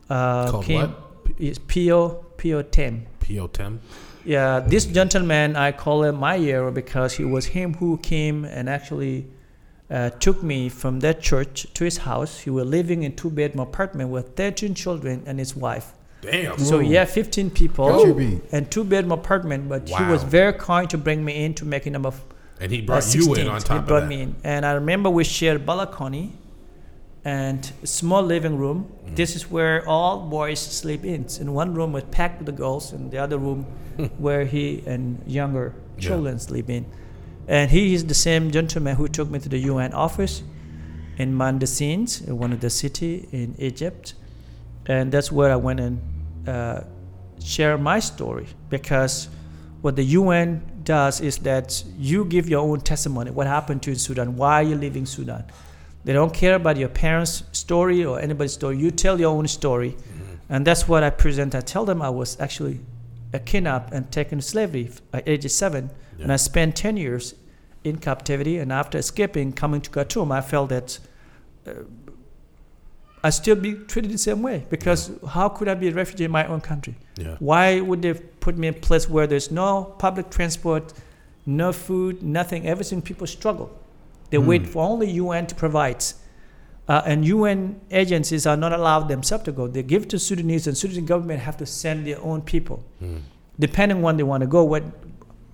Uh, 0.09 0.49
Called 0.51 0.65
came, 0.65 0.81
what? 0.81 1.39
Is 1.49 1.59
Pio 1.59 1.99
Pio 2.39 2.63
Tim. 2.63 3.05
P.O. 3.19 3.45
Tem. 3.57 3.79
Yeah, 4.33 4.59
this 4.73 4.85
gentleman 4.99 5.55
I 5.55 5.71
call 5.71 6.03
him 6.03 6.15
my 6.27 6.35
hero 6.39 6.71
because 6.71 7.11
he 7.19 7.25
was 7.35 7.45
him 7.57 7.75
who 7.75 7.97
came 8.11 8.43
and 8.57 8.67
actually 8.77 9.27
uh, 9.89 10.09
took 10.09 10.41
me 10.41 10.69
from 10.69 10.99
that 11.01 11.21
church 11.21 11.67
to 11.73 11.83
his 11.83 11.97
house. 11.97 12.39
He 12.39 12.49
was 12.49 12.65
living 12.65 13.03
in 13.03 13.15
two 13.15 13.29
bedroom 13.29 13.61
apartment 13.61 14.09
with 14.09 14.35
13 14.35 14.73
children 14.73 15.23
and 15.25 15.39
his 15.39 15.55
wife. 15.55 15.93
Damn. 16.21 16.57
So 16.57 16.79
yeah, 16.79 17.05
15 17.05 17.51
people 17.51 17.87
Got 17.87 18.51
and 18.51 18.71
two 18.71 18.83
bedroom 18.83 19.11
apartment. 19.11 19.69
But 19.69 19.87
he 19.87 20.03
was 20.05 20.23
very 20.23 20.53
kind 20.53 20.89
to 20.89 20.97
bring 20.97 21.23
me 21.23 21.45
in 21.45 21.53
to 21.55 21.65
make 21.65 21.85
a 21.85 21.91
number 21.91 22.07
of 22.07 22.23
And 22.59 22.71
he 22.71 22.81
uh, 22.81 22.85
brought 22.85 23.13
you 23.13 23.33
in 23.35 23.45
16th. 23.47 23.51
on 23.51 23.61
He 23.61 23.67
top 23.67 23.87
brought 23.87 24.07
me 24.07 24.21
in, 24.21 24.35
and 24.43 24.65
I 24.65 24.71
remember 24.71 25.09
we 25.09 25.23
shared 25.23 25.65
balcony 25.65 26.33
and 27.23 27.71
small 27.83 28.23
living 28.23 28.57
room. 28.57 28.91
Mm. 29.05 29.15
This 29.15 29.35
is 29.35 29.49
where 29.49 29.87
all 29.87 30.21
boys 30.29 30.59
sleep 30.59 31.03
in. 31.03 31.25
In 31.39 31.53
one 31.53 31.73
room 31.73 31.91
was 31.93 32.03
packed 32.11 32.37
with 32.39 32.45
the 32.45 32.51
girls, 32.51 32.91
and 32.93 33.11
the 33.11 33.17
other 33.17 33.37
room 33.37 33.63
where 34.17 34.45
he 34.45 34.83
and 34.85 35.21
younger 35.27 35.73
Yeah. 35.97 36.07
children 36.09 36.39
sleep 36.39 36.69
in. 36.69 36.85
And 37.47 37.69
he 37.69 37.93
is 37.93 38.05
the 38.05 38.13
same 38.15 38.51
gentleman 38.51 38.95
who 38.95 39.07
took 39.07 39.29
me 39.29 39.39
to 39.39 39.49
the 39.49 39.59
UN 39.59 39.93
office 39.93 40.43
in 41.17 41.33
Mohandessin, 41.33 42.27
one 42.29 42.51
of 42.51 42.59
the 42.59 42.69
city 42.69 43.27
in 43.31 43.55
Egypt, 43.59 44.15
and 44.87 45.11
that's 45.11 45.31
where 45.31 45.51
I 45.51 45.55
went 45.55 45.79
and 45.79 46.01
uh, 46.47 46.81
share 47.43 47.77
my 47.77 47.99
story 47.99 48.47
because 48.69 49.29
what 49.81 49.95
the 49.95 50.03
UN 50.03 50.61
does 50.83 51.21
is 51.21 51.37
that 51.39 51.83
you 51.97 52.25
give 52.25 52.49
your 52.49 52.61
own 52.61 52.81
testimony. 52.81 53.31
What 53.31 53.47
happened 53.47 53.83
to 53.83 53.91
you 53.91 53.93
in 53.93 53.99
Sudan? 53.99 54.35
Why 54.35 54.61
you're 54.61 54.71
you 54.71 54.77
leaving 54.77 55.05
Sudan? 55.05 55.45
They 56.03 56.13
don't 56.13 56.33
care 56.33 56.55
about 56.55 56.77
your 56.77 56.89
parents' 56.89 57.43
story 57.51 58.05
or 58.05 58.19
anybody's 58.19 58.53
story. 58.53 58.77
You 58.77 58.91
tell 58.91 59.19
your 59.19 59.31
own 59.35 59.47
story, 59.47 59.91
Mhm. 59.91 60.37
and 60.49 60.65
that's 60.67 60.87
what 60.87 61.03
I 61.03 61.09
present. 61.09 61.55
I 61.55 61.61
tell 61.61 61.85
them 61.85 62.01
I 62.01 62.09
was 62.09 62.37
actually 62.39 62.79
kidnapped 63.39 63.93
and 63.93 64.11
taken 64.11 64.39
to 64.39 64.45
slavery 64.45 64.89
at 65.13 65.27
age 65.27 65.49
seven, 65.51 65.89
and 66.19 66.31
I 66.31 66.37
spent 66.37 66.75
ten 66.75 66.97
years 66.97 67.35
in 67.83 67.97
captivity. 67.97 68.57
And 68.57 68.71
after 68.71 68.97
escaping, 68.97 69.53
coming 69.53 69.81
to 69.81 69.89
Khartoum, 69.89 70.31
I 70.31 70.41
felt 70.41 70.69
that. 70.69 70.99
Uh, 71.67 71.71
I 73.23 73.31
still 73.31 73.55
be 73.55 73.73
treated 73.73 74.11
the 74.11 74.19
same 74.19 74.43
way 74.43 74.67
because 74.69 75.09
how 75.29 75.49
could 75.49 75.67
I 75.67 75.73
be 75.73 75.87
a 75.87 75.91
refugee 75.91 76.25
in 76.25 76.31
my 76.31 76.45
own 76.45 76.61
country? 76.61 76.95
Yeah. 77.17 77.37
Why 77.39 77.79
would 77.81 78.03
they 78.03 78.13
put 78.13 78.55
me 78.55 78.67
in 78.67 78.75
a 78.75 78.77
place 78.77 79.09
where 79.09 79.25
there's 79.25 79.49
no 79.49 79.95
public 79.97 80.29
transport, 80.29 80.93
no 81.47 81.71
food, 81.73 82.21
nothing? 82.21 82.67
Everything 82.67 83.01
people 83.01 83.25
struggle. 83.25 83.71
They 84.29 84.37
Hmm. 84.37 84.45
wait 84.45 84.67
for 84.67 84.87
only 84.87 85.09
UN 85.09 85.47
to 85.47 85.55
provide. 85.55 86.03
Uh, 86.87 87.01
and 87.05 87.25
UN 87.25 87.79
agencies 87.89 88.45
are 88.45 88.55
not 88.57 88.71
allowed 88.71 89.07
themselves 89.07 89.43
to 89.45 89.51
go. 89.51 89.67
They 89.67 89.81
give 89.83 90.07
to 90.09 90.19
Sudanese, 90.19 90.67
and 90.67 90.77
Sudanese 90.77 91.03
government 91.07 91.39
have 91.41 91.57
to 91.57 91.65
send 91.65 92.05
their 92.05 92.21
own 92.21 92.41
people, 92.41 92.83
Mm. 93.01 93.21
depending 93.59 94.01
when 94.03 94.17
they 94.17 94.23
want 94.23 94.41
to 94.41 94.47
go. 94.47 94.63
What 94.63 94.83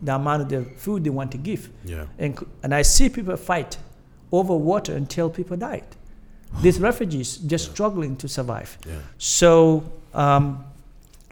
the 0.01 0.15
amount 0.15 0.41
of 0.41 0.49
the 0.49 0.63
food 0.77 1.03
they 1.03 1.09
want 1.11 1.31
to 1.31 1.37
give. 1.37 1.69
Yeah. 1.85 2.05
And, 2.17 2.37
and 2.63 2.73
I 2.73 2.81
see 2.81 3.07
people 3.07 3.37
fight 3.37 3.77
over 4.31 4.55
water 4.55 4.93
until 4.95 5.29
people 5.29 5.55
died. 5.57 5.85
These 6.61 6.79
refugees 6.89 7.37
just 7.37 7.67
Yeah. 7.67 7.73
struggling 7.73 8.15
to 8.17 8.27
survive. 8.27 8.77
Yeah. 8.87 8.95
So 9.17 9.83
um, 10.13 10.65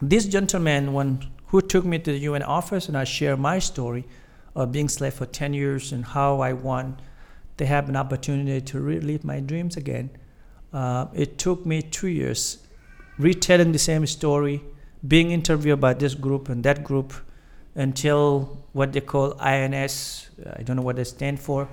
this 0.00 0.24
gentleman, 0.26 0.92
when 0.94 1.18
who 1.48 1.60
took 1.60 1.84
me 1.84 1.98
to 1.98 2.12
the 2.12 2.18
UN 2.30 2.42
office, 2.44 2.86
and 2.88 2.96
I 2.96 3.04
share 3.04 3.36
my 3.36 3.58
story 3.58 4.04
of 4.54 4.70
being 4.72 4.88
slave 4.88 5.14
for 5.14 5.26
10 5.26 5.52
years 5.52 5.92
and 5.92 6.04
how 6.04 6.40
I 6.40 6.52
want 6.52 7.00
to 7.60 7.66
have 7.66 7.88
an 7.88 7.96
opportunity 7.96 8.60
to 8.60 8.80
relive 8.80 9.22
my 9.22 9.38
dreams 9.38 9.76
again. 9.76 10.10
Uh, 10.72 11.06
it 11.14 11.38
took 11.38 11.64
me 11.64 11.82
two 11.82 12.08
years 12.08 12.58
retelling 13.18 13.72
the 13.72 13.78
same 13.78 14.06
story, 14.06 14.62
being 15.06 15.30
interviewed 15.30 15.80
by 15.80 15.92
this 15.92 16.14
group 16.14 16.48
and 16.48 16.64
that 16.64 16.82
group 16.82 17.12
until 17.74 18.64
what 18.72 18.92
they 18.92 19.00
call 19.00 19.38
INS. 19.40 20.30
I 20.56 20.62
don't 20.62 20.76
know 20.76 20.82
what 20.82 20.96
they 20.96 21.04
stand 21.04 21.38
for. 21.38 21.68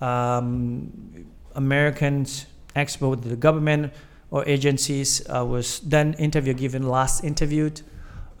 Um, 0.00 1.26
Americans 1.54 2.46
to 2.74 3.16
the 3.16 3.36
government 3.36 3.92
or 4.30 4.46
agencies. 4.46 5.26
I 5.28 5.42
was 5.42 5.80
then 5.80 6.14
interview 6.14 6.54
given 6.54 6.88
last 6.88 7.24
interviewed. 7.24 7.80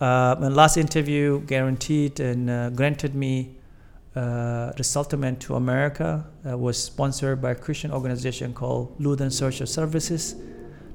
Uh, 0.00 0.36
and 0.38 0.54
last 0.54 0.76
interview 0.76 1.40
guaranteed 1.40 2.20
and 2.20 2.50
uh, 2.50 2.70
granted 2.70 3.14
me 3.14 3.56
uh, 4.16 4.72
resettlement 4.78 5.40
to 5.40 5.54
America. 5.56 6.24
Uh, 6.48 6.56
was 6.56 6.82
sponsored 6.82 7.40
by 7.42 7.50
a 7.50 7.54
Christian 7.54 7.92
organization 7.92 8.52
called 8.54 8.94
Lutheran 8.98 9.30
Social 9.30 9.66
Services 9.66 10.34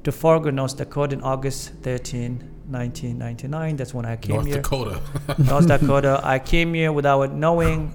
to 0.03 0.11
Fargo, 0.11 0.49
North 0.49 0.75
Dakota 0.77 1.13
in 1.15 1.21
August 1.21 1.73
13, 1.83 2.39
1999. 2.69 3.75
That's 3.75 3.93
when 3.93 4.05
I 4.05 4.15
came 4.15 4.35
North 4.37 4.47
here. 4.47 4.55
Dakota. 4.55 4.99
North 5.37 5.67
Dakota. 5.67 6.19
I 6.23 6.39
came 6.39 6.73
here 6.73 6.91
without 6.91 7.31
knowing 7.33 7.93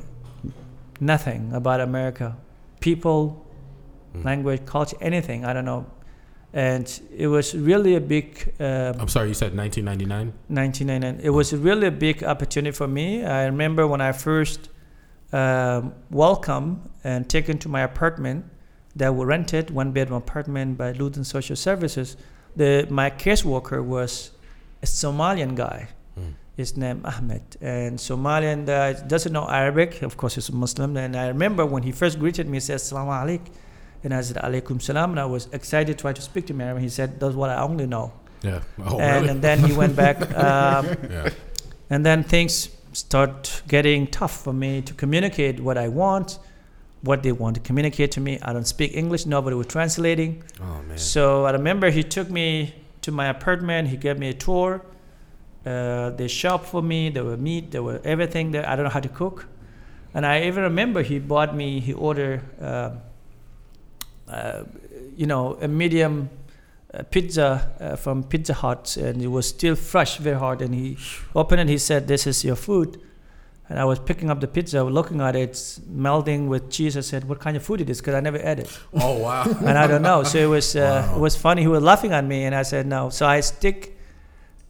nothing 1.01 1.53
about 1.53 1.81
America, 1.81 2.37
people, 2.81 3.43
Mm. 4.15 4.25
language, 4.25 4.65
culture, 4.65 4.97
anything. 5.03 5.45
I 5.45 5.53
don't 5.53 5.67
know. 5.67 5.85
And 6.55 6.87
it 7.15 7.27
was 7.27 7.55
really 7.55 7.97
a 7.97 8.01
big 8.01 8.55
uh, 8.59 8.95
I'm 8.99 9.09
sorry, 9.09 9.29
you 9.29 9.35
said 9.35 9.55
1999? 9.55 10.33
1999. 10.49 11.21
It 11.23 11.31
was 11.31 11.53
really 11.55 11.89
a 11.89 11.91
big 11.91 12.25
opportunity 12.25 12.71
for 12.75 12.89
me. 12.89 13.25
I 13.25 13.45
remember 13.45 13.87
when 13.87 14.01
I 14.01 14.13
first 14.13 14.71
um, 15.33 15.95
welcome 16.11 16.89
and 17.05 17.29
taken 17.29 17.59
to 17.59 17.69
my 17.69 17.83
apartment 17.83 18.45
that 18.95 19.15
was 19.15 19.27
rented, 19.27 19.71
one 19.71 19.93
bedroom 19.93 20.19
apartment 20.19 20.79
by 20.79 20.93
Lutheran 20.93 21.25
Social 21.25 21.57
Services. 21.57 22.17
The 22.57 22.87
my 22.91 23.11
caseworker 23.11 23.85
was 23.85 24.31
a 24.83 24.87
Somalian 24.87 25.55
guy. 25.55 25.89
Mm. 26.19 26.35
His 26.57 26.77
name 26.77 27.03
Ahmed, 27.05 27.43
and 27.61 27.99
Somalian 27.99 28.65
guy 28.65 28.95
doesn't 28.95 29.33
know 29.33 29.47
Arabic. 29.47 30.01
Of 30.01 30.17
course, 30.17 30.37
he's 30.37 30.49
a 30.49 30.55
Muslim. 30.55 30.97
And 30.97 31.15
I 31.15 31.29
remember 31.29 31.67
when 31.67 31.83
he 31.83 31.93
first 31.93 32.19
greeted 32.19 32.49
me, 32.49 32.57
he 32.57 32.61
said 32.61 32.79
"Assalamu 32.79 33.13
alaikum," 33.23 33.53
and 34.05 34.15
I 34.15 34.23
said 34.23 34.37
"Alaikum 34.37 34.81
salam," 34.81 35.11
and 35.11 35.21
I 35.21 35.27
was 35.27 35.49
excited 35.53 35.99
to 35.99 36.01
try 36.01 36.15
to 36.15 36.23
speak 36.23 36.47
to 36.47 36.55
him. 36.55 36.63
And 36.63 36.81
he 36.81 36.89
said, 36.89 37.21
"That's 37.21 37.35
what 37.35 37.51
I 37.51 37.61
only 37.61 37.87
know." 37.87 38.13
Yeah. 38.43 38.61
Oh, 38.79 38.99
and, 38.99 39.17
really? 39.17 39.29
and 39.29 39.43
then 39.43 39.59
he 39.59 39.73
went 39.75 39.97
back. 39.97 40.17
Um, 40.47 40.87
yeah. 41.11 41.31
and 41.91 42.05
then 42.07 42.25
things 42.25 42.71
start 42.97 43.63
getting 43.69 44.07
tough 44.07 44.43
for 44.43 44.55
me 44.55 44.81
to 44.81 44.95
communicate 44.95 45.61
what 45.61 45.77
I 45.77 45.89
want, 45.89 46.39
what 47.03 47.23
they 47.23 47.31
want 47.31 47.55
to 47.57 47.61
communicate 47.61 48.11
to 48.13 48.21
me. 48.21 48.39
I 48.41 48.55
don't 48.55 48.67
speak 48.67 48.97
English, 48.97 49.27
nobody 49.27 49.55
was 49.55 49.67
translating. 49.67 50.43
Oh, 50.63 50.81
man. 50.89 50.97
So 50.97 51.45
I 51.45 51.51
remember 51.51 51.91
he 51.91 52.03
took 52.03 52.31
me 52.31 52.75
to 53.03 53.13
my 53.13 53.27
apartment, 53.27 53.89
he 53.89 53.99
gave 53.99 54.19
me 54.19 54.31
a 54.31 54.35
tour. 54.35 54.83
Uh, 55.67 56.11
they 56.11 56.27
shop 56.27 56.65
for 56.65 56.81
me, 56.81 57.11
there 57.11 57.25
were 57.25 57.37
meat, 57.37 57.71
there 57.71 57.83
were 57.83 58.01
everything 58.03 58.53
there. 58.53 58.67
I 58.67 58.77
don't 58.77 58.85
know 58.85 58.91
how 58.91 59.01
to 59.01 59.11
cook. 59.11 59.47
And 60.15 60.25
I 60.25 60.45
even 60.45 60.63
remember 60.63 61.03
he 61.03 61.19
bought 61.19 61.55
me, 61.55 61.81
he 61.81 61.93
ordered, 61.93 62.41
uh, 62.63 62.93
uh, 64.27 64.63
you 65.15 65.27
know, 65.27 65.59
a 65.61 65.69
medium 65.69 66.31
pizza 67.05 67.71
uh, 67.81 67.97
from 67.97 68.25
Pizza 68.25 68.55
Hut, 68.55 68.97
and 68.97 69.23
it 69.23 69.29
was 69.29 69.49
still 69.49 69.75
fresh, 69.77 70.19
very 70.19 70.39
hot. 70.39 70.63
And 70.63 70.75
he 70.75 70.97
opened 71.35 71.61
it, 71.63 71.69
he 71.69 71.79
said, 71.79 72.09
This 72.09 72.27
is 72.27 72.45
your 72.45 72.57
food. 72.57 73.01
And 73.69 73.81
I 73.81 73.85
was 73.85 73.99
picking 73.99 74.31
up 74.31 74.41
the 74.41 74.47
pizza, 74.47 74.85
looking 74.85 75.21
at 75.21 75.35
it, 75.35 75.81
melting 75.89 76.49
with 76.49 76.71
cheese. 76.71 76.97
I 76.97 77.01
said, 77.01 77.29
What 77.29 77.41
kind 77.41 77.57
of 77.57 77.65
food 77.65 77.81
it 77.81 77.91
is? 77.91 78.01
Because 78.01 78.15
I 78.15 78.21
never 78.21 78.39
ate 78.39 78.61
it 78.61 78.79
Oh, 78.95 79.19
wow. 79.19 79.43
and 79.61 79.77
I 79.77 79.87
don't 79.89 80.03
know. 80.03 80.23
So 80.23 80.39
it 80.39 80.47
was 80.47 80.77
uh, 80.77 81.07
Wow. 81.09 81.17
it 81.17 81.21
was 81.21 81.37
funny. 81.37 81.63
He 81.63 81.69
was 81.69 81.83
laughing 81.83 82.13
at 82.13 82.25
me, 82.25 82.45
and 82.45 82.55
I 82.55 82.63
said 82.63 82.87
no. 82.87 83.11
So 83.11 83.27
I 83.27 83.41
stick 83.41 83.97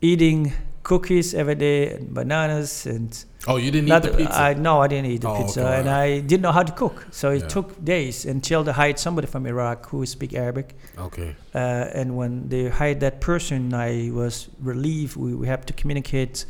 eating 0.01 0.53
cookies 0.83 1.35
every 1.35 1.55
day 1.57 1.91
and 1.95 2.15
bananas 2.15 2.87
and 2.87 3.25
Oh, 3.49 3.57
you 3.57 3.71
didn't 3.71 3.89
not, 3.89 4.05
eat 4.05 4.11
the 4.13 4.17
pizza? 4.19 4.41
I 4.41 4.55
no, 4.55 4.81
I 4.83 4.89
didn't 4.89 5.11
eat 5.15 5.21
the 5.23 5.29
Oh, 5.31 5.43
pizza, 5.43 5.61
okay, 5.67 5.81
and. 5.81 5.89
I 5.89 6.21
didn't 6.21 6.43
know 6.43 6.53
how 6.53 6.63
to 6.63 6.73
cook. 6.73 7.07
So 7.11 7.31
it 7.31 7.43
Yeah. 7.43 7.49
took 7.49 7.85
days 7.85 8.25
until 8.27 8.65
they 8.65 8.73
hired 8.73 8.99
somebody 8.99 9.27
from 9.27 9.47
Iraq 9.47 9.89
who 9.91 10.05
speak 10.07 10.35
Arabic. 10.35 10.75
okay. 10.99 11.31
Uh, 11.55 11.59
and 12.01 12.17
when 12.17 12.49
they 12.49 12.69
hired 12.69 13.01
that 13.01 13.21
person, 13.21 13.73
I 13.75 14.11
was 14.13 14.49
relieved. 14.61 15.17
We, 15.17 15.35
we 15.35 15.47
have 15.47 15.65
to 15.67 15.73
communicate 15.73 16.45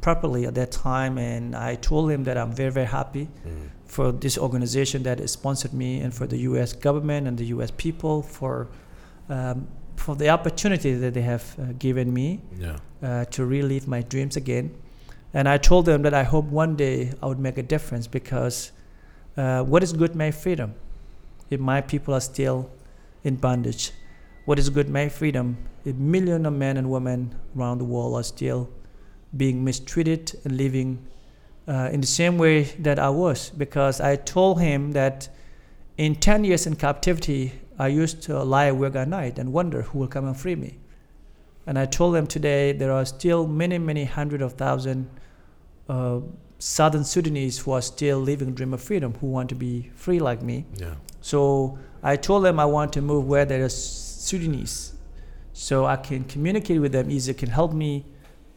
properly 0.00 0.44
at 0.46 0.54
that 0.54 0.70
time, 0.70 1.16
and 1.18 1.56
I 1.56 1.76
told 1.76 2.10
him 2.10 2.24
that 2.24 2.36
I'm 2.36 2.52
very 2.52 2.70
very 2.78 2.86
happy 3.00 3.26
Mm. 3.46 3.68
for 3.86 4.12
this 4.12 4.36
organization 4.38 5.02
that 5.04 5.18
sponsored 5.30 5.72
me 5.72 5.90
and 6.04 6.12
for 6.12 6.26
the 6.26 6.38
U.S. 6.50 6.70
government 6.74 7.26
and 7.28 7.38
the 7.38 7.46
U.S. 7.56 7.70
people 7.86 8.22
for 8.22 8.68
um, 9.30 9.66
for 9.96 10.14
the 10.16 10.28
opportunity 10.28 10.92
that 11.02 11.14
they 11.14 11.22
have 11.22 11.44
uh, 11.58 11.62
given 11.78 12.12
me 12.12 12.28
Yeah. 12.58 12.76
uh, 13.02 13.24
to 13.34 13.46
relive 13.46 13.86
my 13.88 14.02
dreams 14.02 14.36
again. 14.36 14.66
And 15.34 15.48
I 15.48 15.58
told 15.58 15.86
them 15.86 16.02
that 16.02 16.14
I 16.14 16.22
hope 16.22 16.44
one 16.44 16.76
day 16.76 17.12
I 17.20 17.26
would 17.26 17.40
make 17.40 17.58
a 17.58 17.62
difference 17.62 18.06
because 18.06 18.70
uh, 19.36 19.64
what 19.64 19.82
is 19.82 19.92
good 19.92 20.14
my 20.14 20.30
freedom 20.30 20.74
if 21.50 21.58
my 21.58 21.80
people 21.80 22.14
are 22.14 22.20
still 22.20 22.70
in 23.24 23.34
bondage? 23.34 23.90
What 24.44 24.60
is 24.60 24.70
good 24.70 24.88
my 24.88 25.08
freedom 25.08 25.58
if 25.84 25.96
millions 25.96 26.46
of 26.46 26.52
men 26.52 26.76
and 26.76 26.88
women 26.88 27.34
around 27.56 27.78
the 27.78 27.84
world 27.84 28.14
are 28.14 28.22
still 28.22 28.70
being 29.36 29.64
mistreated 29.64 30.38
and 30.44 30.56
living 30.56 31.04
uh, 31.66 31.90
in 31.92 32.00
the 32.00 32.06
same 32.06 32.38
way 32.38 32.62
that 32.78 33.00
I 33.00 33.10
was? 33.10 33.50
Because 33.50 34.00
I 34.00 34.14
told 34.14 34.60
him 34.60 34.92
that 34.92 35.28
in 35.98 36.14
10 36.14 36.44
years 36.44 36.64
in 36.64 36.76
captivity, 36.76 37.52
I 37.76 37.88
used 37.88 38.22
to 38.24 38.40
lie 38.44 38.66
awake 38.66 38.94
at 38.94 39.08
night 39.08 39.40
and 39.40 39.52
wonder 39.52 39.82
who 39.82 39.98
will 39.98 40.06
come 40.06 40.26
and 40.26 40.36
free 40.36 40.54
me. 40.54 40.78
And 41.66 41.76
I 41.76 41.86
told 41.86 42.14
them 42.14 42.28
today 42.28 42.70
there 42.70 42.92
are 42.92 43.04
still 43.04 43.48
many, 43.48 43.78
many 43.78 44.04
hundreds 44.04 44.44
of 44.44 44.52
thousand 44.52 45.10
uh, 45.88 46.20
Southern 46.58 47.04
Sudanese 47.04 47.58
who 47.58 47.72
are 47.72 47.82
still 47.82 48.18
living 48.18 48.48
a 48.48 48.52
dream 48.52 48.72
of 48.74 48.82
freedom, 48.82 49.14
who 49.20 49.26
want 49.26 49.48
to 49.50 49.54
be 49.54 49.90
free 49.94 50.18
like 50.18 50.42
me. 50.42 50.64
Yeah. 50.76 50.94
So 51.20 51.78
I 52.02 52.16
told 52.16 52.44
them 52.44 52.58
I 52.58 52.64
want 52.64 52.92
to 52.94 53.02
move 53.02 53.26
where 53.26 53.44
there 53.44 53.64
are 53.64 53.68
Sudanese, 53.68 54.94
so 55.52 55.84
I 55.86 55.96
can 55.96 56.24
communicate 56.24 56.80
with 56.80 56.92
them 56.92 57.10
easier, 57.10 57.34
can 57.34 57.50
help 57.50 57.72
me 57.72 58.04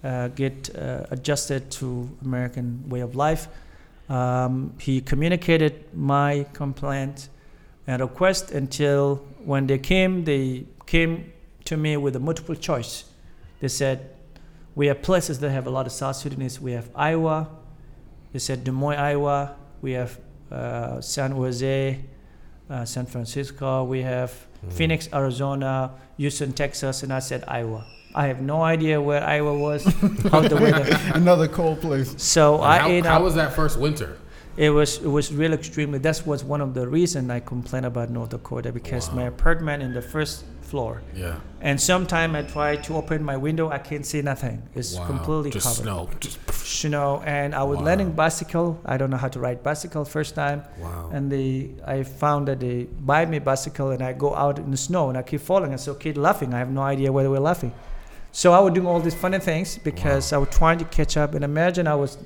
uh, 0.03 0.30
get 0.30 0.76
uh, 0.76 1.06
adjusted 1.11 1.69
to 1.72 2.10
American 2.23 2.88
way 2.88 3.01
of 3.01 3.15
life. 3.15 3.47
Um, 4.10 4.73
he 4.80 5.01
communicated 5.01 5.93
my 5.93 6.45
complaint 6.53 7.30
and 7.88 8.01
request 8.01 8.51
until 8.51 9.26
when 9.43 9.68
they 9.68 9.77
came, 9.77 10.23
they 10.23 10.65
came 10.85 11.34
to 11.65 11.77
me 11.77 11.97
with 11.97 12.15
a 12.15 12.19
multiple 12.19 12.56
choice. 12.56 13.06
They 13.60 13.68
said, 13.68 14.10
we 14.77 14.85
have 14.87 14.99
places 15.01 15.39
that 15.41 15.49
have 15.57 15.65
a 15.67 15.69
lot 15.77 15.85
of 15.89 15.91
South 15.91 16.15
Sudanese. 16.15 16.55
We 16.61 16.73
have 16.73 16.87
Iowa. 16.95 17.49
you 18.33 18.39
said 18.39 18.63
Des 18.63 18.71
Moines, 18.71 18.99
Iowa. 19.11 19.55
We 19.81 19.91
have 19.99 20.11
uh, 20.51 21.01
San 21.01 21.31
Jose, 21.31 21.99
uh, 22.69 22.85
San 22.85 23.05
Francisco. 23.05 23.83
We 23.83 24.01
have 24.03 24.31
Mm. 24.57 24.73
Phoenix, 24.73 25.07
Arizona, 25.13 25.91
Houston, 26.17 26.51
Texas, 26.51 27.03
and 27.03 27.13
I 27.13 27.19
said 27.19 27.43
Iowa. 27.47 27.85
I 28.15 28.25
have 28.25 28.41
no 28.41 28.63
idea 28.63 28.99
where 28.99 29.23
Iowa 29.23 29.53
was, 29.55 29.83
how 30.31 30.41
the 30.41 30.55
weather. 30.59 30.97
Another 31.13 31.47
cold 31.47 31.79
place. 31.79 32.09
So 32.17 32.55
And 32.55 32.63
I 32.65 32.77
how, 32.79 32.87
ate 32.89 33.05
how 33.05 33.17
up. 33.17 33.23
was 33.23 33.35
that 33.35 33.53
first 33.53 33.77
winter? 33.79 34.17
It 34.57 34.71
was 34.71 34.97
it 34.97 35.07
was 35.07 35.31
really 35.31 35.53
extremely. 35.53 35.99
That 35.99 36.21
was 36.25 36.43
one 36.43 36.61
of 36.61 36.73
the 36.73 36.88
reason 36.88 37.29
I 37.29 37.39
complain 37.39 37.85
about 37.85 38.09
North 38.09 38.29
Dakota 38.31 38.71
because 38.71 39.11
my 39.13 39.23
apartment 39.23 39.84
in 39.84 39.93
the 39.93 40.01
first 40.01 40.45
floor, 40.61 41.01
Yeah. 41.15 41.35
and 41.61 41.79
sometime 41.79 42.35
I 42.35 42.41
try 42.41 42.75
to 42.75 42.95
open 42.97 43.23
my 43.23 43.38
window, 43.38 43.69
I 43.69 43.77
can't 43.77 44.05
see 44.05 44.21
nothing. 44.21 44.63
It's 44.75 44.97
Wow. 44.97 45.05
completely 45.05 45.51
Just 45.51 45.65
covered. 45.67 45.84
snow. 45.84 46.09
Just 46.19 46.39
Snow, 46.67 47.21
and 47.25 47.55
I 47.55 47.63
was 47.63 47.77
Wow. 47.77 47.85
learning 47.85 48.11
bicycle. 48.11 48.77
I 48.85 48.97
don't 48.97 49.09
know 49.09 49.17
how 49.25 49.29
to 49.29 49.39
ride 49.39 49.63
bicycle 49.63 50.03
first 50.05 50.35
time, 50.35 50.63
wow. 50.81 51.09
and 51.13 51.31
they 51.31 51.69
I 51.85 52.03
found 52.03 52.47
that 52.49 52.59
they 52.59 52.88
buy 53.11 53.25
me 53.25 53.39
bicycle, 53.39 53.91
and 53.91 54.01
I 54.01 54.11
go 54.13 54.35
out 54.35 54.57
in 54.59 54.71
the 54.71 54.77
snow, 54.77 55.07
and 55.09 55.17
I 55.17 55.21
keep 55.21 55.39
falling, 55.41 55.71
and 55.71 55.79
so 55.79 55.93
kid 55.93 56.17
laughing. 56.17 56.53
I 56.53 56.57
have 56.57 56.71
no 56.71 56.81
idea 56.81 57.11
why 57.13 57.21
they 57.23 57.29
were 57.29 57.39
laughing. 57.51 57.71
So 58.34 58.51
I 58.53 58.59
was 58.59 58.73
doing 58.73 58.88
all 58.88 58.99
these 58.99 59.15
funny 59.15 59.39
things 59.39 59.77
because 59.89 60.34
I 60.34 60.38
was 60.38 60.49
trying 60.49 60.77
to 60.79 60.85
catch 60.85 61.15
up. 61.15 61.34
And 61.35 61.43
imagine 61.45 61.88
I 61.88 61.95
was 61.95 62.17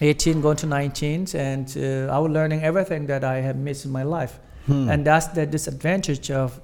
18 0.00 0.40
going 0.40 0.56
to 0.56 0.66
19, 0.66 1.28
and 1.34 1.76
uh, 1.76 2.12
I 2.12 2.18
was 2.18 2.30
learning 2.30 2.62
everything 2.62 3.06
that 3.06 3.24
I 3.24 3.36
had 3.36 3.56
missed 3.56 3.84
in 3.84 3.92
my 3.92 4.02
life. 4.02 4.40
Hmm. 4.66 4.88
And 4.88 5.06
that's 5.06 5.28
the 5.28 5.46
disadvantage 5.46 6.30
of 6.30 6.60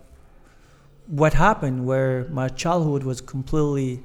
what 1.07 1.35
happened 1.35 1.87
where 1.87 2.27
my 2.31 2.49
childhood 2.49 3.03
was 3.03 3.21
completely 3.21 4.03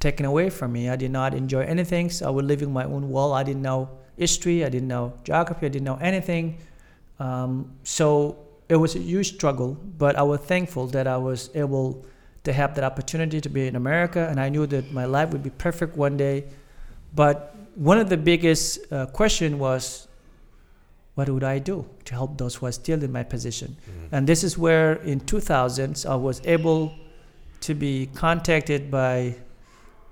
taken 0.00 0.26
away 0.26 0.50
from 0.50 0.72
me. 0.72 0.88
I 0.88 0.96
did 0.96 1.10
not 1.10 1.34
enjoy 1.34 1.62
anything. 1.62 2.10
So 2.10 2.26
I 2.26 2.30
was 2.30 2.44
living 2.44 2.72
my 2.72 2.84
own 2.84 3.10
world. 3.10 3.34
I 3.34 3.42
didn't 3.42 3.62
know 3.62 3.90
history, 4.16 4.64
I 4.64 4.68
didn't 4.68 4.88
know 4.88 5.12
geography, 5.24 5.66
I 5.66 5.68
didn't 5.68 5.84
know 5.84 5.98
anything. 6.00 6.58
Um, 7.20 7.72
so 7.84 8.38
it 8.68 8.76
was 8.76 8.96
a 8.96 8.98
huge 8.98 9.34
struggle, 9.34 9.76
but 9.96 10.16
I 10.16 10.22
was 10.22 10.40
thankful 10.40 10.86
that 10.88 11.06
I 11.06 11.16
was 11.16 11.50
able 11.54 12.04
to 12.44 12.52
have 12.52 12.74
that 12.74 12.84
opportunity 12.84 13.40
to 13.40 13.48
be 13.48 13.66
in 13.66 13.76
America, 13.76 14.26
and 14.28 14.40
I 14.40 14.48
knew 14.48 14.66
that 14.66 14.92
my 14.92 15.04
life 15.04 15.30
would 15.30 15.42
be 15.42 15.50
perfect 15.50 15.96
one 15.96 16.16
day. 16.16 16.44
But 17.14 17.54
one 17.78 17.98
of 17.98 18.08
the 18.08 18.16
biggest 18.16 18.92
uh, 18.92 19.06
question 19.06 19.58
was, 19.58 20.08
what 21.14 21.28
would 21.28 21.44
I 21.44 21.58
do 21.60 21.86
to 22.06 22.14
help 22.14 22.36
those 22.36 22.56
who 22.56 22.66
are 22.66 22.72
still 22.72 23.02
in 23.02 23.12
my 23.12 23.22
position? 23.22 23.76
Mhm. 23.76 24.08
And 24.12 24.26
this 24.26 24.42
is 24.42 24.58
where 24.58 24.94
in 24.94 25.20
2000s 25.20 26.04
I 26.04 26.16
was 26.16 26.40
able 26.44 26.92
to 27.60 27.74
be 27.74 28.08
contacted 28.14 28.90
by 28.90 29.36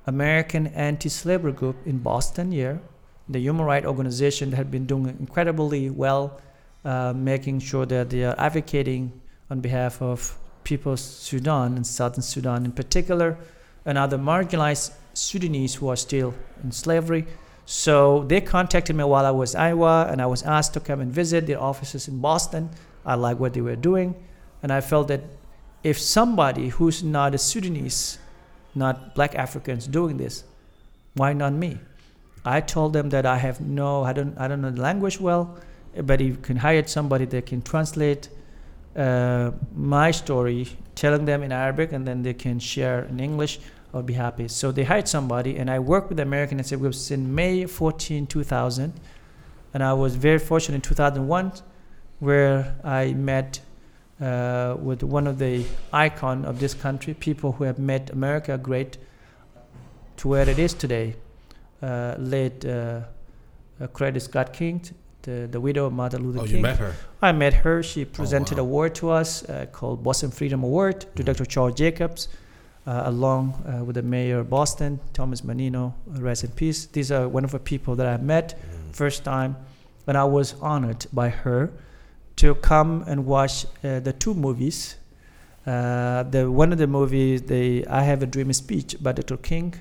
American 0.06 0.68
Anti-Slavery 0.68 1.52
Group 1.52 1.76
in 1.86 1.98
Boston 1.98 2.52
here, 2.52 2.80
the 3.28 3.40
human 3.40 3.66
rights 3.66 3.86
organization 3.86 4.50
that 4.50 4.56
had 4.56 4.70
been 4.70 4.86
doing 4.86 5.16
incredibly 5.18 5.90
well, 5.90 6.40
uh, 6.84 7.12
making 7.12 7.58
sure 7.58 7.84
that 7.86 8.10
they 8.10 8.24
are 8.24 8.36
advocating 8.38 9.12
on 9.50 9.60
behalf 9.60 10.00
of 10.00 10.38
people 10.62 10.92
of 10.92 11.00
Sudan 11.00 11.74
and 11.74 11.84
Southern 11.86 12.22
Sudan 12.22 12.64
in 12.64 12.72
particular, 12.72 13.36
and 13.84 13.98
other 13.98 14.18
marginalized 14.18 14.92
Sudanese 15.14 15.74
who 15.76 15.88
are 15.88 15.96
still 15.96 16.34
in 16.62 16.70
slavery. 16.70 17.26
So 17.66 18.24
they 18.28 18.40
contacted 18.40 18.94
me 18.94 19.02
while 19.02 19.26
I 19.26 19.32
was 19.32 19.54
in 19.54 19.60
Iowa, 19.60 20.06
and 20.10 20.22
I 20.22 20.26
was 20.26 20.44
asked 20.44 20.72
to 20.74 20.80
come 20.80 21.00
and 21.00 21.12
visit 21.12 21.46
their 21.46 21.60
offices 21.60 22.06
in 22.06 22.20
Boston. 22.20 22.70
I 23.04 23.14
liked 23.14 23.40
what 23.40 23.54
they 23.54 23.60
were 23.60 23.76
doing, 23.76 24.14
and 24.62 24.72
I 24.72 24.80
felt 24.80 25.08
that 25.08 25.22
if 25.82 25.98
somebody 25.98 26.68
who's 26.68 27.02
not 27.02 27.34
a 27.34 27.38
Sudanese, 27.38 28.18
not 28.74 29.14
black 29.16 29.34
Africans 29.34 29.88
doing 29.88 30.16
this, 30.16 30.44
why 31.14 31.32
not 31.32 31.52
me? 31.52 31.78
I 32.44 32.60
told 32.60 32.92
them 32.92 33.10
that 33.10 33.26
I 33.26 33.38
have 33.38 33.60
no, 33.60 34.04
I 34.04 34.12
don't, 34.12 34.38
I 34.38 34.46
don't 34.46 34.62
know 34.62 34.70
the 34.70 34.80
language 34.80 35.20
well, 35.20 35.58
but 36.04 36.20
you 36.20 36.36
can 36.36 36.56
hire 36.56 36.86
somebody 36.86 37.24
that 37.26 37.46
can 37.46 37.62
translate 37.62 38.28
uh, 38.94 39.50
my 39.74 40.12
story, 40.12 40.68
telling 40.94 41.24
them 41.24 41.42
in 41.42 41.50
Arabic, 41.50 41.92
and 41.92 42.06
then 42.06 42.22
they 42.22 42.34
can 42.34 42.60
share 42.60 43.04
in 43.04 43.18
English, 43.18 43.58
I 43.96 44.00
would 44.00 44.06
be 44.06 44.12
happy. 44.12 44.46
So 44.48 44.72
they 44.72 44.84
hired 44.84 45.08
somebody, 45.08 45.56
and 45.56 45.70
I 45.70 45.78
worked 45.78 46.08
with 46.10 46.18
the 46.18 46.22
American 46.22 46.58
Anti-Slavery 46.58 46.82
Group 46.82 46.94
since 46.94 47.26
May 47.26 47.64
14, 47.64 48.26
2000. 48.26 48.92
And 49.72 49.82
I 49.82 49.94
was 49.94 50.16
very 50.16 50.38
fortunate 50.38 50.74
in 50.76 50.80
2001, 50.82 51.52
where 52.18 52.76
I 52.84 53.14
met 53.14 53.60
uh, 54.20 54.76
with 54.78 55.02
one 55.02 55.26
of 55.26 55.38
the 55.38 55.64
icon 55.94 56.44
of 56.44 56.60
this 56.60 56.74
country, 56.74 57.14
people 57.14 57.52
who 57.52 57.64
have 57.64 57.78
made 57.78 58.10
America 58.10 58.58
great 58.58 58.98
to 60.18 60.28
where 60.28 60.46
it 60.46 60.58
is 60.58 60.74
today. 60.74 61.16
Uh, 61.82 62.14
late 62.18 62.64
uh, 62.66 63.00
uh, 63.80 63.86
Coretta 63.88 64.20
Scott 64.20 64.52
King, 64.52 64.82
the, 65.22 65.48
the 65.50 65.60
widow 65.60 65.86
of 65.86 65.92
Martin 65.94 66.22
Luther 66.22 66.40
Oh, 66.40 66.44
King. 66.44 66.56
you 66.56 66.62
met 66.62 66.78
her. 66.78 66.94
I 67.22 67.32
met 67.32 67.52
her. 67.54 67.82
She 67.82 68.04
presented 68.04 68.56
wow. 68.58 68.64
an 68.64 68.68
award 68.68 68.94
to 68.96 69.10
us 69.10 69.42
uh, 69.48 69.66
called 69.72 70.02
Boston 70.02 70.30
Freedom 70.30 70.62
Award 70.62 71.00
to 71.16 71.22
Mhm. 71.22 71.26
Dr. 71.26 71.44
Charles 71.46 71.74
Jacobs, 71.74 72.28
uh, 72.86 73.02
along 73.06 73.54
uh, 73.66 73.84
with 73.84 73.96
the 73.96 74.02
mayor 74.02 74.38
of 74.40 74.48
Boston, 74.50 75.00
Thomas 75.12 75.42
Menino, 75.44 75.94
uh, 76.14 76.20
rest 76.20 76.44
in 76.44 76.50
peace. 76.50 76.86
These 76.86 77.10
are 77.10 77.28
wonderful 77.28 77.58
people 77.58 77.96
that 77.96 78.06
I 78.06 78.16
met 78.22 78.54
Mhm. 78.54 78.94
first 78.94 79.24
time, 79.24 79.56
and 80.06 80.16
I 80.16 80.24
was 80.24 80.54
honored 80.60 81.06
by 81.12 81.28
her 81.30 81.70
to 82.36 82.54
come 82.54 83.02
and 83.06 83.26
watch 83.26 83.66
uh, 83.82 84.00
the 84.00 84.12
two 84.12 84.34
movies. 84.34 84.96
Uh, 85.66 86.22
the 86.30 86.48
one 86.50 86.70
of 86.72 86.78
the 86.78 86.86
movies, 86.86 87.42
the 87.42 87.84
I 87.88 88.02
Have 88.02 88.22
a 88.22 88.26
Dream 88.26 88.52
speech 88.52 88.96
by 89.02 89.12
Dr. 89.12 89.36
King, 89.36 89.74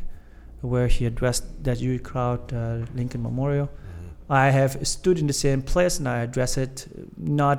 where 0.62 0.88
he 0.88 1.06
addressed 1.06 1.44
that 1.64 1.78
huge 1.78 2.02
crowd, 2.02 2.52
uh, 2.52 2.86
Lincoln 2.96 3.22
Memorial. 3.22 3.68
Mhm. 3.68 4.36
I 4.36 4.50
have 4.50 4.80
stood 4.88 5.20
in 5.20 5.28
the 5.28 5.34
same 5.34 5.62
place 5.62 6.00
and 6.00 6.08
I 6.08 6.20
address 6.24 6.58
it, 6.58 6.88
not 7.18 7.58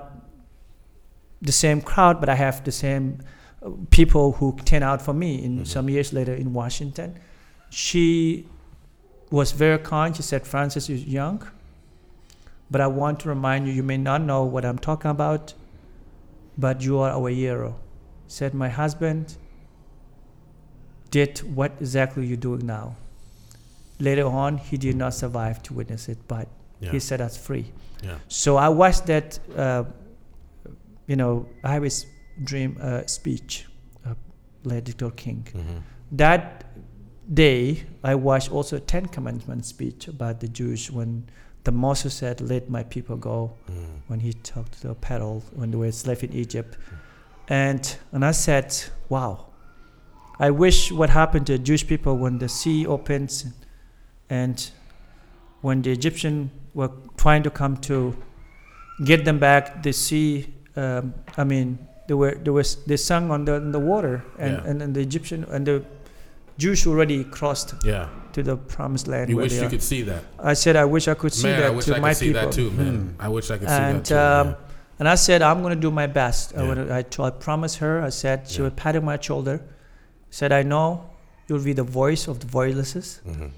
the 1.41 1.53
same 1.53 1.81
crowd, 1.81 2.19
but 2.21 2.29
I 2.29 2.35
have 2.35 2.65
the 2.65 2.73
same 2.73 3.19
people 3.91 4.33
who 4.33 4.57
turn 4.65 4.83
out 4.83 5.03
for 5.03 5.13
me 5.15 5.43
in 5.43 5.61
Mhm. 5.61 5.67
some 5.67 5.89
years 5.89 6.13
later 6.13 6.35
in 6.35 6.53
Washington. 6.53 7.15
She 7.71 8.47
was 9.31 9.53
very 9.53 9.79
kind. 9.79 10.15
She 10.17 10.23
said, 10.23 10.47
Francis, 10.47 10.89
you're 10.89 10.99
young, 10.99 11.43
but 12.71 12.81
I 12.81 12.87
want 12.87 13.21
to 13.21 13.29
remind 13.29 13.67
you, 13.67 13.73
you 13.73 13.83
may 13.83 13.97
not 13.97 14.23
know 14.23 14.45
what 14.45 14.65
I'm 14.65 14.79
talking 14.79 15.11
about, 15.11 15.55
but 16.57 16.83
you 16.83 16.99
are 16.99 17.11
our 17.11 17.29
hero. 17.31 17.77
Said, 18.29 18.55
my 18.55 18.69
husband 18.69 19.37
did 21.11 21.39
what 21.55 21.73
exactly 21.81 22.27
you're 22.27 22.37
doing 22.37 22.67
now. 22.67 22.97
Later 23.99 24.27
on, 24.27 24.59
he 24.59 24.77
did 24.77 24.97
not 24.97 25.15
survive 25.15 25.63
to 25.65 25.75
witness 25.75 26.09
it, 26.09 26.19
but 26.29 26.49
Yeah. 26.81 26.91
he 26.93 26.99
set 27.01 27.21
us 27.21 27.37
free. 27.37 27.73
Yeah. 28.03 28.19
So 28.29 28.57
I 28.57 28.69
watched 28.69 29.07
that, 29.07 29.39
uh, 29.57 29.85
you 31.07 31.17
know, 31.17 31.47
I 31.65 31.79
his 31.81 32.07
dream 32.45 32.77
uh, 32.81 33.07
speech, 33.07 33.67
uh, 34.07 34.15
led 34.65 34.85
Dr. 34.85 35.11
King. 35.15 35.47
Mhm. 35.55 35.83
That 36.13 36.65
day, 37.33 37.83
I 38.05 38.15
watched 38.15 38.53
also 38.53 38.79
Ten 38.79 39.07
Commandments 39.07 39.69
speech 39.69 40.09
about 40.09 40.41
the 40.41 40.49
Jews 40.49 40.91
when 40.91 41.25
the 41.65 41.73
Moses 41.73 42.15
said, 42.15 42.41
"Let 42.41 42.69
my 42.71 42.85
people 42.85 43.17
go." 43.17 43.53
Mhm. 43.69 43.87
When 44.09 44.21
he 44.21 44.33
talked 44.33 44.81
to 44.81 44.89
the 44.89 44.95
Pharaoh 44.95 45.43
when 45.55 45.71
they 45.71 45.77
were 45.79 45.93
slaves 45.93 46.23
in 46.23 46.33
Egypt, 46.33 46.79
and 47.49 47.97
and 48.13 48.25
I 48.25 48.33
said, 48.33 48.75
"Wow, 49.09 49.47
I 50.39 50.51
wish 50.51 50.93
what 50.93 51.11
happened 51.11 51.47
to 51.47 51.53
the 51.59 51.65
Jewish 51.65 51.87
people 51.87 52.17
when 52.19 52.39
the 52.39 52.49
sea 52.49 52.87
opens, 52.87 53.47
and 54.31 54.71
when 55.63 55.83
the 55.83 55.91
Egyptian 55.91 56.51
were 56.75 56.91
trying 57.17 57.43
to 57.43 57.51
come 57.51 57.77
to 57.79 58.15
get 59.05 59.25
them 59.25 59.39
back, 59.39 59.83
the 59.83 59.93
sea. 59.93 60.47
Um, 60.77 61.15
I 61.37 61.45
mean, 61.45 61.79
they 62.09 62.15
were 62.15 62.35
they 62.35 62.51
was 62.51 62.77
they 62.87 62.97
sung 62.97 63.31
on 63.31 63.45
the 63.45 63.55
on 63.57 63.73
the 63.73 63.81
water, 63.81 64.25
and, 64.39 64.53
Yeah. 64.53 64.71
and 64.71 64.83
and 64.83 64.95
the 64.95 65.01
Egyptian 65.01 65.45
and 65.51 65.67
the 65.67 65.83
Jews 66.59 66.87
already 66.87 67.25
crossed 67.25 67.75
Yeah. 67.85 68.09
to 68.33 68.43
the 68.43 68.57
promised 68.57 69.09
land. 69.09 69.29
You 69.29 69.37
wish 69.37 69.53
you 69.53 69.67
are. 69.67 69.69
could 69.71 69.83
see 69.83 70.03
that. 70.03 70.23
I 70.39 70.55
said, 70.55 70.75
I 70.77 70.85
wish 70.85 71.07
I 71.09 71.15
could 71.15 71.33
see 71.35 71.49
man, 71.49 71.61
that 71.61 71.67
I 71.67 71.71
wish 71.77 71.85
to 71.87 71.97
I 71.97 72.01
my 72.01 72.09
could 72.11 72.17
see 72.17 72.27
people. 72.33 72.43
that 72.43 72.53
too, 72.53 72.71
man. 72.71 72.95
Hmm. 72.97 73.21
I 73.21 73.29
wish 73.29 73.51
I 73.51 73.59
could 73.59 73.69
see 73.69 73.75
And 73.75 73.97
that 73.99 74.05
too. 74.07 74.49
um, 74.51 74.57
and 74.99 75.07
I 75.09 75.17
said, 75.17 75.43
I'm 75.43 75.61
going 75.61 75.75
to 75.75 75.81
do 75.81 75.91
my 75.91 76.07
best. 76.07 76.57
I, 76.57 76.63
Yeah. 76.63 76.69
would, 76.69 76.91
I, 76.91 77.05
I 77.29 77.31
promised 77.31 77.77
her. 77.79 78.01
I 78.01 78.09
said 78.11 78.49
she 78.49 78.57
Yeah. 78.59 78.63
would 78.65 78.77
pat 78.77 78.97
on 78.97 79.05
my 79.05 79.19
shoulder. 79.21 79.61
Said, 80.31 80.51
I 80.53 80.63
know 80.63 81.11
you'll 81.47 81.63
be 81.65 81.75
the 81.75 81.83
voice 82.03 82.27
of 82.31 82.39
the 82.41 82.47
voiceless. 82.47 83.21
Mhm. 83.29 83.51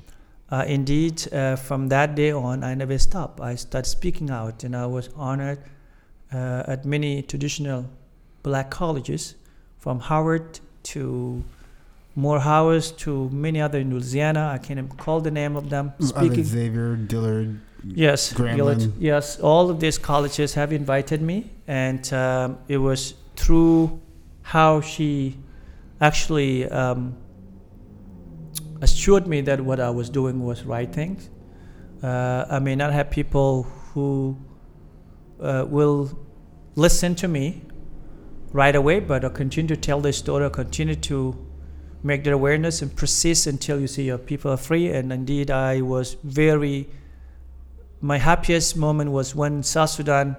Uh, 0.50 0.64
indeed, 0.66 1.32
uh, 1.32 1.54
from 1.56 1.88
that 1.88 2.14
day 2.16 2.32
on, 2.32 2.64
I 2.64 2.74
never 2.74 2.98
stopped. 2.98 3.38
I 3.40 3.54
started 3.56 3.88
speaking 3.88 4.28
out, 4.30 4.64
and 4.64 4.74
I 4.74 4.86
was 4.86 5.08
honored 5.14 5.58
uh, 6.34 6.62
at 6.72 6.84
many 6.84 7.22
traditional 7.22 7.84
black 8.42 8.70
colleges, 8.70 9.34
from 9.78 10.00
Howard 10.00 10.60
to 10.84 11.44
Morehouse 12.14 12.90
to 12.90 13.28
many 13.30 13.60
other 13.60 13.78
in 13.78 13.90
Louisiana. 13.90 14.50
I 14.52 14.58
can't 14.58 14.78
even 14.78 14.90
call 14.90 15.20
the 15.20 15.30
name 15.30 15.56
of 15.56 15.70
them. 15.70 15.92
Speaking, 16.00 16.44
Xavier, 16.44 16.96
Dillard. 16.96 17.60
Yes, 17.84 18.34
yes, 18.98 19.38
all 19.38 19.70
of 19.70 19.78
these 19.78 19.98
colleges 19.98 20.54
have 20.54 20.72
invited 20.72 21.22
me, 21.22 21.50
and 21.68 22.12
um, 22.12 22.58
it 22.66 22.78
was 22.78 23.14
through 23.36 24.00
how 24.42 24.80
she 24.80 25.36
actually 26.00 26.68
um, 26.70 27.16
assured 28.80 29.28
me 29.28 29.40
that 29.42 29.60
what 29.60 29.78
I 29.78 29.90
was 29.90 30.10
doing 30.10 30.44
was 30.44 30.64
right 30.64 30.92
things. 30.92 31.30
Uh, 32.02 32.46
I 32.50 32.58
may 32.58 32.74
not 32.74 32.92
have 32.92 33.10
people 33.10 33.62
who 33.62 34.36
uh, 35.40 35.64
will 35.68 36.18
listen 36.74 37.14
to 37.16 37.28
me 37.28 37.62
right 38.52 38.74
away, 38.74 39.00
but 39.00 39.24
I'll 39.24 39.30
continue 39.30 39.68
to 39.74 39.80
tell 39.80 40.00
the 40.00 40.12
story, 40.12 40.44
I'll 40.44 40.50
continue 40.50 40.94
to 40.94 41.36
make 42.02 42.24
the 42.24 42.32
awareness 42.32 42.80
and 42.82 42.94
persist 42.94 43.46
until 43.46 43.80
you 43.80 43.86
see 43.86 44.04
your 44.04 44.18
people 44.18 44.52
are 44.52 44.56
free. 44.56 44.88
And 44.88 45.12
indeed, 45.12 45.50
I 45.50 45.80
was 45.80 46.16
very 46.22 46.88
my 48.00 48.18
happiest 48.18 48.76
moment 48.76 49.10
was 49.10 49.34
when 49.34 49.62
South 49.62 49.90
Sudan 49.90 50.36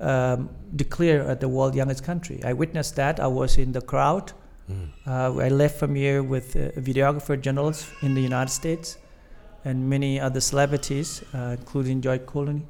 um, 0.00 0.48
declared 0.74 1.26
at 1.26 1.40
the 1.40 1.48
world 1.48 1.74
youngest 1.74 2.02
country. 2.02 2.42
I 2.42 2.54
witnessed 2.54 2.96
that. 2.96 3.20
I 3.20 3.26
was 3.26 3.58
in 3.58 3.72
the 3.72 3.82
crowd. 3.82 4.32
Mhm. 4.70 4.88
Uh, 5.06 5.38
I 5.38 5.48
left 5.48 5.78
from 5.78 5.94
here 5.94 6.22
with 6.22 6.56
uh, 6.56 6.70
videographer 6.80 7.38
journalists 7.40 7.90
in 8.00 8.14
the 8.14 8.22
United 8.22 8.50
States 8.50 8.96
and 9.64 9.88
many 9.88 10.18
other 10.18 10.40
celebrities, 10.40 11.22
uh, 11.34 11.56
including 11.58 12.00
George 12.00 12.22
Clooney, 12.22 12.62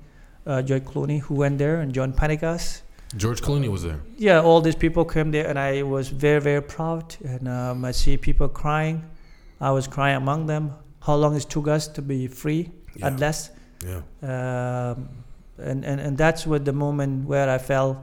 uh, 0.46 0.62
George 0.62 0.84
Clooney, 0.84 1.20
who 1.20 1.34
went 1.34 1.58
there, 1.58 1.80
and 1.80 1.94
John 1.94 2.12
Prendergast. 2.12 2.82
George 3.16 3.40
Clooney 3.42 3.68
was 3.68 3.82
there. 3.82 4.00
Yeah, 4.16 4.40
all 4.40 4.60
these 4.60 4.74
people 4.76 5.04
came 5.04 5.30
there, 5.30 5.46
and 5.46 5.58
I 5.58 5.82
was 5.82 6.08
very, 6.08 6.40
very 6.40 6.62
proud. 6.62 7.14
And 7.24 7.46
um, 7.48 7.84
I 7.84 7.92
see 7.92 8.16
people 8.16 8.48
crying. 8.48 9.04
I 9.60 9.70
was 9.70 9.86
crying 9.86 10.16
among 10.16 10.46
them. 10.46 10.72
How 11.00 11.16
long 11.16 11.36
it 11.36 11.42
took 11.48 11.68
us 11.68 11.88
to 11.88 12.02
be 12.02 12.26
free 12.26 12.70
Yeah. 12.96 13.06
at 13.08 13.20
last? 13.20 13.50
Yeah. 13.84 14.02
um, 14.22 15.08
and, 15.58 15.84
and, 15.84 16.00
and 16.00 16.16
that's 16.16 16.46
what 16.46 16.64
the 16.64 16.72
moment 16.72 17.26
where 17.26 17.48
I 17.50 17.58
felt 17.58 17.98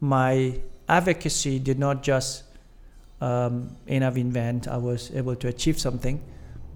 my 0.00 0.60
advocacy 0.88 1.58
did 1.58 1.78
not 1.78 2.02
just 2.02 2.44
um, 3.20 3.76
end 3.88 4.04
up 4.04 4.16
invent. 4.16 4.68
I 4.68 4.76
was 4.76 5.10
able 5.14 5.34
to 5.36 5.48
achieve 5.48 5.78
something, 5.80 6.22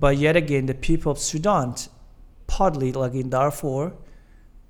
but 0.00 0.16
yet 0.16 0.34
again, 0.36 0.66
the 0.66 0.74
people 0.74 1.12
of 1.12 1.18
Sudan 1.18 1.74
partly 2.46 2.92
like 2.92 3.14
in 3.14 3.28
Darfur, 3.30 3.92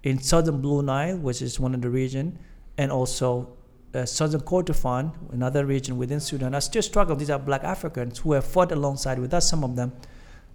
in 0.02 0.18
southern 0.20 0.60
Blue 0.60 0.82
Nile, 0.82 1.16
which 1.16 1.40
is 1.40 1.58
one 1.60 1.74
of 1.74 1.80
the 1.82 1.90
region, 1.90 2.38
and 2.78 2.90
also 2.92 3.48
uh, 3.94 4.06
southern 4.06 4.40
Kordofan, 4.42 5.12
another 5.32 5.66
region 5.66 5.98
within 5.98 6.20
Sudan, 6.20 6.54
are 6.54 6.60
still 6.60 6.82
struggling. 6.82 7.18
These 7.18 7.30
are 7.30 7.38
black 7.38 7.64
Africans 7.64 8.18
who 8.20 8.32
have 8.32 8.44
fought 8.44 8.72
alongside 8.72 9.18
with 9.18 9.34
us, 9.34 9.48
some 9.50 9.64
of 9.64 9.76
them. 9.76 9.92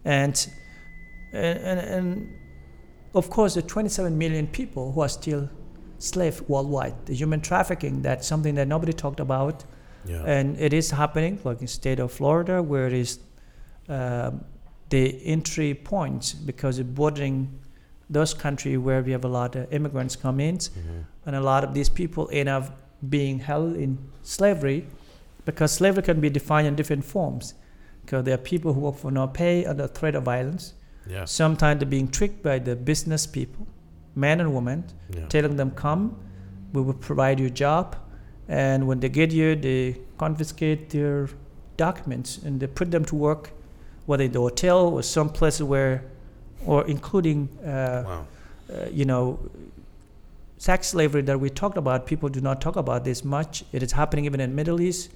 And, 0.06 0.48
and, 1.34 1.60
and, 1.60 1.80
and 1.80 2.34
of 3.14 3.30
course, 3.30 3.56
the 3.56 3.62
27 3.62 4.18
million 4.18 4.48
people 4.48 4.92
who 4.94 5.02
are 5.02 5.10
still 5.10 5.50
slave 6.00 6.42
worldwide. 6.48 7.06
The 7.06 7.14
human 7.16 7.42
trafficking, 7.42 8.02
that's 8.02 8.28
something 8.28 8.56
that 8.56 8.68
nobody 8.68 8.94
talked 8.94 9.20
about. 9.20 9.64
Yeah. 10.06 10.24
And 10.26 10.60
it 10.60 10.74
is 10.74 10.92
happening, 10.92 11.40
like 11.44 11.62
in 11.62 11.68
state 11.68 12.00
of 12.00 12.12
Florida, 12.12 12.62
where 12.62 12.88
it 12.88 12.94
is 12.94 13.20
um, 13.90 14.44
the 14.90 15.26
entry 15.26 15.74
point 15.74 16.36
because 16.46 16.80
it's 16.80 16.90
bordering 16.90 17.60
those 18.10 18.34
countries 18.34 18.78
where 18.78 19.02
we 19.02 19.12
have 19.12 19.26
a 19.26 19.30
lot 19.30 19.56
of 19.56 19.72
immigrants 19.74 20.16
come 20.16 20.40
in, 20.40 20.58
Mhm. 20.58 21.06
And 21.26 21.36
a 21.36 21.42
lot 21.42 21.64
of 21.64 21.74
these 21.74 21.90
people 21.90 22.30
end 22.32 22.50
up 22.50 22.78
being 23.10 23.40
held 23.40 23.76
in 23.76 23.98
slavery 24.22 24.86
because 25.46 25.72
slavery 25.72 26.04
can 26.04 26.20
be 26.22 26.30
defined 26.30 26.68
in 26.68 26.76
different 26.76 27.04
forms. 27.06 27.54
Because 28.02 28.24
there 28.26 28.34
are 28.34 28.38
people 28.38 28.74
who 28.74 28.82
work 28.82 28.96
for 28.98 29.12
no 29.12 29.28
pay 29.28 29.66
under 29.66 29.88
threat 29.88 30.16
of 30.16 30.24
violence. 30.24 30.74
Yeah. 31.08 31.26
Sometimes 31.26 31.80
they're 31.80 31.90
being 31.90 32.08
tricked 32.10 32.44
by 32.44 32.60
the 32.60 32.76
business 32.76 33.26
people, 33.28 33.68
men 34.16 34.40
and 34.42 34.54
women, 34.54 34.86
Yeah. 35.16 35.28
telling 35.28 35.56
them, 35.58 35.72
"Come, 35.72 36.16
we 36.74 36.82
will 36.82 36.94
provide 37.10 37.40
you 37.40 37.48
a 37.48 37.50
job," 37.66 37.96
and 38.48 38.88
when 38.88 39.00
they 39.00 39.10
get 39.10 39.32
you, 39.32 39.56
they 39.56 39.98
confiscate 40.18 40.90
their 40.90 41.30
documents 41.78 42.40
and 42.46 42.60
they 42.60 42.68
put 42.68 42.92
them 42.92 43.04
to 43.06 43.16
work, 43.16 43.52
whether 44.06 44.24
in 44.24 44.32
the 44.32 44.40
hotel 44.40 44.80
or 44.96 45.02
some 45.04 45.30
place 45.30 45.62
where, 45.62 46.04
or 46.66 46.86
including, 46.88 47.50
uh, 47.66 48.04
Wow. 48.06 48.26
uh, 48.70 48.86
you 48.92 49.06
know, 49.06 49.40
sex 50.64 50.88
slavery 50.88 51.22
that 51.24 51.40
we 51.40 51.50
talked 51.50 51.78
about. 51.78 52.06
People 52.06 52.30
do 52.30 52.40
not 52.40 52.62
talk 52.62 52.76
about 52.78 53.04
this 53.04 53.24
much. 53.26 53.66
It 53.74 53.84
is 53.84 53.92
happening 53.92 54.24
even 54.26 54.40
in 54.40 54.56
Middle 54.56 54.80
East, 54.80 55.12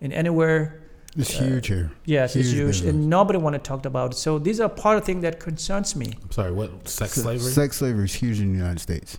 in 0.00 0.10
anywhere. 0.12 0.80
It's 1.16 1.38
Uh, 1.38 1.44
huge 1.44 1.66
here. 1.68 1.90
Yes, 2.06 2.34
it's 2.36 2.48
Huge 2.48 2.56
huge, 2.58 2.66
business. 2.80 2.90
and 2.94 3.10
nobody 3.10 3.38
want 3.38 3.54
to 3.54 3.58
talk 3.58 3.84
about 3.84 4.12
it. 4.12 4.16
So 4.16 4.38
these 4.38 4.58
are 4.60 4.68
part 4.70 4.96
of 4.98 5.04
things 5.04 5.22
that 5.22 5.38
concerns 5.38 5.94
me. 5.96 6.08
I'm 6.22 6.30
sorry. 6.30 6.52
What 6.52 6.88
sex 6.88 7.12
Se- 7.12 7.22
slavery 7.22 7.50
Sex 7.52 7.76
slavery 7.76 8.04
is 8.06 8.14
huge 8.14 8.40
in 8.40 8.52
the 8.52 8.58
United 8.58 8.80
States. 8.80 9.18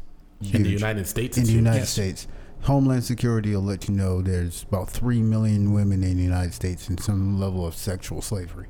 in 0.54 0.64
the 0.64 0.70
United 0.70 1.08
States? 1.08 1.38
in 1.38 1.44
the 1.44 1.50
huge. 1.52 1.58
United 1.66 1.80
Yes. 1.80 1.90
States. 1.90 2.28
Homeland 2.62 3.04
Security 3.04 3.56
will 3.56 3.64
let 3.74 3.88
you 3.88 3.94
know 3.96 4.22
there's 4.22 4.66
about 4.70 4.90
3 4.90 5.22
million 5.22 5.74
women 5.74 6.04
in 6.04 6.18
the 6.18 6.24
United 6.24 6.54
States 6.54 6.90
in 6.90 6.98
some 6.98 7.40
level 7.40 7.66
of 7.66 7.74
sexual 7.76 8.22
slavery. 8.22 8.68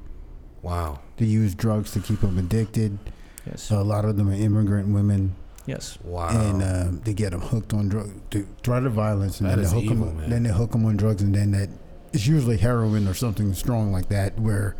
Wow. 0.61 0.99
They 1.17 1.25
use 1.25 1.55
drugs 1.55 1.91
to 1.91 1.99
keep 1.99 2.19
them 2.21 2.37
addicted. 2.37 2.97
Yes, 3.45 3.71
A 3.71 3.81
lot 3.81 4.03
of 4.05 4.17
them 4.17 4.29
are 4.29 4.33
immigrant 4.33 4.89
women, 4.89 5.35
yes, 5.67 5.99
Wow. 6.03 6.29
and 6.29 6.63
um, 6.63 7.01
they 7.05 7.13
get 7.13 7.31
them 7.31 7.41
hooked 7.41 7.73
on 7.73 7.87
drugs. 7.89 8.11
They 8.31 8.45
try 8.63 8.79
the 8.79 8.89
violence, 8.89 9.39
and 9.39 9.47
That 9.49 9.57
then 9.57 9.65
is 9.65 9.71
they 9.71 9.81
hook 9.81 9.91
evil, 9.91 10.05
them. 10.07 10.17
man. 10.17 10.29
Then 10.31 10.43
they 10.43 10.49
hook 10.51 10.71
them 10.71 10.85
on 10.85 10.97
drugs, 10.97 11.21
and 11.21 11.35
then 11.35 11.51
that 11.51 11.69
it's 12.13 12.25
usually 12.25 12.57
heroin 12.57 13.07
or 13.07 13.13
something 13.13 13.53
strong 13.53 13.91
like 13.91 14.09
that, 14.09 14.39
where 14.39 14.75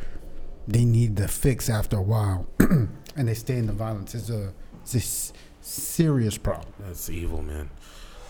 they 0.68 0.84
need 0.86 1.16
the 1.18 1.28
fix 1.28 1.70
after 1.70 1.98
a 1.98 2.02
while, 2.02 2.48
and 2.60 3.28
they 3.28 3.34
stay 3.36 3.58
in 3.58 3.68
the 3.68 3.74
violence. 3.74 4.16
It's 4.16 4.30
a 4.32 4.54
it's 4.82 4.96
a 4.96 4.98
s- 4.98 5.34
serious 5.62 6.38
problem. 6.38 6.74
That's 6.80 7.10
evil, 7.10 7.42
man. 7.44 7.70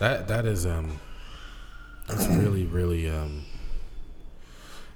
That 0.00 0.28
that 0.28 0.44
is 0.46 0.66
um 0.66 1.00
that's 2.08 2.26
really 2.28 2.64
really 2.64 3.08
um 3.08 3.44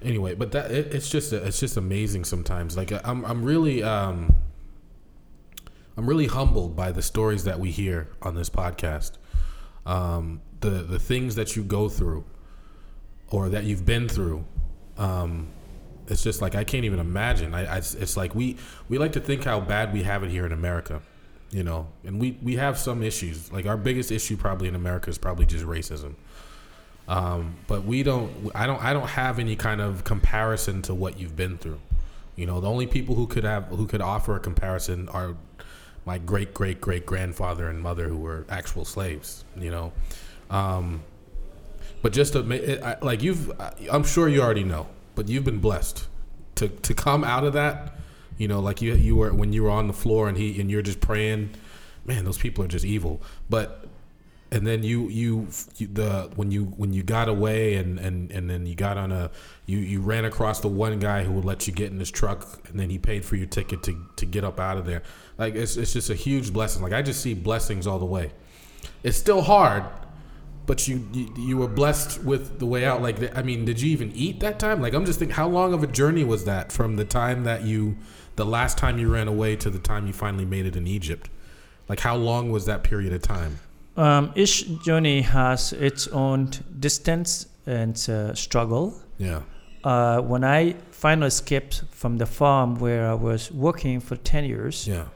anyway, 0.02 0.34
but 0.34 0.52
that 0.52 0.70
it, 0.70 0.94
it's 0.94 1.09
just 1.09 1.32
it's 1.32 1.60
just 1.60 1.76
amazing 1.76 2.24
sometimes. 2.24 2.76
Like 2.76 2.93
I'm 3.06 3.24
I'm 3.24 3.44
really 3.44 3.82
um 3.82 4.34
I'm 5.97 6.06
really 6.06 6.27
humbled 6.27 6.74
by 6.74 6.93
the 6.93 7.02
stories 7.02 7.44
that 7.44 7.60
we 7.60 7.70
hear 7.70 8.09
on 8.23 8.35
this 8.35 8.51
podcast. 8.51 9.12
Um 9.86 10.40
the 10.60 10.70
the 10.70 10.98
things 10.98 11.35
that 11.35 11.56
you 11.56 11.64
go 11.64 11.89
through 11.89 12.24
or 13.31 13.48
that 13.48 13.64
you've 13.64 13.85
been 13.85 14.09
through. 14.09 14.44
Um 14.97 15.48
it's 16.09 16.23
just 16.23 16.43
like 16.43 16.55
I 16.55 16.64
can't 16.64 16.85
even 16.85 16.98
imagine. 16.98 17.55
I, 17.55 17.77
I 17.77 17.77
it's 17.78 18.16
like 18.16 18.35
we 18.35 18.56
we 18.89 18.98
like 18.98 19.12
to 19.12 19.20
think 19.20 19.44
how 19.44 19.60
bad 19.60 19.93
we 19.93 20.02
have 20.02 20.23
it 20.23 20.31
here 20.31 20.47
in 20.47 20.52
America 20.52 21.02
you 21.52 21.62
know 21.62 21.86
and 22.05 22.19
we 22.19 22.36
we 22.43 22.56
have 22.56 22.78
some 22.78 23.02
issues 23.02 23.52
like 23.52 23.66
our 23.66 23.77
biggest 23.77 24.10
issue 24.10 24.36
probably 24.36 24.66
in 24.66 24.74
america 24.74 25.10
is 25.10 25.19
probably 25.19 25.47
just 25.47 25.64
racism 25.64 26.14
um, 27.09 27.56
but 27.66 27.85
we 27.85 28.02
don't 28.02 28.32
i 28.55 28.66
don't 28.66 28.82
i 28.82 28.93
don't 28.93 29.09
have 29.09 29.39
any 29.39 29.55
kind 29.55 29.81
of 29.81 30.02
comparison 30.05 30.81
to 30.82 30.94
what 30.94 31.19
you've 31.19 31.36
been 31.36 31.59
through 31.59 31.81
you 32.36 32.47
know 32.47 32.60
the 32.60 32.69
only 32.69 32.86
people 32.86 33.14
who 33.14 33.27
could 33.27 33.44
have 33.44 33.64
who 33.66 33.86
could 33.86 34.01
offer 34.01 34.35
a 34.35 34.40
comparison 34.40 35.09
are 35.10 35.36
my 36.05 36.19
great 36.19 36.53
great 36.55 36.81
great 36.81 37.07
grandfather 37.07 37.69
and 37.69 37.81
mother 37.81 38.09
who 38.09 38.16
were 38.16 38.45
actual 38.49 38.85
slaves 38.85 39.45
you 39.57 39.70
know 39.70 39.93
um, 40.51 41.03
but 42.03 42.12
just 42.12 42.33
to 42.35 42.41
like 43.03 43.23
you've 43.23 43.51
i'm 43.91 44.05
sure 44.05 44.29
you 44.29 44.43
already 44.43 44.65
know 44.65 44.87
but 45.15 45.29
you've 45.29 45.45
been 45.45 45.61
blessed 45.61 46.07
to 46.55 46.69
to 46.69 46.95
come 46.95 47.24
out 47.24 47.45
of 47.45 47.53
that 47.53 47.93
you 48.43 48.49
know, 48.49 48.59
like 48.59 48.83
you 48.83 48.95
you 48.95 49.15
were 49.15 49.33
when 49.33 49.53
you 49.53 49.62
were 49.62 49.70
on 49.70 49.87
the 49.87 49.93
floor 49.93 50.29
and 50.29 50.37
he 50.37 50.61
and 50.61 50.69
you're 50.69 50.83
just 50.83 51.01
praying, 51.01 51.51
man, 52.05 52.24
those 52.24 52.39
people 52.39 52.65
are 52.65 52.69
just 52.69 52.85
evil. 52.85 53.23
But 53.49 53.87
and 54.51 54.66
then 54.66 54.83
you 54.83 55.09
you, 55.09 55.47
you 55.77 55.87
the 55.87 56.31
when 56.35 56.51
you 56.51 56.65
when 56.77 56.93
you 56.93 57.05
got 57.05 57.29
away 57.29 57.74
and 57.74 58.01
and 58.01 58.33
and 58.33 58.51
then 58.51 58.66
you 58.66 58.74
got 58.74 58.97
on 58.97 59.12
a 59.12 59.31
you 59.73 59.78
you 59.78 60.01
ran 60.01 60.24
across 60.27 60.61
the 60.61 60.69
one 60.69 60.99
guy 60.99 61.24
who 61.24 61.32
would 61.32 61.47
let 61.47 61.66
you 61.66 61.73
get 61.73 61.90
in 61.90 61.99
his 61.99 62.11
truck 62.11 62.69
and 62.69 62.78
then 62.78 62.90
he 62.90 62.99
paid 62.99 63.24
for 63.24 63.36
your 63.36 63.47
ticket 63.47 63.82
to 63.85 63.97
to 64.16 64.27
get 64.27 64.44
up 64.44 64.61
out 64.61 64.77
of 64.77 64.85
there. 64.85 65.03
Like 65.39 65.55
it's 65.55 65.77
it's 65.77 65.94
just 65.94 66.11
a 66.11 66.15
huge 66.15 66.53
blessing. 66.53 66.82
Like 66.82 66.93
I 66.93 67.01
just 67.01 67.20
see 67.23 67.35
blessings 67.35 67.86
all 67.86 67.99
the 67.99 68.05
way. 68.05 68.32
It's 69.03 69.16
still 69.16 69.43
hard, 69.43 69.85
but 70.66 70.86
you, 70.86 71.09
you 71.12 71.35
you 71.39 71.57
were 71.57 71.69
blessed 71.69 72.23
with 72.23 72.59
the 72.59 72.66
way 72.66 72.85
out. 72.85 73.01
Like 73.01 73.36
I 73.36 73.43
mean, 73.43 73.65
did 73.65 73.81
you 73.81 73.90
even 73.90 74.12
eat 74.12 74.40
that 74.40 74.59
time? 74.59 74.82
Like 74.82 74.93
I'm 74.93 75.07
just 75.07 75.19
thinking, 75.19 75.35
how 75.35 75.49
long 75.49 75.73
of 75.73 75.82
a 75.82 75.86
journey 75.86 76.24
was 76.24 76.44
that 76.44 76.70
from 76.70 76.97
the 76.97 77.05
time 77.05 77.44
that 77.44 77.62
you, 77.65 77.97
the 78.36 78.44
last 78.44 78.77
time 78.77 78.99
you 78.99 79.11
ran 79.11 79.27
away 79.27 79.57
to 79.57 79.70
the 79.70 79.78
time 79.78 80.07
you 80.07 80.12
finally 80.12 80.44
made 80.44 80.66
it 80.66 80.77
in 80.77 80.86
Egypt? 80.86 81.31
Like 81.89 82.01
how 82.01 82.16
long 82.16 82.53
was 82.53 82.66
that 82.66 82.82
period 82.82 83.12
of 83.12 83.23
time? 83.23 83.59
Um, 83.97 84.32
each 84.35 84.82
journey 84.82 85.23
has 85.23 85.73
its 85.73 86.09
own 86.09 86.51
distance 86.78 87.47
and 87.66 87.97
uh, 88.09 88.35
struggle. 88.35 89.01
Yeah, 89.19 89.43
Uh, 89.84 90.20
when 90.20 90.44
I 90.44 90.74
finally 90.90 91.26
escaped 91.28 91.82
from 91.90 92.18
the 92.18 92.26
farm 92.26 92.76
where 92.76 93.10
I 93.10 93.14
was 93.14 93.50
working 93.50 94.00
for 94.00 94.16
10 94.16 94.44
years, 94.44 94.86
yeah, 94.86 95.06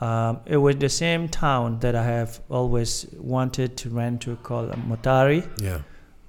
um, 0.00 0.40
it 0.46 0.56
was 0.56 0.76
the 0.76 0.88
same 0.88 1.28
town 1.28 1.78
that 1.80 1.94
I 1.94 2.02
have 2.02 2.40
always 2.50 3.06
wanted 3.16 3.76
to 3.78 3.88
rent 3.88 4.22
to 4.22 4.36
called 4.36 4.70
Motari. 4.72 5.48
yeah, 5.62 5.82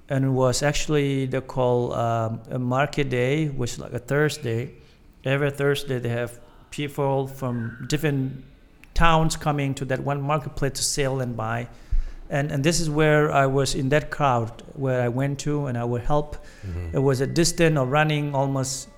And 0.10 0.26
it 0.26 0.30
was 0.30 0.62
actually 0.64 1.26
they 1.26 1.42
call 1.42 1.94
um, 1.94 2.42
a 2.52 2.60
market 2.60 3.10
day, 3.10 3.48
which 3.48 3.74
is 3.74 3.80
like 3.80 3.94
a 3.94 4.00
Thursday. 4.00 4.72
Every 5.26 5.52
Thursday 5.52 6.00
they 6.00 6.10
have 6.10 6.40
people 6.70 7.28
from 7.28 7.86
different 7.90 8.44
towns 8.94 9.36
coming 9.36 9.74
to 9.74 9.86
that 9.86 10.00
one 10.02 10.22
marketplace 10.22 10.74
to 10.74 10.84
sell 10.84 11.20
and 11.22 11.36
buy. 11.36 11.68
And, 12.30 12.52
and 12.52 12.64
this 12.64 12.80
is 12.80 12.90
where 12.90 13.32
I 13.32 13.46
was 13.46 13.76
in 13.76 13.90
that 13.90 14.10
crowd 14.10 14.64
where 14.76 15.02
I 15.02 15.10
went 15.10 15.40
to 15.40 15.68
and 15.68 15.78
I 15.78 15.84
would 15.84 16.02
help. 16.04 16.38
Mhm. 16.66 16.94
It 16.94 17.00
was 17.00 17.22
a 17.22 17.28
distance 17.28 17.78
of 17.78 17.90
running 17.92 18.34
almost 18.34 18.90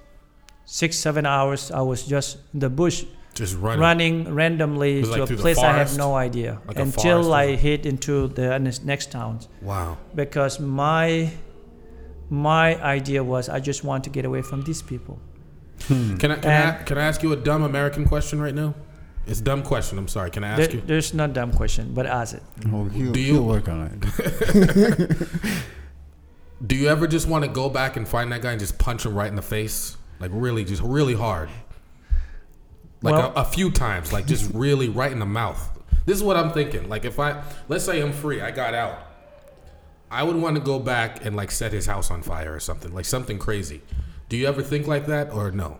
six, 0.65 0.97
seven 0.97 1.25
hours. 1.25 1.71
I 1.71 1.81
was 1.81 2.05
just 2.05 2.37
in 2.53 2.59
the 2.61 2.69
bush 2.69 3.03
just 3.33 3.57
running. 3.57 3.81
running 3.81 4.33
randomly 4.33 5.01
to 5.03 5.09
like 5.09 5.29
a 5.29 5.35
place 5.35 5.57
I 5.57 5.73
have 5.73 5.97
no 5.97 6.15
idea 6.15 6.59
Like 6.67 6.79
until 6.79 7.23
forest 7.23 7.31
I 7.31 7.55
hit 7.55 7.85
into 7.85 8.27
the 8.29 8.57
next- 8.59 8.85
next 8.85 9.11
towns 9.11 9.49
Wow. 9.61 9.97
because 10.15 10.59
my 10.59 11.31
my 12.29 12.81
idea 12.81 13.23
was 13.23 13.49
I 13.49 13.59
just 13.59 13.83
want 13.83 14.03
to 14.05 14.09
get 14.09 14.25
away 14.25 14.41
from 14.41 14.63
these 14.63 14.81
people. 14.81 15.19
Hmm. 15.87 16.15
Can 16.17 16.31
I 16.31 16.35
can, 16.35 16.51
And- 16.51 16.77
I 16.79 16.83
can 16.83 16.97
I 16.97 17.01
ask 17.05 17.21
you 17.23 17.31
a 17.33 17.35
dumb 17.35 17.63
American 17.63 18.05
question 18.05 18.39
right 18.41 18.55
now? 18.55 18.73
It's 19.27 19.39
a 19.39 19.43
dumb 19.43 19.63
question. 19.63 19.97
I'm 19.97 20.07
sorry. 20.07 20.29
Can 20.29 20.43
I 20.43 20.49
ask 20.49 20.57
There, 20.69 20.71
you? 20.75 20.81
there's 20.85 21.13
no 21.13 21.25
dumb 21.27 21.51
question, 21.51 21.93
but 21.93 22.05
ask 22.05 22.35
it. 22.35 22.43
Well, 22.69 22.85
he'll, 22.85 23.11
Do 23.11 23.19
you- 23.19 23.33
he'll 23.33 23.43
work 23.45 23.67
on 23.67 23.87
it. 23.87 25.27
Do 26.65 26.75
you 26.75 26.87
ever 26.87 27.07
just 27.07 27.27
want 27.27 27.43
to 27.43 27.49
go 27.51 27.69
back 27.69 27.97
and 27.97 28.07
find 28.07 28.31
that 28.31 28.41
guy 28.41 28.51
and 28.51 28.59
just 28.59 28.77
punch 28.77 29.05
him 29.05 29.13
right 29.15 29.27
in 29.27 29.35
the 29.35 29.41
face? 29.41 29.97
Like 30.19 30.31
really, 30.33 30.63
just 30.63 30.81
really 30.81 31.13
hard. 31.13 31.49
Like 33.01 33.13
Well- 33.15 33.33
a, 33.35 33.41
a 33.41 33.45
few 33.45 33.71
times, 33.71 34.13
like 34.13 34.25
just 34.25 34.51
really 34.53 34.89
right 34.89 35.11
in 35.11 35.19
the 35.19 35.25
mouth. 35.25 35.71
This 36.05 36.17
is 36.17 36.23
what 36.23 36.37
I'm 36.37 36.51
thinking. 36.51 36.87
Like 36.87 37.03
if 37.03 37.19
I, 37.19 37.43
let's 37.67 37.83
say 37.83 38.01
I'm 38.01 38.13
free, 38.13 38.41
I 38.41 38.51
got 38.51 38.73
out. 38.73 38.99
I 40.11 40.21
would 40.23 40.35
want 40.35 40.55
to 40.55 40.61
go 40.61 40.77
back 40.79 41.25
and 41.25 41.35
like 41.35 41.49
set 41.51 41.73
his 41.73 41.87
house 41.87 42.11
on 42.11 42.21
fire 42.21 42.53
or 42.53 42.59
something, 42.59 42.93
like 42.93 43.05
something 43.05 43.39
crazy. 43.39 43.81
Do 44.29 44.37
you 44.37 44.47
ever 44.47 44.61
think 44.61 44.87
like 44.87 45.07
that 45.07 45.31
or 45.33 45.51
no? 45.51 45.79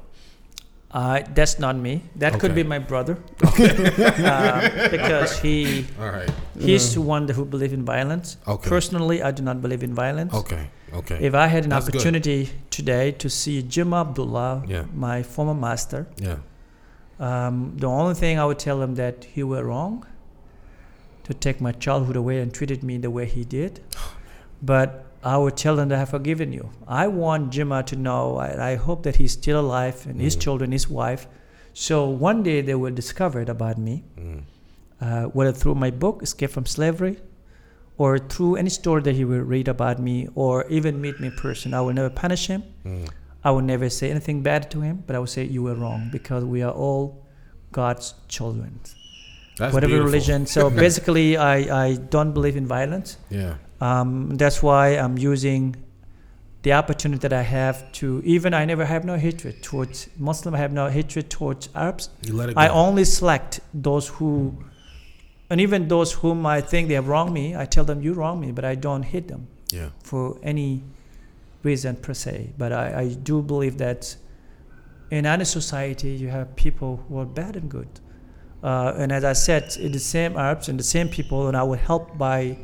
Uh, 0.96 1.22
that's 1.38 1.60
not 1.60 1.76
me. 1.76 1.94
That 2.16 2.40
could 2.40 2.56
be 2.56 2.64
my 2.64 2.80
brother, 2.80 3.18
uh, 3.44 4.90
because 4.92 5.38
he 5.40 5.86
All 6.00 6.10
right. 6.10 6.30
he's 6.58 6.94
the 6.94 7.02
one 7.02 7.28
who 7.28 7.44
believe 7.44 7.74
in 7.74 7.84
violence. 7.84 8.38
Okay. 8.48 8.70
Personally, 8.70 9.22
I 9.22 9.32
do 9.32 9.44
not 9.44 9.62
believe 9.62 9.84
in 9.84 9.94
violence. 9.94 10.34
Okay. 10.34 10.70
Okay. 10.94 11.18
If 11.22 11.34
I 11.34 11.48
had 11.48 11.66
an 11.66 11.72
That's 11.72 11.86
good. 11.90 11.96
opportunity 11.96 12.50
today 12.70 13.12
to 13.12 13.30
see 13.30 13.62
Juma 13.62 14.02
Abdullah, 14.02 14.64
Yeah. 14.68 14.86
my 14.94 15.22
former 15.24 15.54
master, 15.54 16.08
yeah. 16.18 16.38
Um, 17.20 17.74
the 17.78 17.88
only 17.88 18.14
thing 18.14 18.40
I 18.40 18.46
would 18.46 18.60
tell 18.60 18.82
him 18.82 18.96
that 18.96 19.26
he 19.26 19.44
were 19.44 19.64
wrong 19.66 20.06
to 21.24 21.34
take 21.34 21.60
my 21.62 21.72
childhood 21.74 22.16
away 22.16 22.40
and 22.40 22.54
treated 22.54 22.84
me 22.84 22.98
the 22.98 23.12
way 23.12 23.26
he 23.26 23.44
did. 23.44 23.82
But 24.62 25.05
Tell 25.26 25.80
him 25.80 25.90
that 25.90 25.96
I 25.96 26.00
have 26.00 26.10
forgiven 26.10 26.54
you. 26.54 26.70
I 26.88 27.08
want 27.08 27.52
Juma 27.52 27.82
to 27.84 27.96
know, 27.96 28.38
I, 28.38 28.72
I 28.72 28.76
hope 28.76 29.04
that 29.04 29.16
he's 29.16 29.32
still 29.32 29.60
alive 29.60 30.06
and 30.06 30.22
his 30.22 30.36
Mm. 30.38 30.42
children, 30.42 30.72
his 30.72 30.88
wife. 30.90 31.28
So 31.74 31.96
one 32.30 32.44
day 32.44 32.62
they 32.62 32.76
will 32.76 32.94
discover 32.94 33.42
it 33.42 33.50
about 33.50 33.78
me, 33.78 34.04
Mm. 34.20 34.42
uh, 35.02 35.24
whether 35.38 35.52
through 35.52 35.76
my 35.76 35.90
book, 35.92 36.22
Escape 36.22 36.52
from 36.52 36.66
Slavery, 36.66 37.18
or 37.98 38.20
through 38.20 38.56
any 38.58 38.70
story 38.70 39.02
that 39.02 39.16
he 39.16 39.26
will 39.26 39.42
read 39.56 39.68
about 39.68 39.98
me, 40.00 40.28
or 40.36 40.66
even 40.70 41.02
meet 41.02 41.20
me 41.20 41.28
in 41.28 41.34
person. 41.36 41.74
I 41.74 41.82
will 41.82 41.94
never 41.94 42.10
punish 42.10 42.48
him. 42.48 42.62
Mm. 42.86 43.10
I 43.44 43.50
will 43.52 43.62
never 43.74 43.90
say 43.90 44.12
anything 44.12 44.42
bad 44.44 44.70
to 44.72 44.82
him, 44.82 45.04
but 45.08 45.16
I 45.16 45.20
will 45.20 45.34
say 45.38 45.44
you 45.58 45.64
were 45.64 45.76
wrong 45.76 46.10
because 46.12 46.44
we 46.44 46.62
are 46.68 46.72
all 46.86 47.04
God's 47.72 48.14
children. 48.28 48.80
That's 49.58 49.74
Whatever 49.74 49.92
beautiful. 49.94 50.12
religion. 50.12 50.46
So 50.46 50.70
basically, 50.86 51.38
I, 51.38 51.56
I 51.86 51.96
don't 51.96 52.34
believe 52.34 52.58
in 52.58 52.68
violence. 52.68 53.18
Yeah. 53.30 53.56
Um, 53.82 54.36
that's 54.38 54.64
why 54.64 54.90
I'm 54.90 55.18
using 55.18 55.76
the 56.64 56.74
opportunity 56.74 57.20
that 57.20 57.34
I 57.34 57.44
have 57.44 57.92
to, 57.94 58.24
even 58.26 58.54
I 58.54 58.66
never 58.66 58.86
have 58.86 59.06
no 59.06 59.18
hatred 59.18 59.62
towards 59.62 60.10
Muslim, 60.18 60.56
I 60.56 60.58
have 60.58 60.74
no 60.74 60.90
hatred 60.90 61.30
towards 61.30 61.70
Arabs. 61.76 62.10
You 62.24 62.34
let 62.34 62.50
it 62.50 62.56
go. 62.56 62.62
I 62.62 62.70
only 62.70 63.06
select 63.06 63.60
those 63.72 64.08
who, 64.08 64.58
and 65.52 65.62
even 65.62 65.88
those 65.88 66.12
whom 66.14 66.46
I 66.46 66.62
think 66.62 66.88
they 66.88 66.96
have 66.96 67.08
wronged 67.08 67.34
me, 67.34 67.56
I 67.56 67.66
tell 67.66 67.84
them 67.84 68.02
you 68.02 68.14
wrong 68.14 68.40
me, 68.40 68.52
but 68.52 68.66
I 68.66 68.74
don't 68.74 69.04
hate 69.04 69.28
them 69.28 69.48
yeah. 69.72 69.90
for 70.02 70.40
any 70.42 70.82
reason 71.62 71.98
per 71.98 72.16
se. 72.16 72.54
But 72.58 72.74
I, 72.74 73.02
I 73.02 73.08
do 73.14 73.44
believe 73.44 73.78
that 73.78 74.16
in 75.12 75.28
any 75.28 75.46
society 75.46 76.10
you 76.10 76.30
have 76.30 76.56
people 76.56 77.06
who 77.08 77.20
are 77.20 77.26
bad 77.26 77.56
and 77.58 77.70
good. 77.70 77.90
Uh, 78.64 78.94
and 78.98 79.12
as 79.12 79.24
I 79.24 79.34
said, 79.34 79.66
it's 79.66 79.78
the 79.78 80.00
same 80.00 80.36
Arabs 80.36 80.68
and 80.68 80.80
the 80.80 80.84
same 80.84 81.10
people, 81.10 81.48
and 81.48 81.56
I 81.56 81.62
was 81.62 81.80
help 81.80 82.18
by 82.18 82.58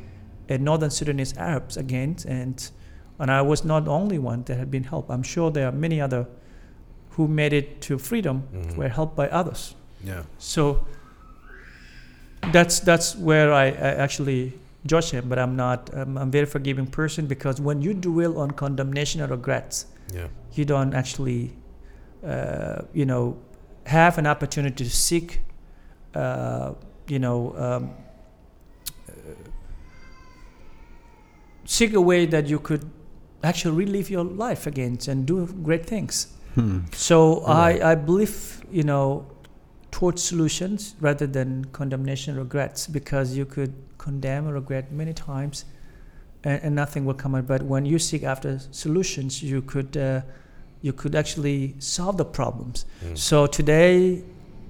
northern 0.57 0.90
Sudanese 0.90 1.34
Arabs 1.38 1.78
again, 1.78 2.15
and 2.28 2.72
and 3.19 3.30
I 3.32 3.41
was 3.41 3.64
not 3.64 3.86
the 3.86 3.91
only 3.91 4.18
one 4.19 4.44
that 4.44 4.57
had 4.57 4.69
been 4.72 4.84
helped. 4.86 5.10
I'm 5.11 5.23
sure 5.23 5.52
there 5.52 5.68
are 5.68 5.72
many 5.72 6.02
other 6.02 6.26
who 7.11 7.28
made 7.28 7.53
it 7.53 7.82
to 7.82 7.98
freedom 7.99 8.44
Mhm. 8.53 8.76
were 8.78 8.90
helped 8.90 9.15
by 9.15 9.28
others. 9.30 9.76
Yeah. 10.03 10.23
So 10.40 10.86
that's 12.52 12.80
that's 12.80 13.15
where 13.15 13.53
I, 13.53 13.68
I 13.68 13.95
actually 14.03 14.53
judge 14.86 15.11
him. 15.11 15.30
But 15.30 15.38
I'm 15.40 15.56
not. 15.56 15.90
Um, 15.94 16.18
I'm 16.18 16.28
a 16.30 16.32
very 16.32 16.45
forgiving 16.45 16.88
person 16.88 17.28
because 17.28 17.61
when 17.61 17.82
you 17.82 17.94
dwell 17.94 18.38
on 18.40 18.52
condemnation 18.52 19.22
or 19.22 19.28
regrets, 19.28 19.86
Yeah. 20.14 20.28
you 20.53 20.65
don't 20.65 20.94
actually, 20.94 21.52
uh, 22.26 22.82
you 22.94 23.06
know, 23.06 23.38
have 23.86 24.18
an 24.18 24.26
opportunity 24.28 24.84
to 24.84 24.90
seek, 24.90 25.41
uh, 26.15 26.73
you 27.07 27.19
know, 27.19 27.53
um, 27.57 27.91
seek 31.72 31.93
a 31.93 32.02
way 32.02 32.26
that 32.26 32.48
you 32.48 32.60
could 32.60 32.84
actually 33.43 33.76
relive 33.85 34.10
your 34.10 34.26
life 34.26 34.68
again 34.68 34.98
and 35.07 35.26
do 35.26 35.48
great 35.64 35.85
things. 35.85 36.15
Hmm. 36.56 36.80
So 36.91 37.18
Right. 37.48 37.81
I, 37.81 37.91
I 37.91 37.95
believe, 37.95 38.61
you 38.69 38.84
know, 38.84 39.26
towards 39.89 40.22
solutions 40.22 40.95
rather 40.99 41.27
than 41.27 41.65
condemnation 41.80 42.35
regrets 42.35 42.88
because 42.88 43.38
you 43.38 43.45
could 43.45 43.73
condemn 43.98 44.48
or 44.48 44.53
regret 44.53 44.91
many 44.91 45.14
times 45.14 45.64
and, 46.43 46.61
and 46.61 46.76
nothing 46.76 47.06
will 47.06 47.19
come 47.23 47.35
out. 47.35 47.48
But 47.48 47.61
when 47.64 47.85
you 47.85 47.99
seek 47.99 48.23
after 48.23 48.60
solutions, 48.72 49.41
you 49.41 49.61
could, 49.61 49.95
uh, 49.95 50.22
you 50.81 50.91
could 50.91 51.15
actually 51.15 51.76
solve 51.80 52.18
the 52.18 52.26
problems. 52.26 52.85
Mm. 53.06 53.18
So 53.18 53.48
today, 53.48 54.23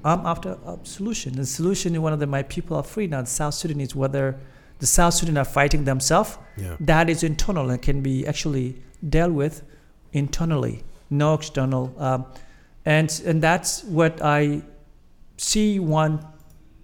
I'm 0.06 0.24
after 0.26 0.52
a 0.66 0.78
solution. 0.84 1.34
The 1.34 1.48
solution 1.48 1.96
is 1.96 2.00
one 2.00 2.14
of 2.14 2.20
the, 2.20 2.28
my 2.28 2.44
people 2.44 2.78
are 2.78 2.84
free 2.84 3.08
now. 3.08 3.22
The 3.22 3.28
South 3.28 3.56
Sudanese, 3.56 3.96
whether 3.96 4.40
the 4.82 4.88
South 4.88 5.14
Sudan 5.14 5.38
are 5.38 5.46
fighting 5.60 5.86
themselves, 5.86 6.38
Yeah. 6.58 6.76
that 6.80 7.10
is 7.10 7.24
internal 7.24 7.70
and 7.70 7.82
can 7.82 8.02
be 8.02 8.28
actually 8.28 8.68
dealt 9.10 9.32
with 9.34 9.62
internally, 10.12 10.84
no 11.10 11.34
external. 11.36 11.94
Um, 11.98 12.26
and 12.86 13.10
and 13.26 13.42
that's 13.42 13.84
what 13.84 14.14
I 14.22 14.62
see 15.38 15.80
one 15.80 16.20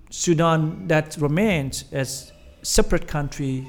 Sudan 0.09 0.87
that 0.87 1.17
remains 1.19 1.83
as 1.91 2.31
separate 2.61 3.07
country 3.07 3.67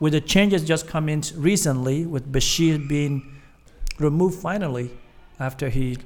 with 0.00 0.12
the 0.12 0.20
changes 0.20 0.62
just 0.64 0.86
come 0.86 1.08
in 1.08 1.22
recently 1.36 2.06
with 2.06 2.30
Bashir 2.30 2.86
being 2.88 3.22
removed 3.98 4.38
finally 4.42 4.90
after 5.40 5.68
he 5.70 5.96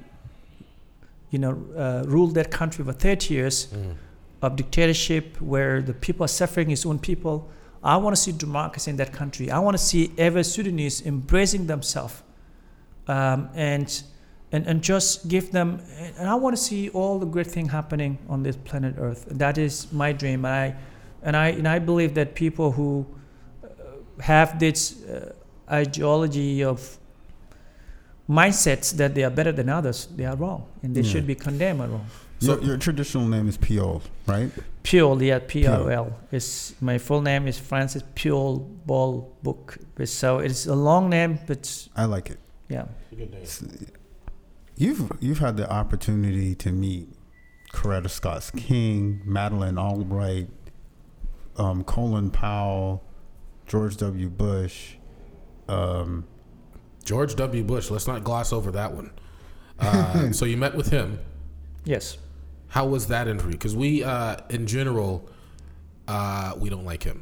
you 1.31 1.39
know 1.39 1.53
uh, 1.77 2.03
ruled 2.07 2.33
that 2.35 2.49
country 2.51 2.83
for 2.85 2.93
30 2.93 3.33
years 3.33 3.67
Mm. 3.67 3.95
Of 4.41 4.55
dictatorship 4.55 5.39
where 5.41 5.81
the 5.81 5.93
people 5.93 6.23
are 6.25 6.27
suffering 6.29 6.69
his 6.69 6.85
own 6.85 6.99
people. 6.99 7.49
I 7.83 7.97
want 7.97 8.15
to 8.15 8.21
see 8.21 8.31
democracy 8.31 8.91
in 8.91 8.97
that 8.97 9.11
country. 9.11 9.49
I 9.51 9.59
want 9.59 9.75
to 9.77 9.83
see 9.83 10.11
every 10.17 10.43
Sudanese 10.43 11.05
embracing 11.05 11.67
themselves 11.67 12.21
um, 13.07 13.49
and, 13.55 14.03
and 14.51 14.67
and 14.67 14.81
just 14.83 15.27
give 15.27 15.51
them. 15.51 15.81
And 16.17 16.29
I 16.29 16.35
want 16.35 16.55
to 16.55 16.61
see 16.61 16.89
all 16.89 17.19
the 17.19 17.25
great 17.25 17.47
thing 17.47 17.69
happening 17.69 18.17
on 18.29 18.43
this 18.43 18.55
planet 18.55 18.95
Earth. 18.97 19.25
That 19.31 19.57
is 19.57 19.91
my 19.91 20.11
dream. 20.13 20.45
And 20.45 20.53
I 20.53 20.75
and 21.23 21.35
I 21.35 21.47
and 21.49 21.67
I 21.67 21.79
believe 21.79 22.13
that 22.15 22.35
people 22.35 22.71
who 22.71 23.05
uh, 23.63 23.67
have 24.21 24.59
this 24.59 25.03
uh, 25.05 25.33
ideology 25.71 26.63
of 26.63 26.97
mindsets 28.29 28.95
that 28.97 29.13
they 29.15 29.23
are 29.23 29.29
better 29.29 29.51
than 29.51 29.69
others, 29.69 30.07
they 30.15 30.25
are 30.25 30.35
wrong, 30.35 30.65
and 30.83 30.95
they 30.95 31.01
Yeah. 31.01 31.11
should 31.11 31.27
be 31.27 31.35
condemned 31.35 31.81
or 31.81 31.87
wrong. 31.87 32.05
So- 32.41 32.55
your, 32.55 32.63
your 32.63 32.77
traditional 32.77 33.27
name 33.27 33.47
is 33.47 33.57
Piol, 33.57 34.01
right? 34.27 34.51
Pure, 34.83 35.21
yeah, 35.21 35.39
P 35.47 35.67
O 35.67 35.87
L. 35.87 36.17
Is 36.31 36.73
my 36.81 36.97
full 36.97 37.21
name 37.21 37.47
is 37.47 37.57
Francis 37.59 38.03
Piol 38.15 38.65
Bol 38.85 39.31
Bok. 39.43 39.77
So 40.05 40.39
it's 40.39 40.65
a 40.65 40.73
long 40.75 41.09
name, 41.09 41.37
but 41.47 41.87
I 41.95 42.05
like 42.05 42.29
it. 42.31 42.39
yeah. 42.67 42.85
S- 43.43 43.63
You've 44.77 45.11
you've 45.19 45.37
had 45.39 45.57
the 45.57 45.69
opportunity 45.71 46.55
to 46.55 46.71
meet 46.71 47.07
Coretta 47.71 48.09
Scott 48.09 48.49
King, 48.57 49.21
Madeleine 49.23 49.77
Albright, 49.77 50.47
um, 51.57 51.83
Colin 51.83 52.31
Powell, 52.31 53.03
George 53.67 53.97
W. 53.97 54.29
Bush. 54.29 54.95
Um, 55.67 56.25
George 57.03 57.35
W. 57.35 57.63
Bush. 57.63 57.91
Let's 57.91 58.07
not 58.07 58.23
gloss 58.23 58.51
over 58.51 58.71
that 58.71 58.93
one. 58.93 59.11
Uh, 59.83 60.31
so 60.31 60.45
you 60.45 60.57
met 60.57 60.75
with 60.75 60.89
him. 60.91 61.17
Yes. 61.85 62.19
How 62.71 62.85
was 62.85 63.07
that 63.07 63.27
interview? 63.27 63.51
Because 63.51 63.75
we, 63.75 64.01
uh, 64.01 64.37
in 64.49 64.65
general, 64.65 65.27
uh, 66.07 66.53
we 66.57 66.69
don't 66.69 66.85
like 66.85 67.03
him. 67.03 67.21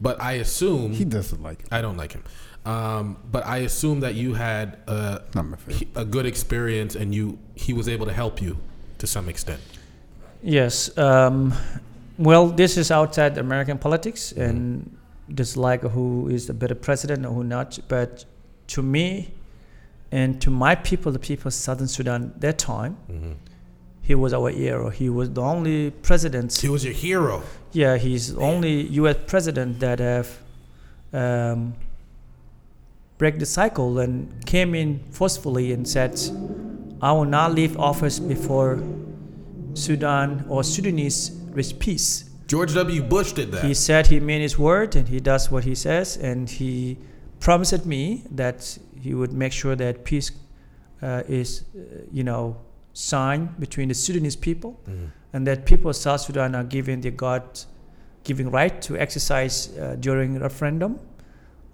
But 0.00 0.20
I 0.20 0.34
assume 0.34 0.92
he 0.92 1.04
doesn't 1.04 1.42
like 1.42 1.60
it. 1.62 1.68
I 1.72 1.80
don't 1.82 1.96
like 1.96 2.12
him. 2.12 2.22
Um, 2.64 3.16
but 3.30 3.44
I 3.44 3.58
assume 3.58 4.00
that 4.00 4.14
you 4.14 4.34
had 4.34 4.78
a, 4.86 5.22
Not 5.34 5.46
my 5.46 5.56
a 5.96 6.04
good 6.04 6.26
experience, 6.26 6.94
and 6.94 7.12
you 7.12 7.38
he 7.56 7.72
was 7.72 7.88
able 7.88 8.06
to 8.06 8.12
help 8.12 8.40
you 8.40 8.56
to 8.98 9.06
some 9.06 9.28
extent. 9.28 9.60
Yes. 10.42 10.96
Um, 10.96 11.52
well, 12.16 12.46
this 12.46 12.76
is 12.76 12.92
outside 12.92 13.36
American 13.36 13.78
politics, 13.78 14.30
and 14.30 14.96
just 15.34 15.56
like 15.56 15.82
who 15.82 16.28
is 16.28 16.48
a 16.48 16.54
better 16.54 16.76
president 16.76 17.26
or 17.26 17.32
who 17.32 17.42
not. 17.42 17.80
But 17.88 18.24
to 18.68 18.82
me, 18.82 19.34
and 20.12 20.40
to 20.40 20.50
my 20.50 20.76
people, 20.76 21.10
the 21.10 21.18
people 21.18 21.48
of 21.48 21.54
Southern 21.54 21.88
Sudan, 21.88 22.32
that 22.38 22.58
time, 22.58 22.96
Mm-hmm. 23.10 23.32
He 24.04 24.14
was 24.14 24.34
our 24.34 24.50
hero. 24.50 24.90
He 24.90 25.08
was 25.08 25.30
the 25.30 25.40
only 25.40 25.90
president. 25.90 26.52
He 26.52 26.68
was 26.68 26.84
your 26.84 26.92
hero. 26.92 27.42
Yeah, 27.72 27.96
he's 27.96 28.34
the 28.34 28.40
only 28.40 28.82
U.S. 29.00 29.16
president 29.26 29.80
that 29.80 29.98
have 29.98 30.28
um, 31.12 31.74
break 33.16 33.38
the 33.38 33.46
cycle 33.46 33.98
and 33.98 34.44
came 34.44 34.74
in 34.74 35.00
forcefully 35.10 35.72
and 35.72 35.88
said, 35.88 36.20
"I 37.00 37.12
will 37.12 37.24
not 37.24 37.54
leave 37.54 37.78
office 37.78 38.18
before 38.18 38.82
Sudan 39.72 40.44
or 40.50 40.62
Sudanese 40.62 41.30
reach 41.50 41.78
peace." 41.78 42.30
George 42.46 42.74
W. 42.74 43.02
Bush 43.02 43.32
did 43.32 43.52
that. 43.52 43.64
He 43.64 43.72
said 43.72 44.08
he 44.08 44.20
meant 44.20 44.42
his 44.42 44.58
word 44.58 44.96
and 44.96 45.08
he 45.08 45.18
does 45.18 45.50
what 45.50 45.64
he 45.64 45.74
says, 45.74 46.18
and 46.18 46.50
he 46.50 46.98
promised 47.40 47.86
me 47.86 48.24
that 48.30 48.78
he 49.00 49.14
would 49.14 49.32
make 49.32 49.52
sure 49.52 49.74
that 49.76 50.04
peace 50.04 50.30
uh, 51.00 51.22
is, 51.26 51.64
uh, 51.74 52.02
you 52.12 52.22
know, 52.22 52.56
signed 52.94 53.58
between 53.60 53.88
the 53.88 53.94
Sudanese 53.94 54.36
people 54.36 54.80
Mhm. 54.88 55.10
and 55.34 55.46
that 55.46 55.66
people 55.66 55.90
of 55.90 55.96
South 55.96 56.20
Sudan 56.22 56.54
are 56.54 56.64
given 56.64 57.00
the 57.02 57.10
God 57.10 57.42
giving 58.22 58.50
right 58.50 58.80
to 58.80 58.96
exercise 58.96 59.68
uh, 59.76 59.96
during 60.00 60.38
referendum 60.40 60.98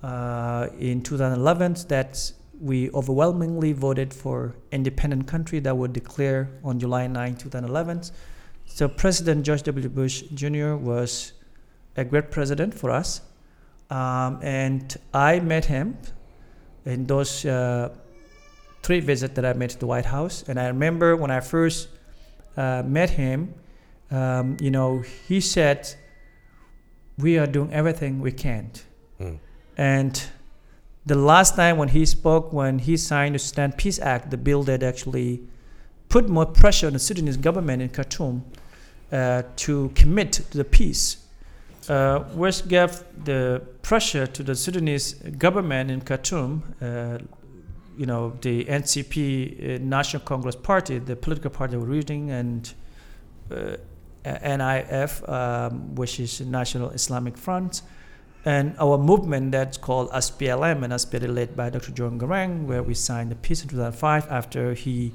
uh, 0.03 0.67
in 0.81 1.03
2011 1.03 1.75
that 1.89 2.33
we 2.61 2.91
overwhelmingly 2.91 3.73
voted 3.73 4.13
for 4.13 4.55
independent 4.73 5.27
country 5.27 5.61
that 5.61 5.77
would 5.77 5.93
declare 5.93 6.49
on 6.65 6.79
July 6.79 7.07
9, 7.07 7.37
2011. 7.37 8.03
So 8.67 8.89
President 8.89 9.45
George 9.45 9.63
W. 9.63 9.89
Bush 9.89 10.23
Jr. 10.35 10.75
was 10.75 11.33
a 11.97 12.05
great 12.05 12.31
president 12.31 12.75
for 12.75 12.91
us. 12.91 13.21
Um, 13.91 14.39
and 14.43 14.97
I 15.13 15.41
met 15.41 15.67
him 15.67 15.99
in 16.87 17.07
those 17.07 17.45
uh, 17.45 17.91
three 18.83 19.01
visits 19.01 19.35
that 19.35 19.45
I 19.45 19.53
made 19.53 19.71
to 19.71 19.79
the 19.79 19.87
White 19.87 20.07
House. 20.07 20.45
And 20.49 20.59
I 20.59 20.67
remember 20.69 21.17
when 21.17 21.31
I 21.31 21.41
first 21.41 21.89
uh, 22.57 22.83
met 22.85 23.11
him, 23.11 23.55
um, 24.11 24.57
you 24.61 24.71
know, 24.71 25.03
he 25.29 25.41
said, 25.41 25.95
"We 27.19 27.39
are 27.39 27.47
doing 27.47 27.73
everything 27.73 28.21
we 28.21 28.33
can," 28.33 28.71
Mm. 29.21 29.39
and 29.77 30.23
the 31.07 31.15
last 31.15 31.57
time 31.57 31.77
when 31.77 31.89
he 31.89 32.05
spoke, 32.07 32.53
when 32.53 32.79
he 32.79 32.97
signed 32.97 33.35
the 33.35 33.39
Sudan 33.39 33.73
Peace 33.73 33.99
Act, 33.99 34.31
the 34.31 34.37
bill 34.37 34.63
that 34.65 34.83
actually 34.83 35.41
put 36.09 36.29
more 36.29 36.47
pressure 36.47 36.87
on 36.87 36.93
the 36.93 36.99
Sudanese 36.99 37.37
government 37.37 37.83
in 37.83 37.89
Khartoum 37.89 38.45
uh, 39.13 39.43
to 39.57 39.91
commit 39.95 40.33
to 40.33 40.57
the 40.57 40.65
peace, 40.65 41.17
uh, 41.89 42.21
which 42.35 42.69
gave 42.69 43.03
the 43.25 43.63
pressure 43.83 44.27
to 44.27 44.43
the 44.43 44.55
Sudanese 44.55 45.15
government 45.39 45.91
in 45.91 46.01
Khartoum. 46.01 46.63
Uh, 46.81 47.19
you 48.01 48.07
know, 48.07 48.33
the 48.41 48.65
NCP, 48.65 49.21
uh, 49.75 49.79
National 49.83 50.23
Congress 50.23 50.57
Party, 50.57 50.99
the 50.99 51.15
political 51.15 51.51
party 51.51 51.77
we're 51.77 51.85
reading, 51.85 52.31
and 52.31 52.73
uh, 53.51 53.77
NIF, 54.25 55.29
um, 55.29 55.95
which 55.97 56.19
is 56.19 56.41
National 56.41 56.89
Islamic 56.93 57.37
Front, 57.37 57.83
and 58.47 58.75
our 58.79 58.97
movement 58.97 59.53
that's 59.53 59.77
called 59.77 60.11
SPLM, 60.13 60.83
and 60.83 60.95
SPLM 60.95 61.35
led 61.35 61.55
by 61.55 61.69
Dr. 61.69 61.93
John 61.93 62.19
Garang, 62.19 62.65
where 62.65 62.83
we 62.83 62.95
signed 62.95 63.31
the 63.31 63.35
peace 63.35 63.63
in 63.63 63.69
2005 63.69 64.29
after 64.31 64.73
he 64.73 65.13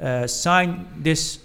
uh, 0.00 0.26
signed 0.26 0.88
this 0.96 1.38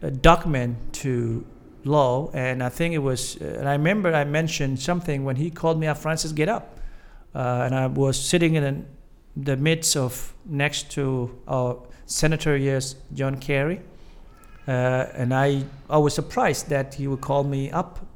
uh, 0.00 0.10
document 0.10 0.76
to 1.02 1.44
law. 1.82 2.30
And 2.32 2.62
I 2.62 2.68
think 2.68 2.94
it 2.94 2.98
was, 2.98 3.34
and 3.34 3.68
I 3.68 3.72
remember 3.72 4.14
I 4.14 4.22
mentioned 4.22 4.78
something 4.78 5.24
when 5.24 5.34
he 5.34 5.50
called 5.50 5.80
me 5.80 5.88
up, 5.88 5.98
Francis, 5.98 6.30
get 6.30 6.48
up. 6.48 6.78
Uh, 7.34 7.62
and 7.64 7.74
I 7.74 7.88
was 7.88 8.16
sitting 8.16 8.54
in 8.54 8.62
an, 8.62 8.86
the 9.36 9.56
midst 9.56 9.96
of 9.96 10.34
next 10.44 10.90
to 10.92 11.38
our 11.46 11.78
senator, 12.06 12.56
yes, 12.56 12.96
John 13.14 13.36
Kerry. 13.36 13.80
Uh, 14.66 15.06
and 15.14 15.32
I, 15.32 15.64
I 15.88 15.98
was 15.98 16.14
surprised 16.14 16.68
that 16.68 16.94
he 16.94 17.06
would 17.06 17.20
call 17.20 17.44
me 17.44 17.70
up 17.70 18.06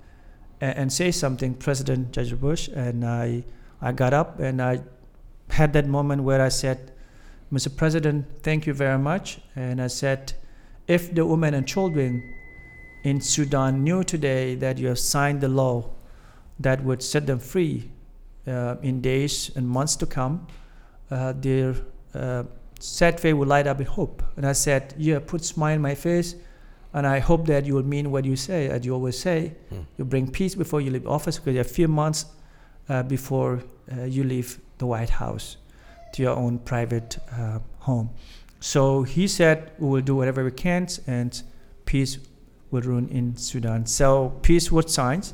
and, 0.61 0.77
and 0.77 0.93
say 0.93 1.11
something, 1.11 1.55
President 1.55 2.13
George 2.13 2.39
Bush. 2.39 2.69
And 2.69 3.05
I, 3.05 3.45
I 3.81 3.93
got 3.93 4.13
up 4.13 4.41
and 4.41 4.61
I 4.61 4.81
had 5.51 5.73
that 5.73 5.87
moment 5.87 6.23
where 6.23 6.41
I 6.41 6.49
said, 6.49 6.93
Mr. 7.53 7.75
President, 7.75 8.27
thank 8.43 8.67
you 8.67 8.75
very 8.75 8.99
much. 8.99 9.41
And 9.55 9.81
I 9.81 9.87
said, 9.87 10.33
if 10.87 11.15
the 11.15 11.25
women 11.25 11.55
and 11.55 11.67
children 11.67 12.35
in 13.05 13.21
Sudan 13.21 13.85
knew 13.85 14.03
today 14.03 14.55
that 14.57 14.79
you 14.79 14.89
have 14.89 14.99
signed 14.99 15.41
the 15.41 15.49
law 15.49 15.91
that 16.59 16.83
would 16.85 17.03
set 17.03 17.27
them 17.27 17.39
free 17.39 17.91
uh, 18.47 18.77
in 18.83 19.01
days 19.01 19.51
and 19.57 19.69
months 19.69 19.97
to 19.97 20.07
come, 20.07 20.47
uh, 21.11 21.33
their 21.37 21.75
uh, 22.15 22.45
sad 22.81 23.21
face 23.21 23.35
will 23.35 23.47
light 23.47 23.67
up 23.67 23.79
with 23.79 23.89
hope. 23.89 24.23
And 24.37 24.47
I 24.47 24.53
said, 24.53 24.95
yeah, 24.97 25.19
put 25.19 25.45
smile 25.45 25.77
in 25.77 25.83
my 25.83 25.95
face. 25.95 26.35
And 26.93 27.07
I 27.07 27.19
hope 27.19 27.47
that 27.47 27.67
you 27.67 27.75
will 27.75 27.83
mean 27.83 28.11
what 28.13 28.25
you 28.25 28.37
say, 28.37 28.69
as 28.69 28.87
you 28.87 28.95
always 28.95 29.19
say. 29.19 29.55
Hmm. 29.69 29.81
You 29.99 30.05
bring 30.05 30.31
peace 30.31 30.55
before 30.55 30.81
you 30.81 30.91
leave 30.91 31.07
office 31.07 31.39
because 31.39 31.53
you 31.53 31.59
have 31.59 31.67
a 31.67 31.75
few 31.75 31.89
months 31.89 32.27
uh, 32.89 33.03
before 33.03 33.63
uh, 33.93 34.05
you 34.05 34.23
leave 34.23 34.61
the 34.79 34.87
White 34.87 35.11
House 35.11 35.57
to 36.13 36.23
your 36.23 36.37
own 36.37 36.59
private 36.61 37.19
uh, 37.33 37.59
home. 37.81 38.11
So 38.61 39.03
he 39.03 39.27
said, 39.27 39.73
we 39.79 39.89
will 39.89 40.01
do 40.01 40.15
whatever 40.15 40.45
we 40.45 40.53
can 40.53 40.87
and 41.07 41.43
peace 41.85 42.19
will 42.71 42.83
rule 42.83 43.07
in 43.11 43.37
Sudan. 43.37 43.87
So 43.87 44.39
peace 44.43 44.71
was 44.71 44.93
signed 44.93 45.33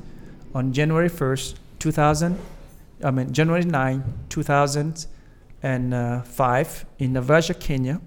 on 0.55 0.73
January 0.73 1.11
1st, 1.11 1.55
2000, 1.79 2.39
I 3.05 3.11
mean, 3.11 3.33
January 3.33 3.65
9, 3.65 4.05
2005 5.63 6.87
in 6.99 7.13
Naivasha, 7.15 7.59
Kenya. 7.59 8.01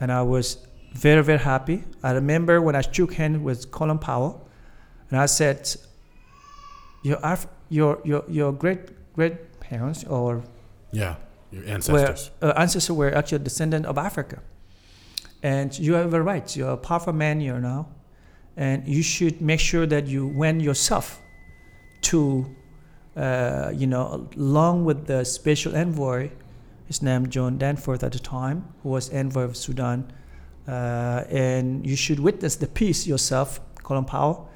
And 0.00 0.12
I 0.12 0.22
was 0.22 0.58
very, 0.94 1.22
very 1.22 1.38
happy. 1.38 1.84
I 2.02 2.12
remember 2.12 2.60
when 2.62 2.74
I 2.76 2.82
shook 2.82 3.14
hands 3.14 3.38
with 3.38 3.70
Colin 3.70 3.98
Powell 3.98 4.48
and 5.10 5.18
I 5.20 5.26
said, 5.26 5.74
your, 7.02 7.18
Af- 7.22 7.46
your, 7.68 8.00
your, 8.04 8.24
your 8.28 8.52
great, 8.52 9.12
great 9.14 9.60
parents 9.60 10.04
or 10.04 10.42
Yeah, 10.92 11.16
your 11.50 11.62
were, 11.64 11.68
ancestors. 11.68 12.30
uh, 12.42 12.52
ancestors 12.56 12.96
were 12.96 13.14
actually 13.14 13.40
descendant 13.44 13.86
of 13.86 13.98
Africa. 13.98 14.40
And 15.42 15.76
you 15.78 15.94
have 15.94 16.12
a 16.14 16.22
right. 16.22 16.56
You're 16.56 16.70
a 16.72 16.76
powerful 16.76 17.12
man 17.12 17.40
here 17.40 17.58
now. 17.60 17.88
And 18.56 18.86
you 18.88 19.02
should 19.02 19.40
make 19.40 19.60
sure 19.60 19.86
that 19.86 20.06
you 20.08 20.26
went 20.26 20.62
yourself 20.62 21.20
to, 22.02 22.44
uh, 23.16 23.70
you 23.72 23.86
know, 23.86 24.28
along 24.36 24.84
with 24.84 25.06
the 25.06 25.24
special 25.24 25.76
envoy, 25.76 26.30
his 26.88 27.02
name 27.02 27.28
John 27.28 27.58
Danforth 27.58 28.02
at 28.02 28.12
the 28.12 28.18
time, 28.18 28.64
who 28.82 28.88
was 28.88 29.10
envoy 29.10 29.42
of 29.42 29.56
Sudan. 29.56 30.10
Uh, 30.66 31.22
and 31.30 31.86
you 31.86 31.96
should 31.96 32.18
witness 32.18 32.56
the 32.56 32.66
peace 32.66 33.06
yourself, 33.06 33.60
Colin 33.82 34.04
Powell, 34.04 34.48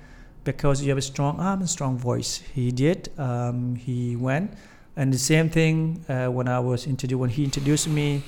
because 0.44 0.82
you 0.82 0.88
have 0.88 0.98
a 0.98 1.02
strong 1.02 1.38
arm 1.38 1.60
and 1.60 1.70
strong 1.70 1.96
voice. 1.96 2.42
He 2.54 2.72
did. 2.72 3.10
Um, 3.18 3.76
he 3.76 4.16
went. 4.16 4.54
And 4.96 5.12
the 5.12 5.18
same 5.18 5.48
thing 5.48 6.04
uh, 6.08 6.26
when 6.26 6.48
I 6.48 6.58
was 6.58 6.86
introduced, 6.86 7.18
when 7.20 7.30
he 7.30 7.44
introduced 7.44 7.88
me 7.88 8.22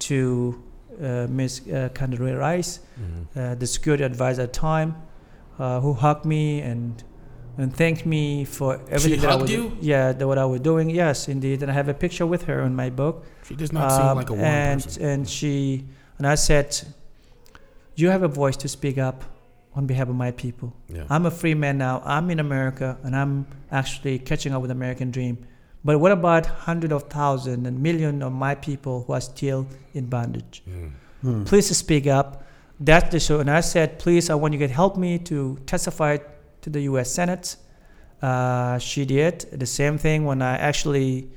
to 0.00 0.62
uh, 1.02 1.26
Ms. 1.28 1.62
Uh, 1.68 1.88
Rice, 2.36 2.80
Mhm. 2.98 3.26
uh, 3.36 3.54
the 3.54 3.66
security 3.66 4.04
advisor 4.04 4.42
at 4.42 4.52
the 4.52 4.58
time, 4.60 4.94
uh, 5.58 5.80
who 5.80 5.92
hugged 5.94 6.24
me 6.24 6.60
and 6.60 7.02
and 7.58 7.74
thanked 7.74 8.04
me 8.06 8.44
for 8.44 8.80
everything 8.90 9.20
that 9.22 9.30
I 9.30 9.36
was 9.36 9.50
you? 9.50 9.76
yeah 9.80 10.12
that 10.12 10.26
what 10.26 10.38
I 10.38 10.44
was 10.44 10.60
doing. 10.60 10.90
Yes, 10.90 11.28
indeed, 11.28 11.62
and 11.62 11.70
I 11.70 11.74
have 11.74 11.88
a 11.88 11.94
picture 11.94 12.26
with 12.26 12.42
her 12.44 12.60
in 12.62 12.74
my 12.74 12.90
book. 12.90 13.24
She 13.48 13.54
does 13.54 13.72
not 13.72 13.90
seem 13.92 14.06
Um, 14.06 14.16
like 14.16 14.30
a 14.30 14.34
warm 14.34 14.44
and 14.44 14.82
person. 14.82 15.04
and 15.04 15.28
she 15.28 15.84
and 16.18 16.26
I 16.26 16.34
said, 16.36 16.68
"You 17.94 18.10
have 18.10 18.22
a 18.22 18.28
voice 18.28 18.56
to 18.58 18.68
speak 18.68 18.98
up 18.98 19.24
on 19.74 19.86
behalf 19.86 20.08
of 20.08 20.14
my 20.16 20.30
people. 20.30 20.72
Yeah. 20.88 21.04
I'm 21.10 21.26
a 21.26 21.30
free 21.30 21.54
man 21.54 21.76
now. 21.78 22.02
I'm 22.04 22.30
in 22.30 22.40
America, 22.40 22.96
and 23.04 23.14
I'm 23.14 23.46
actually 23.70 24.18
catching 24.18 24.52
up 24.54 24.60
with 24.62 24.68
the 24.70 24.74
American 24.74 25.10
dream. 25.10 25.36
But 25.84 25.98
what 25.98 26.12
about 26.12 26.46
hundreds 26.46 26.92
of 26.92 27.02
thousands 27.04 27.66
and 27.68 27.80
millions 27.82 28.22
of 28.22 28.32
my 28.32 28.54
people 28.54 29.04
who 29.06 29.12
are 29.12 29.20
still 29.20 29.66
in 29.94 30.06
bondage? 30.06 30.62
Mm. 30.68 30.90
Hmm. 31.22 31.44
Please 31.44 31.68
speak 31.76 32.06
up. 32.06 32.42
That's 32.80 33.10
the 33.12 33.20
show. 33.20 33.38
And 33.40 33.50
I 33.50 33.60
said, 33.60 33.98
please, 33.98 34.28
I 34.30 34.34
want 34.34 34.52
you 34.54 34.60
to 34.60 34.68
help 34.68 34.96
me 34.96 35.18
to 35.30 35.58
testify 35.66 36.16
to 36.66 36.70
the 36.70 36.82
U.S. 36.90 37.12
Senate. 37.12 37.56
Uh, 38.20 38.76
she 38.78 39.04
did 39.04 39.46
the 39.52 39.66
same 39.66 39.98
thing 39.98 40.24
when 40.24 40.42
I 40.42 40.56
actually 40.56 41.30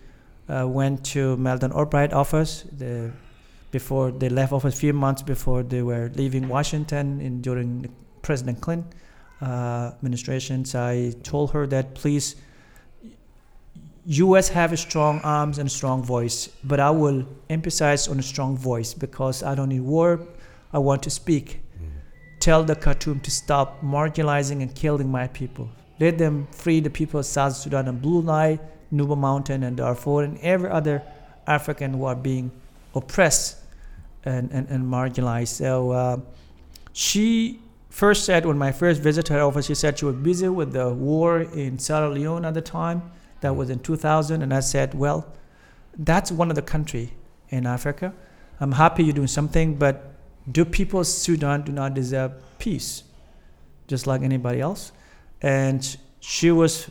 uh, 0.49 0.67
went 0.67 1.05
to 1.13 1.37
Madeleine 1.37 1.71
Albright 1.71 2.13
office 2.13 2.63
the, 2.75 3.11
before 3.69 4.09
they 4.11 4.27
left 4.27 4.51
office, 4.51 4.73
a 4.73 4.77
few 4.77 4.93
months 4.93 5.21
before 5.21 5.61
they 5.61 5.83
were 5.83 6.11
leaving 6.15 6.47
Washington 6.47 7.21
in 7.21 7.41
during 7.41 7.83
the 7.83 7.89
President 8.23 8.59
Clinton 8.59 8.89
uh, 9.41 9.91
administrations. 9.97 10.73
I 10.73 11.13
told 11.21 11.51
her 11.51 11.67
that 11.67 11.93
please, 11.93 12.35
U.S. 14.05 14.49
have 14.49 14.77
strong 14.79 15.19
arms 15.21 15.59
and 15.59 15.71
strong 15.71 16.01
voice, 16.01 16.49
but 16.63 16.79
I 16.79 16.89
will 16.89 17.23
emphasize 17.51 18.07
on 18.07 18.17
a 18.17 18.23
strong 18.23 18.57
voice 18.57 18.95
because 18.95 19.43
I 19.43 19.53
don't 19.53 19.69
need 19.69 19.81
war. 19.81 20.21
I 20.73 20.79
want 20.79 21.03
to 21.03 21.11
speak. 21.11 21.61
Tell 22.39 22.63
the 22.63 22.75
Khartoum 22.75 23.19
to 23.21 23.31
stop 23.31 23.81
marginalizing 23.81 24.61
and 24.61 24.73
killing 24.73 25.11
my 25.11 25.27
people. 25.27 25.69
Let 25.99 26.17
them 26.17 26.47
free 26.51 26.79
the 26.79 26.89
people 26.89 27.19
of 27.19 27.25
South 27.25 27.55
Sudan 27.55 27.87
and 27.87 28.01
Blue 28.01 28.21
Nile, 28.21 28.59
Nuba 28.93 29.17
Mountain, 29.17 29.63
and 29.63 29.75
Darfur, 29.75 30.23
and 30.23 30.37
every 30.39 30.69
other 30.69 31.03
African 31.47 31.93
who 31.93 32.05
are 32.05 32.15
being 32.15 32.51
oppressed 32.95 33.57
and, 34.23 34.49
and, 34.51 34.67
and 34.69 34.83
marginalized. 34.85 35.49
So 35.49 35.91
uh, 35.91 36.17
she 36.93 37.59
first 37.89 38.25
said, 38.25 38.45
when 38.45 38.57
my 38.57 38.71
first 38.71 39.01
visit 39.01 39.25
to 39.27 39.33
her 39.33 39.41
office, 39.41 39.65
she 39.65 39.75
said 39.75 39.99
she 39.99 40.05
was 40.05 40.15
busy 40.15 40.47
with 40.47 40.73
the 40.73 40.93
war 40.93 41.41
in 41.41 41.79
Sierra 41.79 42.09
Leone 42.09 42.45
at 42.45 42.53
the 42.53 42.61
time. 42.61 43.11
That 43.41 43.55
was 43.55 43.69
in 43.69 43.79
2000. 43.79 44.41
And 44.41 44.53
I 44.53 44.59
said, 44.59 44.93
well, 44.93 45.27
that's 45.97 46.31
one 46.31 46.49
of 46.49 46.55
the 46.55 46.61
country 46.61 47.13
in 47.49 47.65
Africa. 47.65 48.13
I'm 48.59 48.73
happy 48.73 49.03
you're 49.03 49.13
doing 49.13 49.27
something, 49.27 49.75
but 49.75 50.08
do 50.51 50.65
people 50.65 51.01
of 51.01 51.07
Sudan 51.07 51.61
do 51.63 51.71
not 51.71 51.93
deserve 51.93 52.31
peace, 52.57 53.03
just 53.87 54.07
like 54.07 54.21
anybody 54.21 54.61
else? 54.61 54.91
And 55.41 55.97
she 56.19 56.51
was 56.51 56.89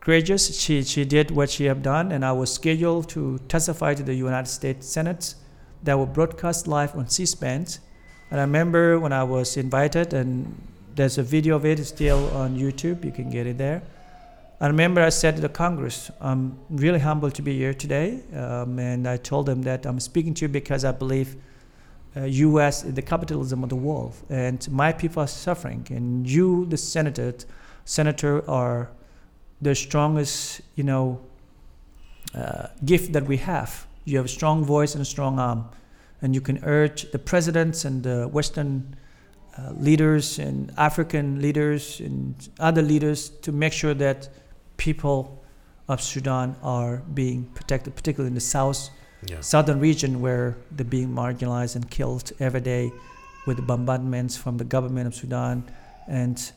courageous. 0.00 0.58
She, 0.60 0.82
she 0.82 1.04
did 1.04 1.30
what 1.30 1.50
she 1.50 1.64
had 1.64 1.82
done, 1.82 2.12
and 2.12 2.24
I 2.24 2.32
was 2.32 2.52
scheduled 2.52 3.08
to 3.10 3.38
testify 3.48 3.94
to 3.94 4.02
the 4.02 4.14
United 4.14 4.48
States 4.48 4.88
Senate 4.88 5.34
that 5.82 5.96
will 5.96 6.06
broadcast 6.06 6.66
live 6.66 6.94
on 6.96 7.08
C-SPAN. 7.08 7.66
And 8.30 8.40
I 8.40 8.44
remember 8.44 8.98
when 8.98 9.12
I 9.12 9.24
was 9.24 9.56
invited, 9.56 10.12
and 10.12 10.54
there's 10.94 11.18
a 11.18 11.22
video 11.22 11.56
of 11.56 11.64
it 11.64 11.84
still 11.84 12.30
on 12.36 12.56
YouTube. 12.58 13.04
You 13.04 13.12
can 13.12 13.30
get 13.30 13.46
it 13.46 13.58
there. 13.58 13.82
I 14.60 14.68
remember 14.68 15.00
I 15.00 15.08
said 15.08 15.34
to 15.36 15.42
the 15.42 15.48
Congress, 15.48 16.10
I'm 16.20 16.56
really 16.70 17.00
humbled 17.00 17.34
to 17.34 17.42
be 17.42 17.58
here 17.58 17.74
today, 17.74 18.20
um, 18.34 18.78
and 18.78 19.08
I 19.08 19.16
told 19.16 19.46
them 19.46 19.62
that 19.62 19.86
I'm 19.86 19.98
speaking 19.98 20.34
to 20.34 20.42
you 20.42 20.48
because 20.48 20.84
I 20.84 20.92
believe 20.92 21.36
uh, 22.16 22.24
U.S. 22.24 22.84
is 22.84 22.94
the 22.94 23.02
capitalism 23.02 23.62
of 23.62 23.68
the 23.68 23.76
world, 23.76 24.14
and 24.28 24.70
my 24.70 24.92
people 24.92 25.22
are 25.22 25.28
suffering, 25.28 25.86
and 25.90 26.28
you, 26.28 26.66
the 26.66 26.76
senator, 26.76 27.34
senator, 27.84 28.48
are 28.50 28.90
the 29.60 29.74
strongest, 29.74 30.60
you 30.74 30.84
know, 30.84 31.20
uh, 32.34 32.66
gift 32.84 33.12
that 33.12 33.24
we 33.24 33.36
have. 33.38 33.86
You 34.04 34.16
have 34.18 34.26
a 34.26 34.28
strong 34.28 34.64
voice 34.64 34.94
and 34.94 35.02
a 35.02 35.06
strong 35.06 35.38
arm, 35.38 35.68
and 36.20 36.34
you 36.34 36.40
can 36.40 36.62
urge 36.64 37.10
the 37.12 37.18
presidents 37.18 37.84
and 37.84 38.02
the 38.02 38.28
Western 38.28 38.96
uh, 39.56 39.72
leaders 39.72 40.38
and 40.38 40.72
African 40.76 41.40
leaders 41.40 42.00
and 42.00 42.34
other 42.58 42.82
leaders 42.82 43.28
to 43.28 43.52
make 43.52 43.72
sure 43.72 43.94
that 43.94 44.28
people 44.76 45.42
of 45.88 46.00
Sudan 46.00 46.56
are 46.62 46.98
being 47.14 47.44
protected, 47.54 47.94
particularly 47.94 48.28
in 48.28 48.34
the 48.34 48.40
south, 48.40 48.90
Yeah. 49.26 49.40
southern 49.40 49.78
region 49.78 50.20
where 50.20 50.56
they're 50.72 50.84
being 50.84 51.08
marginalized 51.08 51.76
and 51.76 51.88
killed 51.88 52.32
every 52.40 52.60
day 52.60 52.92
with 53.46 53.64
bombardments 53.66 54.36
from 54.36 54.56
the 54.56 54.64
government 54.64 55.06
of 55.06 55.14
Sudan. 55.14 55.64
And 56.08 56.52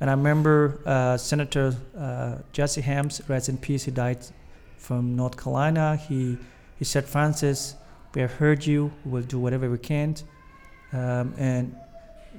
and 0.00 0.10
I 0.10 0.12
remember 0.12 0.80
uh, 0.86 1.16
Senator 1.16 1.74
uh, 1.96 2.36
Jesse 2.52 2.80
Helms, 2.80 3.20
rest 3.28 3.48
in 3.48 3.58
peace, 3.58 3.84
he 3.84 3.90
died 3.90 4.18
from 4.76 5.16
North 5.16 5.36
Carolina. 5.36 5.96
He 5.96 6.38
he 6.78 6.84
said, 6.84 7.04
Francis, 7.04 7.74
we 8.14 8.20
have 8.20 8.32
heard 8.32 8.64
you. 8.64 8.92
We'll 9.04 9.22
do 9.22 9.38
whatever 9.40 9.68
we 9.68 9.78
can, 9.78 10.14
um, 10.92 11.34
and 11.36 11.74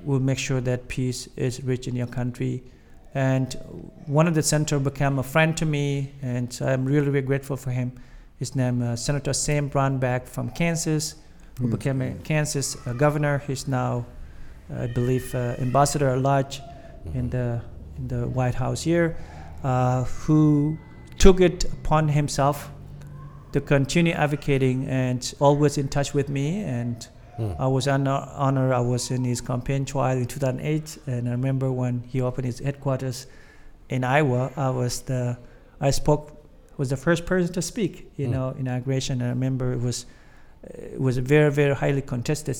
we'll 0.03 0.21
make 0.21 0.37
sure 0.37 0.61
that 0.61 0.87
peace 0.87 1.27
is 1.35 1.61
rich 1.63 1.87
in 1.87 1.95
your 1.95 2.07
country. 2.07 2.63
And 3.13 3.53
one 4.05 4.27
of 4.27 4.35
the 4.35 4.43
senator 4.43 4.79
became 4.79 5.19
a 5.19 5.23
friend 5.23 5.57
to 5.57 5.65
me, 5.65 6.13
and 6.21 6.57
I'm 6.61 6.85
really, 6.85 7.07
really 7.07 7.21
grateful 7.25 7.57
for 7.57 7.71
him. 7.71 7.91
His 8.39 8.55
name 8.55 8.81
uh, 8.81 8.95
Senator 8.95 9.33
Sam 9.33 9.69
Brownback 9.69 10.27
from 10.27 10.49
Kansas, 10.49 11.15
who 11.59 11.67
Mm. 11.67 11.71
became 11.71 12.01
a 12.01 12.11
Kansas 12.23 12.77
uh, 12.87 12.93
governor. 12.93 13.39
He's 13.45 13.67
now, 13.67 14.05
uh, 14.71 14.83
I 14.83 14.87
believe, 14.87 15.35
uh, 15.35 15.55
ambassador 15.59 16.07
at 16.09 16.21
large 16.21 16.61
in 17.13 17.29
the 17.29 17.61
in 17.97 18.07
the 18.07 18.27
White 18.27 18.55
House 18.55 18.81
here, 18.83 19.17
uh, 19.63 20.05
who 20.05 20.77
took 21.17 21.41
it 21.41 21.65
upon 21.65 22.07
himself 22.07 22.71
to 23.51 23.59
continue 23.59 24.13
advocating 24.13 24.87
and 24.87 25.33
always 25.39 25.77
in 25.77 25.87
touch 25.89 26.13
with 26.13 26.29
me. 26.29 26.63
And 26.63 26.95
Mm. 27.39 27.55
I 27.59 27.67
was 27.67 27.87
honor, 27.87 28.27
honor 28.35 28.73
I 28.73 28.79
was 28.81 29.11
in 29.11 29.23
his 29.25 29.41
campaign 29.41 29.85
trial 29.85 30.17
in 30.17 30.25
2008, 30.27 30.97
and 31.07 31.27
I 31.27 31.31
remember 31.31 31.71
when 31.71 32.03
he 32.07 32.21
opened 32.21 32.45
his 32.45 32.59
headquarters 32.59 33.27
in 33.89 34.03
Iowa. 34.03 34.51
I 34.57 34.69
was 34.69 35.01
the 35.03 35.37
I 35.81 35.91
spoke 35.91 36.31
was 36.79 36.89
the 36.89 36.97
first 36.97 37.25
person 37.31 37.53
to 37.53 37.61
speak. 37.61 37.93
You 38.17 38.27
Mm. 38.27 38.31
know, 38.35 38.47
inauguration. 38.63 39.13
And 39.21 39.27
I 39.29 39.33
remember 39.37 39.65
it 39.77 39.81
was 39.89 40.05
it 40.95 40.99
was 41.07 41.15
very 41.35 41.51
very 41.61 41.75
highly 41.75 42.01
contested. 42.13 42.57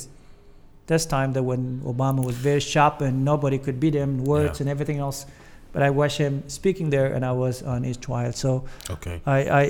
This 0.88 1.06
time 1.06 1.34
that 1.34 1.44
when 1.52 1.82
Obama 1.94 2.22
was 2.30 2.36
very 2.50 2.60
sharp 2.74 3.02
and 3.02 3.24
nobody 3.32 3.58
could 3.66 3.78
beat 3.80 3.94
him 3.96 4.10
in 4.20 4.24
words 4.36 4.56
Yeah. 4.60 4.62
and 4.64 4.70
everything 4.70 4.98
else, 5.06 5.26
but 5.74 5.82
I 5.88 5.90
watched 6.00 6.18
him 6.18 6.44
speaking 6.48 6.90
there, 6.96 7.14
and 7.16 7.24
I 7.24 7.32
was 7.46 7.62
on 7.64 7.84
his 7.84 7.98
trial. 7.98 8.32
So 8.34 8.64
Okay. 8.96 9.22
I, 9.26 9.38
I 9.62 9.64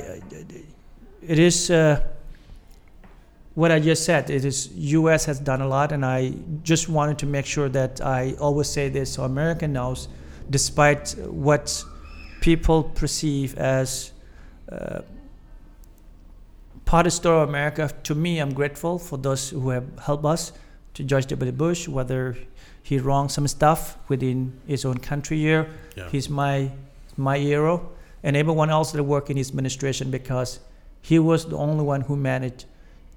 it 1.34 1.40
is 1.50 1.70
uh, 1.70 2.00
what 3.56 3.72
I 3.72 3.80
just 3.80 4.04
said. 4.06 4.30
It 4.30 4.46
is 4.46 4.70
U.S. 5.00 5.26
has 5.26 5.40
done 5.40 5.62
a 5.62 5.68
lot, 5.68 5.92
and 5.92 6.06
I 6.06 6.34
just 6.64 6.88
wanted 6.90 7.18
to 7.20 7.26
make 7.26 7.46
sure 7.46 7.70
that 7.70 8.00
I 8.02 8.36
always 8.40 8.70
say 8.70 8.90
this 8.90 9.14
so 9.14 9.24
America 9.24 9.68
knows, 9.68 10.08
despite 10.50 11.16
what 11.30 11.84
people 12.42 12.84
perceive 12.84 13.58
as 13.58 14.12
uh, 14.72 15.02
part 16.86 17.06
of 17.06 17.12
the 17.12 17.16
story 17.16 17.42
of 17.44 17.50
America. 17.50 17.92
To 18.04 18.16
me, 18.16 18.40
I'm 18.40 18.54
grateful 18.54 19.00
for 19.00 19.18
those 19.18 19.50
who 19.50 19.70
have 19.70 19.86
helped 20.06 20.26
us 20.26 20.52
to 20.96 21.04
George 21.04 21.28
W. 21.28 21.52
Bush, 21.52 21.88
whether 21.88 22.38
he 22.82 22.98
wronged 22.98 23.32
some 23.32 23.48
stuff 23.48 23.98
within 24.08 24.54
his 24.68 24.86
own 24.86 24.98
country 24.98 25.38
here. 25.38 25.68
Yeah. 25.96 26.10
He's 26.10 26.30
my 26.30 26.72
my 27.18 27.38
hero, 27.38 27.90
and 28.24 28.36
everyone 28.38 28.70
else 28.70 28.92
that 28.94 29.04
worked 29.04 29.30
in 29.30 29.38
his 29.38 29.50
administration 29.50 30.10
because 30.10 30.60
he 31.02 31.20
was 31.20 31.46
the 31.46 31.58
only 31.58 31.84
one 31.84 32.02
who 32.02 32.16
managed 32.16 32.66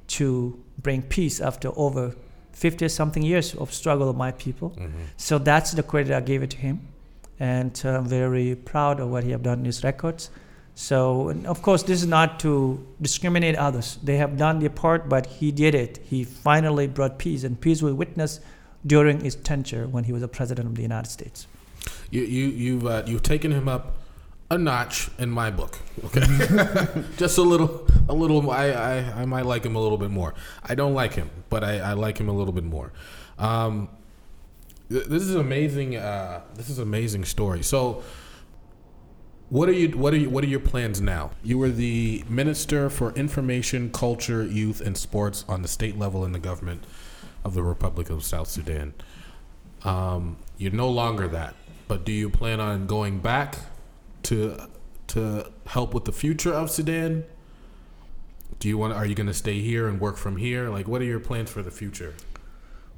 to 0.08 0.58
bring 0.82 1.02
peace 1.02 1.40
after 1.40 1.70
over 1.76 2.14
50 2.52 2.88
something 2.88 3.22
years 3.22 3.54
of 3.54 3.72
struggle 3.72 4.08
of 4.10 4.16
my 4.16 4.32
people. 4.32 4.70
Mhm. 4.70 4.90
So 5.16 5.38
that's 5.38 5.72
the 5.72 5.82
credit 5.82 6.12
I 6.12 6.20
gave 6.20 6.42
it 6.42 6.50
to 6.50 6.56
him, 6.58 6.80
and 7.40 7.80
uh, 7.84 7.88
I'm 7.98 8.06
very 8.06 8.54
proud 8.56 9.00
of 9.00 9.08
what 9.08 9.24
he 9.24 9.30
have 9.30 9.42
done 9.42 9.60
in 9.60 9.64
his 9.64 9.82
records. 9.84 10.30
So, 10.74 11.30
of 11.44 11.60
course, 11.60 11.82
this 11.82 12.00
is 12.00 12.08
not 12.08 12.40
to 12.40 12.84
discriminate 13.00 13.56
others. 13.56 13.98
They 14.02 14.16
have 14.16 14.38
done 14.38 14.58
their 14.58 14.70
part, 14.70 15.08
but 15.08 15.26
he 15.26 15.52
did 15.52 15.74
it. 15.74 15.98
He 16.04 16.24
finally 16.24 16.86
brought 16.86 17.18
peace, 17.18 17.44
and 17.44 17.60
peace 17.60 17.82
was 17.82 17.92
witnessed 17.92 18.40
during 18.86 19.20
his 19.20 19.34
tenure 19.36 19.86
when 19.86 20.04
he 20.04 20.12
was 20.12 20.22
the 20.22 20.28
president 20.28 20.66
of 20.66 20.74
the 20.74 20.82
United 20.82 21.10
States. 21.10 21.46
You 22.10 22.22
you 22.22 22.46
you've 22.48 22.86
uh, 22.86 23.02
you've 23.06 23.22
taken 23.22 23.52
him 23.52 23.68
up 23.68 23.94
a 24.50 24.58
notch 24.58 25.10
in 25.18 25.30
my 25.30 25.50
book. 25.50 25.78
Okay, 26.04 26.22
just 27.16 27.38
a 27.38 27.42
little, 27.42 27.86
a 28.08 28.14
little. 28.14 28.50
I, 28.50 28.68
I 28.68 29.22
I 29.22 29.24
might 29.26 29.46
like 29.46 29.64
him 29.64 29.76
a 29.76 29.80
little 29.80 29.98
bit 29.98 30.10
more. 30.10 30.34
I 30.62 30.74
don't 30.74 30.94
like 30.94 31.14
him, 31.14 31.30
but 31.50 31.64
I, 31.64 31.78
I 31.78 31.92
like 31.92 32.18
him 32.18 32.28
a 32.28 32.32
little 32.32 32.52
bit 32.52 32.64
more. 32.64 32.92
Um, 33.38 33.88
th- 34.90 35.06
this 35.06 35.22
is 35.22 35.34
amazing. 35.34 35.96
Uh, 35.96 36.42
this 36.54 36.70
is 36.70 36.78
amazing 36.78 37.26
story. 37.26 37.62
So. 37.62 38.02
What 39.52 39.68
are 39.68 39.72
you? 39.72 39.90
What 39.90 40.14
are 40.14 40.16
you? 40.16 40.30
What 40.30 40.44
are 40.44 40.46
your 40.46 40.60
plans 40.60 41.02
now? 41.02 41.32
You 41.44 41.58
were 41.58 41.68
the 41.68 42.24
minister 42.26 42.88
for 42.88 43.12
information, 43.12 43.92
culture, 43.92 44.42
youth, 44.42 44.80
and 44.80 44.96
sports 44.96 45.44
on 45.46 45.60
the 45.60 45.68
state 45.68 45.98
level 45.98 46.24
in 46.24 46.32
the 46.32 46.38
government 46.38 46.84
of 47.44 47.52
the 47.52 47.62
Republic 47.62 48.08
of 48.08 48.24
South 48.24 48.48
Sudan. 48.48 48.94
Um, 49.84 50.38
you're 50.56 50.72
no 50.72 50.88
longer 50.88 51.28
that, 51.28 51.54
but 51.86 52.06
do 52.06 52.12
you 52.12 52.30
plan 52.30 52.60
on 52.60 52.86
going 52.86 53.18
back 53.18 53.58
to 54.22 54.56
to 55.08 55.52
help 55.66 55.92
with 55.92 56.06
the 56.06 56.12
future 56.12 56.54
of 56.54 56.70
Sudan? 56.70 57.24
Do 58.58 58.68
you 58.68 58.78
want? 58.78 58.94
Are 58.94 59.04
you 59.04 59.14
going 59.14 59.26
to 59.26 59.34
stay 59.34 59.60
here 59.60 59.86
and 59.86 60.00
work 60.00 60.16
from 60.16 60.38
here? 60.38 60.70
Like, 60.70 60.88
what 60.88 61.02
are 61.02 61.04
your 61.04 61.20
plans 61.20 61.50
for 61.50 61.60
the 61.60 61.70
future? 61.70 62.14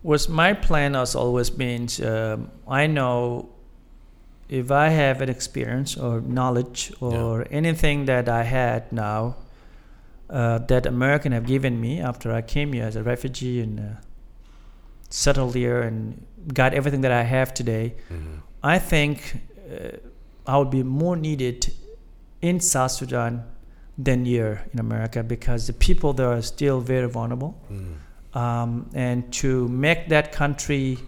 was 0.05 0.29
my 0.29 0.53
plan 0.53 0.95
has 0.95 1.17
always 1.17 1.51
been 1.51 1.89
um, 2.05 2.51
I 2.69 2.87
know 2.87 3.49
if 4.55 4.71
I 4.71 4.89
have 4.89 5.21
an 5.21 5.29
experience 5.29 5.97
or 5.97 6.21
knowledge 6.21 6.93
or 7.01 7.47
anything 7.51 8.05
that 8.05 8.29
I 8.29 8.45
had 8.45 8.93
now 8.93 9.37
uh, 10.31 10.59
that 10.59 10.87
American 10.87 11.33
have 11.33 11.47
given 11.47 11.81
me 11.81 12.01
after 12.01 12.33
I 12.33 12.43
came 12.43 12.73
here 12.73 12.85
as 12.85 12.97
a 12.97 13.03
refugee 13.03 13.61
and 13.61 13.81
uh, 13.81 13.85
settled 15.11 15.55
here 15.55 15.81
and 15.83 16.25
got 16.53 16.73
everything 16.73 17.01
that 17.01 17.13
I 17.13 17.23
have 17.23 17.53
today, 17.53 17.95
I 18.63 18.79
think 18.79 19.41
uh, 19.73 19.97
I 20.47 20.57
would 20.59 20.71
be 20.71 20.83
more 20.83 21.17
needed 21.17 21.73
in 22.41 22.61
South 22.61 22.93
Sudan 22.93 23.45
than 23.99 24.25
here 24.25 24.65
in 24.73 24.79
America 24.79 25.23
because 25.23 25.67
the 25.67 25.73
people 25.73 26.13
there 26.13 26.29
are 26.29 26.43
still 26.43 26.81
very 26.81 27.09
vulnerable. 27.09 27.55
Mm. 27.71 27.95
um, 28.43 28.91
and 28.95 29.33
to 29.41 29.69
make 29.69 30.09
that 30.09 30.33
country 30.33 30.99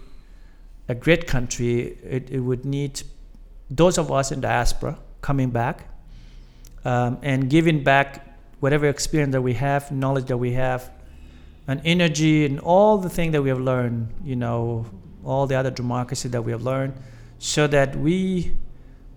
a 0.89 0.95
great 0.95 1.27
country, 1.27 1.99
it, 2.17 2.31
it 2.31 2.41
would 2.41 2.65
need 2.65 3.03
those 3.71 3.99
of 3.99 4.13
us 4.13 4.33
in 4.33 4.41
diaspora 4.41 4.99
coming 5.21 5.51
back 5.51 5.89
um, 6.85 7.19
and 7.23 7.51
giving 7.51 7.83
back 7.83 8.39
whatever 8.61 8.87
experience 8.87 9.33
that 9.33 9.43
we 9.43 9.55
have, 9.55 9.91
knowledge 9.91 10.27
that 10.27 10.37
we 10.37 10.53
have, 10.53 10.91
and 11.69 11.81
energy, 11.85 12.47
and 12.47 12.61
all 12.61 12.97
the 12.99 13.09
things 13.09 13.33
that 13.33 13.43
we 13.43 13.49
have 13.49 13.61
learned, 13.61 14.09
you 14.25 14.37
know, 14.37 14.87
all 15.25 15.47
the 15.47 15.55
other 15.57 15.71
democracy 15.71 16.29
that 16.29 16.43
we 16.43 16.53
have 16.53 16.63
learned, 16.63 16.95
so 17.39 17.67
that 17.67 17.97
we 17.97 18.55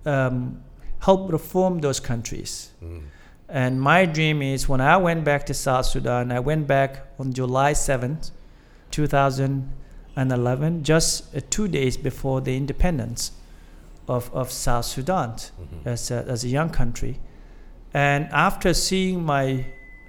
um, 0.06 0.62
help 1.00 1.32
reform 1.32 1.80
those 1.80 2.00
countries. 2.00 2.72
Mm. 2.84 3.04
And 3.48 3.82
my 3.82 4.06
dream 4.06 4.42
is 4.42 4.68
when 4.68 4.82
I 4.82 4.98
went 4.98 5.24
back 5.24 5.46
to 5.48 5.54
South 5.54 5.86
Sudan, 5.86 6.32
I 6.32 6.40
went 6.40 6.68
back 6.68 7.06
on 7.20 7.34
July 7.34 7.74
7th, 7.74 8.32
2011, 8.92 10.84
just 10.84 11.36
uh, 11.36 11.42
two 11.50 11.68
days 11.68 11.98
before 11.98 12.42
the 12.42 12.58
independence 12.58 13.32
of, 14.10 14.30
of 14.34 14.52
South 14.52 14.86
Sudan 14.86 15.30
Mhm. 15.32 15.86
as 15.86 16.12
a, 16.12 16.26
as 16.28 16.44
a 16.44 16.48
young 16.48 16.70
country. 16.70 17.20
And 17.94 18.28
after 18.32 18.74
seeing 18.74 19.24
my 19.26 19.66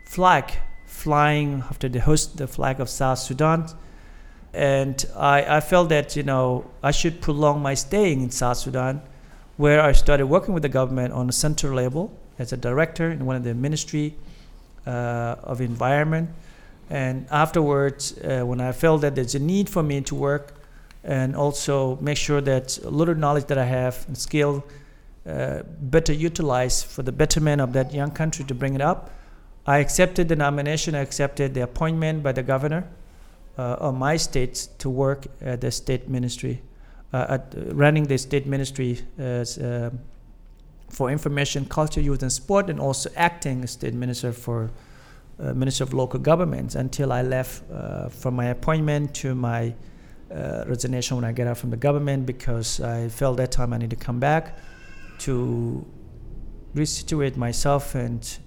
flag 0.07 0.45
flying 0.87 1.63
after 1.71 1.89
the 1.89 2.01
host 2.01 2.37
the 2.37 2.47
flag 2.47 2.81
of 2.81 2.89
South 2.89 3.19
Sudan, 3.19 3.67
and 4.53 5.07
I, 5.17 5.57
I 5.57 5.61
felt 5.61 5.89
that 5.91 6.17
you 6.17 6.23
know 6.25 6.65
I 6.83 6.91
should 6.93 7.21
prolong 7.21 7.63
my 7.63 7.75
staying 7.75 8.23
in 8.23 8.31
South 8.31 8.57
Sudan, 8.57 9.01
where 9.57 9.81
I 9.81 9.93
started 9.93 10.27
working 10.27 10.55
with 10.55 10.63
the 10.63 10.69
government 10.69 11.13
on 11.15 11.29
a 11.29 11.33
central 11.33 11.75
level 11.75 12.11
as 12.39 12.53
a 12.53 12.57
director 12.57 13.11
in 13.11 13.25
one 13.27 13.37
of 13.37 13.45
the 13.45 13.55
ministry 13.55 14.15
uh, 14.87 15.37
of 15.43 15.61
environment. 15.61 16.29
And 16.91 17.27
afterwards, 17.31 18.19
uh, 18.19 18.41
when 18.45 18.61
I 18.61 18.73
felt 18.73 19.01
that 19.03 19.15
there's 19.15 19.35
a 19.37 19.39
need 19.39 19.69
for 19.69 19.83
me 19.83 20.01
to 20.01 20.15
work 20.15 20.55
and 21.05 21.35
also 21.35 21.97
make 22.01 22.17
sure 22.17 22.41
that 22.41 22.79
a 22.79 22.91
little 22.91 23.15
knowledge 23.15 23.47
that 23.47 23.59
I 23.59 23.65
have 23.65 24.05
and 24.07 24.17
skill 24.17 24.65
uh, 25.27 25.63
better 25.81 26.13
utilized 26.13 26.87
for 26.87 27.03
the 27.03 27.13
betterment 27.13 27.61
of 27.61 27.73
that 27.73 27.93
young 27.93 28.11
country 28.11 28.45
to 28.47 28.55
bring 28.55 28.75
it 28.75 28.81
up, 28.81 29.11
I 29.67 29.79
accepted 29.79 30.29
the 30.29 30.37
nomination. 30.37 30.95
I 30.95 31.01
accepted 31.01 31.55
the 31.55 31.63
appointment 31.63 32.23
by 32.23 32.33
the 32.33 32.43
governor 32.43 32.89
uh, 33.59 33.77
of 33.79 33.95
my 33.95 34.17
state 34.17 34.69
to 34.79 34.91
work 34.91 35.27
at 35.41 35.61
the 35.61 35.71
state 35.71 36.09
ministry, 36.09 36.63
uh, 37.13 37.27
at 37.29 37.55
uh, 37.57 37.75
running 37.75 38.05
the 38.05 38.19
state 38.19 38.47
ministry 38.47 39.01
as 39.19 39.59
um 39.59 40.01
for 40.91 41.11
information, 41.11 41.65
culture, 41.65 42.01
youth, 42.01 42.23
and 42.23 42.33
sport, 42.33 42.69
and 42.69 42.81
also 42.81 43.11
acting 43.17 43.67
state 43.67 43.95
minister 43.95 44.33
for 44.33 44.71
uh, 45.39 45.55
minister 45.55 45.85
of 45.85 45.95
local 45.95 46.21
governments 46.21 46.75
until 46.75 47.13
I 47.13 47.23
left 47.23 47.63
uh, 47.71 48.09
from 48.09 48.35
my 48.35 48.47
appointment 48.47 49.15
to 49.17 49.35
my 49.35 49.75
uh, 50.31 50.65
resignation 50.67 51.17
when 51.17 51.25
I 51.25 51.33
get 51.33 51.47
out 51.47 51.59
from 51.59 51.71
the 51.71 51.77
government 51.77 52.27
because 52.27 52.81
I 52.81 53.09
felt 53.09 53.37
that 53.39 53.51
time 53.51 53.73
I 53.73 53.79
need 53.79 53.91
to 53.91 53.97
come 53.97 54.21
back 54.21 54.59
to 55.21 55.85
resituate 56.75 57.37
myself 57.37 57.95
and 57.95 58.39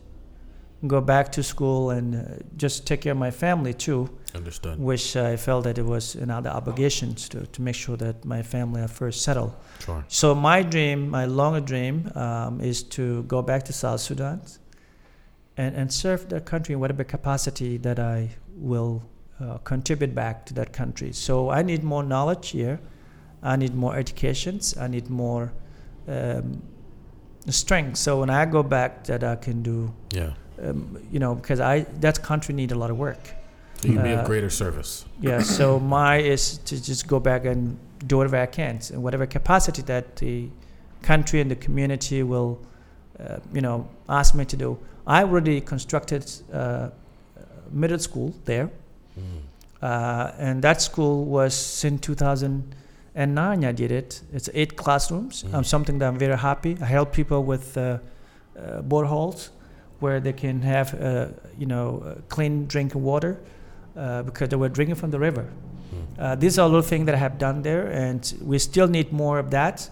go 0.88 1.00
back 1.00 1.32
to 1.32 1.44
school 1.44 1.92
and 1.92 2.16
uh, 2.16 2.44
just 2.58 2.86
take 2.86 3.02
care 3.02 3.14
of 3.14 3.18
my 3.18 3.32
family 3.32 3.74
too, 3.74 4.10
Understood. 4.36 4.80
which 4.80 5.16
I 5.16 5.38
felt 5.38 5.64
that 5.64 5.78
it 5.78 5.86
was 5.86 6.16
another 6.16 6.50
obligations 6.50 7.30
to, 7.30 7.46
to 7.48 7.62
make 7.62 7.76
sure 7.76 7.96
that 7.98 8.26
my 8.26 8.42
family 8.44 8.82
are 8.82 8.88
first 8.88 9.22
settled. 9.22 9.54
Sure. 9.80 10.04
So 10.08 10.36
my 10.36 10.62
dream, 10.62 11.10
my 11.10 11.26
longer 11.26 11.62
dream, 11.62 12.12
um, 12.16 12.60
is 12.60 12.84
to 12.84 13.24
go 13.24 13.42
back 13.42 13.64
to 13.66 13.74
South 13.74 14.02
Sudan 14.02 14.42
and, 15.56 15.76
and 15.76 15.94
serve 15.94 16.30
the 16.30 16.42
country 16.42 16.74
in 16.74 16.80
whatever 16.80 17.04
capacity 17.04 17.78
that 17.78 18.00
I 18.00 18.30
will 18.56 19.04
uh, 19.40 19.58
contribute 19.64 20.14
back 20.16 20.46
to 20.46 20.54
that 20.54 20.74
country. 20.74 21.12
So 21.14 21.50
I 21.50 21.62
need 21.64 21.84
more 21.84 22.04
knowledge 22.04 22.50
here. 22.50 22.80
I 23.42 23.56
need 23.56 23.74
more 23.76 23.96
educations. 23.96 24.78
I 24.78 24.88
need 24.88 25.10
more 25.10 25.52
um, 26.08 26.62
strength. 27.50 27.98
So 27.98 28.20
when 28.20 28.30
I 28.30 28.46
go 28.46 28.64
back, 28.64 29.04
that 29.06 29.24
I 29.24 29.36
can 29.36 29.64
do, 29.64 29.94
Yeah. 30.14 30.34
um, 30.62 30.98
you 31.12 31.20
know, 31.20 31.36
because 31.36 31.60
I 31.60 31.86
that 32.02 32.22
country 32.24 32.56
need 32.56 32.72
a 32.72 32.76
lot 32.76 32.90
of 32.92 32.98
work. 32.98 33.20
You 33.84 33.94
can 33.96 34.04
be 34.04 34.14
Uh, 34.14 34.22
of 34.22 34.26
greater 34.26 34.50
service. 34.50 35.06
Yeah, 35.20 35.42
so 35.42 35.80
my 35.98 36.18
is 36.18 36.58
to 36.66 36.76
just 36.82 37.08
go 37.08 37.20
back 37.20 37.46
and 37.46 37.78
do 38.08 38.18
whatever 38.18 38.38
I 38.38 38.46
can, 38.46 38.80
in 38.94 39.02
whatever 39.02 39.26
capacity 39.26 39.82
that 39.84 40.16
the 40.18 40.50
country 41.02 41.42
and 41.42 41.52
the 41.52 41.56
community 41.56 42.24
will, 42.24 42.60
uh, 43.20 43.40
you 43.54 43.62
know, 43.62 43.88
ask 44.08 44.36
me 44.36 44.46
to 44.46 44.56
do. 44.58 44.78
I 45.06 45.24
already 45.24 45.60
constructed 45.60 46.32
uh, 46.54 46.90
middle 47.72 48.00
school 48.00 48.34
there, 48.46 48.70
Mm. 49.18 49.24
uh, 49.82 50.32
and 50.38 50.62
that 50.62 50.82
school 50.82 51.26
was 51.26 51.84
in 51.84 52.00
2009. 52.00 53.66
I 53.66 53.72
did 53.72 53.92
it. 53.92 54.22
It's 54.34 54.50
eight 54.54 54.76
classrooms. 54.76 55.44
Mm. 55.44 55.54
Um, 55.54 55.64
something 55.64 56.00
that 56.00 56.08
I'm 56.08 56.18
very 56.18 56.38
happy. 56.38 56.78
I 56.82 56.86
help 56.86 57.14
people 57.14 57.44
with 57.44 57.78
uh, 57.78 58.00
uh, 58.58 58.82
boreholes 58.82 59.50
where 60.00 60.20
they 60.20 60.34
can 60.34 60.62
have, 60.62 60.94
uh, 61.02 61.28
you 61.58 61.66
know, 61.66 62.04
uh, 62.06 62.22
clean 62.28 62.66
drinking 62.66 63.02
water 63.02 63.40
uh, 63.96 64.24
because 64.24 64.50
they 64.50 64.58
were 64.58 64.70
drinking 64.70 64.96
from 64.96 65.12
the 65.12 65.20
river. 65.20 65.48
Mm. 65.48 66.20
Uh, 66.20 66.36
these 66.36 66.60
are 66.60 66.68
little 66.68 66.82
things 66.82 67.06
that 67.06 67.16
I 67.16 67.20
have 67.20 67.38
done 67.38 67.62
there, 67.62 67.88
and 67.88 68.34
we 68.42 68.60
still 68.60 68.88
need 68.88 69.12
more 69.12 69.40
of 69.40 69.52
that. 69.52 69.90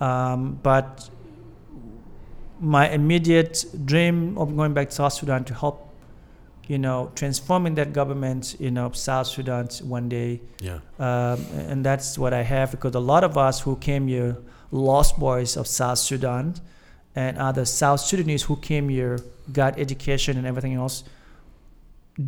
Um, 0.00 0.58
but 0.62 1.08
my 2.60 2.88
immediate 2.88 3.64
dream 3.84 4.36
of 4.38 4.56
going 4.56 4.74
back 4.74 4.88
to 4.88 4.94
South 4.94 5.12
Sudan 5.12 5.44
to 5.44 5.54
help, 5.54 5.93
you 6.68 6.78
know, 6.78 7.10
transforming 7.14 7.74
that 7.74 7.92
government, 7.92 8.56
you 8.58 8.70
know, 8.70 8.90
South 8.92 9.26
Sudan 9.26 9.68
one 9.82 10.08
day, 10.08 10.40
Yeah. 10.60 10.78
um, 10.98 11.44
and 11.68 11.84
that's 11.84 12.18
what 12.18 12.32
I 12.32 12.42
have 12.42 12.70
because 12.70 12.94
a 12.94 13.00
lot 13.00 13.22
of 13.24 13.36
us 13.36 13.60
who 13.60 13.76
came 13.76 14.06
here, 14.08 14.36
lost 14.70 15.18
boys 15.18 15.56
of 15.56 15.66
South 15.66 15.98
Sudan, 15.98 16.54
and 17.14 17.38
other 17.38 17.64
South 17.64 18.00
Sudanese 18.00 18.42
who 18.44 18.56
came 18.56 18.88
here, 18.88 19.18
got 19.52 19.78
education 19.78 20.36
and 20.38 20.46
everything 20.46 20.74
else, 20.74 21.04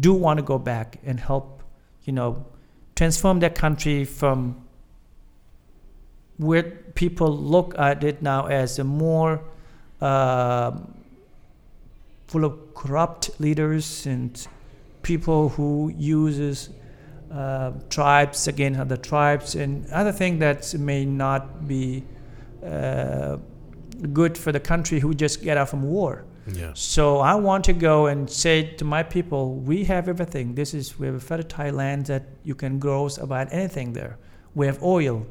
do 0.01 0.13
want 0.13 0.39
to 0.39 0.43
go 0.45 0.59
back 0.59 0.99
and 1.05 1.19
help, 1.19 1.63
you 2.05 2.13
know, 2.13 2.45
transform 2.95 3.41
that 3.41 3.55
country 3.55 4.05
from 4.05 4.63
where 6.39 6.63
people 6.95 7.35
look 7.35 7.75
at 7.79 8.05
it 8.05 8.21
now 8.23 8.47
as 8.47 8.79
a 8.79 8.85
more 8.85 9.41
um 10.01 10.93
full 12.27 12.45
of 12.45 12.75
corrupt 12.75 13.31
leaders 13.41 14.07
and 14.07 14.47
people 15.03 15.51
who 15.51 15.93
uses 15.97 16.71
uh, 17.31 17.73
tribes 17.91 18.49
against 18.49 18.81
other 18.81 18.97
tribes 18.97 19.55
and 19.55 19.89
other 19.91 20.13
things 20.13 20.41
that 20.41 20.75
may 20.79 21.05
not 21.05 21.67
be 21.67 22.05
uh, 22.65 23.37
good 24.13 24.37
for 24.37 24.53
the 24.53 24.61
country 24.61 24.99
who 25.01 25.15
just 25.15 25.43
get 25.43 25.57
out 25.57 25.69
from 25.69 25.83
war. 25.83 26.25
Yeah. 26.53 26.71
So 26.75 27.19
I 27.19 27.35
want 27.35 27.65
to 27.65 27.73
go 27.73 28.07
and 28.07 28.31
say 28.31 28.75
to 28.75 28.85
my 28.85 29.03
people, 29.03 29.57
we 29.57 29.85
have 29.85 30.09
everything. 30.09 30.55
This 30.55 30.75
is 30.75 30.99
we 30.99 31.07
have 31.07 31.17
a 31.17 31.21
fertile 31.21 31.75
land 31.75 32.07
that 32.07 32.25
you 32.45 32.55
can 32.55 32.79
grow 32.79 33.09
about 33.21 33.53
anything 33.53 33.93
there. 33.93 34.19
We 34.55 34.67
have 34.67 34.83
oil. 34.83 35.27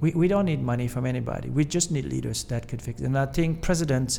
We, 0.00 0.10
we 0.12 0.26
don't 0.26 0.46
need 0.46 0.60
money 0.60 0.88
from 0.88 1.06
anybody. 1.06 1.48
We 1.48 1.64
just 1.64 1.92
need 1.92 2.06
leaders 2.06 2.42
that 2.44 2.66
could 2.66 2.82
fix 2.82 3.00
it. 3.00 3.04
And 3.04 3.16
I 3.16 3.26
think 3.26 3.62
President 3.62 4.18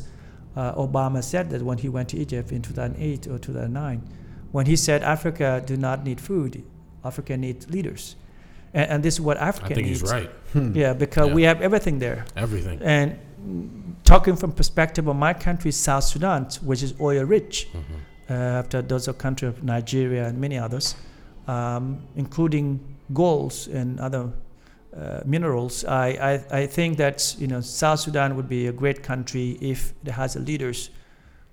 uh, 0.56 0.74
Obama 0.74 1.22
said 1.22 1.50
that 1.50 1.62
when 1.62 1.78
he 1.78 1.88
went 1.88 2.08
to 2.10 2.16
Egypt 2.18 2.52
in 2.52 2.62
2008 2.62 3.26
or 3.28 3.38
2009, 3.38 4.02
when 4.52 4.66
he 4.66 4.76
said 4.76 5.02
Africa 5.02 5.62
do 5.66 5.76
not 5.76 6.04
need 6.04 6.20
food, 6.20 6.62
Africa 7.04 7.36
needs 7.36 7.68
leaders. 7.70 8.16
And, 8.72 8.90
and 8.90 9.02
this 9.02 9.14
is 9.14 9.20
what 9.20 9.36
I 9.40 9.48
Africa 9.48 9.74
think 9.74 9.86
needs. 9.88 10.00
he's 10.00 10.10
right. 10.12 10.30
Yeah, 10.74 10.92
because 10.94 11.28
Yeah. 11.28 11.34
we 11.34 11.42
have 11.44 11.60
everything 11.60 11.98
there. 11.98 12.24
Everything. 12.36 12.80
And 12.82 13.18
talking 14.04 14.36
from 14.36 14.52
perspective 14.52 15.06
of 15.08 15.16
my 15.16 15.32
country, 15.34 15.70
South 15.72 16.04
Sudan, 16.04 16.46
which 16.62 16.82
is 16.82 16.94
oil 17.00 17.24
rich, 17.24 17.68
Mhm. 17.72 17.80
uh, 18.30 18.32
after 18.60 18.80
those 18.82 19.08
are 19.08 19.12
country 19.12 19.48
of 19.48 19.62
Nigeria 19.64 20.26
and 20.28 20.38
many 20.40 20.56
others, 20.58 20.94
um, 21.48 21.98
including 22.16 22.80
golds 23.12 23.66
and 23.68 23.98
other 24.00 24.30
uh, 24.96 25.20
minerals. 25.24 25.84
I, 25.84 26.08
I, 26.50 26.58
I 26.60 26.66
think 26.66 26.98
that 26.98 27.34
you 27.38 27.46
know 27.46 27.60
South 27.60 28.00
Sudan 28.00 28.36
would 28.36 28.48
be 28.48 28.66
a 28.68 28.72
great 28.72 29.02
country 29.02 29.58
if 29.60 29.92
it 30.04 30.12
has 30.12 30.36
leaders 30.36 30.90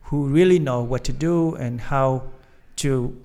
who 0.04 0.28
really 0.28 0.60
know 0.60 0.82
what 0.84 1.04
to 1.06 1.14
do 1.14 1.56
and 1.56 1.80
how 1.82 2.24
to 2.78 3.16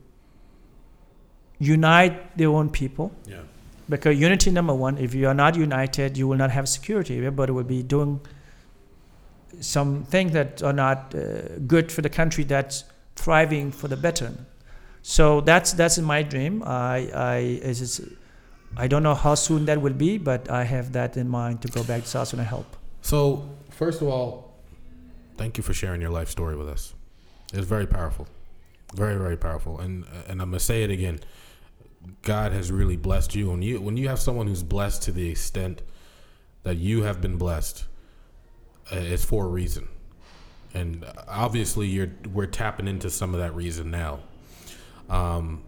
unite 1.59 2.37
their 2.37 2.49
own 2.49 2.69
people 2.71 3.11
Yeah. 3.27 3.41
because 3.89 4.17
unity 4.19 4.51
number 4.51 4.75
one 4.75 4.99
if 4.99 5.15
you 5.15 5.27
are 5.29 5.35
not 5.35 5.57
united 5.57 6.17
you 6.17 6.29
will 6.29 6.37
not 6.37 6.51
have 6.51 6.69
security 6.69 7.17
everybody 7.17 7.53
will 7.53 7.65
be 7.65 7.83
doing 7.83 8.21
some 9.61 10.05
things 10.05 10.33
that 10.33 10.63
are 10.63 10.75
not 10.75 11.15
uh, 11.15 11.59
good 11.67 11.91
for 11.91 12.03
the 12.03 12.11
country 12.11 12.45
that's 12.45 12.85
thriving 13.17 13.73
for 13.73 13.89
the 13.89 13.97
better 13.97 14.33
so 15.03 15.41
that's 15.41 15.73
that's 15.73 15.99
my 15.99 16.23
dream 16.23 16.63
i 16.67 17.09
i 17.15 17.37
is 17.63 17.81
is, 17.81 18.01
i 18.77 18.87
don't 18.87 19.03
know 19.03 19.15
how 19.15 19.35
soon 19.35 19.65
that 19.67 19.81
will 19.81 19.93
be 19.93 20.19
but 20.19 20.51
i 20.51 20.65
have 20.65 20.93
that 20.93 21.17
in 21.17 21.29
mind 21.29 21.61
to 21.63 21.69
go 21.69 21.83
back 21.85 22.03
to 22.03 22.09
sudan 22.09 22.41
and 22.41 22.49
help 22.49 22.77
So, 23.03 23.21
first 23.71 24.03
of 24.03 24.09
all, 24.09 24.31
thank 25.37 25.57
you 25.59 25.63
for 25.63 25.75
sharing 25.75 26.01
your 26.01 26.11
life 26.11 26.29
story 26.29 26.57
with 26.57 26.69
us. 26.69 26.95
It's 27.55 27.69
very 27.77 27.87
powerful, 27.87 28.27
very 28.95 29.17
very 29.25 29.37
powerful. 29.37 29.79
And 29.85 30.05
and 30.29 30.43
I'm 30.43 30.51
gonna 30.51 30.59
say 30.59 30.83
it 30.83 30.91
again. 30.91 31.21
God 32.23 32.53
has 32.53 32.73
really 32.73 32.97
blessed 32.97 33.35
you. 33.37 33.51
When 33.51 33.63
you 33.63 33.81
when 33.81 33.97
you 33.97 34.09
have 34.09 34.19
someone 34.19 34.49
who's 34.49 34.65
blessed 34.65 35.03
to 35.07 35.13
the 35.13 35.31
extent 35.31 35.83
that 36.65 36.77
you 36.79 37.05
have 37.05 37.21
been 37.21 37.37
blessed, 37.39 37.85
uh, 38.93 39.13
it's 39.15 39.25
for 39.25 39.45
a 39.45 39.49
reason. 39.61 39.87
And 40.75 41.05
obviously, 41.29 41.87
you're 41.87 42.11
we're 42.35 42.51
tapping 42.51 42.89
into 42.89 43.09
some 43.11 43.35
of 43.35 43.41
that 43.41 43.55
reason 43.55 43.91
now. 43.91 44.19
Um, 45.09 45.63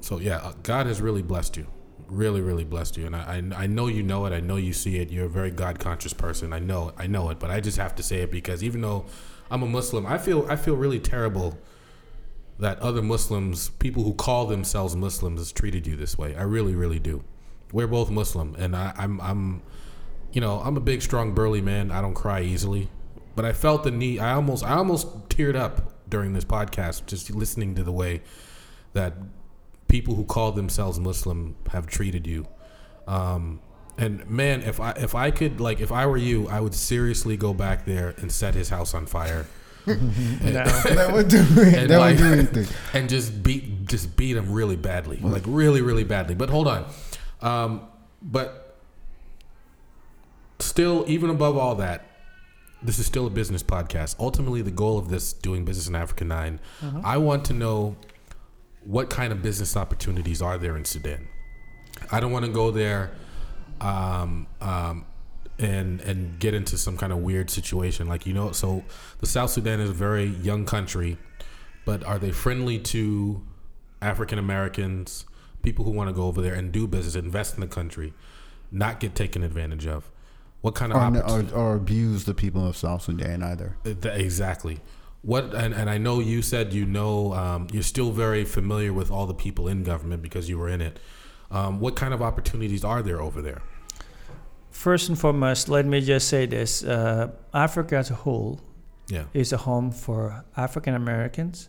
so 0.00 0.18
yeah, 0.18 0.38
uh, 0.38 0.52
God 0.62 0.86
has 0.86 1.00
really 1.00 1.22
blessed 1.22 1.56
you, 1.56 1.66
really, 2.08 2.40
really 2.40 2.64
blessed 2.64 2.96
you, 2.96 3.06
and 3.06 3.16
I, 3.16 3.42
I, 3.56 3.62
I 3.64 3.66
know 3.66 3.86
you 3.86 4.02
know 4.02 4.26
it. 4.26 4.32
I 4.32 4.40
know 4.40 4.56
you 4.56 4.72
see 4.72 4.96
it. 4.96 5.10
You're 5.10 5.26
a 5.26 5.30
very 5.30 5.50
God 5.50 5.78
conscious 5.78 6.12
person. 6.12 6.52
I 6.52 6.58
know, 6.58 6.92
I 6.98 7.06
know 7.06 7.30
it. 7.30 7.38
But 7.38 7.50
I 7.50 7.60
just 7.60 7.78
have 7.78 7.94
to 7.96 8.02
say 8.02 8.18
it 8.18 8.30
because 8.30 8.62
even 8.62 8.80
though 8.80 9.06
I'm 9.50 9.62
a 9.62 9.66
Muslim, 9.66 10.06
I 10.06 10.18
feel, 10.18 10.46
I 10.48 10.56
feel 10.56 10.76
really 10.76 11.00
terrible 11.00 11.58
that 12.58 12.78
other 12.78 13.02
Muslims, 13.02 13.70
people 13.70 14.04
who 14.04 14.14
call 14.14 14.46
themselves 14.46 14.94
Muslims, 14.94 15.50
treated 15.52 15.86
you 15.86 15.96
this 15.96 16.16
way. 16.16 16.36
I 16.36 16.42
really, 16.42 16.74
really 16.74 16.98
do. 16.98 17.24
We're 17.72 17.88
both 17.88 18.10
Muslim, 18.10 18.54
and 18.58 18.76
I, 18.76 18.92
I'm, 18.96 19.20
I'm, 19.20 19.62
you 20.32 20.40
know, 20.40 20.60
I'm 20.60 20.76
a 20.76 20.80
big, 20.80 21.02
strong, 21.02 21.34
burly 21.34 21.60
man. 21.60 21.90
I 21.90 22.00
don't 22.00 22.14
cry 22.14 22.42
easily, 22.42 22.88
but 23.34 23.44
I 23.44 23.52
felt 23.52 23.82
the 23.82 23.90
need. 23.90 24.20
I 24.20 24.32
almost, 24.32 24.64
I 24.64 24.74
almost 24.74 25.28
teared 25.28 25.56
up 25.56 25.92
during 26.08 26.32
this 26.32 26.44
podcast 26.44 27.06
just 27.06 27.30
listening 27.30 27.74
to 27.74 27.82
the 27.82 27.92
way 27.92 28.22
that 28.92 29.14
people 29.88 30.14
who 30.14 30.24
call 30.24 30.52
themselves 30.52 30.98
Muslim 30.98 31.56
have 31.70 31.86
treated 31.86 32.26
you. 32.26 32.46
Um, 33.06 33.60
and 33.98 34.28
man, 34.28 34.62
if 34.62 34.80
I 34.80 34.90
if 34.92 35.14
I 35.14 35.30
could 35.30 35.60
like 35.60 35.80
if 35.80 35.92
I 35.92 36.06
were 36.06 36.16
you, 36.16 36.48
I 36.48 36.60
would 36.60 36.74
seriously 36.74 37.36
go 37.36 37.54
back 37.54 37.84
there 37.84 38.14
and 38.18 38.30
set 38.32 38.54
his 38.54 38.68
house 38.70 38.94
on 38.94 39.06
fire. 39.06 39.46
that 39.86 41.10
would 41.12 41.28
do 41.28 41.38
And 41.38 41.90
that 41.90 41.98
like- 41.98 42.16
would 42.18 42.22
do 42.22 42.32
anything. 42.32 42.66
and 42.94 43.08
just 43.08 43.42
beat 43.42 43.84
just 43.86 44.16
beat 44.16 44.36
him 44.36 44.50
really 44.52 44.76
badly, 44.76 45.18
like 45.18 45.44
really 45.46 45.80
really 45.82 46.04
badly. 46.04 46.34
But 46.34 46.48
hold 46.50 46.66
on, 46.66 46.86
um, 47.42 47.82
but 48.22 48.76
still, 50.58 51.04
even 51.06 51.30
above 51.30 51.56
all 51.56 51.74
that, 51.76 52.06
this 52.82 52.98
is 52.98 53.06
still 53.06 53.26
a 53.26 53.30
business 53.30 53.62
podcast. 53.62 54.16
Ultimately, 54.18 54.62
the 54.62 54.70
goal 54.70 54.98
of 54.98 55.08
this 55.08 55.32
doing 55.32 55.64
business 55.64 55.86
in 55.88 55.94
Africa 55.94 56.24
9 56.24 56.60
I 57.04 57.18
want 57.18 57.44
to 57.46 57.52
know 57.52 57.96
what 58.84 59.10
kind 59.10 59.32
of 59.32 59.42
business 59.42 59.76
opportunities 59.76 60.42
are 60.42 60.58
there 60.58 60.76
in 60.76 60.84
Sudan. 60.84 61.28
I 62.10 62.20
don't 62.20 62.32
want 62.32 62.44
to 62.44 62.50
go 62.50 62.70
there 62.70 63.12
um, 63.80 64.46
um, 64.60 65.06
and 65.58 66.00
and 66.00 66.38
get 66.38 66.54
into 66.54 66.76
some 66.76 66.96
kind 66.96 67.12
of 67.12 67.18
weird 67.18 67.50
situation. 67.50 68.08
Like 68.08 68.26
you 68.26 68.34
know, 68.34 68.52
so 68.52 68.84
the 69.20 69.26
South 69.26 69.50
Sudan 69.50 69.80
is 69.80 69.90
a 69.90 69.94
very 69.94 70.24
young 70.24 70.66
country, 70.66 71.18
but 71.84 72.04
are 72.04 72.18
they 72.18 72.30
friendly 72.30 72.78
to 72.80 73.42
African 74.02 74.38
Americans? 74.38 75.24
people 75.64 75.84
who 75.84 75.90
want 75.90 76.08
to 76.08 76.14
go 76.14 76.24
over 76.24 76.40
there 76.40 76.54
and 76.54 76.70
do 76.70 76.86
business, 76.86 77.16
invest 77.16 77.54
in 77.54 77.60
the 77.60 77.66
country, 77.66 78.12
not 78.70 79.00
get 79.00 79.16
taken 79.16 79.42
advantage 79.42 79.86
of? 79.86 80.10
What 80.60 80.74
kind 80.74 80.92
of 80.92 80.98
or, 80.98 81.40
or, 81.40 81.54
or 81.54 81.74
abuse 81.74 82.24
the 82.24 82.34
people 82.34 82.66
of 82.66 82.76
South 82.76 83.02
Sudan 83.02 83.42
either. 83.42 83.76
Exactly. 83.84 84.80
What 85.24 85.54
and, 85.54 85.72
and 85.74 85.88
I 85.88 85.98
know 85.98 86.20
you 86.20 86.42
said 86.42 86.72
you 86.74 86.84
know 86.84 87.32
um, 87.32 87.66
you're 87.72 87.82
still 87.82 88.10
very 88.12 88.44
familiar 88.44 88.92
with 88.92 89.10
all 89.10 89.26
the 89.26 89.34
people 89.34 89.68
in 89.68 89.82
government 89.82 90.22
because 90.22 90.48
you 90.50 90.58
were 90.58 90.68
in 90.68 90.80
it. 90.80 90.98
Um, 91.50 91.80
what 91.80 91.96
kind 91.96 92.12
of 92.12 92.20
opportunities 92.20 92.84
are 92.84 93.02
there 93.02 93.20
over 93.22 93.40
there? 93.40 93.62
First 94.70 95.08
and 95.08 95.18
foremost, 95.18 95.68
let 95.68 95.86
me 95.86 96.00
just 96.00 96.28
say 96.28 96.46
this: 96.46 96.82
uh, 96.84 97.30
Africa 97.54 97.96
as 97.96 98.10
a 98.10 98.14
whole 98.14 98.60
Yeah. 99.08 99.24
is 99.32 99.52
a 99.52 99.56
home 99.58 99.90
for 99.92 100.44
African 100.56 100.94
Americans, 100.94 101.68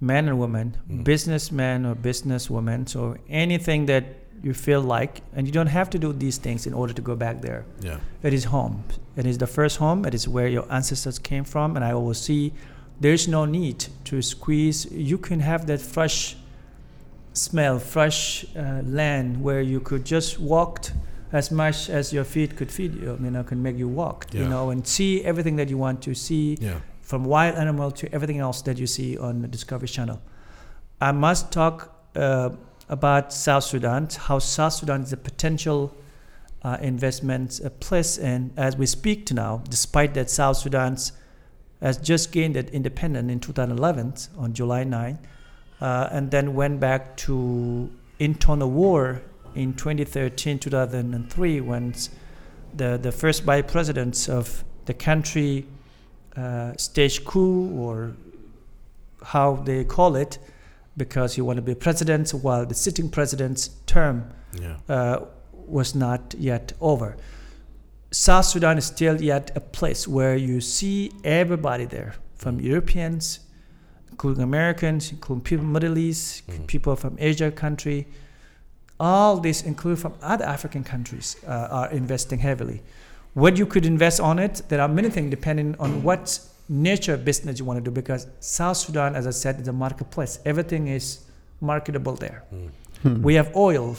men 0.00 0.28
and 0.28 0.38
women, 0.38 0.76
Mm. 0.88 1.04
businessmen 1.04 1.84
or 1.86 1.94
businesswomen. 1.94 2.88
So 2.88 3.16
anything 3.28 3.86
that 3.86 4.04
you 4.44 4.52
feel 4.54 4.82
like, 4.96 5.22
and 5.34 5.46
you 5.46 5.52
don't 5.58 5.72
have 5.78 5.88
to 5.90 5.98
do 5.98 6.12
these 6.12 6.36
things 6.38 6.66
in 6.66 6.74
order 6.74 6.92
to 6.92 7.02
go 7.02 7.16
back 7.16 7.40
there. 7.40 7.64
Yeah. 7.80 7.98
It 8.22 8.32
is 8.34 8.44
home. 8.44 8.84
It 9.16 9.26
is 9.26 9.38
the 9.38 9.46
first 9.46 9.78
home. 9.78 10.04
It 10.04 10.14
is 10.14 10.28
where 10.28 10.48
your 10.48 10.66
ancestors 10.70 11.18
came 11.18 11.44
from. 11.44 11.76
And 11.76 11.84
I 11.84 11.92
always 11.92 12.18
see 12.18 12.52
there's 13.00 13.26
no 13.26 13.46
need 13.46 13.78
to 14.04 14.20
squeeze. 14.22 14.78
You 14.92 15.18
can 15.18 15.40
have 15.40 15.66
that 15.66 15.80
fresh 15.80 16.36
smell, 17.32 17.78
fresh 17.78 18.44
uh, 18.56 18.82
land 18.84 19.42
where 19.42 19.62
you 19.62 19.80
could 19.80 20.04
just 20.04 20.38
walk 20.38 20.86
as 21.32 21.50
much 21.50 21.90
as 21.90 22.12
your 22.12 22.24
feet 22.24 22.54
could 22.56 22.70
feed 22.70 22.94
you, 22.94 23.18
you 23.22 23.30
know, 23.30 23.42
can 23.42 23.60
make 23.62 23.76
you 23.76 23.88
walk, 23.88 24.26
you 24.32 24.46
know, 24.46 24.70
and 24.70 24.86
see 24.86 25.24
everything 25.24 25.56
that 25.56 25.68
you 25.68 25.76
want 25.78 26.00
to 26.02 26.14
see 26.14 26.56
Yeah. 26.60 26.78
from 27.00 27.24
wild 27.24 27.56
animal 27.56 27.90
to 27.92 28.04
everything 28.14 28.38
else 28.38 28.62
that 28.62 28.78
you 28.78 28.86
see 28.86 29.18
on 29.18 29.42
the 29.42 29.48
Discovery 29.48 29.88
Channel. 29.88 30.20
I 31.00 31.10
must 31.12 31.50
talk 31.50 31.76
uh, 32.14 32.50
about 32.94 33.32
South 33.32 33.64
Sudan, 33.64 34.08
how 34.16 34.38
South 34.38 34.72
Sudan 34.72 35.02
is 35.02 35.12
a 35.12 35.16
potential 35.16 35.92
uh, 36.62 36.78
investment 36.80 37.60
uh, 37.64 37.68
place, 37.70 38.16
and 38.18 38.52
as 38.56 38.76
we 38.76 38.86
speak 38.86 39.26
to 39.26 39.34
now, 39.34 39.62
despite 39.68 40.14
that 40.14 40.30
South 40.30 40.56
Sudan 40.58 40.96
has 41.82 41.96
just 41.98 42.30
gained 42.30 42.56
its 42.56 42.70
independence 42.70 43.32
in 43.32 43.40
2011 43.40 44.14
on 44.38 44.52
July 44.52 44.84
9, 44.84 45.18
uh, 45.80 46.08
and 46.12 46.30
then 46.30 46.54
went 46.54 46.78
back 46.78 47.16
to 47.16 47.90
internal 48.20 48.70
war 48.70 49.20
in 49.56 49.74
2013, 49.74 50.60
2003, 50.60 51.60
when 51.62 51.92
the 52.76 52.96
the 53.02 53.10
first 53.10 53.42
vice 53.42 53.64
presidents 53.66 54.28
of 54.28 54.64
the 54.84 54.94
country 54.94 55.66
uh, 56.36 56.72
stage 56.76 57.24
coup 57.24 57.70
or 57.76 58.14
how 59.24 59.56
they 59.56 59.82
call 59.82 60.14
it, 60.14 60.38
because 60.96 61.36
you 61.36 61.44
want 61.44 61.56
to 61.56 61.62
be 61.62 61.74
president 61.74 62.30
while 62.30 62.64
the 62.66 62.74
sitting 62.74 63.08
president's 63.10 63.68
term 63.86 64.24
Yeah. 64.60 64.76
uh, 64.88 65.24
was 65.66 65.94
not 65.94 66.34
yet 66.38 66.72
over. 66.80 67.16
South 68.10 68.44
Sudan 68.44 68.78
is 68.78 68.84
still 68.84 69.20
yet 69.20 69.50
a 69.56 69.60
place 69.60 70.06
where 70.06 70.36
you 70.36 70.60
see 70.60 71.10
everybody 71.24 71.84
there, 71.84 72.14
from 72.36 72.60
Europeans, 72.60 73.40
including 74.10 74.42
Americans, 74.44 75.10
including 75.10 75.42
people 75.42 75.64
from 75.64 75.72
Middle 75.72 75.98
East, 75.98 76.46
Mhm. 76.46 76.66
people 76.68 76.94
from 76.94 77.16
Asia 77.18 77.50
country, 77.50 78.06
all 79.00 79.40
these, 79.40 79.62
including 79.62 79.96
from 80.00 80.12
other 80.22 80.44
African 80.44 80.84
countries, 80.84 81.36
uh, 81.46 81.50
are 81.70 81.90
investing 81.90 82.38
heavily. 82.38 82.82
What 83.32 83.56
you 83.58 83.66
could 83.66 83.84
invest 83.84 84.20
on 84.20 84.38
it, 84.38 84.62
there 84.68 84.80
are 84.80 84.86
many 84.88 85.10
things 85.10 85.30
depending 85.30 85.74
on 85.80 86.04
what 86.04 86.38
nature 86.68 87.14
of 87.14 87.24
business 87.24 87.58
you 87.58 87.64
want 87.64 87.78
to 87.78 87.84
do. 87.84 87.90
Because 87.90 88.26
South 88.40 88.76
Sudan, 88.76 89.14
as 89.14 89.26
I 89.26 89.30
said, 89.30 89.60
is 89.60 89.68
a 89.68 89.72
marketplace. 89.72 90.38
Everything 90.44 90.88
is 90.88 91.24
marketable 91.60 92.14
there. 92.14 92.44
Mm. 92.52 92.70
Hmm. 93.02 93.22
We 93.22 93.34
have 93.34 93.54
oil. 93.54 93.96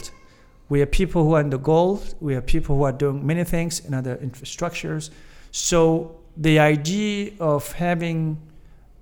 We 0.70 0.80
have 0.80 0.92
people 0.92 1.24
who 1.24 1.34
are 1.34 1.42
in 1.42 1.50
the 1.50 1.60
gold. 1.60 2.16
We 2.20 2.34
have 2.34 2.46
people 2.46 2.76
who 2.76 2.84
are 2.84 2.92
doing 2.92 3.26
many 3.26 3.44
things 3.44 3.86
in 3.86 3.94
other 3.94 4.18
infrastructures. 4.18 5.12
So 5.52 6.20
the 6.36 6.60
idea 6.60 7.32
of 7.40 7.72
having 7.74 8.38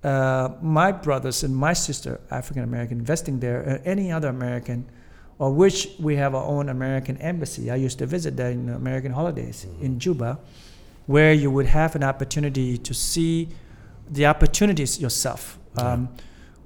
uh, 0.04 0.50
my 0.60 0.92
brothers 0.92 1.42
and 1.42 1.56
my 1.56 1.72
sister, 1.72 2.20
African 2.30 2.62
American, 2.62 2.98
investing 2.98 3.40
there, 3.40 3.60
or 3.60 3.80
any 3.84 4.12
other 4.12 4.28
American, 4.28 4.84
or 5.38 5.50
which 5.52 5.88
we 5.98 6.16
have 6.16 6.34
our 6.34 6.44
own 6.44 6.68
American 6.68 7.16
embassy. 7.18 7.70
I 7.70 7.76
used 7.76 7.98
to 7.98 8.06
visit 8.06 8.36
there 8.36 8.50
in 8.50 8.68
American 8.68 9.12
holidays 9.12 9.66
in 9.80 9.98
Juba, 9.98 10.38
where 11.06 11.32
you 11.32 11.50
would 11.50 11.66
have 11.66 11.94
an 11.94 12.02
opportunity 12.02 12.78
to 12.78 12.94
see 12.94 13.48
the 14.10 14.26
opportunities 14.26 15.00
yourself 15.00 15.58
um, 15.76 16.08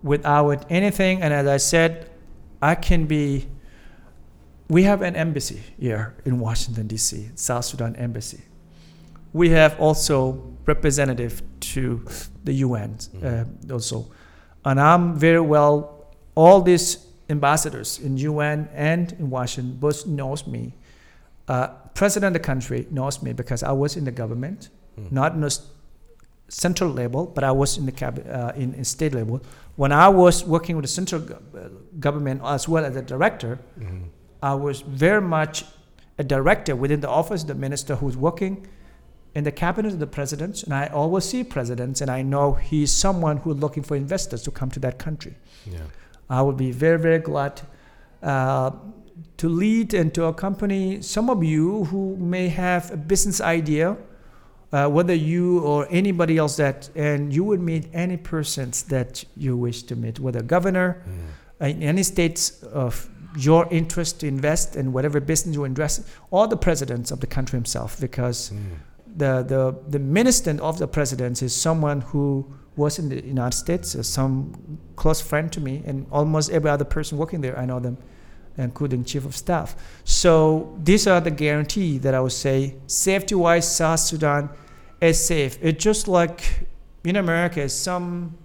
without 0.03 0.65
anything. 0.71 1.23
And 1.23 1.33
as 1.33 1.47
I 1.47 1.57
said, 1.57 2.11
I 2.61 2.75
can 2.75 3.07
be. 3.07 3.49
We 4.69 4.83
have 4.83 5.01
an 5.01 5.17
embassy 5.17 5.63
here 5.81 6.15
in 6.27 6.39
Washington 6.39 6.89
D.C., 6.89 7.31
South 7.37 7.65
Sudan 7.65 7.97
embassy. 7.97 8.43
We 9.33 9.49
have 9.51 9.81
also 9.81 10.55
representative 10.67 11.41
to 11.61 12.05
the 12.45 12.53
UN 12.53 12.99
uh, 13.25 13.45
also, 13.73 14.11
and 14.65 14.79
I'm 14.79 15.17
very 15.17 15.41
well. 15.41 16.13
All 16.35 16.61
these 16.61 17.07
ambassadors 17.31 17.99
in 17.99 18.17
UN 18.19 18.69
and 18.75 19.13
in 19.13 19.31
Washington 19.31 19.77
both 19.77 20.07
knows 20.07 20.47
me. 20.47 20.75
Uh, 21.49 21.69
President 21.95 22.37
of 22.37 22.43
the 22.43 22.47
country 22.47 22.87
knows 22.91 23.23
me 23.23 23.33
because 23.33 23.63
I 23.63 23.73
was 23.73 23.97
in 23.97 24.05
the 24.05 24.13
government, 24.13 24.69
Mm. 24.99 25.11
not 25.13 25.33
in 25.35 25.41
the 25.41 25.59
central 26.49 26.91
level, 26.91 27.27
but 27.27 27.43
I 27.45 27.51
was 27.53 27.77
in 27.79 27.87
the 27.87 27.93
cab- 27.93 28.27
uh, 28.29 28.53
in, 28.57 28.75
in 28.75 28.85
state 28.85 29.15
level. 29.15 29.41
When 29.77 29.93
I 29.93 30.09
was 30.09 30.45
working 30.45 30.77
with 30.77 30.85
the 30.85 30.89
central 31.01 31.21
go- 31.21 31.39
uh, 31.57 31.69
government 32.01 32.41
as 32.45 32.69
well 32.69 32.85
as 32.85 32.97
a 32.97 33.03
director, 33.03 33.59
Mhm. 33.81 34.05
I 34.43 34.55
was 34.55 34.81
very 34.83 35.21
much 35.21 35.65
a 36.19 36.25
director 36.25 36.75
within 36.77 37.01
the 37.01 37.09
office, 37.09 37.43
of 37.43 37.49
the 37.49 37.55
minister 37.55 37.97
who's 37.97 38.17
working 38.17 38.67
in 39.35 39.45
the 39.45 39.53
cabinet 39.53 39.93
of 39.93 39.99
the 40.01 40.07
president, 40.07 40.63
and 40.65 40.73
I 40.75 40.87
always 40.87 41.25
see 41.25 41.45
presidents, 41.45 42.01
and 42.01 42.11
I 42.11 42.23
know 42.23 42.55
he's 42.55 42.91
someone 42.93 43.37
who's 43.39 43.57
looking 43.59 43.83
for 43.85 43.97
investors 43.97 44.43
to 44.43 44.51
come 44.51 44.71
to 44.71 44.81
that 44.81 44.99
country. 44.99 45.37
Yeah. 45.67 45.79
I 46.31 46.43
would 46.43 46.57
be 46.57 46.71
very, 46.73 46.99
very 46.99 47.19
glad 47.19 47.61
uh, 48.23 48.71
to 49.37 49.49
lead 49.49 49.95
and 49.95 50.13
to 50.15 50.25
accompany 50.25 51.01
some 51.03 51.31
of 51.31 51.43
you 51.45 51.85
who 51.85 52.17
may 52.17 52.49
have 52.49 52.91
a 52.93 52.97
business 52.97 53.41
idea, 53.41 53.97
uh, 54.73 54.89
whether 54.89 55.15
you 55.15 55.61
or 55.61 55.87
anybody 55.91 56.37
else 56.39 56.57
that, 56.57 56.91
and 56.95 57.33
you 57.33 57.45
would 57.45 57.61
meet 57.61 57.89
any 57.93 58.17
persons 58.17 58.83
that 58.85 59.25
you 59.37 59.57
wish 59.57 59.83
to 59.85 59.97
meet, 59.97 60.19
whether 60.21 60.43
governor, 60.43 61.03
Mm. 61.61 61.71
in 61.71 61.83
any 61.83 62.03
states 62.03 62.63
of 62.73 63.09
your 63.37 63.67
interest 63.71 64.21
to 64.21 64.27
invest 64.27 64.77
in 64.77 64.93
whatever 64.93 65.21
business 65.21 65.55
you 65.55 65.65
invest, 65.65 66.03
or 66.31 66.47
the 66.49 66.57
presidents 66.57 67.11
of 67.11 67.21
the 67.21 67.27
country 67.27 67.57
himself, 67.57 67.99
because 68.01 68.51
Mm. 68.51 68.57
the, 69.17 69.43
the, 69.43 69.75
the 69.91 69.99
minister 69.99 70.57
of 70.63 70.79
the 70.79 70.87
president 70.87 71.43
is 71.43 71.55
someone 71.55 72.01
who 72.13 72.45
was 72.77 72.99
in 72.99 73.09
the 73.09 73.25
United 73.27 73.57
States, 73.57 73.97
some 74.07 74.53
close 74.97 75.21
friend 75.21 75.51
to 75.53 75.61
me, 75.61 75.83
and 75.87 76.07
almost 76.13 76.51
every 76.51 76.71
other 76.71 76.85
person 76.85 77.19
working 77.19 77.41
there, 77.41 77.59
I 77.59 77.65
know 77.67 77.81
them, 77.81 77.97
including 78.59 79.05
chief 79.05 79.25
of 79.25 79.37
staff. 79.37 79.77
So 80.05 80.77
these 80.83 81.07
are 81.07 81.21
the 81.21 81.31
guarantee 81.31 81.99
that 81.99 82.15
I 82.15 82.21
would 82.21 82.33
say, 82.33 82.75
safety-wise, 82.87 83.75
South 83.77 84.01
Sudan 84.01 84.51
is 85.01 85.25
safe. 85.25 85.59
It's 85.63 85.83
just 85.83 86.09
like 86.09 86.67
in 87.05 87.17
America, 87.17 87.69
some, 87.69 88.37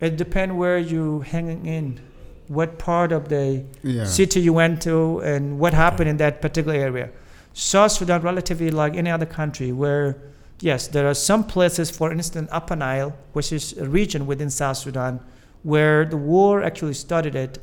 it 0.00 0.16
depends 0.16 0.54
where 0.54 0.78
you 0.78 1.20
hanging 1.20 1.66
in, 1.66 2.00
what 2.48 2.78
part 2.78 3.12
of 3.12 3.28
the 3.28 3.64
Yeah. 3.82 4.04
city 4.04 4.40
you 4.40 4.52
went 4.52 4.80
to 4.82 5.18
and 5.20 5.58
what 5.58 5.74
happened 5.74 6.08
in 6.08 6.16
that 6.18 6.40
particular 6.40 6.76
area. 6.76 7.10
South 7.52 7.92
Sudan, 7.92 8.22
relatively 8.22 8.70
like 8.70 8.96
any 8.96 9.10
other 9.10 9.26
country, 9.26 9.72
where 9.72 10.16
yes, 10.60 10.86
there 10.88 11.08
are 11.08 11.14
some 11.14 11.42
places, 11.42 11.90
for 11.90 12.12
instance, 12.12 12.48
Upper 12.52 12.76
Nile, 12.76 13.14
which 13.32 13.52
is 13.52 13.76
a 13.78 13.88
region 13.88 14.26
within 14.26 14.50
South 14.50 14.76
Sudan, 14.76 15.18
where 15.62 16.04
the 16.04 16.16
war 16.16 16.62
actually 16.62 16.94
started 16.94 17.34
at 17.34 17.58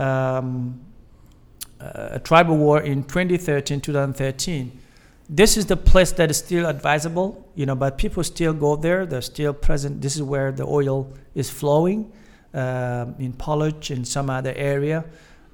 um, 0.00 0.80
a 1.80 2.18
tribal 2.18 2.56
war 2.56 2.80
in 2.80 3.04
2013, 3.04 3.80
2013. 3.80 4.78
This 5.28 5.56
is 5.56 5.66
the 5.66 5.76
place 5.76 6.12
that 6.12 6.30
is 6.30 6.38
still 6.38 6.66
advisable, 6.66 7.48
you 7.54 7.64
know, 7.64 7.76
but 7.76 7.98
people 7.98 8.24
still 8.24 8.52
go 8.52 8.76
there. 8.76 9.06
They're 9.06 9.22
still 9.22 9.52
present. 9.52 10.02
This 10.02 10.16
is 10.16 10.22
where 10.22 10.50
the 10.50 10.66
oil 10.66 11.12
is 11.34 11.48
flowing 11.48 12.12
um, 12.52 13.14
in 13.18 13.32
Paloch 13.34 13.90
and 13.90 14.06
some 14.06 14.28
other 14.28 14.52
area. 14.56 15.04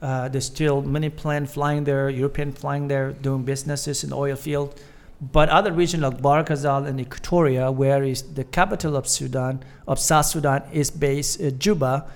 Uh, 0.01 0.29
there's 0.29 0.47
still 0.47 0.83
many 0.83 1.11
planes 1.11 1.53
flying 1.53 1.85
there, 1.85 2.09
European 2.09 2.53
flying 2.53 2.89
there, 2.89 3.13
doing 3.13 3.45
businesses 3.45 4.03
in 4.05 4.11
the 4.11 4.17
oil 4.17 4.37
field. 4.37 4.81
But 5.21 5.49
other 5.49 5.73
regions 5.73 6.03
like 6.03 6.21
Bahr 6.21 6.39
el 6.39 6.45
Ghazal 6.45 6.87
and 6.87 7.01
Equatoria, 7.01 7.73
where 7.73 8.03
is 8.03 8.23
the 8.23 8.45
capital 8.45 8.97
of 8.97 9.07
Sudan, 9.07 9.63
of 9.87 9.99
South 9.99 10.27
Sudan, 10.27 10.63
is 10.73 10.91
based 10.91 11.41
uh, 11.41 11.51
Juba. 11.51 12.07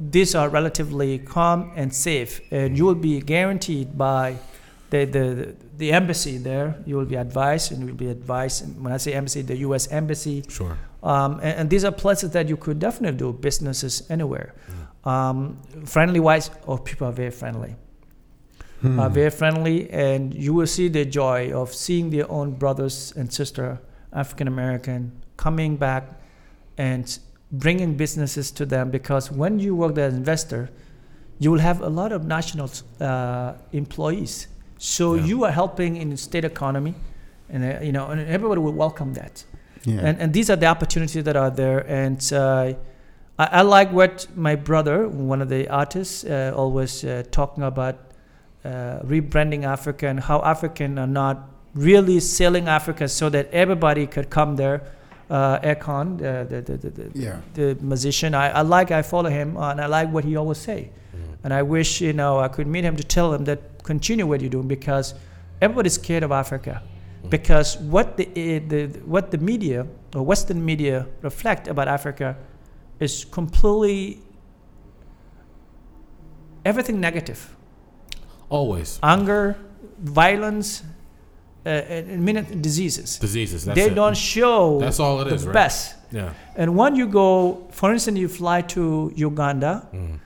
These 0.00 0.34
are 0.34 0.48
relatively 0.48 1.18
calm 1.18 1.72
and 1.74 1.92
safe, 1.92 2.40
and 2.52 2.76
you 2.78 2.84
will 2.84 2.94
be 2.94 3.20
guaranteed 3.20 3.98
by 3.98 4.36
the, 4.90 5.04
the, 5.04 5.56
the 5.76 5.92
embassy 5.92 6.38
there. 6.38 6.80
You 6.86 6.96
will 6.96 7.04
be 7.04 7.16
advised, 7.16 7.72
and 7.72 7.80
you 7.80 7.86
will 7.88 7.94
be 7.94 8.08
advised. 8.08 8.64
And 8.64 8.82
when 8.84 8.92
I 8.92 8.96
say 8.98 9.12
embassy, 9.14 9.42
the 9.42 9.56
U.S. 9.58 9.88
embassy, 9.88 10.44
Sure. 10.48 10.78
um, 11.02 11.34
and, 11.42 11.58
and 11.60 11.70
these 11.70 11.84
are 11.84 11.90
places 11.92 12.30
that 12.30 12.48
you 12.48 12.56
could 12.56 12.78
definitely 12.78 13.18
do 13.18 13.32
businesses 13.32 14.08
anywhere. 14.08 14.54
Um, 15.04 15.60
friendly 15.86 16.20
wise, 16.20 16.50
oh, 16.66 16.76
people 16.78 17.06
are 17.08 17.12
very 17.12 17.30
friendly. 17.30 17.74
Hmm. 18.82 19.00
Are 19.00 19.10
very 19.10 19.30
friendly, 19.30 19.90
and 19.90 20.32
you 20.32 20.54
will 20.54 20.66
see 20.68 20.86
the 20.88 21.04
joy 21.04 21.50
of 21.52 21.74
seeing 21.74 22.10
their 22.10 22.30
own 22.30 22.52
brothers 22.52 23.12
and 23.16 23.32
sister, 23.32 23.80
African 24.12 24.46
American, 24.46 25.10
coming 25.36 25.76
back 25.76 26.04
and 26.76 27.18
bringing 27.52 27.96
businesses 27.96 28.50
to 28.52 28.66
them. 28.66 28.90
Because 28.90 29.30
when 29.32 29.58
you 29.58 29.74
work 29.74 29.98
as 29.98 30.12
an 30.12 30.18
investor, 30.18 30.70
you 31.38 31.50
will 31.50 31.60
have 31.60 31.80
a 31.80 31.88
lot 31.88 32.12
of 32.12 32.24
national 32.24 32.70
uh, 33.00 33.54
employees. 33.72 34.48
So 34.78 35.14
Yeah. 35.14 35.24
you 35.26 35.44
are 35.44 35.52
helping 35.52 35.96
in 35.96 36.10
the 36.10 36.16
state 36.16 36.44
economy, 36.44 36.94
and 37.50 37.64
uh, 37.64 37.80
you 37.82 37.92
know, 37.92 38.06
and 38.08 38.20
everybody 38.20 38.60
will 38.60 38.72
welcome 38.74 39.14
that 39.14 39.44
yeah. 39.84 40.00
and 40.06 40.20
and 40.20 40.32
these 40.32 40.50
are 40.50 40.56
the 40.56 40.66
opportunities 40.66 41.24
that 41.24 41.36
are 41.36 41.50
there 41.50 41.80
and 41.90 42.32
uh, 42.32 42.72
I, 43.38 43.46
I 43.60 43.62
like 43.62 43.92
what 43.92 44.26
my 44.36 44.54
brother 44.56 45.08
one 45.08 45.40
of 45.42 45.48
the 45.48 45.68
artists 45.68 46.24
uh, 46.24 46.52
always 46.54 47.04
uh, 47.04 47.22
talking 47.30 47.64
about 47.64 47.96
uh, 48.64 49.00
rebranding 49.04 49.64
africa 49.64 50.06
and 50.08 50.20
how 50.20 50.42
african 50.42 50.98
are 50.98 51.06
not 51.06 51.48
really 51.74 52.20
selling 52.20 52.68
africa 52.68 53.08
so 53.08 53.28
that 53.30 53.48
everybody 53.52 54.06
could 54.06 54.30
come 54.30 54.56
there 54.56 54.82
uh, 56.22 56.44
the, 56.44 56.62
the, 56.62 56.76
the, 56.76 56.76
the, 56.76 56.90
the, 56.90 57.18
yeah. 57.18 57.40
the 57.54 57.76
musician 57.80 58.34
I, 58.34 58.50
I 58.50 58.62
like 58.62 58.90
i 58.90 59.02
follow 59.02 59.30
him 59.30 59.56
uh, 59.56 59.70
and 59.70 59.80
i 59.80 59.86
like 59.86 60.10
what 60.10 60.24
he 60.24 60.36
always 60.36 60.58
say. 60.58 60.90
And 61.44 61.54
i 61.54 61.62
wish 61.62 62.00
you 62.00 62.12
know 62.12 62.38
i 62.40 62.48
could 62.48 62.66
meet 62.66 62.84
him 62.84 62.96
to 62.96 63.04
tell 63.04 63.32
him 63.32 63.44
that 63.44 63.84
continue 63.84 64.26
what 64.26 64.40
you're 64.40 64.50
doing 64.50 64.68
because 64.68 65.14
everybody's 65.60 65.94
scared 65.94 66.22
of 66.22 66.32
africa. 66.32 66.82
Because 67.28 67.76
what 67.78 68.16
the, 68.16 68.26
eh, 68.36 68.60
the 68.66 68.86
what 69.04 69.30
the 69.30 69.38
media 69.38 69.86
or 70.14 70.22
Western 70.22 70.64
media 70.64 71.06
reflect 71.20 71.68
about 71.68 71.88
Africa 71.88 72.36
is 73.00 73.24
completely 73.24 74.20
everything 76.64 77.00
negative, 77.00 77.54
Always. 78.48 78.98
Anger, 79.02 79.56
violence, 79.98 80.82
uh, 81.68 81.94
and, 81.94 82.28
and 82.28 82.62
diseases. 82.62 83.18
diseases. 83.18 83.64
That's 83.64 83.78
they 83.78 83.90
it. 83.90 83.94
don't 83.94 84.16
show 84.16 84.80
That's 84.80 85.00
all 85.00 85.20
it 85.22 85.28
the 85.28 85.34
is, 85.36 85.44
right? 85.46 85.52
best. 85.60 85.94
Yeah. 86.10 86.32
And 86.56 86.68
when 86.80 86.96
you 87.00 87.06
go, 87.06 87.68
for 87.70 87.92
instance, 87.92 88.18
you 88.18 88.28
fly 88.28 88.58
to 88.74 88.82
Uganda, 89.14 89.74
Mm. 89.92 90.18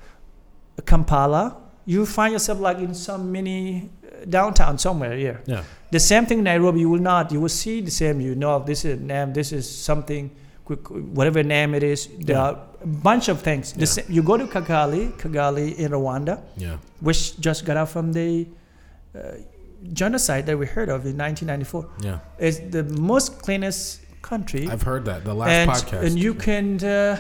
Kampala, 0.90 1.56
you 1.86 2.06
find 2.06 2.32
yourself 2.32 2.58
like 2.60 2.78
in 2.78 2.94
some 2.94 3.30
mini 3.32 3.90
uh, 4.06 4.24
downtown 4.28 4.78
somewhere 4.78 5.16
here. 5.16 5.42
Yeah. 5.46 5.64
The 5.90 6.00
same 6.00 6.26
thing 6.26 6.38
in 6.38 6.44
Nairobi, 6.44 6.80
you 6.80 6.90
will 6.90 7.00
not. 7.12 7.32
You 7.32 7.40
will 7.40 7.48
see 7.64 7.80
the 7.80 7.90
same. 7.90 8.20
You 8.20 8.34
know, 8.34 8.58
this 8.60 8.84
is 8.84 8.98
a 8.98 9.02
name. 9.02 9.32
This 9.32 9.52
is 9.52 9.64
something. 9.68 10.30
Whatever 11.18 11.42
name 11.42 11.74
it 11.74 11.82
is, 11.82 12.08
there 12.18 12.36
Yeah. 12.36 12.42
are 12.42 12.58
a 12.82 12.86
bunch 12.86 13.28
of 13.28 13.42
things. 13.42 13.72
The 13.72 13.80
Yeah. 13.80 13.86
sa- 13.94 14.08
you 14.08 14.22
go 14.22 14.36
to 14.38 14.46
Kigali, 14.46 15.12
Kigali 15.20 15.74
in 15.76 15.90
Rwanda, 15.92 16.40
Yeah. 16.56 16.76
which 17.00 17.38
just 17.40 17.64
got 17.66 17.76
out 17.76 17.88
from 17.90 18.12
the 18.12 18.46
uh, 19.14 19.18
genocide 19.92 20.46
that 20.46 20.58
we 20.58 20.66
heard 20.66 20.88
of 20.88 21.04
in 21.06 21.16
1994. 21.16 21.88
Yeah. 22.00 22.18
It's 22.38 22.58
the 22.58 22.84
most 22.84 23.40
cleanest 23.42 24.00
country, 24.22 24.68
I've 24.68 24.82
heard 24.82 25.04
that 25.06 25.24
the 25.24 25.34
last 25.34 25.50
and 25.50 25.70
podcast. 25.70 26.06
and 26.06 26.18
you 26.18 26.34
can 26.34 26.82
uh, 26.84 27.16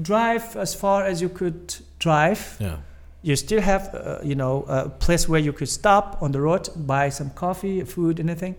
drive 0.00 0.56
as 0.56 0.74
far 0.74 1.04
as 1.04 1.20
you 1.20 1.28
could 1.28 1.74
drive. 1.98 2.56
Yeah. 2.60 2.76
You 3.22 3.34
still 3.36 3.60
have, 3.60 3.92
uh, 3.94 4.18
you 4.22 4.36
know, 4.36 4.64
a 4.68 4.88
place 4.88 5.28
where 5.28 5.40
you 5.40 5.52
could 5.52 5.68
stop 5.68 6.18
on 6.22 6.30
the 6.32 6.40
road, 6.40 6.68
buy 6.76 7.08
some 7.08 7.30
coffee, 7.30 7.82
food, 7.84 8.20
anything. 8.20 8.54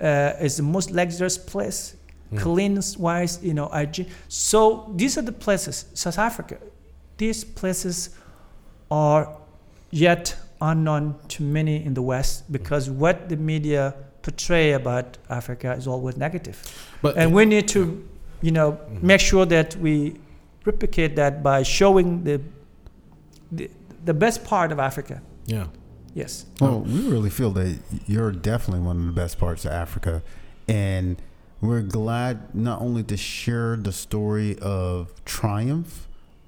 Uh, 0.00 0.32
it's 0.38 0.56
the 0.58 0.62
most 0.62 0.90
luxurious 0.90 1.38
place, 1.38 1.96
Mm. 2.32 2.38
clean 2.40 2.80
wise, 2.98 3.38
you 3.42 3.54
know, 3.54 3.66
hygiene. 3.68 4.06
So 4.28 4.90
these 4.96 5.16
are 5.18 5.22
the 5.22 5.32
places. 5.32 5.86
South 5.94 6.18
Africa, 6.18 6.56
these 7.16 7.44
places 7.44 8.10
are 8.90 9.28
yet 9.90 10.36
unknown 10.70 11.14
to 11.28 11.42
many 11.42 11.76
in 11.86 11.92
the 11.94 12.02
West 12.02 12.50
because 12.50 12.84
what 12.90 13.28
the 13.28 13.36
media 13.36 13.94
portray 14.22 14.72
about 14.72 15.06
Africa 15.28 15.72
is 15.78 15.86
always 15.86 16.16
negative 16.16 16.56
But 17.02 17.16
and 17.18 17.26
we 17.36 17.44
need 17.54 17.66
to 17.76 17.80
you 18.46 18.50
know 18.58 18.68
Mhm. 18.72 19.02
make 19.10 19.20
sure 19.30 19.46
that 19.46 19.76
we 19.76 19.94
replicate 20.70 21.12
that 21.16 21.42
by 21.42 21.62
showing 21.62 22.24
the, 22.24 22.36
the 23.52 23.70
the 24.04 24.14
best 24.14 24.38
part 24.44 24.72
of 24.72 24.78
africa 24.78 25.16
yeah. 25.46 25.66
yes 26.14 26.46
Well, 26.60 26.80
we 26.94 27.00
really 27.14 27.30
feel 27.30 27.50
that 27.60 27.70
you're 28.06 28.32
definitely 28.32 28.82
one 28.90 28.96
of 29.00 29.06
the 29.06 29.12
best 29.22 29.34
parts 29.38 29.64
of 29.66 29.72
Africa, 29.84 30.22
and 30.68 31.16
we're 31.60 31.82
glad 32.00 32.34
not 32.54 32.78
only 32.86 33.02
to 33.12 33.16
share 33.16 33.76
the 33.76 33.92
story 33.92 34.50
of 34.60 35.12
triumph, 35.24 35.92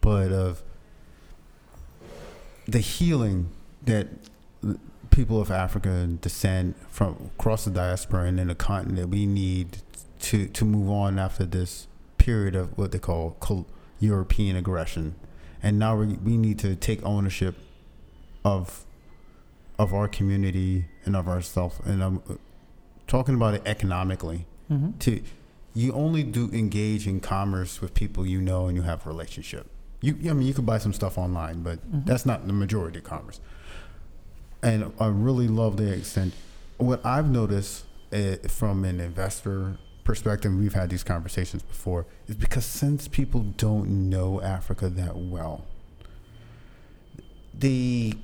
but 0.00 0.28
of 0.32 0.62
the 2.66 2.80
healing 2.80 3.48
that 3.86 4.08
people 5.10 5.40
of 5.40 5.50
African 5.50 6.18
descent 6.20 6.76
from 6.90 7.30
across 7.38 7.64
the 7.64 7.70
diaspora 7.70 8.24
and 8.24 8.38
in 8.38 8.48
the 8.48 8.54
continent 8.54 9.08
we 9.08 9.24
need 9.26 9.78
to 10.20 10.46
to 10.48 10.64
move 10.64 10.90
on 10.90 11.18
after 11.18 11.44
this 11.44 11.86
period 12.18 12.54
of 12.54 12.76
what 12.76 12.92
they 12.92 12.98
call 12.98 13.36
col- 13.40 13.66
European 14.00 14.56
aggression, 14.56 15.14
and 15.62 15.78
now 15.78 15.96
we 15.96 16.06
we 16.28 16.36
need 16.36 16.58
to 16.58 16.74
take 16.76 17.02
ownership 17.04 17.54
of 18.44 18.84
of 19.78 19.92
our 19.94 20.08
community 20.08 20.86
and 21.04 21.14
of 21.16 21.28
ourselves. 21.28 21.78
And 21.84 22.02
I'm 22.02 22.18
uh, 22.28 22.34
talking 23.06 23.34
about 23.34 23.54
it 23.54 23.62
economically. 23.66 24.46
mm-hmm. 24.70 24.92
To 24.98 25.22
you 25.74 25.92
only 25.92 26.22
do 26.22 26.50
engage 26.52 27.06
in 27.06 27.20
commerce 27.20 27.80
with 27.82 27.92
people 27.94 28.24
you 28.26 28.40
know 28.40 28.66
and 28.66 28.76
you 28.76 28.82
have 28.82 29.04
a 29.06 29.08
relationship. 29.10 29.66
You, 30.00 30.14
I 30.30 30.32
mean, 30.32 30.46
you 30.46 30.54
could 30.54 30.64
buy 30.64 30.78
some 30.78 30.94
stuff 30.94 31.18
online, 31.18 31.62
but 31.62 31.78
Mhm. 31.90 32.06
that's 32.06 32.24
not 32.24 32.46
the 32.46 32.52
majority 32.54 32.98
of 32.98 33.04
commerce. 33.04 33.40
And 34.66 34.92
I 34.98 35.06
really 35.06 35.46
love 35.46 35.76
the 35.76 35.92
extent. 35.92 36.34
What 36.78 37.06
I've 37.06 37.30
noticed 37.30 37.84
uh, 38.12 38.34
from 38.48 38.84
an 38.84 38.98
investor 38.98 39.78
perspective, 40.02 40.52
we've 40.52 40.74
had 40.74 40.90
these 40.90 41.04
conversations 41.04 41.62
before, 41.62 42.04
is 42.26 42.34
because 42.34 42.66
since 42.66 43.06
people 43.06 43.42
don't 43.42 44.10
know 44.10 44.42
Africa 44.42 44.88
that 44.88 45.16
well, 45.16 45.66
they 47.54 48.14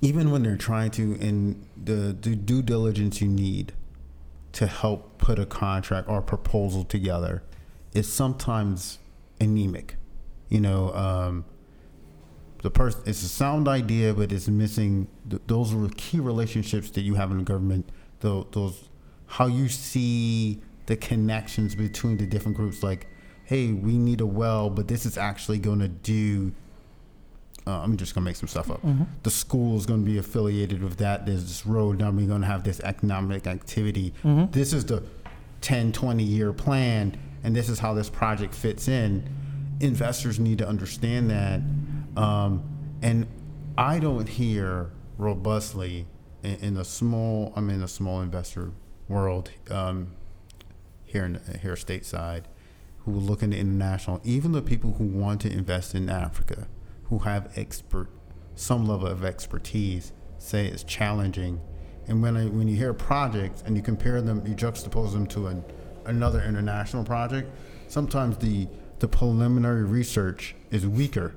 even 0.00 0.30
when 0.30 0.44
they're 0.44 0.56
trying 0.56 0.92
to 0.92 1.16
in 1.16 1.66
the, 1.76 2.16
the 2.18 2.36
due 2.36 2.62
diligence 2.62 3.20
you 3.20 3.26
need 3.26 3.72
to 4.52 4.68
help 4.68 5.18
put 5.18 5.40
a 5.40 5.44
contract 5.44 6.08
or 6.08 6.22
proposal 6.22 6.84
together 6.84 7.42
is 7.94 8.10
sometimes 8.10 9.00
anemic. 9.40 9.96
You 10.48 10.60
know, 10.60 10.94
um, 10.94 11.44
the 12.62 12.70
person 12.70 13.02
it's 13.06 13.22
a 13.22 13.28
sound 13.28 13.68
idea, 13.68 14.12
but 14.14 14.32
it's 14.32 14.48
missing. 14.48 15.08
Th- 15.28 15.42
those 15.46 15.72
are 15.74 15.88
key 15.96 16.20
relationships 16.20 16.90
that 16.90 17.02
you 17.02 17.14
have 17.14 17.30
in 17.30 17.38
the 17.38 17.44
government. 17.44 17.88
Those, 18.20 18.46
those 18.52 18.88
how 19.26 19.46
you 19.46 19.68
see 19.68 20.60
the 20.86 20.96
connections 20.96 21.74
between 21.74 22.16
the 22.18 22.26
different 22.26 22.56
groups. 22.56 22.82
Like, 22.82 23.06
hey, 23.44 23.72
we 23.72 23.96
need 23.96 24.20
a 24.20 24.26
well, 24.26 24.68
but 24.70 24.88
this 24.88 25.06
is 25.06 25.16
actually 25.16 25.58
going 25.58 25.78
to 25.80 25.88
do. 25.88 26.52
Uh, 27.66 27.80
I'm 27.82 27.96
just 27.96 28.14
gonna 28.14 28.24
make 28.24 28.36
some 28.36 28.48
stuff 28.48 28.70
up 28.70 28.82
Mm-hmm. 28.82 29.04
the 29.22 29.30
school 29.30 29.76
is 29.76 29.84
going 29.86 30.00
to 30.04 30.10
be 30.10 30.16
affiliated 30.18 30.82
with 30.82 30.96
that. 30.96 31.26
There's 31.26 31.44
this 31.44 31.66
road. 31.66 31.98
Now 31.98 32.10
we're 32.10 32.26
going 32.26 32.40
to 32.40 32.46
have 32.46 32.64
this 32.64 32.80
economic 32.80 33.46
activity. 33.46 34.14
Mm-hmm. 34.24 34.50
This 34.50 34.72
is 34.72 34.84
the 34.86 35.02
10, 35.60 35.92
20 35.92 36.24
year 36.24 36.52
plan, 36.54 37.18
and 37.44 37.54
this 37.54 37.68
is 37.68 37.78
how 37.78 37.92
this 37.94 38.08
project 38.08 38.54
fits 38.54 38.88
in. 38.88 39.28
Investors 39.80 40.38
need 40.40 40.58
to 40.58 40.66
understand 40.68 41.30
that. 41.30 41.60
Um, 42.20 42.62
and 43.02 43.26
I 43.78 43.98
don't 43.98 44.28
hear 44.28 44.90
robustly 45.16 46.06
in, 46.42 46.54
in 46.56 46.76
a 46.76 46.84
small, 46.84 47.52
I'm 47.56 47.70
in 47.70 47.82
a 47.82 47.88
small 47.88 48.20
investor 48.20 48.72
world 49.08 49.50
um, 49.70 50.12
here 51.04 51.24
in 51.24 51.40
here 51.60 51.74
stateside 51.74 52.44
who 53.04 53.12
look 53.12 53.42
into 53.42 53.56
international, 53.56 54.20
even 54.24 54.52
the 54.52 54.62
people 54.62 54.94
who 54.98 55.04
want 55.04 55.40
to 55.40 55.50
invest 55.50 55.94
in 55.94 56.10
Africa, 56.10 56.68
who 57.04 57.20
have 57.20 57.50
expert 57.56 58.08
some 58.54 58.86
level 58.86 59.08
of 59.08 59.24
expertise, 59.24 60.12
say 60.38 60.66
it's 60.66 60.84
challenging. 60.84 61.60
And 62.06 62.22
when 62.22 62.36
I, 62.36 62.46
when 62.46 62.68
you 62.68 62.76
hear 62.76 62.92
projects 62.92 63.62
and 63.64 63.76
you 63.76 63.82
compare 63.82 64.20
them, 64.20 64.46
you 64.46 64.54
juxtapose 64.54 65.12
them 65.12 65.26
to 65.28 65.46
an, 65.46 65.64
another 66.04 66.42
international 66.42 67.04
project, 67.04 67.50
sometimes 67.88 68.36
the 68.38 68.68
the 68.98 69.08
preliminary 69.08 69.82
research 69.82 70.54
is 70.70 70.86
weaker 70.86 71.34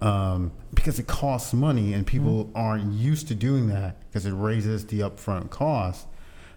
um, 0.00 0.52
because 0.72 0.98
it 0.98 1.06
costs 1.06 1.52
money 1.52 1.92
and 1.92 2.06
people 2.06 2.50
aren't 2.54 2.92
used 2.92 3.28
to 3.28 3.34
doing 3.34 3.68
that 3.68 3.96
because 4.08 4.24
it 4.26 4.32
raises 4.32 4.86
the 4.86 5.00
upfront 5.00 5.50
cost. 5.50 6.06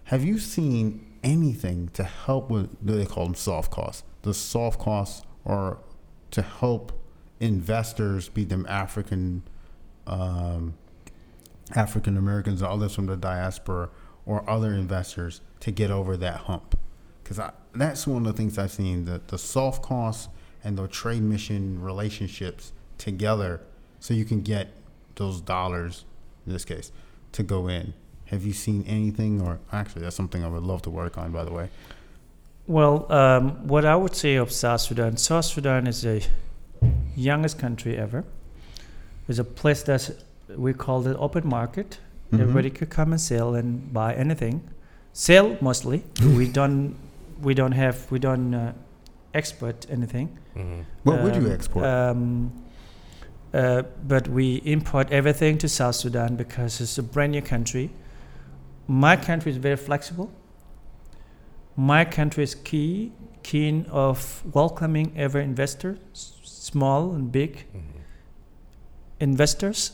Have 0.04 0.24
you 0.24 0.38
seen 0.38 1.06
anything 1.22 1.88
to 1.94 2.04
help 2.04 2.50
with 2.50 2.76
they 2.80 3.04
call 3.04 3.24
them 3.24 3.34
soft 3.34 3.70
costs? 3.70 4.02
The 4.22 4.34
soft 4.34 4.78
costs 4.78 5.26
are 5.44 5.78
to 6.30 6.42
help 6.42 6.92
investors, 7.40 8.28
be 8.28 8.44
them 8.44 8.66
African, 8.68 9.42
um, 10.06 10.74
African 11.74 12.16
Americans 12.16 12.62
or 12.62 12.68
others 12.68 12.94
from 12.94 13.06
the 13.06 13.16
diaspora 13.16 13.90
or 14.26 14.48
other 14.48 14.72
investors 14.72 15.42
to 15.60 15.70
get 15.70 15.90
over 15.90 16.16
that 16.16 16.40
hump. 16.40 16.78
Because 17.22 17.40
that's 17.74 18.06
one 18.06 18.26
of 18.26 18.32
the 18.34 18.36
things 18.36 18.58
I've 18.58 18.70
seen 18.70 19.04
the, 19.04 19.20
the 19.26 19.38
soft 19.38 19.82
costs 19.82 20.28
and 20.62 20.78
the 20.78 20.88
trade 20.88 21.22
mission 21.22 21.80
relationships 21.80 22.72
together 22.98 23.60
so 24.00 24.14
you 24.14 24.24
can 24.24 24.40
get 24.42 24.68
those 25.16 25.40
dollars, 25.40 26.04
in 26.46 26.52
this 26.52 26.64
case, 26.64 26.92
to 27.32 27.42
go 27.42 27.68
in. 27.68 27.94
Have 28.26 28.44
you 28.44 28.52
seen 28.52 28.84
anything, 28.86 29.40
or 29.40 29.60
actually, 29.72 30.02
that's 30.02 30.16
something 30.16 30.42
I 30.44 30.48
would 30.48 30.62
love 30.62 30.82
to 30.82 30.90
work 30.90 31.18
on, 31.18 31.30
by 31.32 31.44
the 31.44 31.52
way. 31.52 31.68
Well, 32.66 33.10
um, 33.12 33.66
what 33.68 33.84
I 33.84 33.94
would 33.94 34.14
say 34.16 34.36
of 34.36 34.50
South 34.50 34.80
Sudan, 34.80 35.16
South 35.18 35.44
Sudan 35.44 35.86
is 35.86 36.02
the 36.02 36.26
youngest 37.14 37.58
country 37.58 37.96
ever. 37.96 38.24
It's 39.28 39.38
a 39.38 39.44
place 39.44 39.82
that 39.84 40.10
we 40.56 40.72
call 40.72 41.06
it 41.06 41.16
open 41.18 41.46
market. 41.46 41.98
Mhm. 42.32 42.40
Everybody 42.40 42.70
could 42.70 42.90
come 42.90 43.12
and 43.12 43.20
sell 43.20 43.54
and 43.54 43.92
buy 43.92 44.14
anything. 44.14 44.62
Sell 45.12 45.56
mostly. 45.60 46.04
we 46.36 46.48
don't. 46.48 46.96
We 47.42 47.52
don't 47.54 47.72
have. 47.72 48.10
We 48.10 48.18
don't 48.18 48.54
uh, 48.54 48.72
export 49.34 49.86
anything. 49.90 50.28
Mm-hmm. 50.56 50.80
What 51.02 51.22
would 51.22 51.36
you 51.36 51.46
Um, 51.46 51.52
export? 51.52 51.84
Um, 51.86 52.52
uh, 53.54 53.82
but 54.06 54.26
we 54.28 54.56
import 54.64 55.10
everything 55.12 55.56
to 55.58 55.68
South 55.68 55.94
Sudan 55.94 56.34
because 56.36 56.80
it's 56.80 56.98
a 56.98 57.02
brand 57.02 57.32
new 57.32 57.40
country. 57.42 57.90
My 58.88 59.16
country 59.16 59.52
is 59.52 59.58
very 59.58 59.76
flexible. 59.76 60.30
My 61.76 62.04
country 62.04 62.42
is 62.44 62.54
key, 62.54 63.12
keen 63.42 63.86
of 63.90 64.42
welcoming 64.54 65.12
every 65.16 65.44
investor, 65.44 65.98
small 66.12 67.12
and 67.14 67.30
big 67.32 67.64
Mm-hmm. 67.74 67.80
investors. 69.20 69.92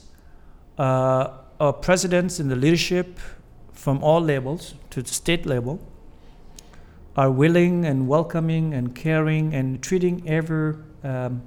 Uh, 0.79 1.29
our 1.61 1.73
presidents 1.75 2.41
and 2.41 2.51
the 2.51 2.57
leadership 2.57 3.19
from 3.73 4.03
all 4.03 4.21
levels 4.21 4.75
to 4.91 5.03
the 5.03 5.09
state 5.13 5.45
level 5.47 5.79
are 7.17 7.31
willing 7.31 7.85
and 7.85 8.09
welcoming 8.09 8.73
and 8.73 8.95
caring 8.95 9.55
and 9.55 9.83
treating 9.83 10.27
every 10.29 10.75
um, 11.05 11.43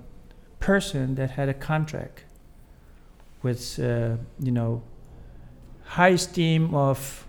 person 0.63 1.15
that 1.15 1.31
had 1.31 1.49
a 1.49 1.53
contract 1.53 2.23
with, 3.41 3.79
uh, 3.79 4.15
you 4.39 4.51
know, 4.51 4.81
high 5.83 6.13
esteem 6.19 6.73
of 6.73 7.27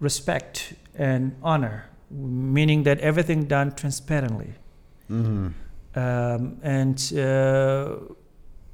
respect 0.00 0.74
and 0.96 1.36
honor, 1.42 1.88
meaning 2.10 2.82
that 2.82 2.98
everything 2.98 3.44
done 3.44 3.72
transparently. 3.72 4.52
mm-hmm. 5.10 5.48
Um, 5.92 6.58
and 6.62 6.98
uh, 7.18 7.96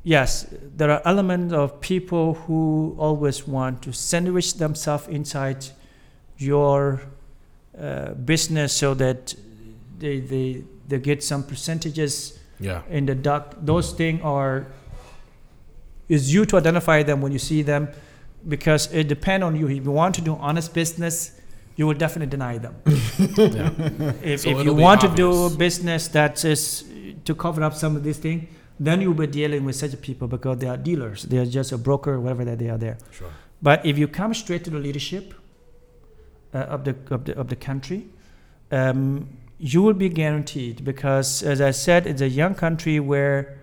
yes, 0.03 0.47
there 0.77 0.91
are 0.91 1.01
elements 1.07 1.55
of 1.55 1.81
people 1.81 2.35
who 2.35 2.95
always 2.99 3.49
want 3.49 3.83
to 3.83 3.93
sandwich 3.93 4.55
themselves 4.55 5.09
inside 5.09 5.65
your 6.37 7.01
uh, 7.79 8.13
business 8.13 8.75
so 8.75 8.93
that 8.95 9.35
they, 9.99 10.21
they, 10.21 10.65
they 10.89 10.99
get 10.99 11.25
some 11.25 11.43
percentages 11.43 12.39
Yeah. 12.59 12.83
in 12.91 13.07
the 13.07 13.15
duck. 13.15 13.55
Those 13.61 13.93
things 13.93 14.21
are 14.23 14.67
is 16.09 16.33
you 16.33 16.45
to 16.47 16.57
identify 16.57 17.03
them 17.03 17.21
when 17.21 17.33
you 17.33 17.39
see 17.39 17.63
them 17.63 17.89
because 18.49 18.93
it 18.93 19.09
depends 19.09 19.45
on 19.45 19.57
you. 19.57 19.69
If 19.69 19.85
you 19.85 19.91
want 19.91 20.15
to 20.17 20.21
do 20.21 20.37
honest 20.37 20.73
business, 20.73 21.33
you 21.77 21.87
will 21.87 21.95
definitely 21.95 22.31
deny 22.31 22.59
them. 22.59 22.75
yeah. 22.87 23.71
If, 24.23 24.41
So 24.43 24.51
if 24.51 24.65
you 24.65 24.73
want 24.73 25.01
to 25.03 25.09
obvious. 25.09 25.51
do 25.51 25.57
business 25.57 26.09
that 26.09 26.45
is 26.45 26.85
to 27.25 27.35
cover 27.35 27.63
up 27.63 27.75
some 27.75 27.97
of 27.97 28.05
these 28.05 28.19
things, 28.19 28.49
then 28.79 29.01
you'll 29.01 29.15
be 29.15 29.27
dealing 29.27 29.65
with 29.65 29.75
such 29.77 30.01
people 30.01 30.29
because 30.29 30.59
they 30.59 30.69
are 30.69 30.77
dealers. 30.77 31.25
They 31.25 31.39
are 31.39 31.47
just 31.47 31.73
a 31.73 31.79
broker, 31.79 32.21
whatever 32.21 32.45
that 32.45 32.59
they 32.59 32.69
are 32.69 32.79
there. 32.79 32.99
Sure. 33.11 33.31
But 33.61 33.85
if 33.85 33.99
you 33.99 34.07
come 34.07 34.33
straight 34.35 34.65
to 34.65 34.71
the 34.71 34.79
leadership 34.79 35.35
uh, 36.55 36.59
of 36.59 36.85
the 36.85 36.95
of 37.11 37.25
the 37.25 37.37
of 37.39 37.49
the 37.49 37.57
country, 37.57 38.07
um, 38.71 39.29
you 39.59 39.83
will 39.83 39.95
be 39.95 40.09
guaranteed 40.09 40.85
because, 40.85 41.43
as 41.43 41.61
I 41.61 41.71
said, 41.71 42.07
it's 42.07 42.21
a 42.21 42.29
young 42.29 42.55
country 42.55 43.01
where 43.01 43.59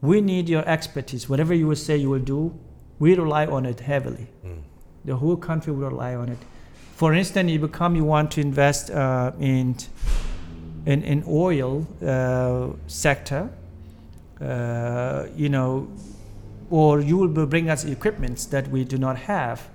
we 0.00 0.20
need 0.20 0.48
your 0.48 0.66
expertise. 0.68 1.28
Whatever 1.28 1.54
you 1.54 1.68
will 1.68 1.76
say, 1.76 1.96
you 1.96 2.10
will 2.10 2.18
do. 2.18 2.58
We 2.98 3.14
rely 3.14 3.46
on 3.46 3.66
it 3.66 3.80
heavily. 3.80 4.26
Mm. 4.44 4.62
The 5.04 5.16
whole 5.16 5.36
country 5.36 5.72
will 5.72 5.90
rely 5.90 6.14
on 6.14 6.30
it. 6.30 6.38
For 6.94 7.14
instance, 7.14 7.50
you 7.50 7.58
become 7.58 7.94
you 7.94 8.04
want 8.04 8.30
to 8.32 8.40
invest 8.40 8.90
uh, 8.90 9.32
in 9.38 9.76
in 10.86 11.02
in 11.02 11.24
oil 11.28 11.86
uh, 12.04 12.68
sector. 12.86 13.50
Uh, 14.40 15.26
you 15.36 15.48
know, 15.48 15.88
or 16.70 17.00
you 17.00 17.16
will 17.18 17.46
bring 17.46 17.70
us 17.70 17.84
equipments 17.84 18.46
that 18.46 18.68
we 18.68 18.84
do 18.84 18.98
not 18.98 19.16
have. 19.16 19.68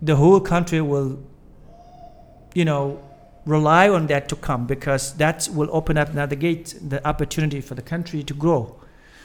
The 0.00 0.16
whole 0.16 0.40
country 0.40 0.80
will, 0.80 1.18
you 2.54 2.64
know, 2.64 3.00
rely 3.48 3.88
on 3.88 4.06
that 4.08 4.28
to 4.28 4.36
come 4.36 4.66
because 4.66 5.14
that 5.14 5.48
will 5.52 5.68
open 5.72 5.96
up 5.96 6.10
another 6.10 6.36
gate, 6.36 6.74
the 6.86 7.06
opportunity 7.08 7.60
for 7.60 7.74
the 7.74 7.82
country 7.82 8.22
to 8.22 8.34
grow. 8.34 8.76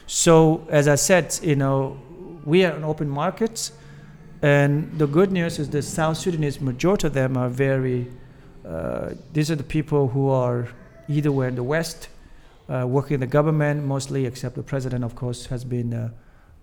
So, 0.08 0.66
as 0.70 0.88
I 0.88 0.95
said, 0.95 1.38
you 1.44 1.56
know, 1.56 2.00
we 2.45 2.66
are 2.66 2.72
an 2.72 2.84
open 2.84 3.10
market, 3.10 3.72
and 4.41 4.98
the 4.98 5.08
good 5.08 5.32
news 5.32 5.60
is 5.60 5.70
the 5.70 5.82
South 5.82 6.18
Sudanese 6.18 6.60
majority 6.62 7.08
of 7.08 7.14
them 7.14 7.38
are 7.38 7.50
very. 7.50 8.08
Uh, 8.66 9.12
these 9.34 9.52
are 9.52 9.56
the 9.56 9.64
people 9.64 10.08
who 10.08 10.30
are 10.30 10.70
either 11.10 11.32
were 11.32 11.48
in 11.48 11.56
the 11.56 11.64
West, 11.64 12.08
uh, 12.70 12.86
working 12.88 13.16
in 13.16 13.20
the 13.20 13.28
government 13.28 13.84
mostly, 13.84 14.26
except 14.26 14.56
the 14.56 14.64
president, 14.64 15.04
of 15.04 15.16
course, 15.16 15.48
has 15.48 15.66
been 15.66 15.94
uh, 15.94 16.10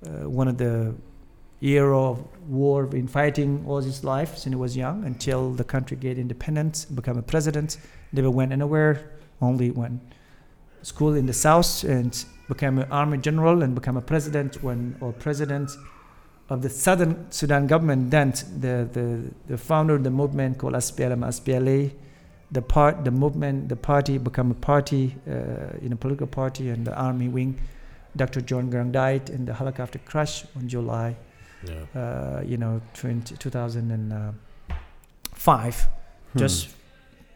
uh, 0.06 0.28
one 0.28 0.48
of 0.48 0.56
the 0.56 0.94
era 1.62 1.98
of 1.98 2.24
war 2.48 2.88
in 2.94 3.06
fighting 3.06 3.64
all 3.66 3.80
his 3.80 4.02
life 4.02 4.36
since 4.36 4.52
he 4.52 4.56
was 4.56 4.76
young 4.76 5.04
until 5.04 5.52
the 5.52 5.64
country 5.64 5.96
get 5.96 6.18
independence, 6.18 6.84
become 6.84 7.18
a 7.18 7.22
president. 7.22 7.76
Never 8.12 8.30
went 8.30 8.52
anywhere, 8.52 9.10
only 9.40 9.70
went 9.70 10.00
school 10.82 11.14
in 11.14 11.26
the 11.26 11.32
south 11.32 11.84
and 11.84 12.24
became 12.48 12.78
an 12.78 12.90
army 12.90 13.18
general 13.18 13.62
and 13.62 13.74
become 13.74 13.96
a 13.96 14.00
president 14.00 14.62
when 14.62 14.96
or 15.00 15.12
president 15.12 15.70
of 16.48 16.62
the 16.62 16.70
southern 16.70 17.30
Sudan 17.30 17.66
government. 17.66 18.10
Then 18.10 18.30
the, 18.58 18.88
the, 18.90 19.30
the 19.46 19.58
founder 19.58 19.94
of 19.96 20.04
the 20.04 20.10
movement 20.10 20.58
called 20.58 20.74
SPLM, 20.74 21.20
SPLA, 21.20 21.92
the 22.50 22.62
part, 22.62 23.04
the 23.04 23.10
movement, 23.10 23.68
the 23.68 23.76
party 23.76 24.18
become 24.18 24.50
a 24.50 24.54
party 24.54 25.14
uh, 25.28 25.76
in 25.80 25.92
a 25.92 25.96
political 25.96 26.26
party 26.26 26.70
and 26.70 26.86
the 26.86 26.94
army 26.96 27.28
wing. 27.28 27.60
Dr. 28.16 28.40
John 28.40 28.72
Garang 28.72 28.90
died 28.90 29.30
in 29.30 29.44
the 29.44 29.54
helicopter 29.54 30.00
crash 30.04 30.44
on 30.56 30.66
July 30.66 31.16
Yeah. 31.64 31.84
uh, 31.94 32.42
you 32.44 32.56
know, 32.56 32.80
20, 32.94 33.36
2005, 33.36 35.88
Hmm. 36.32 36.38
just 36.38 36.68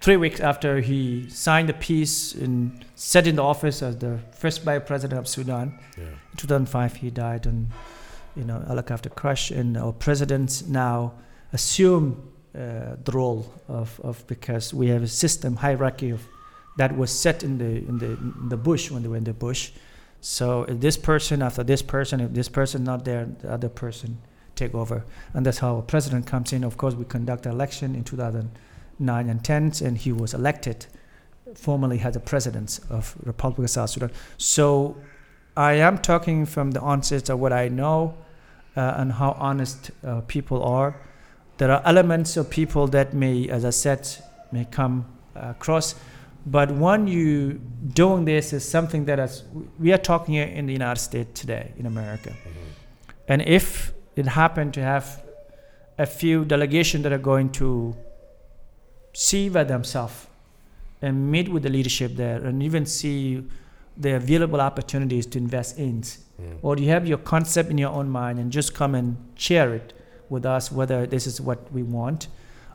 three 0.01 0.17
weeks 0.17 0.41
after 0.41 0.81
he 0.81 1.29
signed 1.29 1.69
the 1.69 1.75
peace 1.75 2.33
and 2.35 2.85
sat 2.95 3.27
in 3.27 3.37
the 3.37 3.43
office 3.43 3.83
as 3.83 3.97
the 3.99 4.19
first 4.39 4.63
vice 4.63 4.83
president 4.87 5.19
of 5.19 5.29
Sudan. 5.29 5.79
Yeah. 5.99 6.05
In 6.05 6.37
2005, 6.37 6.97
he 6.97 7.11
died 7.11 7.47
on, 7.47 7.69
you 8.37 8.45
know, 8.45 8.61
helicopter 8.67 9.11
crash, 9.11 9.51
and 9.51 9.77
our 9.77 9.93
presidents 9.93 10.63
now 10.67 11.13
assume 11.53 12.17
uh, 12.55 12.97
the 13.05 13.13
role 13.13 13.45
of, 13.69 14.01
of 14.05 14.25
because 14.27 14.73
we 14.73 14.89
have 14.89 15.03
a 15.03 15.09
system 15.09 15.57
hierarchy 15.57 16.11
of 16.11 16.21
that 16.77 16.97
was 16.97 17.11
set 17.11 17.43
in 17.43 17.59
the 17.59 17.87
in 17.89 17.99
the 17.99 18.07
in 18.07 18.49
the 18.49 18.57
bush 18.57 18.91
when 18.91 19.03
they 19.03 19.09
were 19.09 19.17
in 19.19 19.25
the 19.25 19.33
bush. 19.33 19.71
So 20.27 20.63
if 20.63 20.81
this 20.81 20.97
person 20.97 21.43
after 21.43 21.63
this 21.63 21.83
person, 21.83 22.19
if 22.19 22.33
this 22.33 22.49
person 22.49 22.83
not 22.83 23.05
there, 23.05 23.27
the 23.41 23.53
other 23.53 23.69
person 23.69 24.23
take 24.55 24.75
over, 24.75 25.05
and 25.35 25.45
that's 25.45 25.59
how 25.59 25.77
a 25.77 25.83
president 25.83 26.27
comes 26.27 26.51
in. 26.51 26.65
Of 26.65 26.79
course, 26.79 26.95
we 26.95 27.05
conduct 27.05 27.45
election 27.45 27.95
in 27.95 28.05
2009 28.05 29.29
and 29.29 29.45
10, 29.45 29.73
and 29.85 29.99
he 29.99 30.13
was 30.13 30.33
elected 30.33 30.87
formally 31.55 32.01
as 32.01 32.15
the 32.15 32.21
president 32.21 32.81
of 32.89 33.15
Republic 33.23 33.65
of 33.67 33.71
South 33.71 33.91
Sudan. 33.91 34.11
So 34.39 34.97
I 35.59 35.75
am 35.75 35.99
talking 35.99 36.47
from 36.47 36.71
the 36.71 36.81
onset 36.81 37.29
of 37.29 37.39
what 37.39 37.53
I 37.53 37.69
know 37.69 38.17
uh, 38.79 38.95
and 38.97 39.13
how 39.13 39.33
honest 39.33 39.91
uh, 40.03 40.23
people 40.23 40.63
are. 40.63 40.97
There 41.59 41.71
are 41.71 41.83
elements 41.85 42.39
of 42.39 42.49
people 42.49 42.87
that 42.89 43.13
may, 43.13 43.51
as 43.51 43.67
I 43.67 43.71
said, 43.71 44.09
may 44.51 44.65
come 44.65 45.05
uh, 45.37 45.49
across. 45.51 45.95
But 46.47 46.71
when 46.73 47.07
you 47.07 47.61
doing 47.95 48.25
this 48.27 48.53
is 48.53 48.69
something 48.69 49.07
that 49.07 49.19
is, 49.19 49.45
we 49.79 49.93
are 49.93 49.99
talking 49.99 50.35
here 50.35 50.45
in 50.47 50.67
the 50.67 50.73
United 50.73 51.01
States 51.01 51.41
today, 51.41 51.73
in 51.79 51.87
America. 51.87 52.31
Mhm. 52.31 52.67
And 53.29 53.43
if 53.43 53.93
it 54.17 54.27
happened 54.27 54.75
to 54.75 54.83
have 54.83 55.23
a 55.99 56.07
few 56.07 56.45
delegations 56.45 57.03
that 57.05 57.13
are 57.13 57.19
going 57.33 57.51
to 57.53 57.97
see 59.13 59.49
by 59.49 59.65
themselves 59.65 60.27
and 61.01 61.31
meet 61.31 61.49
with 61.49 61.63
the 61.63 61.71
leadership 61.71 62.17
there 62.17 62.43
and 62.45 62.63
even 62.63 62.85
see 62.85 63.43
the 63.97 64.15
available 64.17 64.61
opportunities 64.61 65.25
to 65.27 65.39
invest 65.39 65.79
in, 65.79 66.03
Mm. 66.03 66.59
or 66.63 66.77
you 66.77 66.89
have 66.89 67.07
your 67.07 67.19
concept 67.19 67.71
in 67.71 67.79
your 67.79 67.91
own 67.91 68.09
mind 68.11 68.39
and 68.41 68.51
just 68.51 68.75
come 68.75 68.95
and 68.95 69.17
share 69.37 69.73
it 69.73 69.93
with 70.29 70.45
us 70.45 70.73
whether 70.73 71.07
this 71.07 71.27
is 71.29 71.41
what 71.41 71.73
we 71.73 71.83
want, 71.83 72.27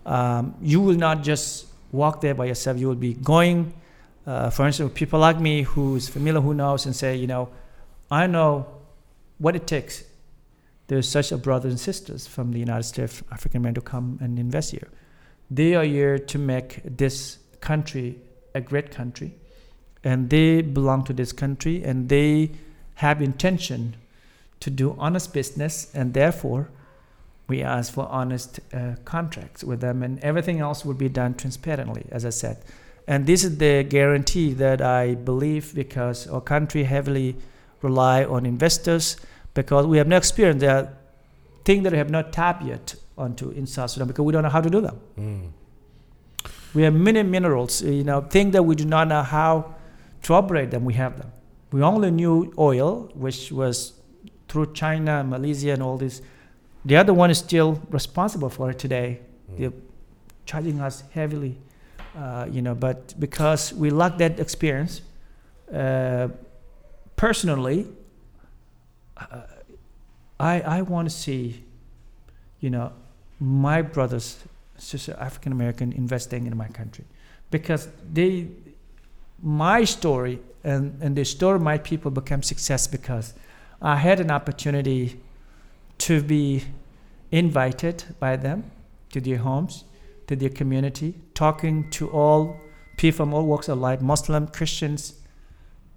um, 0.06 0.56
you 0.62 0.80
will 0.80 0.96
not 0.96 1.24
just 1.24 1.66
walk 1.92 2.22
there 2.22 2.36
by 2.36 2.46
yourself. 2.46 2.78
You 2.78 2.88
will 2.88 2.96
be 2.96 3.14
going, 3.14 3.74
uh, 4.26 4.50
for 4.50 4.66
instance, 4.66 4.92
people 4.94 5.20
like 5.20 5.40
me 5.40 5.64
who 5.64 5.96
is 5.96 6.10
familiar, 6.10 6.42
who 6.42 6.54
knows, 6.54 6.86
and 6.86 6.96
say, 6.96 7.16
you 7.16 7.28
know, 7.28 7.50
I 8.12 8.28
know 8.28 8.68
what 9.38 9.56
it 9.56 9.68
takes. 9.68 10.04
There's 10.88 11.08
such 11.08 11.32
a 11.32 11.38
brothers 11.38 11.72
and 11.72 11.80
sisters 11.80 12.28
from 12.28 12.52
the 12.52 12.60
United 12.60 12.84
States, 12.84 13.22
African 13.32 13.62
men 13.62 13.76
to 13.76 13.82
come 13.82 14.18
and 14.22 14.40
invest 14.40 14.72
here. 14.72 14.88
They 15.52 15.76
are 15.76 15.84
here 15.84 16.18
to 16.18 16.38
make 16.38 16.82
this 16.84 17.38
country 17.62 18.18
a 18.56 18.62
great 18.62 18.92
country, 18.92 19.36
and 20.04 20.30
they 20.30 20.62
belong 20.62 21.04
to 21.06 21.14
this 21.14 21.32
country, 21.32 21.84
and 21.84 22.10
they 22.10 22.52
have 22.96 23.22
intention 23.22 23.96
to 24.60 24.70
do 24.70 24.96
honest 25.00 25.34
business, 25.34 25.92
and 25.94 26.14
therefore 26.14 26.70
we 27.50 27.62
ask 27.64 27.94
for 27.94 28.08
honest 28.08 28.60
uh, 28.74 28.96
contracts 29.06 29.64
with 29.64 29.82
them, 29.82 30.04
and 30.04 30.20
everything 30.20 30.60
else 30.60 30.86
will 30.86 30.94
be 30.94 31.10
done 31.10 31.34
transparently, 31.34 32.06
as 32.12 32.26
I 32.26 32.30
said. 32.30 32.64
And 33.08 33.26
this 33.26 33.44
is 33.44 33.58
the 33.58 33.84
guarantee 33.84 34.54
that 34.54 34.82
I 34.82 35.16
believe 35.16 35.74
because 35.74 36.28
our 36.28 36.42
country 36.42 36.84
heavily 36.84 37.36
rely 37.82 38.24
on 38.24 38.46
investors 38.46 39.18
because 39.56 39.88
we 39.88 39.98
have 39.98 40.08
no 40.08 40.18
experience. 40.18 40.62
There 40.62 40.76
are 40.76 40.94
things 41.66 41.84
that 41.84 41.92
we 41.92 41.98
have 41.98 42.12
not 42.12 42.32
tapped 42.32 42.64
yet 42.64 42.96
onto 43.18 43.50
in 43.50 43.66
South 43.66 43.92
Sudan 43.92 44.08
because 44.08 44.24
we 44.24 44.32
don't 44.32 44.44
know 44.44 44.50
how 44.50 44.62
to 44.62 44.70
do 44.70 44.82
them. 44.82 45.00
Mm. 45.18 45.50
We 46.74 46.84
have 46.84 46.94
many 46.94 47.24
minerals, 47.24 47.82
you 47.82 48.04
know, 48.04 48.22
things 48.22 48.54
that 48.54 48.64
we 48.64 48.76
do 48.76 48.86
not 48.86 49.08
know 49.08 49.24
how 49.24 49.76
to 50.24 50.34
operate 50.34 50.70
them. 50.70 50.86
We 50.86 50.94
have 50.94 51.18
them. 51.18 51.32
We 51.72 51.82
only 51.82 52.12
knew 52.12 52.54
oil, 52.58 53.10
which 53.16 53.52
was 53.52 53.94
through 54.48 54.74
China, 54.74 55.24
Malaysia, 55.24 55.72
and 55.72 55.82
all 55.82 55.98
this. 55.98 56.22
The 56.86 56.96
other 56.96 57.14
one 57.14 57.30
is 57.30 57.38
still 57.38 57.82
responsible 57.90 58.50
for 58.50 58.70
it 58.70 58.80
today. 58.80 59.20
Mm. 59.52 59.58
They're 59.58 59.74
charging 60.46 60.80
us 60.80 61.04
heavily, 61.12 61.58
uh, 62.16 62.48
you 62.50 62.62
know. 62.62 62.76
But 62.76 63.20
because 63.20 63.74
we 63.74 63.90
lack 63.90 64.18
that 64.18 64.40
experience, 64.40 65.02
uh, 65.74 66.30
personally, 67.16 67.88
uh, 69.18 69.42
I 70.40 70.62
I 70.62 70.82
want 70.82 71.10
to 71.10 71.16
see, 71.16 71.64
you 72.60 72.70
know, 72.70 72.94
my 73.40 73.82
brothers, 73.82 74.38
sisters, 74.78 75.16
African 75.16 75.52
American 75.52 75.92
investing 75.92 76.48
in 76.48 76.56
my 76.56 76.68
country, 76.68 77.06
because 77.52 77.90
they, 78.14 78.48
my 79.44 79.84
story 79.84 80.40
and 80.64 80.98
and 81.02 81.16
the 81.16 81.26
story 81.26 81.56
of 81.56 81.62
my 81.62 81.78
people 81.78 82.10
become 82.10 82.42
success 82.42 82.88
because 82.88 83.34
I 83.82 83.98
had 83.98 84.20
an 84.20 84.32
opportunity 84.32 85.20
to 86.00 86.22
be 86.24 86.64
invited 87.32 88.04
by 88.20 88.36
them 88.36 88.64
to 89.12 89.22
their 89.22 89.38
homes, 89.38 89.84
to 90.28 90.36
their 90.36 90.50
community, 90.50 91.16
talking 91.34 91.90
to 91.92 92.10
all 92.10 92.60
people 92.98 93.18
from 93.26 93.34
all 93.34 93.46
walks 93.46 93.70
of 93.70 93.78
life, 93.80 94.02
Muslim, 94.02 94.48
Christians, 94.48 95.14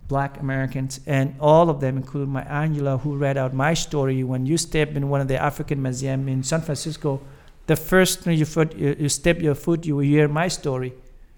black 0.08 0.38
Americans, 0.40 1.00
and 1.06 1.34
all 1.40 1.70
of 1.70 1.80
them, 1.80 1.96
including 1.96 2.32
Maya 2.32 2.44
Angelou, 2.46 3.00
who 3.00 3.16
read 3.16 3.36
out 3.36 3.54
my 3.54 3.74
story 3.74 4.22
when 4.22 4.46
you 4.46 4.56
step 4.58 4.94
in 4.94 5.08
one 5.08 5.20
of 5.20 5.28
the 5.28 5.36
African 5.40 5.80
museum 5.82 6.28
in 6.28 6.42
San 6.42 6.60
Francisco. 6.60 7.20
The 7.66 7.76
first 7.76 8.24
time 8.24 8.34
you, 8.34 8.44
foot, 8.44 8.76
you, 8.76 8.96
you 8.98 9.08
step 9.08 9.40
your 9.40 9.54
foot, 9.54 9.86
you 9.86 9.96
will 9.96 10.04
hear 10.04 10.28
my 10.28 10.48
story. 10.48 10.92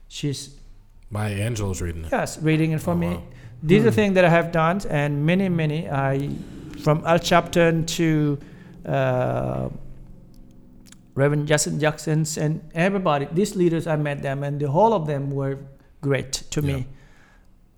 She's 0.09 0.57
Maya 1.11 1.37
Angelou's 1.51 1.81
reading 1.83 2.05
it. 2.07 2.09
yes 2.13 2.39
reading 2.39 2.73
it 2.73 2.81
for 2.81 2.93
Oh, 2.93 2.97
me. 2.97 3.09
wow. 3.09 3.23
These 3.63 3.85
are 3.85 3.91
Hmm. 3.91 3.95
things 3.95 4.15
that 4.15 4.25
I 4.25 4.29
have 4.31 4.51
done, 4.53 4.81
and 4.91 5.25
many, 5.25 5.49
many. 5.49 5.89
I 5.89 6.31
from 6.83 7.03
Al 7.07 7.19
Sharpton 7.19 7.87
to 7.99 8.39
uh, 8.87 9.69
Reverend 11.15 11.47
Jesse 11.47 11.79
Jackson's 11.79 12.37
and 12.39 12.61
everybody. 12.75 13.27
These 13.33 13.55
leaders, 13.57 13.87
I 13.87 13.97
met 13.97 14.23
them, 14.23 14.43
and 14.43 14.61
the 14.61 14.71
whole 14.71 14.93
of 14.93 15.07
them 15.07 15.31
were 15.31 15.59
great 16.01 16.33
to 16.51 16.61
Yeah. 16.61 16.77
me. 16.77 16.87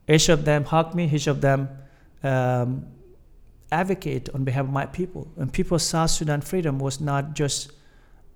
Each 0.09 0.29
of 0.29 0.45
them 0.45 0.65
hugged 0.65 0.95
me. 0.95 1.11
Each 1.13 1.27
of 1.27 1.41
them 1.41 1.69
um, 2.23 2.87
advocate 3.71 4.31
on 4.35 4.45
behalf 4.45 4.65
of 4.65 4.73
my 4.73 4.87
people. 4.87 5.29
And 5.37 5.53
people, 5.53 5.79
South 5.79 6.11
Sudan 6.11 6.41
freedom 6.41 6.79
was 6.79 7.01
not 7.01 7.35
just 7.35 7.73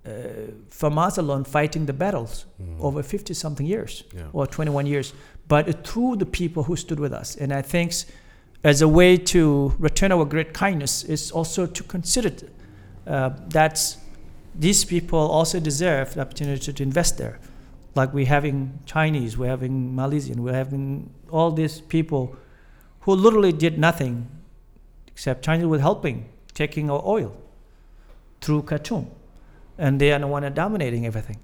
uh, 0.07 0.11
from 0.71 0.99
us 0.99 1.19
alone 1.19 1.45
fighting 1.45 1.87
the 1.87 1.93
battles 1.93 2.47
Mm. 2.63 2.81
over 2.81 3.03
50 3.03 3.35
something 3.35 3.67
years 3.67 4.05
Yeah. 4.15 4.23
or 4.33 4.47
21 4.47 4.87
years, 4.87 5.13
but 5.49 5.85
through 5.87 6.17
the 6.17 6.27
people 6.27 6.63
who 6.65 6.77
stood 6.77 6.99
with 7.01 7.13
us. 7.13 7.37
And 7.37 7.53
I 7.53 7.63
think 7.63 7.93
as 8.65 8.81
a 8.83 8.89
way 8.89 9.17
to 9.19 9.75
return 9.79 10.11
our 10.13 10.25
great 10.25 10.53
kindness 10.55 11.05
is 11.05 11.31
also 11.33 11.67
to 11.67 11.83
consider 11.85 12.31
uh, 13.11 13.31
that 13.49 13.97
these 14.55 14.85
people 14.85 15.19
also 15.19 15.59
deserve 15.59 16.15
the 16.15 16.21
opportunity 16.21 16.73
to, 16.73 16.83
invest 16.83 17.19
there. 17.19 17.41
Like 17.97 18.15
we're 18.15 18.27
having 18.27 18.79
Chinese, 18.87 19.37
we're 19.37 19.49
having 19.49 19.97
Malaysian, 19.97 20.45
we're 20.45 20.55
having 20.55 21.11
all 21.29 21.51
these 21.51 21.81
people 21.81 22.37
who 23.01 23.15
literally 23.15 23.53
did 23.53 23.79
nothing 23.79 24.29
except 25.09 25.45
China 25.45 25.67
was 25.67 25.81
helping, 25.81 26.29
taking 26.55 26.89
our 26.89 27.03
oil 27.05 27.37
through 28.41 28.63
Khartoum. 28.63 29.11
And 29.77 30.01
they 30.01 30.13
are 30.13 30.19
the 30.21 30.29
one 30.29 30.43
that 30.43 30.55
dominating 30.55 31.05
everything. 31.05 31.39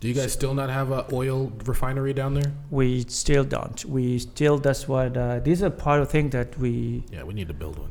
Do 0.00 0.06
you 0.06 0.14
guys 0.14 0.32
still 0.32 0.54
not 0.54 0.70
have 0.70 0.92
an 0.92 1.04
oil 1.12 1.52
refinery 1.64 2.12
down 2.12 2.34
there? 2.34 2.52
We 2.70 3.04
still 3.08 3.42
don't. 3.42 3.84
We 3.84 4.20
still, 4.20 4.58
that's 4.58 4.86
what, 4.86 5.16
uh, 5.16 5.40
these 5.40 5.60
are 5.62 5.70
part 5.70 6.00
of 6.00 6.08
things 6.08 6.30
that 6.32 6.56
we, 6.56 7.02
Yeah, 7.10 7.24
we 7.24 7.34
need 7.34 7.48
to 7.48 7.54
build 7.54 7.78
one. 7.78 7.90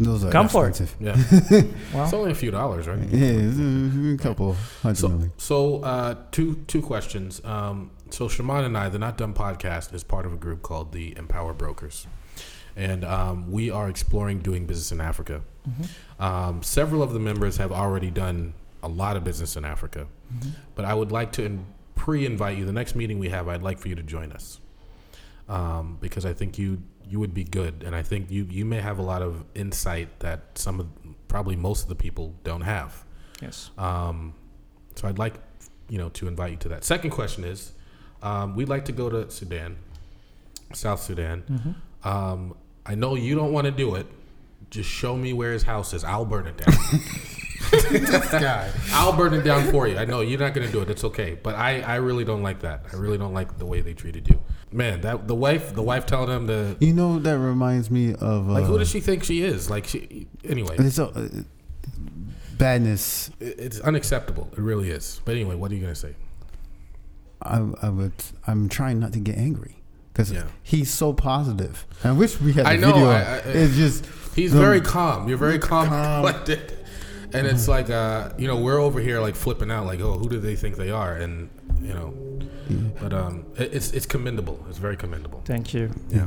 Those 0.00 0.24
are 0.24 0.30
Come 0.30 0.48
for 0.48 0.66
it. 0.66 0.70
expensive. 0.70 0.96
Yeah, 0.98 1.14
it's 2.04 2.12
only 2.14 2.32
a 2.32 2.34
few 2.34 2.50
dollars, 2.50 2.88
right? 2.88 2.98
Yeah, 2.98 3.28
it's 3.32 3.58
a, 3.58 4.14
a 4.14 4.16
couple 4.16 4.54
hundred 4.82 4.96
So, 4.96 5.08
million. 5.08 5.32
so 5.36 5.82
uh, 5.82 6.14
two 6.32 6.54
two 6.66 6.80
questions. 6.82 7.40
Um, 7.44 7.90
so 8.10 8.26
Shimon 8.28 8.64
and 8.64 8.76
I, 8.78 8.88
the 8.88 8.98
Not 8.98 9.18
Done 9.18 9.34
podcast, 9.34 9.92
is 9.94 10.02
part 10.02 10.24
of 10.26 10.32
a 10.32 10.36
group 10.36 10.62
called 10.62 10.92
the 10.92 11.14
Empower 11.18 11.52
Brokers, 11.52 12.06
and 12.76 13.04
um, 13.04 13.52
we 13.52 13.70
are 13.70 13.88
exploring 13.90 14.38
doing 14.40 14.66
business 14.66 14.90
in 14.90 15.00
Africa. 15.00 15.42
mhm, 15.68 15.88
Um, 16.18 16.62
several 16.62 17.02
of 17.02 17.12
the 17.12 17.20
members 17.20 17.58
have 17.58 17.70
already 17.70 18.10
done 18.10 18.54
a 18.82 18.88
lot 18.88 19.16
of 19.18 19.22
business 19.24 19.54
in 19.56 19.64
Africa, 19.66 20.06
mhm. 20.34 20.52
but 20.74 20.84
I 20.86 20.94
would 20.94 21.12
like 21.12 21.32
to 21.32 21.44
in- 21.44 21.66
pre-invite 21.94 22.56
you. 22.56 22.64
The 22.64 22.72
next 22.72 22.94
meeting 22.94 23.18
we 23.18 23.28
have, 23.28 23.46
I'd 23.48 23.62
like 23.62 23.78
for 23.78 23.88
you 23.88 23.94
to 23.96 24.02
join 24.02 24.32
us 24.32 24.58
um, 25.50 25.98
because 26.00 26.24
I 26.24 26.32
think 26.32 26.58
you 26.58 26.82
you 27.10 27.18
would 27.20 27.34
be 27.34 27.44
good, 27.44 27.82
and 27.84 27.94
I 27.94 28.02
think 28.02 28.30
you 28.30 28.46
you 28.50 28.64
may 28.64 28.80
have 28.80 28.98
a 28.98 29.02
lot 29.02 29.20
of 29.22 29.44
insight 29.54 30.20
that 30.20 30.40
some 30.56 30.80
of 30.80 30.86
probably 31.28 31.56
most 31.56 31.82
of 31.82 31.88
the 31.88 31.94
people 31.96 32.34
don't 32.44 32.62
have. 32.62 33.04
yes. 33.42 33.70
Um, 33.78 34.34
so 34.96 35.08
I'd 35.08 35.18
like, 35.18 35.34
you 35.88 35.98
know, 35.98 36.08
to 36.10 36.28
invite 36.28 36.50
you 36.52 36.56
to 36.58 36.68
that. 36.70 36.84
Second 36.84 37.10
question 37.10 37.44
is, 37.44 37.72
um, 38.22 38.54
we'd 38.56 38.68
like 38.68 38.84
to 38.86 38.92
go 38.92 39.08
to 39.08 39.30
Sudan, 39.30 39.76
South 40.72 41.00
Sudan. 41.02 41.42
Mhm. 41.48 41.74
Um, 42.06 42.54
I 42.86 42.94
know 42.94 43.14
you 43.14 43.34
don't 43.34 43.52
want 43.52 43.64
to 43.66 43.70
do 43.70 43.94
it. 43.94 44.06
Just 44.70 44.88
show 44.90 45.16
me 45.16 45.32
where 45.32 45.52
his 45.52 45.62
house 45.64 45.92
is. 45.94 46.04
I'll 46.04 46.24
burn 46.24 46.46
it 46.46 46.56
down. 46.56 46.74
guy. 48.40 48.70
I'll 48.92 49.16
burn 49.16 49.34
it 49.34 49.42
down 49.42 49.70
for 49.70 49.86
you. 49.86 49.96
I 49.98 50.04
know 50.04 50.20
you're 50.20 50.38
not 50.38 50.54
going 50.54 50.66
to 50.66 50.72
do 50.72 50.80
it. 50.80 50.90
It's 50.90 51.04
okay. 51.04 51.38
But 51.42 51.54
I, 51.54 51.80
I 51.82 51.96
really 51.96 52.24
don't 52.24 52.42
like 52.42 52.60
that. 52.60 52.84
I 52.92 52.96
really 52.96 53.18
don't 53.18 53.32
like 53.34 53.58
the 53.58 53.66
way 53.66 53.80
they 53.80 53.94
treated 53.94 54.28
you. 54.28 54.40
Man, 54.72 55.00
that 55.00 55.26
the 55.26 55.34
wife, 55.34 55.74
the 55.74 55.82
wife 55.82 56.06
telling 56.06 56.28
him 56.30 56.46
to 56.46 56.76
You 56.78 56.92
know 56.92 57.18
that 57.18 57.38
reminds 57.38 57.90
me 57.90 58.12
of 58.14 58.48
uh, 58.48 58.52
like, 58.52 58.64
who 58.64 58.78
does 58.78 58.88
she 58.90 59.00
think 59.00 59.24
she 59.24 59.42
is? 59.42 59.68
Like, 59.68 59.86
she 59.86 60.28
anyway. 60.44 60.76
It's 60.78 60.98
a, 60.98 61.06
uh, 61.06 61.28
badness. 62.56 63.30
It's 63.40 63.80
unacceptable. 63.80 64.48
It 64.52 64.58
really 64.60 64.90
is. 64.90 65.20
But 65.24 65.32
anyway, 65.34 65.54
what 65.54 65.70
are 65.70 65.74
you 65.74 65.80
going 65.80 65.94
to 65.94 65.98
say? 66.00 66.14
I, 67.42 67.66
I 67.82 67.88
would. 67.88 68.12
I'm 68.46 68.68
trying 68.68 69.00
not 69.00 69.12
to 69.14 69.18
get 69.18 69.36
angry 69.38 69.76
because 70.12 70.30
Yeah. 70.30 70.44
he's 70.62 70.90
so 70.90 71.12
positive. 71.12 71.86
I 72.04 72.12
wish 72.12 72.40
we 72.40 72.52
had 72.52 72.66
I 72.66 72.76
know, 72.76 72.92
video. 72.92 73.08
I- 73.10 73.20
I- 73.22 73.36
it's 73.38 73.76
just 73.76 74.06
He's 74.36 74.52
The- 74.52 74.60
very 74.60 74.80
calm. 74.80 75.28
You're 75.28 75.38
very 75.38 75.58
calm, 75.58 75.84
and 75.84 75.90
Calm. 76.04 76.20
collected. 76.20 76.76
And 77.32 77.46
it's 77.46 77.66
like, 77.68 77.90
uh, 77.90 78.30
you 78.38 78.46
know, 78.48 78.56
we're 78.56 78.78
over 78.78 79.00
here 79.00 79.20
like 79.20 79.34
flipping 79.36 79.70
out, 79.70 79.86
like, 79.86 80.00
oh, 80.00 80.18
who 80.18 80.28
do 80.28 80.38
they 80.38 80.54
think 80.56 80.76
they 80.76 80.90
are? 80.90 81.14
And 81.14 81.48
you 81.80 81.94
know, 81.94 82.14
but 83.00 83.12
um, 83.12 83.46
it, 83.56 83.74
it's 83.74 83.92
it's 83.92 84.06
commendable. 84.06 84.64
It's 84.68 84.78
very 84.78 84.96
commendable. 84.96 85.42
Thank 85.44 85.74
you. 85.74 85.90
Yeah. 86.08 86.26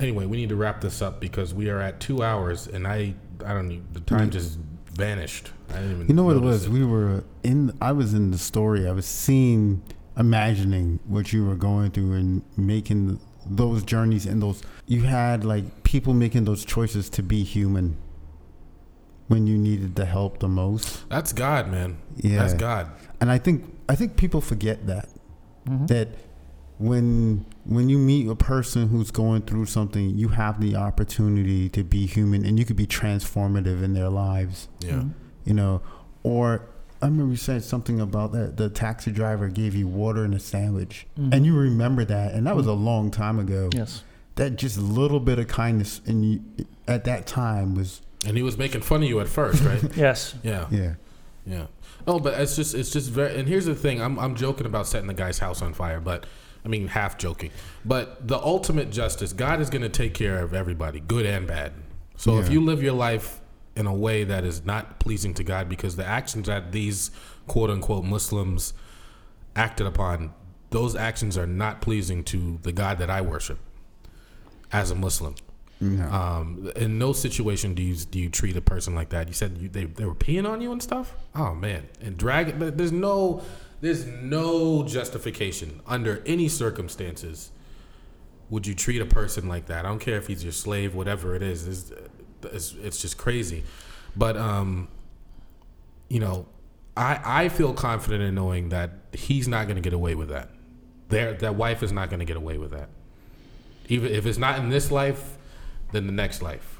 Anyway, 0.00 0.26
we 0.26 0.36
need 0.38 0.48
to 0.48 0.56
wrap 0.56 0.80
this 0.80 1.02
up 1.02 1.20
because 1.20 1.52
we 1.52 1.68
are 1.68 1.80
at 1.80 2.00
two 2.00 2.22
hours, 2.22 2.66
and 2.66 2.86
I 2.86 3.14
I 3.44 3.52
don't 3.52 3.68
know, 3.68 3.80
the 3.92 4.00
time 4.00 4.30
just 4.30 4.58
vanished. 4.92 5.50
I 5.70 5.74
didn't 5.74 5.92
even. 5.92 6.08
You 6.08 6.14
know 6.14 6.24
what 6.24 6.36
it 6.36 6.40
notice 6.40 6.62
was? 6.62 6.68
We 6.68 6.84
were 6.84 7.24
in. 7.42 7.76
I 7.80 7.92
was 7.92 8.14
in 8.14 8.30
the 8.30 8.38
story. 8.38 8.88
I 8.88 8.92
was 8.92 9.06
seeing, 9.06 9.82
imagining 10.16 11.00
what 11.06 11.32
you 11.32 11.44
were 11.46 11.56
going 11.56 11.90
through 11.90 12.12
and 12.14 12.42
making 12.56 13.20
those 13.46 13.82
journeys 13.82 14.26
and 14.26 14.42
those. 14.42 14.62
You 14.86 15.02
had 15.02 15.44
like 15.44 15.82
people 15.84 16.14
making 16.14 16.44
those 16.44 16.64
choices 16.64 17.08
to 17.10 17.22
be 17.22 17.42
human 17.44 17.96
when 19.28 19.46
you 19.46 19.56
needed 19.56 19.94
the 19.94 20.04
help 20.04 20.40
the 20.40 20.48
most. 20.48 21.08
That's 21.08 21.32
God, 21.32 21.70
man. 21.70 21.98
Yeah, 22.16 22.38
That's 22.38 22.54
God. 22.54 22.90
and 23.20 23.30
I 23.30 23.38
think 23.38 23.79
I 23.90 23.94
think 23.96 24.16
people 24.16 24.40
forget 24.40 24.86
that 24.86 25.08
Mhm. 25.68 25.88
that 25.88 26.08
when 26.78 27.44
when 27.66 27.88
you 27.88 27.98
meet 27.98 28.26
a 28.28 28.34
person 28.34 28.88
who's 28.88 29.10
going 29.10 29.42
through 29.42 29.66
something, 29.66 30.16
you 30.16 30.28
have 30.28 30.60
the 30.60 30.76
opportunity 30.76 31.68
to 31.70 31.84
be 31.84 32.06
human, 32.06 32.44
and 32.46 32.58
you 32.58 32.64
could 32.64 32.76
be 32.76 32.86
transformative 32.86 33.82
in 33.82 33.92
their 33.94 34.08
lives 34.08 34.68
Yeah. 34.80 34.92
Mhm. 35.00 35.10
you 35.44 35.54
know, 35.54 35.80
or 36.22 36.62
I 37.02 37.06
remember 37.06 37.30
you 37.32 37.36
said 37.36 37.64
something 37.64 37.98
about 38.00 38.32
that 38.32 38.56
the 38.58 38.68
taxi 38.68 39.10
driver 39.10 39.48
gave 39.48 39.74
you 39.74 39.86
water 39.88 40.22
and 40.24 40.34
a 40.34 40.38
sandwich, 40.38 41.06
Mhm. 41.18 41.34
and 41.34 41.46
you 41.46 41.56
remember 41.56 42.04
that, 42.04 42.34
and 42.34 42.46
that 42.46 42.56
was 42.56 42.66
a 42.66 42.72
long 42.74 43.10
time 43.10 43.38
ago. 43.38 43.70
Yes. 43.74 44.02
That 44.36 44.56
just 44.56 44.78
little 44.78 45.20
bit 45.20 45.38
of 45.38 45.48
kindness, 45.48 46.00
and 46.06 46.24
you 46.24 46.40
at 46.88 47.04
that 47.04 47.26
time 47.26 47.74
was 47.74 48.00
And 48.26 48.36
he 48.36 48.42
was 48.42 48.56
making 48.58 48.82
fun 48.82 49.02
of 49.02 49.08
you 49.08 49.18
at 49.20 49.28
first, 49.28 49.62
right? 49.64 49.82
Yes. 49.96 50.34
yeah. 50.42 50.66
yeah, 50.70 50.94
Yeah. 51.46 51.66
Oh, 52.06 52.18
but 52.18 52.40
it's 52.40 52.56
just 52.56 52.74
it's 52.74 52.90
just 52.90 53.10
very. 53.10 53.36
And 53.38 53.48
here's 53.48 53.66
the 53.66 53.74
thing: 53.74 54.00
I'm 54.00 54.18
I'm 54.18 54.34
joking 54.34 54.66
about 54.66 54.86
setting 54.86 55.08
the 55.08 55.14
guy's 55.14 55.38
house 55.38 55.62
on 55.62 55.74
fire, 55.74 56.00
but 56.00 56.26
I 56.64 56.68
mean, 56.68 56.88
half 56.88 57.18
joking. 57.18 57.50
But 57.84 58.26
the 58.26 58.38
ultimate 58.38 58.90
justice, 58.90 59.32
God 59.32 59.60
is 59.60 59.70
going 59.70 59.82
to 59.82 59.88
take 59.88 60.14
care 60.14 60.42
of 60.42 60.54
everybody, 60.54 61.00
good 61.00 61.26
and 61.26 61.46
bad. 61.46 61.72
So 62.16 62.38
if 62.38 62.50
you 62.50 62.62
live 62.62 62.82
your 62.82 62.92
life 62.92 63.40
in 63.76 63.86
a 63.86 63.94
way 63.94 64.24
that 64.24 64.44
is 64.44 64.66
not 64.66 65.00
pleasing 65.00 65.32
to 65.34 65.44
God, 65.44 65.68
because 65.70 65.96
the 65.96 66.04
actions 66.04 66.48
that 66.48 66.70
these 66.72 67.10
quote 67.46 67.70
unquote 67.70 68.04
Muslims 68.04 68.74
acted 69.56 69.86
upon, 69.86 70.34
those 70.68 70.94
actions 70.94 71.38
are 71.38 71.46
not 71.46 71.80
pleasing 71.80 72.22
to 72.24 72.58
the 72.62 72.72
God 72.72 72.98
that 72.98 73.08
I 73.08 73.22
worship 73.22 73.58
as 74.70 74.90
a 74.90 74.94
Muslim. 74.94 75.34
Yeah. 75.80 76.10
Um, 76.10 76.70
in 76.76 76.98
no 76.98 77.12
situation 77.12 77.72
do 77.74 77.82
you 77.82 77.94
do 77.94 78.18
you 78.18 78.28
treat 78.28 78.56
a 78.56 78.60
person 78.60 78.94
like 78.94 79.08
that. 79.10 79.28
You 79.28 79.34
said 79.34 79.56
you, 79.58 79.68
they 79.68 79.84
they 79.84 80.04
were 80.04 80.14
peeing 80.14 80.46
on 80.48 80.60
you 80.60 80.72
and 80.72 80.82
stuff. 80.82 81.14
Oh 81.34 81.54
man, 81.54 81.88
and 82.02 82.16
drag. 82.16 82.58
but 82.58 82.76
There's 82.76 82.92
no 82.92 83.42
there's 83.80 84.06
no 84.06 84.82
justification 84.82 85.80
under 85.86 86.22
any 86.26 86.48
circumstances 86.48 87.50
would 88.50 88.66
you 88.66 88.74
treat 88.74 89.00
a 89.00 89.06
person 89.06 89.48
like 89.48 89.66
that. 89.66 89.86
I 89.86 89.88
don't 89.88 90.00
care 90.00 90.18
if 90.18 90.26
he's 90.26 90.42
your 90.42 90.52
slave, 90.52 90.94
whatever 90.94 91.34
it 91.34 91.42
is. 91.42 91.66
It's 91.66 91.92
it's, 92.42 92.74
it's 92.82 93.00
just 93.00 93.16
crazy. 93.16 93.64
But 94.16 94.36
um, 94.36 94.88
you 96.08 96.20
know, 96.20 96.46
I 96.96 97.44
I 97.44 97.48
feel 97.48 97.72
confident 97.72 98.22
in 98.22 98.34
knowing 98.34 98.68
that 98.70 98.90
he's 99.12 99.48
not 99.48 99.64
going 99.66 99.76
to 99.76 99.82
get 99.82 99.92
away 99.92 100.14
with 100.14 100.28
that. 100.28 100.50
There, 101.08 101.32
that 101.34 101.54
wife 101.54 101.82
is 101.82 101.90
not 101.92 102.08
going 102.10 102.20
to 102.20 102.24
get 102.26 102.36
away 102.36 102.58
with 102.58 102.72
that. 102.72 102.88
Even 103.88 104.12
if 104.12 104.26
it's 104.26 104.38
not 104.38 104.58
in 104.58 104.68
this 104.68 104.90
life, 104.90 105.36
then 105.92 106.06
the 106.06 106.12
next 106.12 106.42
life. 106.42 106.78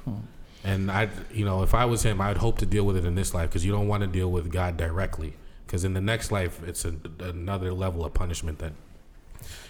And 0.63 0.91
I, 0.91 1.09
you 1.33 1.43
know, 1.43 1.63
if 1.63 1.73
I 1.73 1.85
was 1.85 2.03
him, 2.03 2.21
I'd 2.21 2.37
hope 2.37 2.59
to 2.59 2.65
deal 2.65 2.85
with 2.85 2.95
it 2.95 3.05
in 3.05 3.15
this 3.15 3.33
life 3.33 3.49
because 3.49 3.65
you 3.65 3.71
don't 3.71 3.87
want 3.87 4.01
to 4.01 4.07
deal 4.07 4.31
with 4.31 4.51
God 4.51 4.77
directly. 4.77 5.33
Because 5.65 5.83
in 5.83 5.93
the 5.93 6.01
next 6.01 6.31
life, 6.31 6.61
it's 6.63 6.85
a, 6.85 6.93
another 7.19 7.73
level 7.73 8.05
of 8.05 8.13
punishment 8.13 8.59
that, 8.59 8.73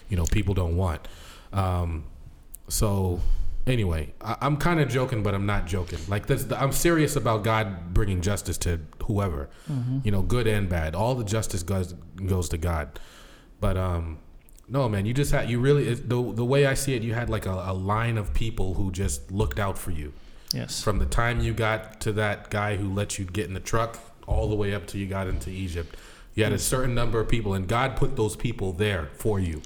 you 0.09 0.17
know, 0.17 0.25
people 0.25 0.53
don't 0.53 0.75
want. 0.75 1.07
Um, 1.53 2.05
so, 2.67 3.21
anyway, 3.67 4.13
I, 4.19 4.35
I'm 4.41 4.57
kind 4.57 4.79
of 4.79 4.89
joking, 4.89 5.23
but 5.23 5.33
I'm 5.33 5.45
not 5.45 5.67
joking. 5.67 5.99
Like 6.07 6.25
this, 6.25 6.45
I'm 6.51 6.71
serious 6.71 7.15
about 7.15 7.43
God 7.43 7.93
bringing 7.93 8.21
justice 8.21 8.57
to 8.59 8.79
whoever, 9.05 9.49
you 10.03 10.11
know, 10.11 10.21
good 10.23 10.47
and 10.47 10.67
bad. 10.67 10.95
All 10.95 11.15
the 11.15 11.23
justice 11.23 11.63
goes 11.63 11.93
goes 12.25 12.49
to 12.49 12.57
God. 12.57 12.99
But 13.59 13.77
um, 13.77 14.17
no, 14.71 14.87
man, 14.89 15.05
you 15.05 15.13
just 15.13 15.31
had 15.31 15.49
you 15.49 15.59
really 15.59 15.93
the 15.93 16.19
the 16.41 16.45
way 16.45 16.65
I 16.65 16.73
see 16.75 16.93
it, 16.95 17.03
you 17.03 17.13
had 17.13 17.29
like 17.29 17.45
a, 17.45 17.51
a 17.67 17.73
line 17.73 18.17
of 18.17 18.33
people 18.33 18.73
who 18.75 18.91
just 18.91 19.31
looked 19.31 19.59
out 19.59 19.77
for 19.77 19.91
you 19.91 20.13
Yes. 20.53 20.81
from 20.83 20.99
the 20.99 21.05
time 21.05 21.39
you 21.41 21.53
got 21.53 22.01
to 22.01 22.11
that 22.13 22.49
guy 22.49 22.77
who 22.77 22.87
let 22.93 23.17
you 23.19 23.25
get 23.25 23.45
in 23.47 23.53
the 23.53 23.59
truck 23.73 23.99
all 24.27 24.47
the 24.49 24.55
way 24.55 24.73
up 24.73 24.87
till 24.87 24.99
you 25.01 25.07
got 25.07 25.27
into 25.27 25.49
Egypt. 25.49 25.95
You 26.35 26.43
had 26.45 26.53
a 26.53 26.59
certain 26.59 26.95
number 26.95 27.19
of 27.19 27.27
people, 27.27 27.53
and 27.53 27.67
God 27.67 27.95
put 27.97 28.15
those 28.15 28.35
people 28.37 28.71
there 28.71 29.09
for 29.17 29.39
you 29.39 29.61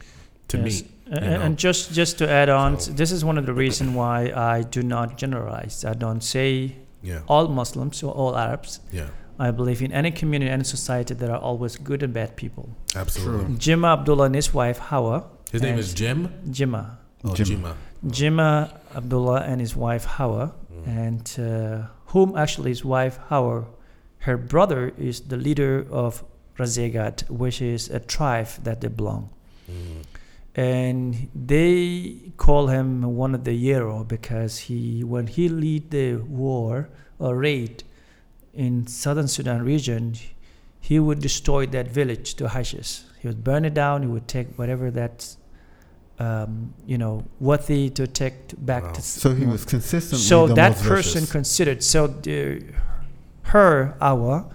to 0.48 0.58
Yes. 0.58 0.66
meet. 0.66 0.92
A- 1.12 1.24
you 1.24 1.30
know? 1.30 1.42
And 1.42 1.58
just 1.58 1.94
just 1.94 2.18
to 2.18 2.26
add 2.30 2.50
on, 2.50 2.80
So- 2.80 2.92
this 2.92 3.12
is 3.12 3.24
one 3.24 3.38
of 3.38 3.46
the 3.46 3.54
reasons 3.54 3.92
why 3.96 4.32
I 4.36 4.64
do 4.64 4.82
not 4.82 5.18
generalize. 5.18 5.86
I 5.86 5.94
don't 5.94 6.24
say 6.24 6.76
Yeah, 7.04 7.20
all 7.28 7.48
Muslims 7.48 8.02
or 8.04 8.12
all 8.12 8.36
Arabs. 8.36 8.80
yeah, 8.92 9.10
I 9.38 9.52
believe 9.52 9.82
in 9.82 9.92
any 9.92 10.12
community, 10.12 10.50
any 10.50 10.64
society, 10.64 11.14
there 11.14 11.32
are 11.32 11.40
always 11.40 11.76
good 11.76 12.04
and 12.04 12.14
bad 12.14 12.36
people. 12.36 12.70
absolutely. 12.96 13.58
Juma 13.58 13.88
Abdullah 13.94 14.26
and 14.26 14.36
his 14.36 14.54
wife 14.54 14.78
Hawa. 14.78 15.26
His 15.52 15.62
name 15.62 15.78
is 15.78 15.94
Jim. 15.94 16.30
Jimma. 16.50 16.98
Oh, 17.24 17.34
Jim. 17.34 17.48
Jima. 17.48 17.76
Juma 18.10 18.80
Abdullah 18.96 19.42
and 19.42 19.60
his 19.62 19.76
wife 19.76 20.06
Hawa, 20.06 20.54
and 20.86 21.36
uh, 21.40 21.88
whom 22.08 22.38
actually 22.38 22.72
his 22.72 22.86
wife 22.86 23.18
Hawa, 23.30 23.66
her 24.20 24.38
brother 24.38 24.94
is 24.98 25.22
the 25.22 25.38
leader 25.38 25.86
of 25.92 26.24
Rizeigat, 26.58 27.30
which 27.30 27.62
is 27.62 27.90
a 27.90 28.00
tribe 28.00 28.48
that 28.64 28.82
they 28.82 28.88
belong. 28.88 29.30
Mm. 29.70 30.04
And 30.56 31.30
they 31.36 32.32
call 32.38 32.68
him 32.68 33.02
one 33.16 33.36
of 33.36 33.44
the 33.44 33.58
hero 33.58 34.04
because 34.04 34.58
he, 34.60 35.04
when 35.04 35.28
he 35.28 35.50
lead 35.50 35.92
the 35.92 36.16
war 36.16 36.90
or 37.20 37.36
raid 37.36 37.84
in 38.56 38.88
southern 38.88 39.28
Sudan 39.28 39.64
region, 39.64 40.16
he 40.80 41.00
would 41.00 41.20
destroy 41.20 41.66
that 41.68 41.88
village 41.88 42.36
to 42.36 42.46
ashes. 42.46 43.06
He 43.22 43.28
would 43.28 43.44
burn 43.44 43.66
it 43.66 43.74
down. 43.74 44.02
He 44.04 44.08
would 44.08 44.28
take 44.28 44.48
whatever 44.58 44.92
that's, 44.92 45.38
um, 46.20 46.74
you 46.86 46.98
know, 46.98 47.24
worthy 47.40 47.90
to 47.92 48.08
take 48.08 48.54
back 48.66 48.84
Wow. 48.84 48.92
to. 48.94 49.02
So 49.02 49.34
he 49.34 49.46
was 49.46 49.66
consistently 49.66 50.24
So 50.24 50.48
the 50.48 50.54
that 50.56 50.70
most 50.78 50.84
person 50.84 51.22
vicious. 51.22 51.32
considered 51.32 51.84
so 51.84 52.08
the, 52.08 52.64
her 53.44 53.96
Awa 54.02 54.46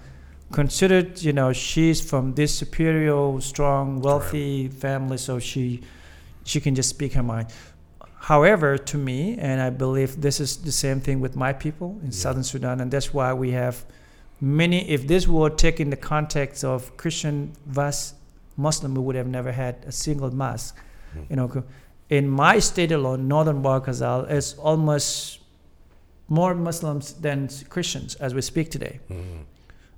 considered 0.51 1.21
you 1.21 1.31
know 1.33 1.53
she's 1.53 2.01
from 2.01 2.33
this 2.35 2.53
superior, 2.57 3.39
strong, 3.39 4.01
wealthy 4.01 4.67
family, 4.67 5.17
so 5.17 5.39
she 5.39 5.81
she 6.43 6.59
can 6.59 6.73
just 6.75 6.89
speak 6.89 7.13
her 7.13 7.23
mind. 7.23 7.47
However, 8.25 8.77
to 8.77 8.97
me, 8.97 9.35
and 9.39 9.59
I 9.59 9.71
believe 9.71 10.21
this 10.21 10.39
is 10.39 10.57
the 10.57 10.71
same 10.71 11.01
thing 11.01 11.21
with 11.21 11.35
my 11.35 11.53
people 11.53 11.97
in 12.01 12.11
Yeah. 12.11 12.21
southern 12.23 12.43
Sudan, 12.43 12.79
and 12.79 12.91
that's 12.91 13.11
why 13.13 13.33
we 13.33 13.51
have 13.51 13.83
many. 14.39 14.87
If 14.89 15.07
this 15.07 15.27
were 15.27 15.49
taken 15.49 15.87
in 15.87 15.89
the 15.89 16.07
context 16.13 16.63
of 16.63 16.95
Christian 16.97 17.53
versus 17.65 18.13
Muslim, 18.57 18.93
we 18.93 19.01
would 19.01 19.15
have 19.15 19.27
never 19.27 19.51
had 19.51 19.75
a 19.87 19.91
single 19.91 20.29
mosque. 20.29 20.75
Mm. 21.15 21.29
You 21.29 21.35
know, 21.35 21.63
in 22.09 22.29
my 22.29 22.59
state 22.59 22.91
alone, 22.91 23.27
northern 23.27 23.61
Bahr 23.63 23.75
el 23.75 23.81
Ghazal, 23.81 24.25
is 24.25 24.53
almost 24.59 25.39
more 26.27 26.53
Muslims 26.53 27.13
than 27.13 27.49
Christians 27.69 28.15
as 28.15 28.35
we 28.35 28.41
speak 28.41 28.69
today. 28.69 28.99
Mm. 29.09 29.45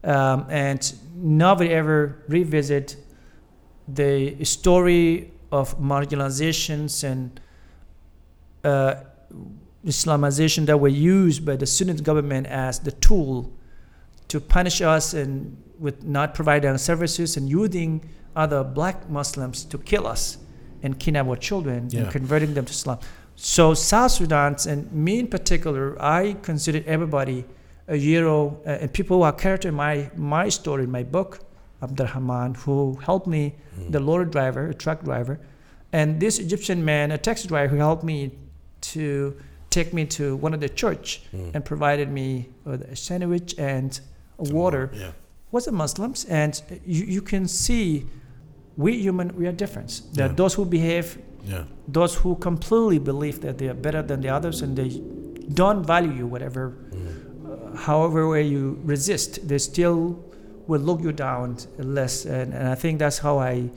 Um, 0.05 0.45
and 0.49 0.93
nobody 1.15 1.71
ever 1.71 2.23
revisit 2.29 2.95
the 3.87 4.43
story 4.45 5.31
of 5.51 5.77
marginalizations 5.77 7.03
and 7.03 7.39
uh, 8.63 8.95
Islamization 9.85 10.65
that 10.67 10.79
were 10.79 10.87
used 10.87 11.45
by 11.45 11.55
the 11.55 11.65
Sunni 11.65 11.93
government 11.95 12.47
as 12.47 12.79
the 12.79 12.91
tool 12.91 13.51
to 14.29 14.39
punish 14.39 14.81
us 14.81 15.13
and 15.13 15.57
with 15.79 16.03
not 16.05 16.33
providing 16.33 16.77
services 16.77 17.35
and 17.37 17.49
using 17.49 18.09
other 18.35 18.63
black 18.63 19.09
Muslims 19.09 19.65
to 19.65 19.77
kill 19.77 20.07
us 20.07 20.37
and 20.81 20.97
kidnap 20.99 21.27
our 21.27 21.35
children 21.35 21.87
Yeah. 21.89 22.01
and 22.03 22.11
converting 22.11 22.53
them 22.53 22.65
to 22.65 22.71
Islam. 22.71 22.99
So 23.35 23.73
South 23.73 24.11
Sudan 24.11 24.55
and 24.67 24.91
me 24.91 25.19
in 25.19 25.27
particular, 25.27 26.01
I 26.01 26.37
consider 26.41 26.81
everybody 26.85 27.45
a 27.87 27.97
hero 27.97 28.61
uh, 28.65 28.69
and 28.81 28.93
people 28.93 29.17
who 29.17 29.23
are 29.23 29.33
character 29.33 29.67
in 29.69 29.75
my 29.75 30.09
my 30.15 30.47
story, 30.49 30.87
my 30.87 31.03
book, 31.03 31.39
Abdurrahman, 31.81 32.55
who 32.55 32.95
helped 33.03 33.27
me, 33.27 33.55
the 33.89 33.99
lorry 33.99 34.25
driver, 34.25 34.67
a 34.69 34.73
truck 34.73 35.03
driver, 35.03 35.39
and 35.91 36.19
this 36.21 36.39
Egyptian 36.39 36.85
man, 36.85 37.11
a 37.11 37.17
taxi 37.17 37.47
driver, 37.47 37.75
who 37.75 37.81
helped 37.81 38.03
me 38.05 38.31
to 38.93 39.35
take 39.69 39.93
me 39.93 40.05
to 40.05 40.35
one 40.35 40.53
of 40.53 40.59
the 40.59 40.69
church 40.69 41.21
Mm. 41.33 41.55
and 41.55 41.65
provided 41.65 42.09
me 42.09 42.49
with 42.65 42.81
a 42.91 42.95
sandwich 42.95 43.55
and 43.57 43.99
a 44.39 44.43
water 44.53 44.89
Yeah. 44.93 45.11
was 45.51 45.65
the 45.65 45.71
Muslims, 45.71 46.25
and 46.29 46.61
you, 46.85 47.05
you 47.05 47.21
can 47.21 47.47
see 47.47 48.05
we 48.77 48.91
human 49.05 49.31
we 49.35 49.47
are 49.47 49.55
different. 49.55 50.01
There 50.13 50.25
Yeah. 50.25 50.31
are 50.31 50.35
those 50.35 50.53
who 50.55 50.65
behave, 50.65 51.17
Yeah. 51.45 51.63
those 51.91 52.15
who 52.21 52.35
completely 52.35 52.99
believe 52.99 53.39
that 53.41 53.57
they 53.57 53.67
are 53.69 53.79
better 53.81 54.01
than 54.03 54.21
the 54.21 54.29
others, 54.29 54.61
and 54.61 54.75
they 54.75 54.89
don't 55.53 55.85
value 55.85 56.11
you, 56.19 56.27
whatever, 56.27 56.73
uh, 56.93 57.77
however 57.77 58.27
way 58.29 58.43
you 58.43 58.79
resist, 58.85 59.47
they 59.47 59.59
still 59.59 60.15
will 60.67 60.81
look 60.81 61.01
you 61.03 61.11
down 61.11 61.57
less. 61.77 62.25
And, 62.25 62.53
and 62.53 62.67
I 62.67 62.75
think 62.75 62.99
that's 62.99 63.19
how 63.19 63.37
I, 63.39 63.69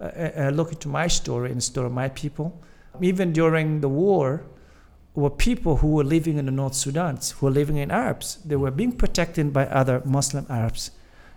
uh, 0.00 0.10
I 0.38 0.46
I 0.46 0.50
look 0.50 0.72
into 0.72 0.88
my 0.88 1.08
story 1.08 1.48
and 1.50 1.58
the 1.58 1.62
story 1.72 1.86
of 1.86 1.92
my 1.92 2.08
people. 2.08 2.52
Even 3.00 3.32
during 3.32 3.80
the 3.80 3.88
war, 3.88 4.42
were 5.14 5.30
people 5.30 5.76
who 5.78 5.88
were 5.88 6.04
living 6.04 6.38
in 6.38 6.46
the 6.46 6.52
North 6.52 6.74
Sudan, 6.74 7.18
who 7.38 7.46
were 7.46 7.52
living 7.52 7.76
in 7.76 7.90
Arabs. 7.90 8.38
They 8.44 8.56
were 8.56 8.70
being 8.70 8.92
protected 8.92 9.52
by 9.52 9.66
other 9.66 10.02
Muslim 10.04 10.46
Arabs. 10.48 10.90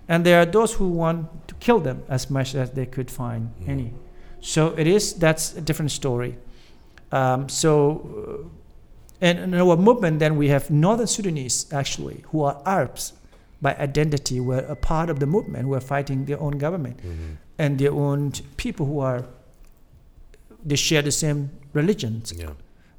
And 0.08 0.26
there 0.26 0.40
are 0.42 0.46
those 0.46 0.74
who 0.74 0.90
want 0.90 1.48
to 1.48 1.56
kill 1.56 1.80
them 1.80 2.04
as 2.10 2.30
much 2.30 2.54
as 2.56 2.72
they 2.72 2.86
could 2.86 3.10
find 3.10 3.50
Mhm. 3.62 3.70
any. 3.70 3.94
So 4.42 4.74
it 4.78 4.86
is, 4.88 5.14
that's 5.14 5.56
a 5.58 5.62
different 5.62 5.92
story. 5.92 6.38
Um, 7.12 7.48
so, 7.50 8.02
uh, 8.44 8.48
and 9.22 9.40
in 9.40 9.54
our 9.54 9.78
movement, 9.78 10.20
then 10.20 10.36
we 10.38 10.50
have 10.50 10.70
Northern 10.70 11.08
Sudanese 11.08 11.66
actually, 11.72 12.24
who 12.32 12.44
are 12.44 12.58
Arabs 12.66 13.14
by 13.62 13.74
identity, 13.80 14.40
were 14.42 14.66
a 14.68 14.76
part 14.76 15.10
of 15.10 15.20
the 15.20 15.26
movement, 15.26 15.64
who 15.66 15.74
are 15.74 15.80
fighting 15.82 16.26
their 16.26 16.40
own 16.42 16.58
government 16.58 16.98
Mhm. 16.98 17.38
and 17.58 17.80
their 17.80 17.94
own 17.94 18.34
people 18.58 18.86
who 18.86 19.00
are, 19.00 19.24
they 20.66 20.76
share 20.76 21.02
the 21.02 21.12
same 21.12 21.50
religions. 21.74 22.34
Yeah. 22.38 22.52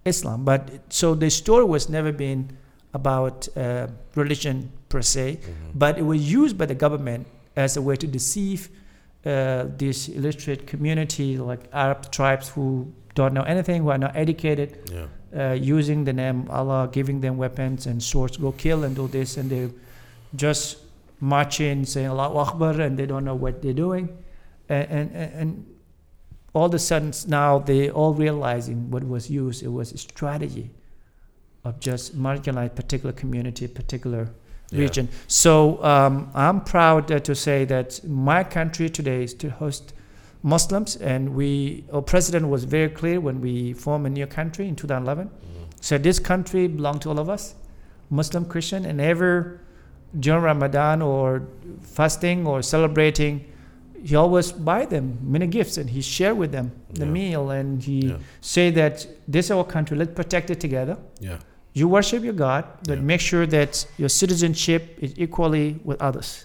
Islam. 0.05 0.45
But 0.45 0.71
so 0.91 1.15
the 1.15 1.31
story 1.31 1.65
was 1.65 1.89
never 1.89 2.13
been 2.13 2.51
about 2.93 3.49
uh, 3.57 3.87
religion 4.15 4.71
per 4.89 5.03
se, 5.03 5.39
Mhm. 5.41 5.79
but 5.79 5.99
it 5.99 6.03
was 6.03 6.21
used 6.33 6.57
by 6.59 6.67
the 6.67 6.75
government 6.75 7.27
as 7.57 7.77
a 7.77 7.83
way 7.83 7.97
to 7.97 8.07
deceive 8.07 8.69
uh, 9.27 9.65
this 9.79 10.09
illiterate 10.09 10.67
community, 10.67 11.39
like 11.39 11.61
Arab 11.73 12.11
tribes 12.13 12.51
who 12.51 12.87
don't 13.15 13.33
know 13.33 13.43
anything, 13.45 13.83
who 13.83 13.89
are 13.89 13.97
not 13.99 14.15
educated, 14.15 14.69
Yeah. 14.93 15.07
uh, 15.35 15.55
using 15.55 16.05
the 16.05 16.13
name 16.13 16.45
Allah, 16.51 16.91
giving 16.93 17.21
them 17.23 17.39
weapons 17.39 17.87
and 17.87 18.03
swords, 18.03 18.37
go 18.37 18.53
kill 18.53 18.85
and 18.85 18.95
do 18.95 19.09
this, 19.09 19.39
and 19.39 19.49
they 19.51 19.71
just 20.37 20.77
march 21.21 21.59
in 21.61 21.87
saying 21.87 22.09
Allahu 22.09 22.37
Akbar, 22.37 22.79
and 22.83 22.99
they 22.99 23.07
don't 23.07 23.25
know 23.25 23.35
what 23.35 23.63
they're 23.63 23.73
doing, 23.87 24.09
and 24.69 24.87
and, 24.91 25.33
and 25.41 25.67
all 26.55 26.67
of 26.67 26.75
a 26.75 26.79
sudden 26.79 27.13
now 27.29 27.59
they 27.59 27.91
all 27.91 28.15
realizing 28.15 28.91
what 28.91 29.05
was 29.05 29.29
used. 29.31 29.63
It 29.63 29.69
was 29.73 29.93
a 29.93 29.99
strategy 29.99 30.71
of 31.65 31.81
just 31.81 32.17
marginalized 32.17 32.75
particular 32.75 33.13
community, 33.13 33.67
particular 33.69 34.29
Yeah. 34.71 34.81
region. 34.81 35.09
So 35.29 35.53
um, 35.85 36.31
I'm 36.35 36.61
proud 36.63 37.11
uh, 37.13 37.19
to 37.21 37.35
say 37.35 37.65
that 37.67 38.01
my 38.05 38.43
country 38.45 38.89
today 38.89 39.23
is 39.25 39.35
to 39.35 39.51
host 39.51 39.93
Muslims, 40.43 40.97
and 40.97 41.35
we, 41.35 41.85
our 41.93 42.03
president 42.03 42.49
was 42.49 42.65
very 42.65 42.89
clear 42.89 43.19
when 43.21 43.41
we 43.41 43.73
formed 43.73 44.07
a 44.07 44.11
new 44.11 44.27
country 44.27 44.67
in 44.69 44.75
2011. 44.77 45.31
So 45.81 45.99
this 45.99 46.19
country 46.19 46.67
belongs 46.69 47.01
to 47.01 47.11
all 47.11 47.19
of 47.19 47.29
us, 47.29 47.55
Muslim, 48.11 48.45
Christian, 48.47 48.85
and 48.85 49.01
ever 49.01 49.61
during 50.21 50.43
Ramadan 50.45 51.03
or 51.03 51.43
fasting 51.83 52.47
or 52.47 52.63
celebrating, 52.63 53.45
he 54.05 54.15
always 54.17 54.53
buy 54.53 54.85
them 54.85 55.19
many 55.23 55.47
gifts 55.47 55.79
and 55.79 55.89
he 55.91 56.01
share 56.03 56.35
with 56.35 56.53
them 56.53 56.71
the 56.93 57.07
Yeah. 57.07 57.11
meal 57.19 57.51
and 57.51 57.83
he 57.83 57.99
Yeah. 58.09 58.17
say 58.41 58.71
that 58.71 59.07
this 59.27 59.47
is 59.47 59.51
our 59.51 59.65
country, 59.65 59.97
let's 59.97 60.13
protect 60.15 60.51
it 60.51 60.61
together. 60.61 60.97
Yeah. 61.21 61.39
You 61.73 61.89
worship 61.89 62.23
your 62.23 62.35
God, 62.35 62.65
but 62.87 62.99
Yeah. 62.99 63.05
make 63.05 63.21
sure 63.21 63.47
that 63.47 63.87
your 63.99 64.09
citizenship 64.11 64.83
is 65.01 65.13
equally 65.17 65.81
with 65.85 66.01
others. 66.03 66.45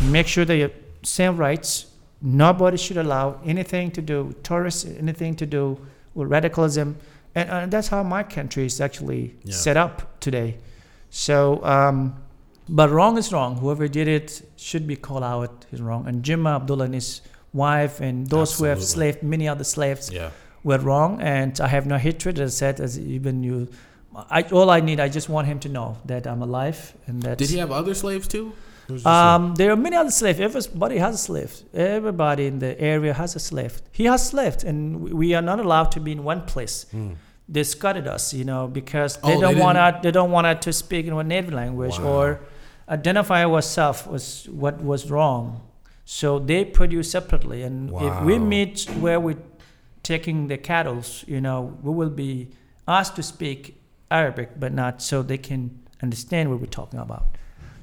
Make 0.00 0.26
sure 0.28 0.44
that 0.44 0.56
you 0.56 0.70
same 1.02 1.36
rights. 1.36 1.86
Nobody 2.22 2.76
should 2.76 2.98
allow 2.98 3.40
anything 3.44 3.90
to 3.92 4.02
do 4.02 4.24
with 4.24 4.42
tourists, 4.42 4.84
anything 4.98 5.34
to 5.36 5.46
do 5.46 5.78
with 6.14 6.28
radicalism, 6.30 6.96
and, 7.34 7.48
and 7.50 7.70
that's 7.72 7.88
how 7.88 8.02
my 8.02 8.22
country 8.22 8.64
is 8.66 8.80
actually 8.80 9.34
set 9.48 9.76
up 9.76 10.20
today. 10.20 10.58
So, 11.10 11.64
um, 11.64 12.14
but 12.78 12.88
wrong 12.96 13.18
is 13.22 13.28
wrong. 13.34 13.56
Whoever 13.62 13.86
did 13.98 14.08
it 14.18 14.28
should 14.56 14.86
be 14.92 14.96
called 15.06 15.24
out. 15.34 15.52
Is 15.72 15.80
wrong. 15.88 16.02
And 16.08 16.22
Juma 16.26 16.50
Abdullah 16.60 16.84
and 16.90 16.94
his 16.94 17.20
wife 17.52 17.94
and 18.06 18.26
those 18.34 18.50
who 18.56 18.64
have 18.64 18.78
Absolutely. 18.78 19.12
slaved, 19.12 19.22
many 19.34 19.46
other 19.54 19.64
slaves, 19.76 20.04
Yeah. 20.12 20.30
were 20.68 20.78
wrong, 20.78 21.20
and 21.20 21.52
I 21.60 21.68
have 21.76 21.84
no 21.94 21.98
hatred. 21.98 22.34
As 22.38 22.50
I 22.54 22.56
said, 22.62 22.80
as 22.86 22.92
even 22.98 23.42
you, 23.48 23.56
I, 24.38 24.42
all 24.58 24.70
I 24.70 24.80
need, 24.88 24.98
I 25.00 25.08
just 25.08 25.28
want 25.28 25.46
him 25.52 25.58
to 25.66 25.68
know 25.76 25.88
that 26.10 26.26
I'm 26.26 26.42
alive 26.42 26.80
and 27.06 27.22
that. 27.24 27.38
Did 27.38 27.50
he 27.50 27.58
have 27.58 27.72
other 27.80 27.94
slaves 27.94 28.26
too? 28.28 28.46
Or 28.88 28.92
was 28.94 29.02
it 29.02 29.04
just 29.04 29.06
Um, 29.06 29.54
there 29.60 29.70
are 29.74 29.76
many 29.86 29.96
other 30.02 30.10
slaves. 30.20 30.38
Everybody 30.40 30.98
has 30.98 31.14
a 31.14 31.22
slave. 31.28 31.52
Everybody 31.74 32.46
in 32.46 32.58
the 32.58 32.72
area 32.80 33.12
has 33.14 33.30
a 33.36 33.40
slave. 33.50 33.74
He 33.92 34.04
has 34.12 34.20
slaves, 34.32 34.64
and 34.64 34.78
we- 35.20 35.34
are 35.38 35.42
not 35.52 35.58
allowed 35.60 35.90
to 35.96 36.00
be 36.00 36.12
in 36.12 36.22
one 36.24 36.42
place. 36.52 36.86
Hmm. 36.90 37.12
They 37.48 37.64
scuttled 37.64 38.06
us, 38.06 38.32
you 38.32 38.44
know, 38.44 38.62
because 38.68 39.18
Oh, 39.22 39.28
they 39.28 39.34
they 39.34 39.40
don't 39.40 39.58
want 39.58 39.76
us. 39.78 39.94
They 40.04 40.12
don't 40.18 40.30
want 40.36 40.46
us 40.46 40.58
to 40.66 40.72
speak 40.72 41.06
in 41.08 41.12
our 41.12 41.24
native 41.24 41.52
language 41.62 41.98
Wow. 41.98 42.12
or 42.14 42.26
identify 42.90 43.44
ourselves 43.44 44.06
was 44.06 44.48
what 44.50 44.82
was 44.82 45.10
wrong. 45.10 45.62
So 46.04 46.38
they 46.40 46.64
produce 46.64 47.10
separately, 47.10 47.62
and 47.62 47.90
if 47.94 48.22
we 48.24 48.38
meet 48.38 48.84
where 48.98 49.20
we're 49.20 49.38
taking 50.02 50.48
the 50.48 50.58
cattle, 50.58 51.02
you 51.26 51.40
know, 51.40 51.78
we 51.82 51.92
will 51.92 52.10
be 52.10 52.48
asked 52.88 53.14
to 53.16 53.22
speak 53.22 53.80
Arabic, 54.10 54.58
but 54.58 54.72
not 54.72 55.00
so 55.02 55.22
they 55.22 55.38
can 55.38 55.78
understand 56.02 56.50
what 56.50 56.58
we're 56.60 56.66
talking 56.66 56.98
about. 56.98 57.26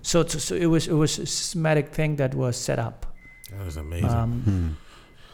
So, 0.01 0.21
it's- 0.21 0.43
so 0.43 0.55
it 0.55 0.65
was 0.65 0.87
it 0.87 0.93
was 0.93 1.19
a 1.19 1.25
systematic 1.25 1.89
thing 1.93 2.17
that 2.17 2.35
was 2.35 2.57
set 2.57 2.79
up. 2.79 3.05
That 3.51 3.63
was 3.65 3.77
amazing. 3.77 4.09
Um, 4.09 4.41
Hmm. 4.41 4.69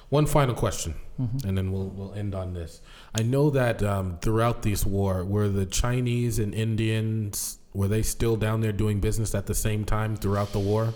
One 0.09 0.27
final 0.27 0.53
question, 0.53 0.93
mhm. 1.19 1.43
and 1.45 1.57
then 1.57 1.71
we'll 1.71 1.89
we'll 1.89 2.13
end 2.13 2.35
on 2.35 2.53
this. 2.53 2.81
I 3.15 3.23
know 3.23 3.49
that 3.49 3.81
um, 3.81 4.19
throughout 4.21 4.61
this 4.61 4.85
war, 4.85 5.25
were 5.25 5.49
the 5.49 5.65
Chinese 5.65 6.37
and 6.37 6.53
Indians 6.53 7.57
were 7.73 7.87
they 7.87 8.01
still 8.03 8.35
down 8.35 8.61
there 8.61 8.71
doing 8.71 8.99
business 8.99 9.33
at 9.35 9.45
the 9.47 9.55
same 9.55 9.83
time 9.85 10.15
throughout 10.15 10.51
the 10.51 10.59
war? 10.59 10.93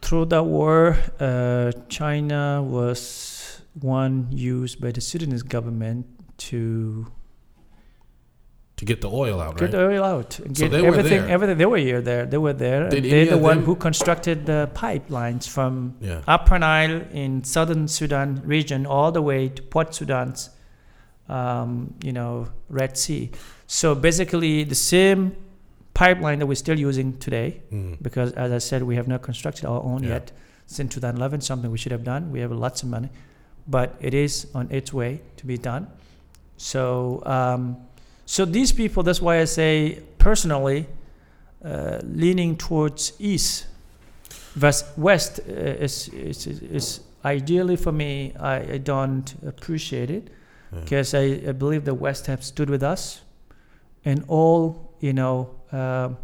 Through 0.00 0.26
the 0.26 0.42
war, 0.42 0.96
uh, 1.20 1.70
China 1.88 2.62
was 2.62 3.60
one 3.80 4.26
used 4.30 4.80
by 4.80 4.90
the 4.90 5.00
Sudanese 5.00 5.42
government 5.44 6.06
to 6.38 7.06
To 8.78 8.84
get 8.84 9.00
the 9.00 9.08
oil 9.10 9.40
out, 9.40 9.56
get 9.56 9.66
right? 9.66 9.70
Get 9.70 9.78
the 9.78 9.86
oil 9.86 10.02
out. 10.04 10.38
and 10.40 10.56
So 10.58 10.64
Get 10.64 10.72
they 10.72 10.82
were 10.82 11.02
there. 11.02 11.28
everything. 11.28 11.56
They 11.58 11.66
were 11.66 11.76
here, 11.76 12.00
there. 12.02 12.26
They 12.26 12.38
were 12.38 12.52
there. 12.52 12.88
Did 12.88 13.04
they're 13.04 13.26
the 13.26 13.38
one 13.38 13.58
them- 13.58 13.66
who 13.66 13.76
constructed 13.76 14.44
the 14.46 14.70
pipelines 14.74 15.48
from 15.48 15.94
yeah. 16.00 16.22
Upper 16.26 16.58
Nile 16.58 17.02
in 17.12 17.44
southern 17.44 17.86
Sudan 17.86 18.42
region 18.44 18.84
all 18.86 19.12
the 19.12 19.22
way 19.22 19.48
to 19.50 19.62
Port 19.62 19.94
Sudan's, 19.94 20.50
um, 21.28 21.94
you 22.02 22.12
know, 22.12 22.48
Red 22.68 22.98
Sea. 22.98 23.30
So 23.68 23.94
basically, 23.94 24.64
the 24.64 24.74
same 24.74 25.36
pipeline 25.94 26.38
that 26.38 26.46
we're 26.46 26.54
still 26.66 26.78
using 26.78 27.18
today, 27.18 27.60
Mm. 27.72 27.96
because 28.02 28.32
as 28.32 28.50
I 28.52 28.58
said, 28.58 28.82
we 28.82 28.96
have 28.96 29.08
not 29.08 29.22
constructed 29.22 29.64
our 29.66 29.82
own 29.82 30.02
Yeah. 30.02 30.10
yet 30.14 30.32
since 30.66 30.94
2011. 30.94 31.40
Something 31.40 31.70
we 31.70 31.78
should 31.78 31.92
have 31.92 32.04
done. 32.04 32.30
We 32.32 32.40
have 32.40 32.52
lots 32.52 32.82
of 32.82 32.88
money, 32.88 33.10
but 33.68 33.94
it 34.00 34.14
is 34.14 34.46
on 34.54 34.68
its 34.70 34.92
way 34.92 35.20
to 35.36 35.46
be 35.46 35.58
done. 35.58 35.86
So, 36.56 37.22
um, 37.26 37.76
so 38.26 38.44
these 38.44 38.72
people. 38.72 39.02
That's 39.02 39.20
why 39.20 39.40
I 39.40 39.44
say 39.46 40.00
personally, 40.18 40.86
uh, 41.64 41.98
leaning 42.02 42.56
towards 42.56 43.12
east 43.18 43.66
versus 44.54 44.84
west 44.96 45.40
uh, 45.48 45.52
is, 45.52 46.08
is 46.08 46.46
is 46.46 46.60
is 46.62 47.00
ideally 47.24 47.76
for 47.76 47.92
me. 47.92 48.32
I, 48.40 48.74
I 48.74 48.78
don't 48.78 49.34
appreciate 49.46 50.10
it 50.10 50.28
Yeah. 50.72 50.80
because 50.80 51.14
I, 51.14 51.48
I 51.48 51.52
believe 51.52 51.84
the 51.84 51.94
West 51.94 52.26
have 52.26 52.42
stood 52.42 52.68
with 52.70 52.82
us 52.82 53.22
in 54.04 54.24
all 54.28 54.94
you 55.00 55.12
know 55.12 55.50
um, 55.72 56.16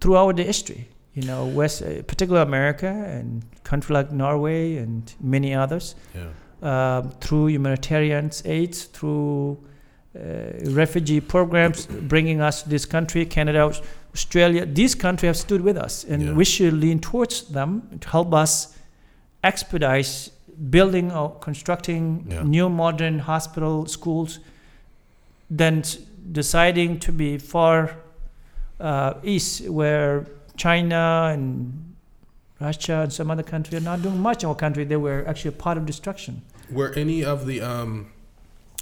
throughout 0.00 0.36
the 0.36 0.42
history. 0.44 0.88
You 1.14 1.22
know, 1.26 1.46
West, 1.46 1.82
uh, 1.82 2.02
particularly 2.02 2.46
America 2.46 2.86
and 2.86 3.42
country 3.64 3.92
like 3.94 4.12
Norway 4.12 4.76
and 4.76 5.12
many 5.20 5.52
others, 5.54 5.94
Yeah. 6.14 6.28
um, 6.62 7.10
through 7.20 7.48
humanitarian 7.48 8.30
aids, 8.44 8.84
through 8.84 9.58
uh, 10.16 10.20
refugee 10.70 11.20
programs, 11.20 11.86
bringing 11.86 12.40
us 12.40 12.62
to 12.62 12.68
this 12.68 12.84
country, 12.86 13.24
Canada, 13.26 13.70
Australia. 14.14 14.64
These 14.66 14.94
countries 14.94 15.28
have 15.28 15.36
stood 15.36 15.60
with 15.60 15.76
us, 15.76 16.04
and 16.04 16.22
Yeah. 16.22 16.32
we 16.34 16.44
should 16.44 16.72
lean 16.74 16.98
towards 17.00 17.42
them 17.52 17.82
to 18.00 18.08
help 18.08 18.32
us 18.32 18.74
expedite 19.44 20.30
building 20.70 21.12
or 21.12 21.30
constructing 21.40 22.26
Yeah. 22.28 22.42
new 22.42 22.68
modern 22.68 23.20
hospital 23.20 23.86
schools 23.86 24.40
than 25.50 25.82
deciding 26.32 26.98
to 27.00 27.12
be 27.12 27.38
far 27.38 27.96
uh, 28.80 29.14
east 29.22 29.68
where 29.68 30.26
China 30.56 31.30
and 31.32 31.94
Russia 32.60 33.00
and 33.02 33.12
some 33.12 33.30
other 33.30 33.42
country 33.42 33.76
are 33.78 33.80
not 33.82 34.02
doing 34.02 34.18
much 34.20 34.42
in 34.42 34.48
our 34.48 34.54
country. 34.54 34.84
They 34.84 34.96
were 34.96 35.24
actually 35.26 35.50
a 35.50 35.52
part 35.52 35.78
of 35.78 35.86
destruction. 35.86 36.42
Were 36.70 36.92
any 36.94 37.24
of 37.24 37.46
the 37.46 37.60
um, 37.60 38.10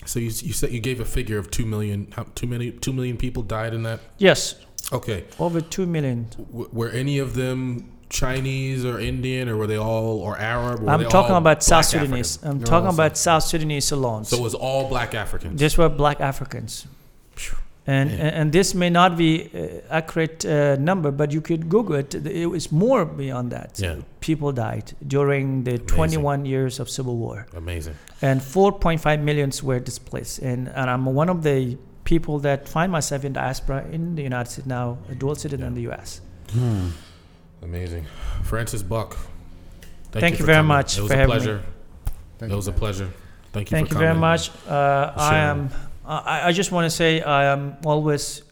so 0.04 0.18
you 0.18 0.26
you 0.26 0.52
said 0.52 0.70
you 0.72 0.80
gave 0.80 1.00
a 1.00 1.04
figure 1.04 1.38
of 1.38 1.50
two 1.50 1.66
million 1.66 2.12
how 2.16 2.24
two 2.34 2.46
many 2.46 2.70
two 2.70 2.92
million 2.92 3.16
people 3.16 3.42
died 3.42 3.74
in 3.74 3.82
that? 3.84 4.00
Yes, 4.18 4.56
Okay. 4.92 5.24
over 5.38 5.60
two 5.60 5.86
million. 5.86 6.26
W- 6.52 6.68
were 6.72 6.90
any 6.90 7.18
of 7.18 7.34
them 7.34 7.92
Chinese 8.08 8.84
or 8.84 9.00
Indian 9.00 9.48
or 9.48 9.56
were 9.56 9.66
they 9.66 9.76
all 9.78 10.20
or 10.20 10.38
Arab? 10.38 10.82
Or 10.82 10.90
I'm 10.90 11.04
talking 11.08 11.36
about 11.36 11.62
South 11.62 11.84
Sudanese. 11.86 12.36
African? 12.36 12.60
I'm 12.60 12.64
talking 12.64 12.88
about 12.94 13.16
South 13.16 13.42
Sudanese 13.42 13.90
alone. 13.92 14.24
So 14.24 14.36
it 14.36 14.42
was 14.42 14.54
all 14.54 14.88
black 14.88 15.14
Africans. 15.14 15.60
These 15.60 15.76
were 15.76 15.88
black 15.88 16.20
Africans. 16.20 16.86
And, 17.88 18.10
Man. 18.10 18.20
and 18.20 18.34
and 18.36 18.52
this 18.52 18.74
may 18.74 18.90
not 18.90 19.16
be 19.16 19.48
uh, 19.54 19.94
accurate 19.98 20.44
uh, 20.44 20.74
number, 20.76 21.12
but 21.12 21.30
you 21.32 21.40
could 21.40 21.68
Google 21.68 21.94
it. 21.96 22.14
It 22.14 22.46
was 22.50 22.72
more 22.72 23.04
beyond 23.04 23.52
that. 23.52 23.78
Yeah. 23.78 23.96
People 24.20 24.50
died 24.52 24.92
during 25.06 25.64
the 25.64 25.78
21 25.78 26.44
years 26.46 26.80
of 26.80 26.88
civil 26.90 27.16
war, 27.16 27.46
Amazing. 27.56 27.94
and 28.22 28.40
4.5 28.40 29.22
millions 29.22 29.62
were 29.62 29.78
displaced. 29.78 30.40
And, 30.42 30.68
and 30.68 30.90
I'm 30.90 31.04
one 31.06 31.28
of 31.28 31.42
the 31.42 31.76
people 32.04 32.40
that 32.40 32.68
find 32.68 32.90
myself 32.90 33.24
in 33.24 33.32
diaspora 33.34 33.84
in 33.92 34.16
the 34.16 34.22
United 34.22 34.50
States 34.50 34.66
now, 34.66 34.98
a 35.10 35.14
dual 35.14 35.36
citizen 35.36 35.64
in 35.66 35.74
the 35.74 35.82
U.S. 35.82 36.20
Hmm. 36.52 36.88
Amazing. 37.62 38.06
Francis 38.42 38.82
Bok. 38.82 39.16
Thank 40.12 40.32
you 40.32 40.38
for 40.38 40.44
very 40.46 40.56
coming. 40.58 40.68
much 40.68 40.98
It 40.98 41.02
was 41.02 41.10
for 41.10 41.14
a 41.14 41.20
having 41.20 41.34
me. 41.34 41.40
pleasure. 41.40 41.62
Thank 42.38 42.50
it 42.50 42.52
you, 42.52 42.56
was 42.56 42.68
a 42.68 42.72
pleasure. 42.72 43.10
Thank 43.52 43.70
you 43.70 43.76
Thank 43.76 43.88
for 43.88 43.94
you 43.94 44.00
coming. 44.00 44.08
very 44.08 44.18
much. 44.18 44.50
Uh, 44.68 45.12
I 45.16 45.30
sharing. 45.30 45.70
I, 46.06 46.48
I 46.48 46.52
just 46.52 46.70
want 46.72 46.84
to 46.84 46.90
say 46.90 47.20
I 47.20 47.46
am 47.52 47.76
always 47.84 48.42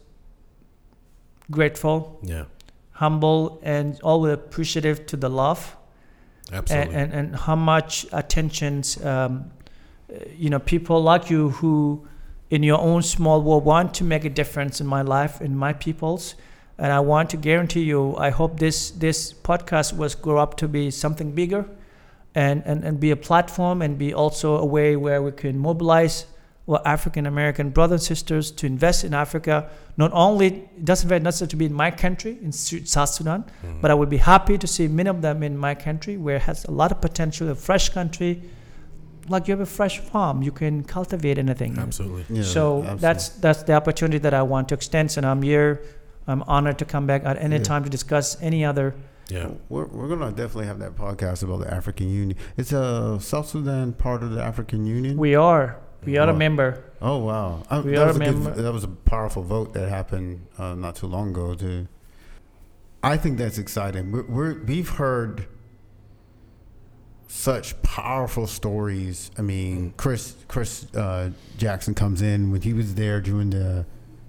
grateful, 1.51 2.18
Yeah. 2.22 2.44
humble, 2.93 3.60
and 3.62 3.98
always 4.02 4.32
appreciative 4.35 5.06
to 5.06 5.16
the 5.16 5.28
love 5.28 5.76
and, 6.48 6.56
Absolutely. 6.59 6.94
and, 6.94 7.12
and 7.12 7.36
how 7.36 7.56
much 7.56 8.06
attention, 8.12 8.82
um, 9.02 9.51
you 10.36 10.51
know, 10.51 10.59
people 10.59 11.02
like 11.02 11.31
you 11.31 11.51
who, 11.51 12.06
in 12.51 12.62
your 12.62 12.81
own 12.81 13.02
small 13.02 13.43
world, 13.43 13.64
want 13.64 13.94
to 13.94 14.05
make 14.05 14.24
a 14.24 14.31
difference 14.31 14.81
in 14.81 14.86
my 14.86 15.02
life, 15.02 15.40
in 15.40 15.56
my 15.56 15.72
people's. 15.72 16.35
And 16.76 16.93
I 16.93 17.01
want 17.01 17.31
to 17.31 17.36
guarantee 17.36 17.85
you, 17.85 18.16
I 18.16 18.31
hope 18.31 18.59
this 18.59 18.90
this 18.90 19.32
podcast 19.32 19.97
was 19.97 20.14
grow 20.16 20.39
up 20.39 20.56
to 20.56 20.68
be 20.68 20.90
something 20.90 21.32
bigger, 21.32 21.66
and, 22.35 22.62
and, 22.66 22.85
and 22.85 22.98
be 22.98 23.10
a 23.12 23.16
platform 23.16 23.81
and 23.81 23.97
be 23.97 24.12
also 24.12 24.56
a 24.56 24.64
way 24.64 24.97
where 24.97 25.22
we 25.22 25.31
can 25.31 25.56
mobilize 25.59 26.26
our 26.66 26.81
African 26.86 27.27
American 27.27 27.70
brothers 27.70 28.01
and 28.09 28.16
sisters 28.16 28.51
to 28.53 28.66
invest 28.66 29.05
in 29.05 29.12
Africa. 29.12 29.69
Not 29.97 30.11
only 30.15 30.47
it 30.47 30.85
doesn't 30.85 31.11
have 31.11 31.23
necessarily 31.23 31.51
to 31.51 31.57
be 31.57 31.66
in 31.66 31.74
my 31.74 31.91
country 31.91 32.39
in 32.43 32.53
South 32.53 33.11
Sudan, 33.11 33.45
Mhm. 33.62 33.81
but 33.82 33.91
I 33.91 33.95
would 33.95 34.09
be 34.09 34.16
happy 34.16 34.57
to 34.59 34.66
see 34.66 34.89
many 34.89 35.11
of 35.11 35.20
them 35.20 35.43
in 35.43 35.59
my 35.59 35.74
country 35.74 36.16
where 36.16 36.36
it 36.36 36.43
has 36.43 36.65
a 36.65 36.70
lot 36.70 36.91
of 36.91 37.01
potential, 37.01 37.51
a 37.51 37.55
fresh 37.55 37.91
country, 37.91 38.43
like 39.28 39.47
you 39.49 39.53
have 39.53 39.61
a 39.61 39.66
fresh 39.81 39.99
farm. 40.01 40.43
You 40.43 40.53
can 40.53 40.82
cultivate 40.85 41.39
anything. 41.39 41.78
Absolutely. 41.78 42.24
Yeah, 42.36 42.43
so 42.43 42.78
absolutely. 42.78 43.01
that's 43.01 43.28
that's 43.45 43.62
the 43.65 43.74
opportunity 43.74 44.19
that 44.19 44.35
I 44.35 44.43
want 44.43 44.69
to 44.70 44.74
extend. 44.74 45.16
And 45.19 45.27
I'm 45.27 45.43
here. 45.43 45.82
I'm 46.27 46.43
honored 46.47 46.78
to 46.78 46.86
come 46.86 47.07
back 47.07 47.23
at 47.27 47.36
any 47.39 47.57
Yeah. 47.57 47.62
time 47.62 47.85
to 47.85 47.91
discuss 47.91 48.36
any 48.41 48.65
other. 48.65 48.95
Yeah. 49.28 49.49
We're, 49.69 49.86
we're 49.86 50.09
gonna 50.09 50.31
definitely 50.32 50.66
have 50.66 50.78
that 50.81 50.97
podcast 50.97 51.43
about 51.43 51.61
the 51.61 51.73
African 51.73 52.09
Union. 52.11 52.36
It's 52.57 52.73
a 52.73 52.82
uh, 52.82 53.19
South 53.19 53.49
Sudan 53.49 53.93
part 53.93 54.23
of 54.23 54.31
the 54.32 54.43
African 54.43 54.86
Union. 54.86 55.16
We 55.19 55.35
are. 55.35 55.77
We 56.06 56.18
are 56.18 56.28
a 56.28 56.35
member. 56.35 56.82
oh 57.01 57.18
wow, 57.18 57.62
Uh, 57.70 57.82
We 57.85 57.93
that 57.93 58.02
are 58.02 58.06
was 58.09 58.16
a 58.16 58.18
good, 58.20 58.35
member- 58.35 58.62
that 58.62 58.72
was 58.72 58.85
a 58.85 58.89
powerful 58.89 59.43
vote 59.43 59.72
that 59.74 59.89
happened 59.89 60.47
uh, 60.59 60.74
not 60.74 60.97
too 60.97 61.06
long 61.06 61.31
ago. 61.31 61.55
To, 61.55 61.86
I 63.02 63.16
think 63.16 63.39
that's 63.39 63.59
exciting. 63.59 64.12
We're, 64.12 64.24
we're 64.26 64.62
we've 64.64 64.89
heard 64.89 65.47
such 67.28 67.81
powerful 67.82 68.47
stories. 68.47 69.31
I 69.39 69.43
mean, 69.43 69.93
Chris 69.97 70.35
Chris 70.48 70.86
uh, 70.94 71.31
Jackson 71.59 71.94
comes 71.94 72.22
in 72.22 72.51
when 72.52 72.62
he 72.62 72.72
was 72.72 72.94
there 72.94 73.20
during 73.20 73.51
the. 73.51 73.86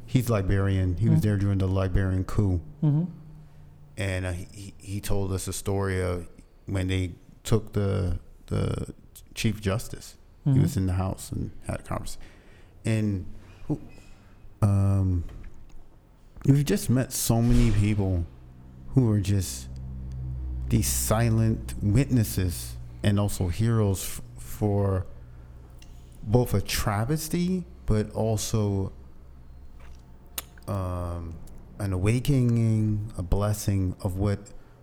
He's 0.08 0.30
Liberian. 0.30 0.96
He 0.98 1.10
was 1.10 1.20
Mhm. 1.20 1.24
there 1.24 1.38
during 1.38 1.58
the 1.58 1.68
Liberian 1.68 2.24
coup. 2.24 2.62
mm-hmm. 2.84 3.04
and 3.98 4.26
uh, 4.26 4.32
he 4.34 4.74
he 4.78 5.00
told 5.02 5.32
us 5.34 5.48
a 5.48 5.54
story 5.54 6.02
of 6.02 6.28
when 6.68 6.88
they 6.88 7.12
took 7.44 7.74
the 7.74 8.20
the 8.48 8.94
chief 9.34 9.60
justice. 9.62 10.16
He 10.46 10.52
Mhm. 10.52 10.62
was 10.62 10.78
in 10.78 10.86
the 10.86 10.94
house 10.94 11.32
and 11.32 11.52
had 11.68 11.80
a 11.80 11.84
conversation, 11.84 12.22
and 12.86 13.26
um, 14.62 15.24
we've 16.46 16.64
just 16.66 16.90
met 16.90 17.12
so 17.12 17.42
many 17.42 17.72
people 17.72 18.26
who 18.90 19.12
are 19.12 19.20
just 19.20 19.68
these 20.70 20.88
silent 20.88 21.74
witnesses 21.82 22.76
and 23.04 23.20
also 23.20 23.48
heroes 23.50 24.04
f- 24.04 24.22
for 24.38 25.06
both 26.24 26.54
a 26.54 26.62
travesty 26.62 27.66
but 27.86 28.10
also 28.12 28.92
um, 30.68 31.36
an 31.80 31.94
awakening, 31.94 33.12
a 33.18 33.22
blessing 33.22 33.96
of 34.02 34.18
what 34.18 34.40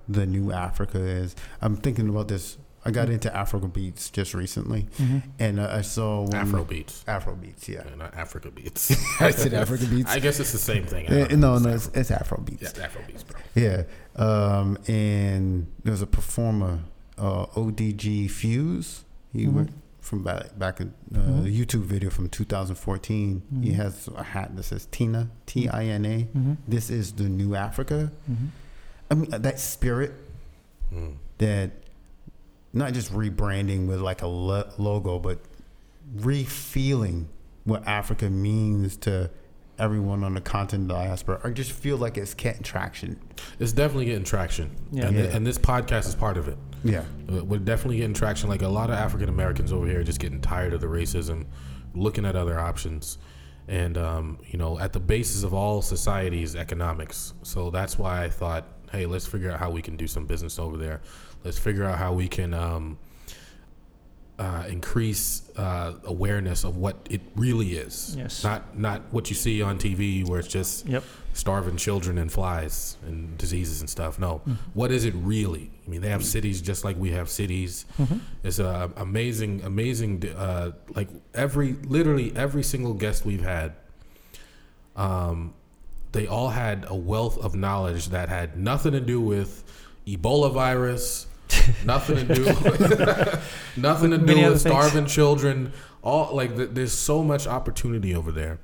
the 0.09 0.27
new 0.27 0.53
Africa 0.53 0.99
is. 1.01 1.35
I'm 1.61 1.77
thinking 1.77 2.09
about 2.09 2.29
this. 2.29 2.59
I 2.85 2.91
got 2.91 3.09
into 3.11 3.35
Afro 3.37 3.61
beats 3.61 4.11
just 4.11 4.35
recently, 4.35 4.89
hmm 4.97 5.19
and 5.39 5.61
uh, 5.61 5.69
I 5.71 5.83
saw 5.83 6.23
one- 6.23 6.35
Afro 6.35 6.65
beats. 6.65 7.05
Afro 7.07 7.35
beats, 7.37 7.69
yeah. 7.69 7.83
Yeah, 7.89 7.95
not 7.95 8.15
Africa 8.15 8.51
beats. 8.51 8.91
I 9.21 9.31
said 9.31 9.55
Africa 9.55 9.87
beats. 9.91 10.11
I 10.11 10.19
guess 10.19 10.41
it's 10.41 10.53
the 10.53 10.59
same 10.59 10.85
thing. 10.87 11.07
I 11.09 11.23
Uh, 11.23 11.29
no, 11.29 11.37
know. 11.37 11.59
no, 11.59 11.69
It's 11.71 11.87
it's, 11.89 11.97
it's 11.97 12.11
Afro 12.11 12.39
beats. 12.39 12.65
Afro- 12.65 12.81
yeah, 12.81 12.87
Afro 12.87 13.03
beats, 13.07 13.23
bro. 13.23 13.41
Yeah. 13.55 13.83
Um, 14.17 14.79
and 14.89 15.67
there 15.85 15.93
was 15.93 16.03
a 16.03 16.07
performer, 16.09 16.81
uh, 17.19 17.47
ODG 17.55 18.29
Fuse. 18.31 19.05
He 19.33 19.47
Mhm. 19.47 19.53
went 19.53 19.71
from 20.01 20.25
back 20.25 20.59
back 20.59 20.81
in 20.81 20.93
uh, 21.15 21.19
Mhm. 21.19 21.45
the 21.45 21.51
YouTube 21.65 21.85
video 21.85 22.11
from 22.11 22.29
2014. 22.29 23.43
He 23.63 23.71
Mhm. 23.71 23.75
has 23.77 24.09
a 24.17 24.25
hat 24.25 24.57
that 24.57 24.65
says 24.65 24.87
Tina 24.91 25.31
T 25.47 25.69
I 25.69 25.85
N 25.87 26.05
A. 26.05 26.23
hmm 26.25 26.55
This 26.67 26.91
is 26.91 27.13
the 27.13 27.29
new 27.29 27.55
Africa. 27.55 28.11
hmm 28.27 28.47
I 29.11 29.15
mean 29.15 29.31
that 29.31 29.61
spirit 29.61 30.13
Mm. 30.93 31.15
that 31.39 31.71
not 32.73 32.93
just 32.95 33.13
rebranding 33.13 33.87
with 33.87 34.01
like 34.01 34.23
a 34.23 34.27
lo- 34.27 34.71
logo, 34.79 35.19
but 35.19 35.41
refeeling 36.17 37.27
what 37.65 37.87
Africa 37.87 38.29
means 38.31 38.97
to 38.99 39.31
everyone 39.79 40.23
on 40.25 40.35
the 40.35 40.41
continent 40.41 40.89
diaspora. 40.89 41.41
I 41.45 41.51
just 41.51 41.73
feel 41.73 41.97
like 41.97 42.17
it's 42.17 42.35
getting 42.35 42.63
traction. 42.63 43.19
It's 43.59 43.73
definitely 43.73 44.07
getting 44.07 44.25
traction. 44.25 44.71
Yeah. 44.91 45.07
And, 45.09 45.17
Yeah. 45.17 45.25
and 45.25 45.47
this 45.47 45.59
podcast 45.59 46.07
is 46.07 46.15
part 46.15 46.37
of 46.37 46.49
it. 46.49 46.57
Yeah. 46.85 47.05
Uh, 47.33 47.45
We're 47.45 47.59
definitely 47.59 47.99
getting 47.99 48.15
traction. 48.15 48.49
Like 48.49 48.63
a 48.63 48.69
lot 48.69 48.91
of 48.91 48.97
African 48.97 49.29
Americans 49.29 49.73
over 49.73 49.87
here 49.87 50.01
are 50.01 50.05
just 50.05 50.21
getting 50.21 50.41
tired 50.41 50.73
of 50.73 50.81
the 50.81 50.87
racism, 50.89 51.47
looking 51.95 52.25
at 52.27 52.37
other 52.37 52.59
options. 52.59 53.19
And, 53.69 53.97
um, 53.97 54.39
you 54.51 54.59
know, 54.59 54.79
at 54.79 54.93
the 54.93 55.01
basis 55.01 55.43
of 55.45 55.55
all 55.55 55.83
society 55.83 56.43
is 56.43 56.57
economics. 56.57 57.33
So 57.43 57.71
that's 57.71 57.97
why 57.99 58.25
I 58.25 58.29
thought, 58.29 58.67
hey, 58.91 59.07
let's 59.07 59.27
figure 59.27 59.51
out 59.51 59.59
how 59.59 59.71
we 59.71 59.81
can 59.81 59.97
do 59.97 60.07
some 60.07 60.27
business 60.27 60.59
over 60.59 60.77
there. 60.77 61.01
Let's 61.45 61.59
figure 61.59 61.85
out 61.85 61.99
how 61.99 62.13
we 62.13 62.29
can 62.29 62.55
um, 62.55 62.99
uh, 64.39 64.65
increase 64.69 65.51
uh, 65.57 65.95
awareness 66.05 66.65
of 66.65 66.77
what 66.77 66.97
it 67.11 67.21
really 67.37 67.73
is. 67.77 68.15
Yes. 68.17 68.43
Not 68.45 68.79
not 68.79 69.03
what 69.13 69.29
you 69.31 69.37
see 69.37 69.61
on 69.63 69.79
TV 69.79 70.27
where 70.29 70.39
it's 70.39 70.49
just 70.49 70.87
Yep. 70.87 71.05
starving 71.35 71.77
children 71.77 72.19
and 72.19 72.31
flies 72.31 72.97
and 73.07 73.37
diseases 73.39 73.81
and 73.81 73.91
stuff. 73.91 74.19
No, 74.19 74.41
Mhm. 74.47 74.57
what 74.75 74.91
is 74.93 75.05
it 75.05 75.15
really? 75.17 75.71
I 75.87 75.91
mean, 75.91 76.01
they 76.01 76.09
have 76.11 76.25
cities 76.25 76.61
just 76.63 76.85
like 76.85 76.97
we 76.97 77.11
have 77.11 77.29
cities. 77.29 77.85
hmm 77.97 78.19
It's 78.43 78.59
a 78.59 78.91
amazing, 78.97 79.63
amazing. 79.65 80.25
Uh, 80.29 80.73
like 80.95 81.09
every, 81.35 81.75
literally 81.87 82.33
every 82.37 82.63
single 82.63 82.95
guest 82.95 83.25
we've 83.27 83.43
had, 83.45 83.73
um, 84.97 85.55
they 86.13 86.27
all 86.27 86.51
had 86.51 86.85
a 86.89 86.95
wealth 86.95 87.39
of 87.39 87.55
knowledge 87.55 88.09
that 88.09 88.29
had 88.29 88.57
nothing 88.59 88.93
to 88.93 89.01
do 89.01 89.21
with 89.21 89.65
Ebola 90.07 90.53
virus, 90.53 91.27
nothing 91.85 92.27
to 92.27 92.35
do, 92.35 92.45
nothing 93.81 94.11
to 94.11 94.19
do 94.19 94.25
with 94.27 94.27
things. 94.27 94.61
starving 94.61 95.07
children. 95.07 95.73
All 96.03 96.35
like 96.35 96.57
th- 96.57 96.71
there's 96.73 96.93
so 96.93 97.23
much 97.23 97.47
opportunity 97.47 98.15
over 98.15 98.33
there, 98.33 98.59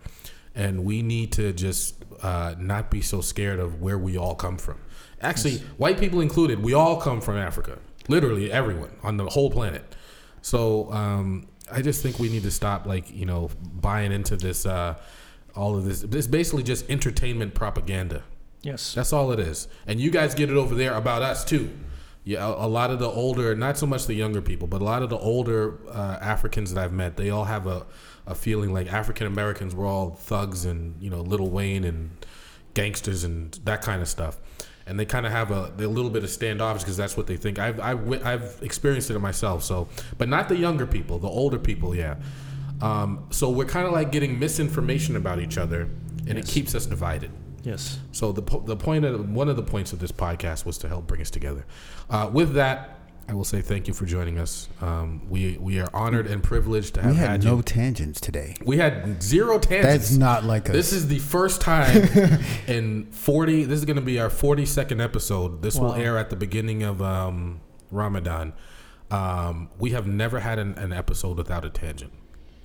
and 0.54 0.84
we 0.84 1.02
need 1.02 1.32
to 1.32 1.52
just 1.52 2.04
uh, 2.22 2.54
not 2.58 2.90
be 2.90 3.00
so 3.00 3.20
scared 3.20 3.60
of 3.60 3.80
where 3.80 3.98
we 3.98 4.16
all 4.16 4.34
come 4.34 4.58
from. 4.58 4.80
Actually, 5.20 5.58
white 5.76 5.98
people 5.98 6.20
included, 6.20 6.62
we 6.62 6.74
all 6.74 7.00
come 7.00 7.20
from 7.20 7.36
Africa. 7.36 7.78
Literally 8.08 8.50
everyone 8.50 8.90
on 9.02 9.16
the 9.16 9.26
whole 9.26 9.50
planet. 9.50 9.96
So 10.40 10.90
um, 10.92 11.48
I 11.70 11.82
just 11.82 12.02
think 12.02 12.18
we 12.18 12.28
need 12.28 12.44
to 12.44 12.50
stop, 12.50 12.86
like 12.86 13.12
you 13.14 13.26
know, 13.26 13.50
buying 13.60 14.12
into 14.12 14.36
this. 14.36 14.66
Uh, 14.66 14.94
all 15.58 15.76
of 15.76 15.84
this. 15.84 16.02
It's 16.04 16.26
basically 16.26 16.62
just 16.62 16.88
entertainment 16.88 17.54
propaganda. 17.54 18.22
Yes. 18.62 18.94
That's 18.94 19.12
all 19.12 19.32
it 19.32 19.40
is. 19.40 19.68
And 19.86 20.00
you 20.00 20.10
guys 20.10 20.34
get 20.34 20.50
it 20.50 20.56
over 20.56 20.74
there 20.74 20.94
about 20.94 21.22
us 21.22 21.44
too. 21.44 21.70
Yeah, 22.28 22.46
a, 22.46 22.66
a 22.66 22.68
lot 22.68 22.90
of 22.90 22.98
the 22.98 23.08
older, 23.08 23.54
not 23.54 23.78
so 23.78 23.86
much 23.86 24.06
the 24.06 24.12
younger 24.12 24.42
people, 24.42 24.68
but 24.68 24.82
a 24.82 24.84
lot 24.84 25.02
of 25.02 25.08
the 25.08 25.16
older 25.16 25.78
uh, 25.88 26.18
Africans 26.20 26.74
that 26.74 26.84
I've 26.84 26.92
met, 26.92 27.16
they 27.16 27.30
all 27.30 27.44
have 27.44 27.66
a, 27.66 27.86
a 28.26 28.34
feeling 28.34 28.70
like 28.70 28.92
African 28.92 29.26
Americans 29.26 29.74
were 29.74 29.86
all 29.86 30.10
thugs 30.10 30.66
and 30.66 31.02
you 31.02 31.08
know 31.08 31.22
Lil 31.22 31.48
Wayne 31.48 31.84
and 31.84 32.10
gangsters 32.74 33.24
and 33.24 33.54
that 33.64 33.80
kind 33.80 34.02
of 34.02 34.08
stuff. 34.08 34.36
And 34.86 35.00
they 35.00 35.06
kind 35.06 35.24
of 35.24 35.32
have 35.32 35.50
a, 35.50 35.72
a 35.78 35.88
little 35.88 36.10
bit 36.10 36.22
of 36.22 36.28
standoffish 36.28 36.82
because 36.82 36.98
that's 36.98 37.16
what 37.16 37.28
they 37.28 37.38
think. 37.38 37.58
I've, 37.58 37.80
I've 37.80 38.26
I've 38.26 38.58
experienced 38.60 39.08
it 39.08 39.18
myself. 39.18 39.64
So, 39.64 39.88
but 40.18 40.28
not 40.28 40.50
the 40.50 40.56
younger 40.56 40.86
people, 40.86 41.18
the 41.18 41.28
older 41.28 41.58
people, 41.58 41.96
yeah. 41.96 42.16
Um, 42.82 43.26
so 43.30 43.48
we're 43.48 43.64
kind 43.64 43.86
of 43.86 43.94
like 43.94 44.12
getting 44.12 44.38
misinformation 44.38 45.16
about 45.16 45.40
each 45.40 45.56
other, 45.56 45.88
and 46.26 46.36
it 46.36 46.46
keeps 46.46 46.74
us 46.74 46.84
divided. 46.84 47.30
Yes. 47.68 47.98
So 48.12 48.32
the 48.32 48.42
po- 48.42 48.60
the 48.60 48.76
point 48.76 49.04
of 49.04 49.30
one 49.30 49.48
of 49.48 49.56
the 49.56 49.62
points 49.62 49.92
of 49.92 49.98
this 49.98 50.12
podcast 50.12 50.64
was 50.64 50.78
to 50.78 50.88
help 50.88 51.06
bring 51.06 51.20
us 51.20 51.30
together. 51.30 51.64
Uh, 52.10 52.28
with 52.32 52.54
that, 52.54 52.94
I 53.30 53.34
will 53.34 53.44
say 53.44 53.60
thank 53.60 53.86
you 53.88 53.94
for 53.94 54.06
joining 54.06 54.38
us. 54.38 54.68
Um, 54.80 55.28
we 55.28 55.58
we 55.60 55.78
are 55.80 55.88
honored 55.92 56.26
and 56.26 56.42
privileged 56.42 56.94
to 56.94 57.02
have 57.02 57.10
We 57.12 57.16
had, 57.18 57.28
had 57.30 57.44
no 57.44 57.56
you. 57.56 57.62
tangents 57.62 58.20
today. 58.20 58.54
We 58.64 58.78
had 58.78 59.22
zero 59.22 59.58
tangents. 59.58 60.08
That's 60.08 60.16
not 60.16 60.44
like 60.44 60.68
us. 60.70 60.74
this 60.74 60.92
is 60.92 61.08
the 61.08 61.18
first 61.18 61.60
time 61.60 62.08
in 62.66 63.06
40 63.12 63.64
this 63.64 63.78
is 63.78 63.84
going 63.84 63.96
to 63.96 64.02
be 64.02 64.18
our 64.18 64.30
42nd 64.30 65.02
episode 65.02 65.60
this 65.62 65.76
will 65.76 65.92
air 65.94 66.16
at 66.18 66.30
the 66.30 66.36
beginning 66.36 66.82
of 66.82 67.02
um, 67.02 67.60
ramadan 67.90 68.52
um, 69.10 69.68
we 69.78 69.90
have 69.90 70.06
never 70.06 70.40
had 70.40 70.58
an, 70.58 70.74
an 70.78 70.92
episode 70.92 71.36
without 71.38 71.64
a 71.64 71.70
tangent 71.70 72.12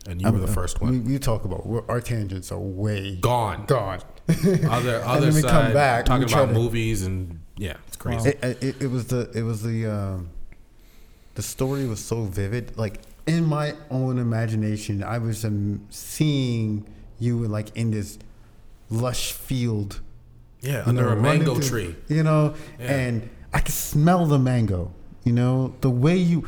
and 0.07 0.21
you 0.21 0.31
were 0.31 0.39
the 0.39 0.47
first 0.47 0.81
one 0.81 1.03
We, 1.05 1.13
we 1.13 1.19
talk 1.19 1.45
about 1.45 1.65
our 1.87 2.01
tangents 2.01 2.51
are 2.51 2.59
way 2.59 3.15
gone 3.17 3.65
gone. 3.65 3.99
other 4.69 5.01
other 5.03 5.31
side 5.31 5.43
come 5.51 5.73
back, 5.73 6.05
talking 6.05 6.31
about 6.31 6.47
to- 6.47 6.53
movies 6.53 7.05
and 7.05 7.39
yeah 7.57 7.75
it's 7.87 7.97
crazy 7.97 8.29
It, 8.29 8.63
it, 8.63 8.81
it 8.83 8.87
was 8.87 9.07
the 9.07 9.29
it 9.35 9.43
was 9.43 9.61
the 9.63 9.85
um, 9.87 10.29
the 11.35 11.41
story 11.41 11.85
was 11.87 11.99
so 12.03 12.23
vivid. 12.23 12.77
Like 12.77 13.01
in 13.27 13.45
my 13.45 13.75
own 13.89 14.17
imagination, 14.19 15.03
I 15.03 15.17
was 15.17 15.43
um, 15.45 15.85
seeing 15.89 16.85
you 17.19 17.39
like 17.47 17.75
in 17.75 17.91
this 17.91 18.17
lush 18.89 19.31
field 19.33 20.01
yeah 20.61 20.83
under 20.85 21.03
know, 21.03 21.09
a 21.09 21.15
mango 21.15 21.55
through- 21.55 21.69
tree 21.69 21.95
you 22.07 22.23
know, 22.23 22.53
Yeah. 22.79 22.93
and 22.95 23.29
I 23.53 23.59
could 23.59 23.73
smell 23.73 24.25
the 24.25 24.39
mango. 24.39 24.91
You 25.25 25.31
know, 25.33 25.73
the 25.81 25.89
way 25.89 26.17
you, 26.17 26.45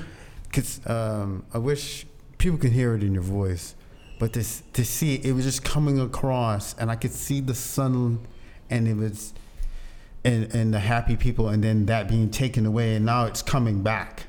cause 0.51 0.81
um, 0.87 1.45
I 1.53 1.59
wish 1.59 2.05
people 2.37 2.57
could 2.57 2.71
hear 2.73 2.93
it 2.95 3.03
in 3.03 3.13
your 3.13 3.23
voice, 3.23 3.74
but 4.19 4.33
this 4.33 4.63
to 4.73 4.83
see 4.85 5.15
it, 5.15 5.25
it 5.25 5.31
was 5.33 5.45
just 5.45 5.63
coming 5.63 5.99
across, 5.99 6.73
and 6.75 6.89
I 6.91 6.95
could 6.95 7.13
see 7.13 7.41
the 7.41 7.55
sun, 7.55 8.19
and 8.69 8.87
it 8.87 8.95
was, 8.95 9.33
and 10.23 10.53
and 10.53 10.73
the 10.73 10.79
happy 10.79 11.15
people, 11.17 11.49
and 11.49 11.63
then 11.63 11.85
that 11.87 12.07
being 12.07 12.29
taken 12.29 12.65
away, 12.65 12.95
and 12.95 13.05
now 13.05 13.25
it's 13.25 13.41
coming 13.41 13.81
back. 13.83 14.27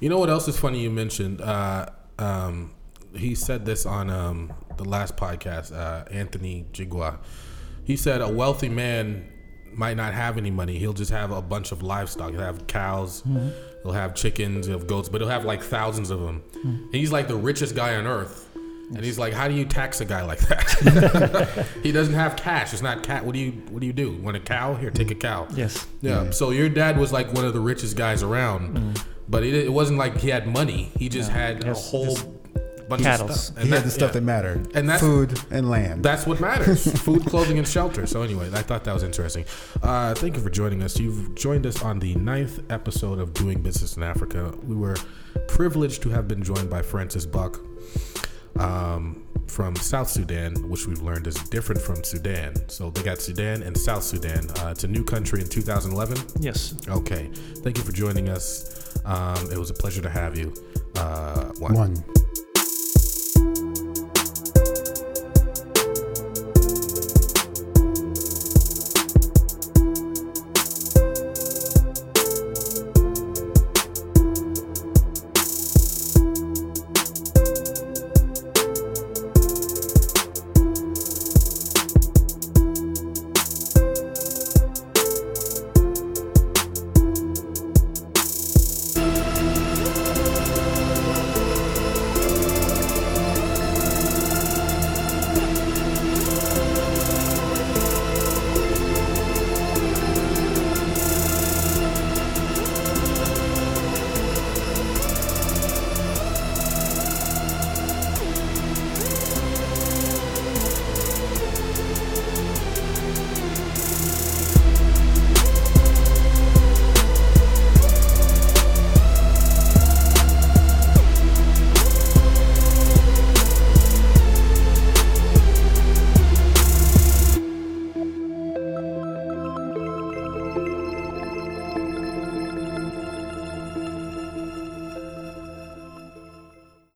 You 0.00 0.08
know 0.08 0.18
what 0.18 0.30
else 0.30 0.46
is 0.48 0.58
funny? 0.58 0.80
You 0.82 0.90
mentioned 0.90 1.40
uh, 1.40 1.86
um, 2.18 2.72
he 3.14 3.34
said 3.34 3.64
this 3.66 3.86
on 3.86 4.10
um, 4.10 4.52
the 4.76 4.84
last 4.84 5.16
podcast. 5.16 5.72
Uh, 5.74 6.04
Anthony 6.10 6.66
Jigwa. 6.72 7.18
He 7.84 7.96
said 7.96 8.20
a 8.20 8.28
wealthy 8.28 8.68
man 8.68 9.32
might 9.72 9.96
not 9.96 10.12
have 10.12 10.36
any 10.38 10.50
money, 10.50 10.78
he'll 10.78 10.92
just 10.92 11.10
have 11.10 11.30
a 11.30 11.40
bunch 11.40 11.72
of 11.72 11.82
livestock. 11.82 12.32
He'll 12.32 12.40
have 12.40 12.66
cows, 12.66 13.22
Mm-hmm. 13.22 13.48
he'll 13.82 13.92
have 13.92 14.14
chickens, 14.14 14.66
he'll 14.66 14.78
have 14.78 14.86
goats, 14.88 15.08
but 15.08 15.20
he'll 15.20 15.30
have 15.30 15.44
like 15.44 15.62
thousands 15.62 16.10
of 16.10 16.20
them. 16.20 16.42
And 16.64 16.94
he's 16.94 17.12
like 17.12 17.28
the 17.28 17.36
richest 17.36 17.76
guy 17.76 17.94
on 17.96 18.06
earth. 18.06 18.47
And 18.94 19.04
he's 19.04 19.18
like, 19.18 19.34
"How 19.34 19.48
do 19.48 19.54
you 19.54 19.64
tax 19.66 20.00
a 20.00 20.04
guy 20.04 20.22
like 20.22 20.38
that? 20.48 21.66
he 21.82 21.92
doesn't 21.92 22.14
have 22.14 22.36
cash. 22.36 22.72
It's 22.72 22.80
not 22.82 23.02
cat. 23.02 23.24
What 23.24 23.34
do 23.34 23.38
you 23.38 23.52
What 23.70 23.80
do 23.80 23.86
you 23.86 23.92
do? 23.92 24.12
Want 24.12 24.36
a 24.36 24.40
cow? 24.40 24.74
Here, 24.76 24.90
take 24.90 25.10
a 25.10 25.14
cow. 25.14 25.46
Yes. 25.54 25.86
Yeah. 26.00 26.24
Yeah. 26.24 26.30
So 26.30 26.50
your 26.50 26.68
dad 26.70 26.96
was 26.98 27.12
like 27.12 27.32
one 27.34 27.44
of 27.44 27.52
the 27.52 27.60
richest 27.60 27.96
guys 27.96 28.22
around, 28.22 29.02
but 29.28 29.42
it, 29.44 29.52
it 29.54 29.72
wasn't 29.72 29.98
like 29.98 30.16
he 30.18 30.30
had 30.30 30.46
money. 30.46 30.90
He 30.98 31.08
just 31.10 31.28
No, 31.30 31.36
had 31.36 31.64
yes, 31.64 31.86
a 31.86 31.90
whole 31.90 32.14
just 32.14 32.26
bunch 32.88 33.02
cattles. 33.02 33.30
of 33.30 33.36
stuff. 33.36 33.62
he 33.64 33.68
had 33.68 33.84
the 33.84 33.90
stuff 33.90 34.08
yeah. 34.08 34.12
that 34.14 34.22
mattered. 34.22 34.74
And 34.74 34.88
that's- 34.88 35.00
food 35.02 35.38
and 35.50 35.68
land. 35.68 36.02
That's 36.02 36.26
what 36.26 36.40
matters: 36.40 36.90
food, 37.02 37.26
clothing, 37.26 37.58
and 37.58 37.68
shelter. 37.68 38.06
So 38.06 38.22
anyway, 38.22 38.48
I 38.54 38.62
thought 38.62 38.84
that 38.84 38.94
was 38.94 39.02
interesting. 39.02 39.44
Uh, 39.82 40.14
thank 40.14 40.34
you 40.36 40.42
for 40.42 40.48
joining 40.48 40.82
us. 40.82 40.98
You've 40.98 41.34
joined 41.34 41.66
us 41.66 41.82
on 41.82 41.98
the 41.98 42.14
ninth 42.14 42.60
episode 42.70 43.18
of 43.18 43.34
Doing 43.34 43.60
Business 43.60 43.98
in 43.98 44.02
Africa. 44.02 44.54
We 44.66 44.76
were 44.76 44.96
privileged 45.46 46.00
to 46.04 46.08
have 46.08 46.26
been 46.26 46.42
joined 46.42 46.70
by 46.70 46.80
Francis 46.80 47.26
Bok 47.26 47.60
um, 48.58 49.24
from 49.46 49.74
South 49.76 50.08
Sudan, 50.08 50.68
which 50.68 50.86
we've 50.86 51.02
learned 51.02 51.26
is 51.26 51.36
different 51.50 51.80
from 51.80 52.04
Sudan. 52.04 52.54
So 52.68 52.90
they 52.90 53.02
got 53.02 53.18
Sudan 53.18 53.62
and 53.62 53.76
South 53.76 54.02
Sudan. 54.02 54.50
Uh, 54.58 54.70
it's 54.70 54.84
a 54.84 54.88
new 54.88 55.04
country 55.04 55.40
in 55.40 55.48
2011. 55.48 56.18
Yes. 56.40 56.74
Okay. 56.88 57.30
Thank 57.58 57.78
you 57.78 57.84
for 57.84 57.92
joining 57.92 58.28
us. 58.28 58.98
Um, 59.04 59.50
it 59.50 59.58
was 59.58 59.70
a 59.70 59.74
pleasure 59.74 60.02
to 60.02 60.10
have 60.10 60.36
you. 60.36 60.52
Uh, 60.96 61.44
one. 61.58 61.74
One. 61.74 62.04